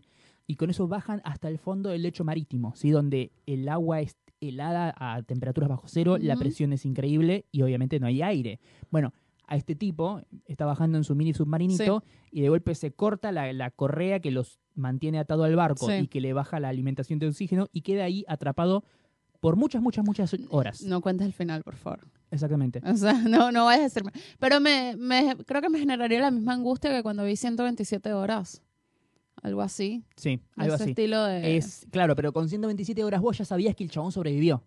y 0.50 0.56
con 0.56 0.68
eso 0.68 0.88
bajan 0.88 1.20
hasta 1.24 1.46
el 1.48 1.58
fondo 1.58 1.90
del 1.90 2.02
lecho 2.02 2.24
marítimo, 2.24 2.74
¿sí? 2.74 2.90
donde 2.90 3.30
el 3.46 3.68
agua 3.68 4.00
es 4.00 4.16
helada 4.40 4.92
a 4.98 5.22
temperaturas 5.22 5.68
bajo 5.70 5.86
cero, 5.86 6.16
la 6.18 6.34
presión 6.36 6.72
es 6.72 6.84
increíble 6.84 7.44
y 7.52 7.62
obviamente 7.62 8.00
no 8.00 8.08
hay 8.08 8.20
aire. 8.20 8.58
Bueno, 8.90 9.12
a 9.46 9.54
este 9.54 9.76
tipo 9.76 10.22
está 10.46 10.64
bajando 10.64 10.98
en 10.98 11.04
su 11.04 11.14
mini 11.14 11.34
submarinito 11.34 12.02
y 12.32 12.40
de 12.40 12.48
golpe 12.48 12.74
se 12.74 12.90
corta 12.90 13.30
la, 13.30 13.52
la 13.52 13.70
correa 13.70 14.18
que 14.18 14.32
los 14.32 14.58
mantiene 14.74 15.20
atado 15.20 15.44
al 15.44 15.54
barco 15.54 15.86
Sí. 15.86 15.92
y 16.02 16.06
que 16.08 16.20
le 16.20 16.32
baja 16.32 16.58
la 16.58 16.68
alimentación 16.68 17.20
de 17.20 17.28
oxígeno 17.28 17.68
y 17.72 17.82
queda 17.82 18.02
ahí 18.02 18.24
atrapado 18.26 18.82
por 19.38 19.54
muchas, 19.54 19.82
muchas, 19.82 20.04
muchas 20.04 20.34
horas. 20.50 20.82
No 20.82 21.00
cuentes 21.00 21.26
el 21.28 21.32
final, 21.32 21.62
por 21.62 21.76
favor. 21.76 22.00
Exactamente. 22.32 22.80
O 22.84 22.96
sea, 22.96 23.12
no, 23.28 23.52
no 23.52 23.66
vayas 23.66 23.80
a 23.80 23.84
decirme. 23.84 24.12
Pero 24.40 24.58
me, 24.60 24.96
me, 24.96 25.36
creo 25.46 25.62
que 25.62 25.68
me 25.68 25.78
generaría 25.78 26.20
la 26.20 26.30
misma 26.32 26.54
angustia 26.54 26.90
que 26.90 27.02
cuando 27.04 27.24
vi 27.24 27.36
127 27.36 28.12
horas. 28.14 28.62
Algo 29.42 29.62
así. 29.62 30.04
Sí, 30.16 30.40
algo 30.56 30.74
Ese 30.74 30.82
así. 30.84 30.90
estilo 30.90 31.24
de... 31.24 31.56
Es, 31.56 31.86
claro, 31.90 32.14
pero 32.14 32.32
con 32.32 32.48
127 32.48 33.02
horas 33.04 33.20
vos 33.20 33.38
ya 33.38 33.44
sabías 33.44 33.74
que 33.74 33.84
el 33.84 33.90
chabón 33.90 34.12
sobrevivió. 34.12 34.62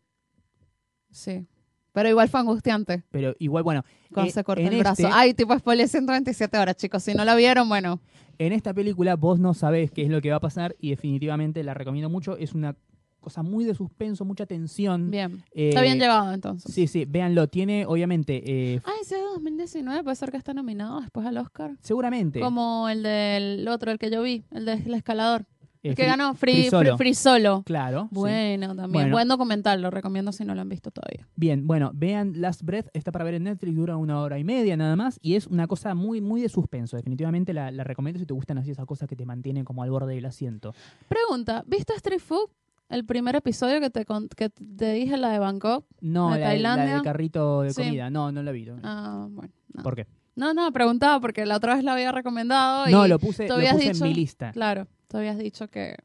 Sí. 1.12 1.46
Pero 1.92 2.10
igual 2.10 2.28
fue 2.28 2.40
angustiante 2.40 3.04
Pero 3.12 3.36
igual, 3.38 3.64
bueno, 3.64 3.84
cuando 4.12 4.30
eh, 4.30 4.34
se 4.34 4.44
corta 4.44 4.62
en 4.64 4.74
el 4.74 4.80
brazo. 4.80 5.04
este- 5.04 5.14
Ay, 5.14 5.36
tipo, 5.36 5.56
spoiler 5.58 5.88
127 5.88 6.58
horas, 6.58 6.76
chicos. 6.76 7.04
Si 7.04 7.14
no 7.14 7.24
la 7.24 7.36
vieron, 7.36 7.70
bueno. 7.70 8.02
en 8.40 8.52
esta 8.52 8.74
película 8.74 9.16
vos 9.16 9.40
no 9.40 9.54
sabés 9.54 9.92
qué 9.92 10.02
es 10.04 10.10
lo 10.10 10.20
que 10.22 10.32
va 10.32 10.38
a 10.38 10.40
pasar 10.40 10.76
y 10.80 10.90
definitivamente 10.90 11.64
la 11.64 11.76
recomiendo 11.76 12.10
mucho. 12.10 12.36
Es 12.36 12.54
una 12.54 12.76
cosa 13.24 13.42
muy 13.42 13.64
de 13.66 13.74
suspenso, 13.74 14.24
mucha 14.26 14.46
tensión. 14.46 15.10
Bien. 15.10 15.44
Eh, 15.54 15.70
Está 15.70 15.82
bien 15.82 15.98
llevado, 16.00 16.32
entonces. 16.34 16.72
Sí, 16.72 16.86
sí, 16.88 17.06
véanlo. 17.06 17.48
Tiene, 17.48 17.86
obviamente, 17.88 18.44
eh, 18.76 18.82
Ah, 18.86 18.92
ese 19.02 19.16
de 19.16 19.22
2019 19.24 20.04
puede 20.04 20.16
ser 20.16 20.30
que 20.30 20.38
está 20.38 20.54
nominado 20.54 21.02
después 21.02 21.26
al 21.26 21.38
Oscar. 21.38 21.76
seguramente. 21.82 22.40
Como 22.40 22.88
el 22.90 23.02
del 23.02 23.68
otro, 23.68 23.92
el 23.92 23.98
que 23.98 24.12
yo 24.12 24.22
vi, 24.22 24.44
el 24.52 24.66
del 24.66 24.94
escalador. 24.94 25.46
eh, 25.86 25.90
El 25.90 25.96
que 25.96 26.04
Free- 26.04 26.08
ganó 26.12 26.34
Free, 26.34 26.54
Free 26.54 26.70
Solo. 26.70 26.92
Free- 26.92 26.98
Free 26.98 27.14
Solo. 27.14 27.64
Claro. 27.66 28.04
sí. 28.10 28.16
Bueno, 28.16 28.68
también. 28.68 28.92
Bueno. 28.92 29.12
Buen 29.16 29.28
documental, 29.28 29.82
lo 29.82 29.90
recomiendo 29.92 30.32
si 30.32 30.46
no 30.46 30.56
lo 30.56 30.62
han 30.62 30.70
visto 30.70 30.92
todavía. 30.92 31.28
Bien, 31.36 31.68
bueno, 31.68 31.92
vean 31.94 32.40
Last 32.40 32.62
Breath, 32.64 32.88
está 32.94 33.12
para 33.12 33.26
ver 33.26 33.34
en 33.34 33.44
Netflix, 33.44 33.76
dura 33.76 33.98
una 33.98 34.22
hora 34.22 34.40
y 34.40 34.46
media 34.46 34.78
nada 34.78 34.96
más, 34.96 35.20
y 35.22 35.36
es 35.36 35.46
una 35.46 35.68
cosa 35.68 35.94
muy, 35.94 36.22
muy 36.22 36.42
de 36.42 36.48
suspenso. 36.48 36.96
Definitivamente 36.96 37.52
la, 37.54 37.70
la 37.70 37.84
recomiendo 37.84 38.18
si 38.18 38.26
te 38.26 38.34
gustan 38.34 38.60
así 38.60 38.72
esas 38.72 38.86
cosas 38.86 39.10
que 39.10 39.18
te 39.18 39.26
mantienen 39.26 39.66
como 39.66 39.84
al 39.84 39.92
borde 39.92 40.16
del 40.16 40.24
asiento. 40.26 40.74
Pregunta, 41.10 41.66
¿viste 41.68 41.94
Street 41.96 42.22
Food? 42.22 42.50
El 42.90 43.06
primer 43.06 43.36
episodio 43.36 43.80
que 43.80 43.90
te, 43.90 44.06
con- 44.06 44.28
que 44.30 44.50
te 44.50 44.94
dije, 44.94 45.18
la 45.18 45.30
de 45.32 45.40
Bangkok. 45.40 45.86
No, 46.02 46.32
¿De 46.34 46.40
la, 46.40 46.46
la 46.46 46.52
Tailandia? 46.52 46.94
del 46.96 47.02
carrito 47.02 47.62
de 47.62 47.72
Sí. 47.72 47.82
comida, 47.84 48.10
no, 48.10 48.32
no 48.32 48.44
la 48.44 48.52
vi. 48.52 48.68
Ah, 48.84 49.28
bueno. 49.32 49.52
No. 49.74 49.84
¿Por 49.84 49.96
qué? 49.96 50.08
no, 50.36 50.54
no, 50.54 50.72
preguntaba 50.72 51.20
porque 51.20 51.46
la 51.46 51.58
otra 51.58 51.76
vez 51.76 51.84
la 51.84 51.94
había 51.94 52.12
recomendado. 52.12 52.88
No, 52.88 53.06
y 53.06 53.10
lo 53.10 53.20
puse, 53.20 53.44
tú 53.46 53.50
lo 53.50 53.56
habías 53.56 53.76
puse 53.76 53.90
dicho- 53.94 54.06
en 54.06 54.10
mi 54.12 54.16
lista. 54.16 54.52
Claro, 54.52 54.88
tú 55.08 55.18
habías 55.18 55.38
dicho 55.38 55.68
que, 55.70 55.96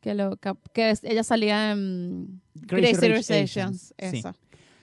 que, 0.00 0.14
lo, 0.14 0.36
que, 0.36 0.52
que 0.72 0.90
es- 0.90 1.02
ella 1.04 1.24
salía 1.24 1.72
en 1.72 2.40
Crazy 2.66 2.94
Rich 3.08 3.30
Asians, 3.30 3.44
Asians. 3.48 3.94
sí. 4.10 4.18
Esa. 4.18 4.34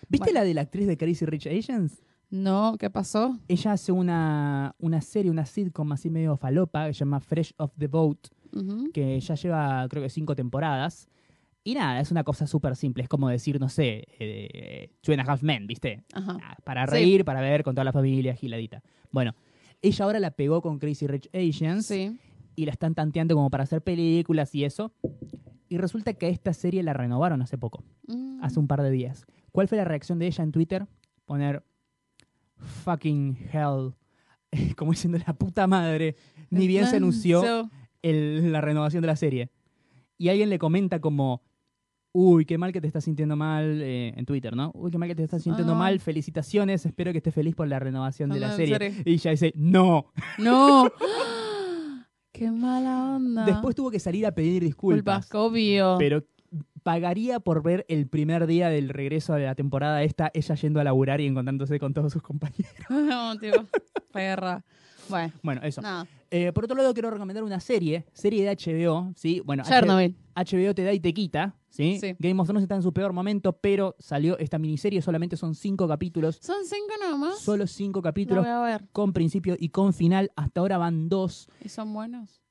¿Viste 0.09 0.25
Bueno. 0.25 0.39
la 0.39 0.43
de 0.45 0.53
la 0.55 0.61
actriz 0.61 0.87
de 0.87 0.97
Crazy 0.97 1.25
Rich 1.25 1.47
Asians? 1.47 2.01
No, 2.31 2.75
¿qué 2.79 2.89
pasó? 2.89 3.37
Ella 3.47 3.71
hace 3.73 3.91
una, 3.91 4.75
una 4.79 5.01
serie, 5.01 5.31
una 5.31 5.45
sitcom 5.45 5.91
así 5.91 6.09
medio 6.09 6.35
falopa 6.37 6.87
que 6.87 6.93
se 6.93 6.99
llama 6.99 7.19
Fresh 7.19 7.53
Off 7.57 7.71
the 7.77 7.87
Boat, 7.87 8.27
Ujú. 8.53 8.91
que 8.93 9.19
ya 9.19 9.35
lleva 9.35 9.87
creo 9.89 10.03
que 10.03 10.09
cinco 10.09 10.35
temporadas. 10.35 11.07
Y 11.63 11.75
nada, 11.75 11.99
es 11.99 12.09
una 12.11 12.23
cosa 12.23 12.47
súper 12.47 12.75
simple. 12.75 13.03
Es 13.03 13.09
como 13.09 13.29
decir, 13.29 13.59
no 13.59 13.69
sé, 13.69 14.05
eh, 14.19 14.91
Two 15.01 15.13
and 15.13 15.21
a 15.21 15.31
Half 15.31 15.43
Men, 15.43 15.67
¿viste? 15.67 16.03
Ajá. 16.13 16.57
Para 16.63 16.85
Sí. 16.87 16.91
reír, 16.91 17.25
para 17.25 17.41
ver 17.41 17.63
con 17.63 17.75
toda 17.75 17.83
la 17.85 17.91
familia, 17.93 18.33
giladita. 18.33 18.81
Bueno, 19.11 19.35
ella 19.81 20.05
ahora 20.05 20.19
la 20.19 20.31
pegó 20.31 20.61
con 20.61 20.79
Crazy 20.79 21.05
Rich 21.07 21.29
Asians 21.33 21.85
Sí. 21.85 22.17
y 22.55 22.65
la 22.65 22.71
están 22.71 22.95
tanteando 22.95 23.35
como 23.35 23.49
para 23.49 23.63
hacer 23.63 23.81
películas 23.81 24.55
y 24.55 24.63
eso. 24.63 24.93
Y 25.67 25.77
resulta 25.77 26.13
que 26.13 26.29
esta 26.29 26.53
serie 26.53 26.81
la 26.81 26.93
renovaron 26.93 27.41
hace 27.41 27.57
poco, 27.57 27.83
Mm. 28.07 28.43
hace 28.43 28.59
un 28.59 28.67
par 28.67 28.81
de 28.81 28.89
días. 28.89 29.25
¿Cuál 29.51 29.67
fue 29.67 29.77
la 29.77 29.85
reacción 29.85 30.17
de 30.17 30.27
ella 30.27 30.43
en 30.43 30.51
Twitter? 30.51 30.87
Poner 31.25 31.63
fucking 32.55 33.37
hell. 33.53 33.93
Como 34.77 34.91
diciendo 34.91 35.17
la 35.25 35.33
puta 35.33 35.67
madre. 35.67 36.15
Ni 36.49 36.67
bien 36.67 36.87
se 36.87 36.97
anunció 36.97 37.69
el- 38.01 38.51
la 38.51 38.61
renovación 38.61 39.01
de 39.01 39.07
la 39.07 39.15
serie. 39.15 39.49
Y 40.17 40.29
alguien 40.29 40.49
le 40.49 40.59
comenta 40.59 40.99
como, 40.99 41.41
Uy, 42.11 42.45
qué 42.45 42.57
mal 42.57 42.71
que 42.73 42.81
te 42.81 42.87
estás 42.87 43.03
sintiendo 43.03 43.35
mal 43.35 43.81
eh, 43.83 44.13
en 44.15 44.25
Twitter, 44.25 44.55
¿no? 44.55 44.71
Uy, 44.73 44.89
qué 44.89 44.97
mal 44.97 45.07
que 45.07 45.15
te 45.15 45.23
estás 45.23 45.43
sintiendo 45.43 45.73
Ah. 45.73 45.77
mal. 45.77 45.99
Felicitaciones, 45.99 46.85
espero 46.85 47.11
que 47.11 47.19
estés 47.19 47.33
feliz 47.35 47.53
por 47.55 47.67
la 47.67 47.77
renovación 47.79 48.29
de 48.31 48.39
la 48.39 48.55
serie. 48.55 48.93
Y 49.05 49.13
ella 49.13 49.31
dice, 49.31 49.53
no. 49.55 50.11
No. 50.39 50.91
Qué 52.31 52.49
mala 52.51 53.15
onda. 53.15 53.45
Después 53.45 53.75
tuvo 53.75 53.91
que 53.91 53.99
salir 53.99 54.25
a 54.25 54.31
pedir 54.31 54.75
Culpas, 54.75 55.25
disculpas. 55.25 55.35
obvio. 55.35 55.95
Pero 55.99 56.23
pagaría 56.83 57.39
por 57.39 57.61
ver 57.61 57.85
el 57.89 58.07
primer 58.07 58.47
día 58.47 58.69
del 58.69 58.89
regreso 58.89 59.33
de 59.33 59.43
la 59.45 59.55
temporada 59.55 60.01
esta, 60.03 60.31
ella 60.33 60.55
yendo 60.55 60.79
a 60.79 60.83
laburar 60.83 61.19
y 61.21 61.27
encontrándose 61.27 61.79
con 61.79 61.93
todos 61.93 62.13
sus 62.13 62.21
compañeros. 62.21 62.73
no, 62.89 63.37
tío. 63.37 63.67
Perra. 64.13 64.63
Bueno, 65.09 65.33
Bueno, 65.43 65.61
eso. 65.63 65.81
Eh, 66.31 66.51
por 66.53 66.63
otro 66.65 66.77
lado, 66.77 66.93
quiero 66.93 67.09
recomendar 67.09 67.43
una 67.43 67.59
serie, 67.59 68.05
serie 68.13 68.43
de 68.43 68.51
HBO, 68.55 69.11
¿sí? 69.15 69.41
Bueno, 69.43 69.63
Chernobyl. 69.63 70.15
HBO 70.35 70.73
te 70.75 70.83
da 70.83 70.93
y 70.93 70.99
te 70.99 71.13
quita, 71.13 71.55
¿sí? 71.69 71.97
Sí. 71.99 72.15
Game 72.19 72.39
of 72.39 72.47
Thrones 72.47 72.61
está 72.63 72.75
en 72.75 72.83
su 72.83 72.93
peor 72.93 73.13
momento, 73.13 73.53
pero 73.53 73.95
salió 73.99 74.37
esta 74.37 74.59
miniserie, 74.59 75.01
solamente 75.01 75.35
son 75.37 75.55
cinco 75.55 75.87
capítulos, 75.87 76.37
Son 76.41 76.63
cinco 76.65 76.93
nada 76.99 77.17
más. 77.17 77.39
solo 77.39 77.65
cinco 77.67 77.99
Lo 77.99 78.03
capítulos, 78.03 78.43
voy 78.43 78.51
a 78.53 78.61
ver. 78.61 78.87
con 78.91 79.11
principio 79.11 79.55
y 79.59 79.69
con 79.69 79.91
final. 79.93 80.31
Hasta 80.35 80.61
ahora 80.61 80.77
van 80.77 81.09
dos. 81.09 81.49
¿Y 81.63 81.69
son 81.69 81.91
buenos? 81.93 82.41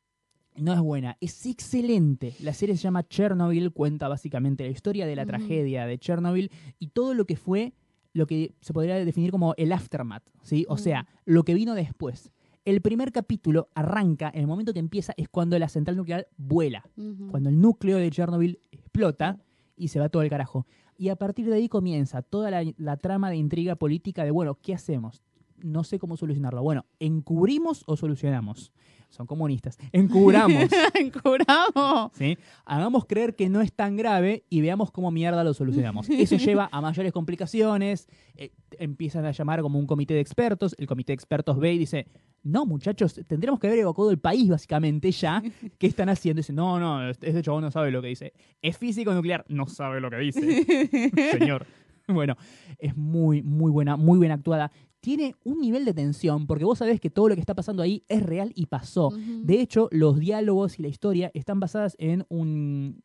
No 0.56 0.72
es 0.72 0.80
buena, 0.80 1.16
es 1.20 1.46
excelente. 1.46 2.34
La 2.40 2.52
serie 2.52 2.76
se 2.76 2.82
llama 2.82 3.06
Chernobyl, 3.06 3.70
cuenta 3.72 4.09
básicamente 4.09 4.64
la 4.64 4.70
historia 4.70 5.06
de 5.06 5.14
la 5.14 5.22
Ujú. 5.22 5.28
tragedia 5.28 5.86
de 5.86 5.98
Chernobyl 5.98 6.50
y 6.80 6.88
todo 6.88 7.14
lo 7.14 7.26
que 7.26 7.36
fue 7.36 7.74
lo 8.12 8.26
que 8.26 8.54
se 8.61 8.72
podría 8.72 8.96
definir 8.96 9.30
como 9.30 9.54
el 9.56 9.70
aftermath, 9.72 10.24
¿sí? 10.42 10.66
O 10.68 10.74
Mm. 10.74 10.78
sea, 10.78 11.06
lo 11.26 11.44
que 11.44 11.54
vino 11.54 11.74
después. 11.76 12.32
El 12.69 12.83
primer 12.83 13.12
capítulo 13.12 13.71
arranca, 13.75 14.31
en 14.35 14.41
el 14.43 14.47
momento 14.47 14.75
que 14.75 14.79
empieza 14.79 15.14
es 15.16 15.31
cuando 15.31 15.59
la 15.59 15.71
central 15.71 15.97
nuclear 15.97 16.29
vuela, 16.37 16.85
cuando 17.31 17.49
el 17.49 17.59
núcleo 17.59 17.97
de 17.97 18.11
Chernobyl 18.11 18.61
explota 18.71 19.41
y 19.75 19.89
se 19.89 19.99
va 19.99 20.11
todo 20.11 20.21
el 20.21 20.29
carajo. 20.29 20.66
Y 20.99 21.09
a 21.09 21.16
partir 21.16 21.47
de 21.47 21.55
ahí 21.55 21.71
comienza 21.71 22.21
toda 22.21 22.51
la, 22.51 22.71
la 22.77 22.99
trama 22.99 23.31
de 23.31 23.37
intriga 23.37 23.77
política 23.77 24.23
de, 24.23 24.33
bueno, 24.33 24.59
¿qué 24.61 24.75
hacemos? 24.75 25.23
No 25.62 25.83
sé 25.83 25.99
cómo 25.99 26.19
solucionarlo. 26.19 26.62
Bueno, 26.62 26.85
¿encubrimos 26.99 27.85
o 27.87 27.97
solucionamos? 27.97 28.71
Son 29.09 29.26
comunistas. 29.26 29.78
Encubramos. 29.92 30.68
Curamos. 31.22 32.11
¿sí? 32.14 32.36
Hagamos 32.66 33.06
creer 33.06 33.34
que 33.34 33.48
no 33.48 33.61
es 33.61 33.72
tan 33.72 33.96
grave 33.96 34.44
y 34.50 34.61
veamos 34.61 34.90
cómo 34.90 35.11
mierda 35.11 35.42
lo 35.44 35.54
solucionamos. 35.54 36.09
Eso 36.11 36.36
lleva 36.36 36.68
a 36.70 36.80
mayores 36.80 37.12
complicaciones, 37.12 38.09
eh, 38.36 38.50
empiezan 38.78 39.24
a 39.24 39.30
llamar 39.30 39.62
como 39.62 39.78
un 39.78 39.86
comité 39.86 40.14
de 40.14 40.20
expertos, 40.20 40.74
el 40.78 40.86
comité 40.86 41.12
de 41.12 41.14
expertos 41.14 41.59
ve 41.59 41.72
y 41.72 41.78
dice, 41.78 42.06
no 42.42 42.66
muchachos, 42.66 43.20
tendremos 43.26 43.59
que 43.59 43.66
haber 43.66 43.80
evacuado 43.80 44.11
el 44.11 44.18
país 44.18 44.48
básicamente 44.48 45.11
ya, 45.11 45.42
¿qué 45.78 45.86
están 45.86 46.09
haciendo? 46.09 46.40
Dice, 46.40 46.52
no, 46.52 46.78
no, 46.78 47.09
ese 47.09 47.42
chabón 47.42 47.64
no 47.64 47.70
sabe 47.70 47.90
lo 47.90 48.02
que 48.02 48.09
dice. 48.09 48.32
Es 48.61 48.76
físico 48.76 49.12
nuclear, 49.14 49.44
no 49.48 49.66
sabe 49.66 50.00
lo 50.00 50.11
que 50.11 50.18
dice, 50.18 51.11
señor. 51.32 51.66
Bueno, 52.09 52.36
es 52.78 52.96
muy, 52.96 53.42
muy 53.42 53.70
buena, 53.70 53.96
muy 53.96 54.18
bien 54.18 54.32
actuada. 54.32 54.72
Tiene 55.01 55.36
un 55.44 55.61
nivel 55.61 55.84
de 55.84 55.94
tensión, 55.94 56.46
porque 56.46 56.64
vos 56.64 56.78
sabés 56.78 57.01
que 57.01 57.09
todo 57.11 57.28
lo 57.28 57.34
que 57.34 57.40
está 57.40 57.55
pasando 57.55 57.82
ahí 57.82 58.03
es 58.09 58.22
real 58.22 58.53
y 58.55 58.66
pasó. 58.66 59.11
De 59.46 59.61
hecho, 59.61 59.88
los 59.92 60.18
diálogos 60.18 60.78
y 60.78 60.82
la 60.82 60.88
historia 60.88 61.30
están 61.34 61.61
basadas 61.61 61.94
en 61.99 62.24
un... 62.28 63.03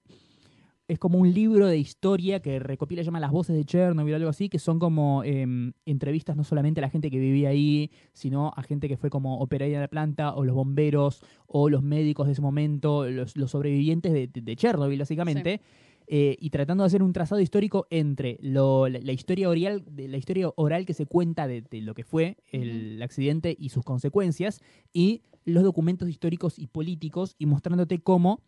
Es 0.86 1.00
como 1.00 1.18
un 1.18 1.34
libro 1.34 1.68
de 1.68 1.78
historia 1.78 2.42
que 2.42 2.60
recopila, 2.60 3.02
llama 3.04 3.22
Las 3.22 3.32
voces 3.32 3.56
de 3.56 3.64
Chernobyl 3.64 4.14
o 4.14 4.16
algo 4.18 4.30
así, 4.30 4.50
que 4.50 4.60
son 4.60 4.80
como 4.80 5.24
em, 5.24 5.72
entrevistas 5.86 6.36
no 6.36 6.44
solamente 6.44 6.82
a 6.82 6.84
la 6.84 6.90
gente 6.90 7.10
que 7.10 7.20
vivía 7.20 7.50
ahí, 7.50 7.90
sino 8.12 8.52
a 8.58 8.62
gente 8.64 8.90
que 8.90 8.98
fue 8.98 9.10
como 9.10 9.40
operaria 9.40 9.78
de 9.78 9.84
la 9.86 9.88
planta, 9.88 10.36
o 10.36 10.44
los 10.44 10.54
bomberos, 10.54 11.24
o 11.48 11.70
los 11.70 11.84
médicos 11.84 12.26
de 12.28 12.34
ese 12.34 12.42
momento, 12.42 13.10
los, 13.10 13.38
los 13.38 13.52
sobrevivientes 13.52 14.12
de, 14.12 14.28
de- 14.28 14.42
de 14.42 14.56
Chernobyl, 14.58 15.00
básicamente. 15.00 15.62
Eh, 16.08 16.38
y 16.40 16.50
tratando 16.50 16.84
de 16.84 16.88
hacer 16.88 17.02
un 17.04 17.14
trazado 17.14 17.42
histórico 17.42 17.88
entre 17.90 18.38
lo- 18.42 18.88
la, 18.88 19.00
la 19.00 19.12
historia 19.12 19.50
oral, 19.50 19.84
de, 19.90 20.08
la 20.08 20.18
historia 20.18 20.52
oral 20.56 20.86
que 20.86 20.94
se 20.94 21.06
cuenta 21.06 21.48
de, 21.48 21.62
de 21.62 21.82
lo 21.82 21.94
que 21.94 22.04
fue 22.04 22.38
el 22.52 23.02
accidente 23.02 23.56
y 23.58 23.70
sus 23.70 23.84
consecuencias, 23.84 24.62
y 24.92 25.22
los 25.46 25.64
documentos 25.64 26.10
históricos 26.10 26.60
y 26.60 26.68
políticos, 26.68 27.36
y 27.38 27.46
mostrándote 27.46 28.00
cómo 28.00 28.42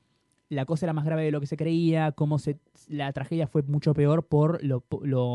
la 0.49 0.65
cosa 0.65 0.85
era 0.85 0.93
más 0.93 1.05
grave 1.05 1.23
de 1.23 1.31
lo 1.31 1.39
que 1.39 1.47
se 1.47 1.57
creía, 1.57 2.11
cómo 2.11 2.37
se, 2.37 2.59
la 2.87 3.11
tragedia 3.13 3.47
fue 3.47 3.63
mucho 3.63 3.93
peor 3.93 4.27
por 4.27 4.63
lo, 4.63 4.83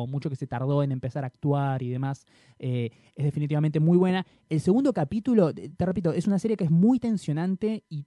mucho 0.06 0.30
que 0.30 0.36
se 0.36 0.46
tardó 0.46 0.82
en 0.82 0.92
empezar 0.92 1.24
a 1.24 1.26
actuar 1.26 1.82
y 1.82 1.88
demás. 1.88 2.26
Eh, 2.58 2.90
es 3.16 3.24
definitivamente 3.24 3.80
muy 3.80 3.98
buena. 3.98 4.24
El 4.48 4.60
segundo 4.60 4.92
capítulo, 4.92 5.52
te 5.52 5.84
repito, 5.84 6.12
es 6.12 6.26
una 6.26 6.38
serie 6.38 6.56
que 6.56 6.64
es 6.64 6.70
muy 6.70 7.00
tensionante 7.00 7.82
y 7.88 8.04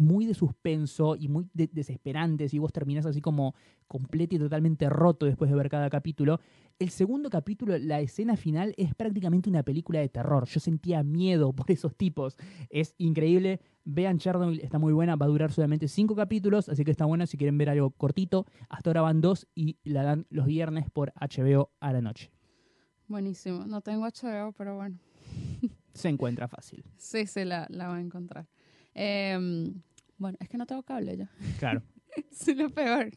muy 0.00 0.24
de 0.26 0.34
suspenso 0.34 1.14
y 1.14 1.28
muy 1.28 1.48
de- 1.52 1.68
desesperante. 1.72 2.48
Si 2.48 2.58
vos 2.58 2.72
terminás 2.72 3.04
así 3.06 3.20
como 3.20 3.54
completo 3.86 4.34
y 4.34 4.38
totalmente 4.38 4.88
roto 4.88 5.26
después 5.26 5.50
de 5.50 5.56
ver 5.56 5.68
cada 5.68 5.90
capítulo. 5.90 6.40
El 6.78 6.88
segundo 6.90 7.28
capítulo, 7.28 7.76
la 7.78 8.00
escena 8.00 8.36
final, 8.36 8.72
es 8.78 8.94
prácticamente 8.94 9.50
una 9.50 9.62
película 9.62 10.00
de 10.00 10.08
terror. 10.08 10.46
Yo 10.46 10.58
sentía 10.60 11.02
miedo 11.02 11.52
por 11.52 11.70
esos 11.70 11.94
tipos. 11.94 12.36
Es 12.70 12.94
increíble. 12.98 13.60
Vean 13.84 14.18
Chernobyl, 14.18 14.60
está 14.60 14.78
muy 14.78 14.92
buena. 14.92 15.16
Va 15.16 15.26
a 15.26 15.28
durar 15.28 15.52
solamente 15.52 15.88
cinco 15.88 16.14
capítulos, 16.16 16.68
así 16.70 16.84
que 16.84 16.90
está 16.90 17.04
buena 17.04 17.26
si 17.26 17.36
quieren 17.36 17.58
ver 17.58 17.68
algo 17.68 17.90
cortito. 17.90 18.46
Hasta 18.70 18.90
ahora 18.90 19.02
van 19.02 19.20
dos 19.20 19.46
y 19.54 19.76
la 19.84 20.02
dan 20.02 20.26
los 20.30 20.46
viernes 20.46 20.90
por 20.90 21.12
HBO 21.20 21.70
a 21.80 21.92
la 21.92 22.00
noche. 22.00 22.30
Buenísimo. 23.08 23.66
No 23.66 23.80
tengo 23.82 24.06
HBO, 24.06 24.52
pero 24.52 24.76
bueno. 24.76 24.98
Se 25.92 26.08
encuentra 26.08 26.48
fácil. 26.48 26.84
Sí, 26.96 27.26
sí, 27.26 27.44
la, 27.44 27.66
la 27.68 27.88
va 27.88 27.96
a 27.96 28.00
encontrar. 28.00 28.46
Em, 28.94 29.82
bueno, 30.20 30.36
es 30.40 30.48
que 30.48 30.58
no 30.58 30.66
tengo 30.66 30.82
cable 30.82 31.16
ya. 31.16 31.30
Claro. 31.58 31.82
Es 32.30 32.56
lo 32.56 32.70
peor. 32.70 33.10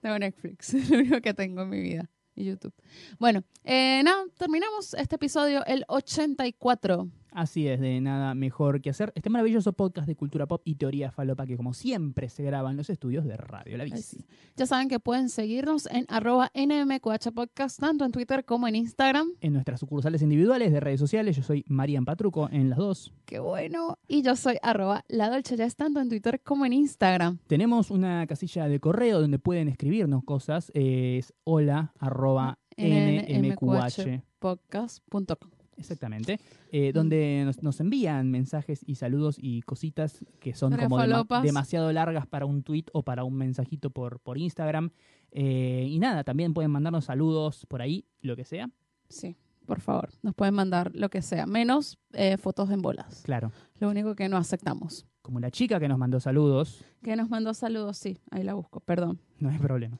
Tengo 0.00 0.18
Netflix, 0.18 0.74
es 0.74 0.90
lo 0.90 0.98
único 0.98 1.20
que 1.20 1.34
tengo 1.34 1.62
en 1.62 1.70
mi 1.70 1.80
vida. 1.80 2.10
Y 2.34 2.44
YouTube. 2.44 2.74
Bueno, 3.18 3.44
eh, 3.64 4.02
nada, 4.02 4.24
terminamos 4.38 4.94
este 4.94 5.16
episodio, 5.16 5.64
el 5.66 5.84
84. 5.88 7.10
Así 7.32 7.66
es, 7.66 7.80
de 7.80 8.00
nada 8.00 8.34
mejor 8.34 8.82
que 8.82 8.90
hacer. 8.90 9.12
Este 9.14 9.30
maravilloso 9.30 9.72
podcast 9.72 10.06
de 10.06 10.14
cultura 10.16 10.46
pop 10.46 10.60
y 10.64 10.74
teoría 10.74 11.10
falopa 11.10 11.46
que 11.46 11.56
como 11.56 11.72
siempre 11.72 12.28
se 12.28 12.42
graba 12.42 12.70
en 12.70 12.76
los 12.76 12.90
estudios 12.90 13.24
de 13.24 13.36
Radio 13.36 13.78
La 13.78 13.84
Bici. 13.84 14.18
Ya 14.56 14.66
saben 14.66 14.88
que 14.88 15.00
pueden 15.00 15.28
seguirnos 15.30 15.86
en 15.86 16.04
arroba 16.08 16.50
NMQH 16.54 17.32
Podcast, 17.34 17.80
tanto 17.80 18.04
en 18.04 18.12
Twitter 18.12 18.44
como 18.44 18.68
en 18.68 18.76
Instagram. 18.76 19.28
En 19.40 19.54
nuestras 19.54 19.80
sucursales 19.80 20.20
individuales 20.20 20.72
de 20.72 20.80
redes 20.80 21.00
sociales, 21.00 21.36
yo 21.36 21.42
soy 21.42 21.64
Marian 21.68 22.04
Patruco 22.04 22.48
en 22.52 22.68
las 22.68 22.78
dos. 22.78 23.12
Qué 23.24 23.38
bueno. 23.38 23.98
Y 24.06 24.22
yo 24.22 24.36
soy 24.36 24.58
arroba 24.62 25.04
la 25.08 25.30
Dolce 25.30 25.56
Jazz, 25.56 25.74
tanto 25.74 26.00
en 26.00 26.10
Twitter 26.10 26.42
como 26.42 26.66
en 26.66 26.74
Instagram. 26.74 27.38
Tenemos 27.46 27.90
una 27.90 28.26
casilla 28.26 28.68
de 28.68 28.78
correo 28.78 29.20
donde 29.20 29.38
pueden 29.38 29.68
escribirnos 29.68 30.22
cosas. 30.24 30.70
es 30.74 31.32
hola 31.44 31.94
arroba 31.98 32.58
nmqh. 32.76 34.22
Podcast.com. 34.38 35.61
Exactamente. 35.86 36.40
eh, 36.70 36.92
donde 36.92 37.42
nos, 37.44 37.62
nos 37.62 37.80
envían 37.80 38.30
mensajes 38.30 38.82
y 38.86 38.94
saludos 38.96 39.36
y 39.40 39.62
cositas 39.62 40.24
que 40.40 40.54
son 40.54 40.76
como 40.76 40.98
demasiado 41.42 41.92
largas 41.92 42.26
para 42.26 42.46
un 42.46 42.62
tweet 42.62 42.84
o 42.92 43.02
para 43.02 43.24
un 43.24 43.34
mensajito 43.34 43.90
por, 43.90 44.20
por 44.20 44.38
Instagram. 44.38 44.90
Eh, 45.30 45.86
y 45.88 45.98
nada, 45.98 46.24
también 46.24 46.52
pueden 46.54 46.70
mandarnos 46.70 47.06
saludos 47.06 47.64
por 47.66 47.80
ahí, 47.82 48.04
lo 48.20 48.36
que 48.36 48.44
sea. 48.44 48.70
Sí, 49.08 49.36
por 49.66 49.80
favor. 49.80 50.10
Nos 50.22 50.34
pueden 50.34 50.54
mandar 50.54 50.90
lo 50.94 51.08
que 51.08 51.22
sea, 51.22 51.46
menos 51.46 51.98
eh, 52.12 52.36
fotos 52.36 52.70
en 52.70 52.82
bolas. 52.82 53.22
Claro. 53.24 53.50
Lo 53.78 53.88
único 53.88 54.14
que 54.14 54.28
no 54.28 54.36
aceptamos. 54.36 55.06
Como 55.22 55.38
la 55.40 55.50
chica 55.50 55.78
que 55.78 55.88
nos 55.88 55.98
mandó 55.98 56.18
saludos, 56.20 56.84
Que 57.02 57.14
nos 57.16 57.30
mandó 57.30 57.54
saludos, 57.54 57.96
sí, 57.96 58.18
ahí 58.30 58.42
la 58.42 58.54
busco, 58.54 58.80
perdón. 58.80 59.20
no 59.38 59.48
hay 59.50 59.58
problema. 59.58 59.98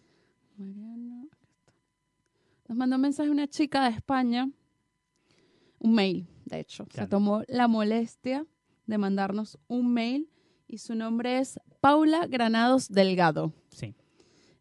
Está. 0.58 0.92
Nos 2.68 2.78
mandó 2.78 2.96
un 2.96 3.02
mensaje 3.02 3.30
una 3.30 3.46
chica 3.48 3.84
de 3.84 3.90
España, 3.96 4.48
un 5.82 5.94
mail, 5.94 6.26
de 6.46 6.60
hecho. 6.60 6.86
Se 6.90 7.06
tomó 7.06 7.42
la 7.48 7.68
molestia 7.68 8.46
de 8.86 8.98
mandarnos 8.98 9.58
un 9.68 9.92
mail 9.92 10.28
y 10.68 10.78
su 10.78 10.94
nombre 10.94 11.38
es 11.38 11.60
Paula 11.80 12.26
Granados 12.26 12.88
Delgado. 12.88 13.52
Sí. 13.68 13.94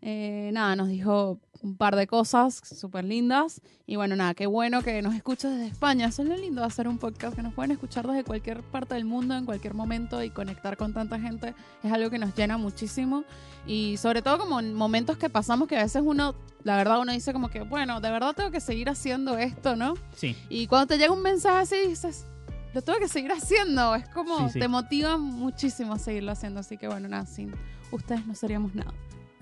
Eh, 0.02 0.50
nada, 0.52 0.76
nos 0.76 0.90
dijo 0.90 1.40
un 1.64 1.76
par 1.78 1.96
de 1.96 2.08
cosas 2.08 2.60
súper 2.64 3.04
lindas. 3.06 3.62
Y 3.86 3.96
bueno, 3.96 4.16
nada, 4.16 4.34
qué 4.34 4.48
bueno 4.48 4.82
que 4.82 5.02
nos 5.02 5.14
escuchas 5.16 5.52
desde 5.52 5.68
España. 5.68 6.08
Eso 6.08 6.24
es 6.24 6.30
lo 6.30 6.36
lindo 6.36 6.62
de 6.62 6.68
hacer 6.68 6.88
un 6.88 6.98
podcast, 6.98 7.36
que 7.36 7.42
nos 7.44 7.54
pueden 7.54 7.72
escuchar 7.72 8.08
desde 8.08 8.24
cualquier 8.24 8.64
parte 8.64 8.96
del 8.96 9.06
mundo, 9.06 9.36
en 9.36 9.46
cualquier 9.46 9.74
momento 9.74 10.24
y 10.24 10.30
conectar 10.32 10.76
con 10.78 10.94
tanta 10.94 11.20
gente. 11.20 11.54
Es 11.84 11.92
algo 11.92 12.10
que 12.10 12.18
nos 12.18 12.34
llena 12.36 12.58
muchísimo. 12.58 13.24
Y 13.68 13.98
sobre 13.98 14.22
todo 14.22 14.40
como 14.40 14.60
en 14.60 14.74
momentos 14.74 15.18
que 15.18 15.30
pasamos 15.30 15.68
que 15.68 15.78
a 15.78 15.84
veces 15.84 16.02
uno, 16.04 16.34
la 16.64 16.78
verdad, 16.78 17.00
uno 17.00 17.12
dice 17.12 17.32
como 17.32 17.50
que, 17.50 17.62
bueno, 17.62 18.02
de 18.02 18.10
verdad 18.10 18.34
tengo 18.36 18.50
que 18.50 18.60
seguir 18.60 18.90
haciendo 18.90 19.38
esto, 19.38 19.76
¿no? 19.76 19.94
Sí. 20.16 20.36
Y 20.50 20.66
cuando 20.68 20.88
te 20.88 20.98
llega 20.98 21.14
un 21.14 21.22
mensaje 21.22 21.58
así, 21.60 21.88
dices, 21.90 22.26
lo 22.74 22.82
tengo 22.82 22.98
que 22.98 23.08
seguir 23.08 23.32
haciendo. 23.32 23.94
Es 23.94 24.08
como, 24.10 24.48
Sí, 24.48 24.54
sí. 24.54 24.60
te 24.60 24.68
motiva 24.68 25.18
muchísimo 25.18 25.94
a 25.94 26.00
seguirlo 26.00 26.32
haciendo. 26.32 26.60
Así 26.62 26.78
que 26.78 26.88
bueno, 26.88 27.08
nada, 27.08 27.26
sin 27.28 27.54
ustedes 27.92 28.26
no 28.26 28.34
seríamos 28.34 28.74
nada. 28.74 28.94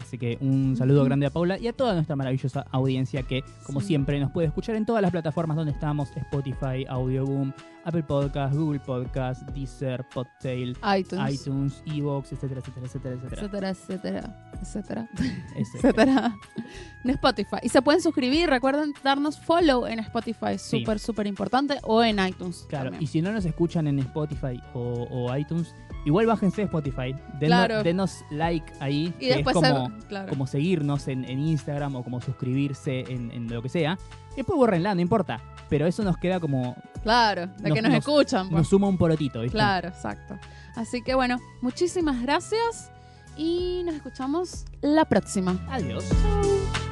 Así 0.10 0.18
que 0.18 0.40
un 0.42 0.76
saludo 0.76 1.04
grande 1.06 1.28
a 1.28 1.30
Paula 1.30 1.60
y 1.60 1.68
a 1.68 1.74
toda 1.74 1.94
nuestra 1.94 2.16
maravillosa 2.16 2.66
audiencia 2.72 3.22
que, 3.22 3.44
como 3.64 3.80
Sí. 3.80 3.86
siempre, 3.90 4.20
nos 4.20 4.32
puede 4.32 4.48
escuchar 4.48 4.74
en 4.76 4.84
todas 4.84 5.04
las 5.04 5.12
plataformas 5.12 5.56
donde 5.56 5.72
estamos: 5.72 6.10
Spotify, 6.18 6.84
Audioboom, 6.90 7.54
Apple 7.86 8.04
Podcast, 8.04 8.56
Google 8.56 8.80
Podcast, 8.80 9.42
Deezer, 9.50 10.06
Podtail, 10.14 10.78
iTunes. 10.98 11.34
iTunes, 11.42 11.84
Evox, 11.86 12.32
etcétera, 12.34 12.60
etcétera, 12.62 12.86
etcétera, 12.86 13.16
etcétera. 13.16 13.70
Etcétera, 13.70 13.70
etcétera, 13.70 14.50
etcétera, 14.62 15.10
Etcétera. 15.56 16.36
En 17.04 17.12
Spotify. 17.12 17.56
Y 17.64 17.70
se 17.70 17.82
pueden 17.82 18.02
suscribir, 18.02 18.50
recuerden 18.50 18.94
darnos 19.04 19.40
follow 19.40 19.88
en 19.88 20.00
Spotify, 20.00 20.58
súper, 20.58 21.00
súper 21.00 21.28
importante, 21.28 21.78
o 21.84 22.04
en 22.04 22.20
iTunes. 22.20 22.66
Claro, 22.68 22.86
también. 22.92 23.04
y 23.04 23.08
si 23.08 23.22
no 23.22 23.32
nos 23.32 23.46
escuchan 23.46 23.88
en 23.88 24.00
Spotify 24.00 24.62
o, 24.74 25.08
o 25.10 25.36
iTunes, 25.38 25.74
igual 26.06 26.26
bájense 26.26 26.64
Spotify, 26.64 27.14
denos, 27.40 27.48
Claro. 27.48 27.84
denos 27.84 28.18
like 28.32 28.72
ahí, 28.82 29.14
Y 29.18 29.28
que 29.30 29.36
después 29.36 29.56
es 29.56 29.62
como, 29.64 29.88
se- 30.02 30.08
claro. 30.08 30.30
como 30.30 30.46
seguirnos 30.46 31.08
en, 31.08 31.24
en 31.24 31.40
Instagram 31.40 31.96
o 31.96 32.04
como 32.04 32.20
suscribirse 32.20 33.06
en, 33.08 33.32
en 33.32 33.48
lo 33.48 33.62
que 33.62 33.70
sea. 33.70 33.98
Después 34.36 34.58
borrenla, 34.58 34.96
no 34.96 35.02
importa, 35.02 35.42
pero 35.70 35.86
eso 35.88 36.04
nos 36.04 36.18
queda 36.18 36.40
como, 36.40 36.76
Claro, 37.04 37.48
de 37.48 37.70
nos- 37.70 37.74
que 37.76 37.82
nos, 37.82 37.92
nos- 37.92 38.00
escuchan. 38.00 38.48
pues. 38.50 38.58
nos 38.60 38.68
suma 38.70 38.88
un 38.88 38.98
porotito, 38.98 39.42
¿viste? 39.42 39.56
Claro, 39.58 39.90
exacto. 39.90 40.38
Así 40.76 41.02
que 41.02 41.14
bueno, 41.16 41.40
muchísimas 41.62 42.22
gracias 42.22 42.92
y 43.38 43.82
nos 43.86 43.96
escuchamos 43.96 44.66
la 44.82 45.06
próxima. 45.06 45.58
Adiós. 45.70 46.06
Chau. 46.10 46.89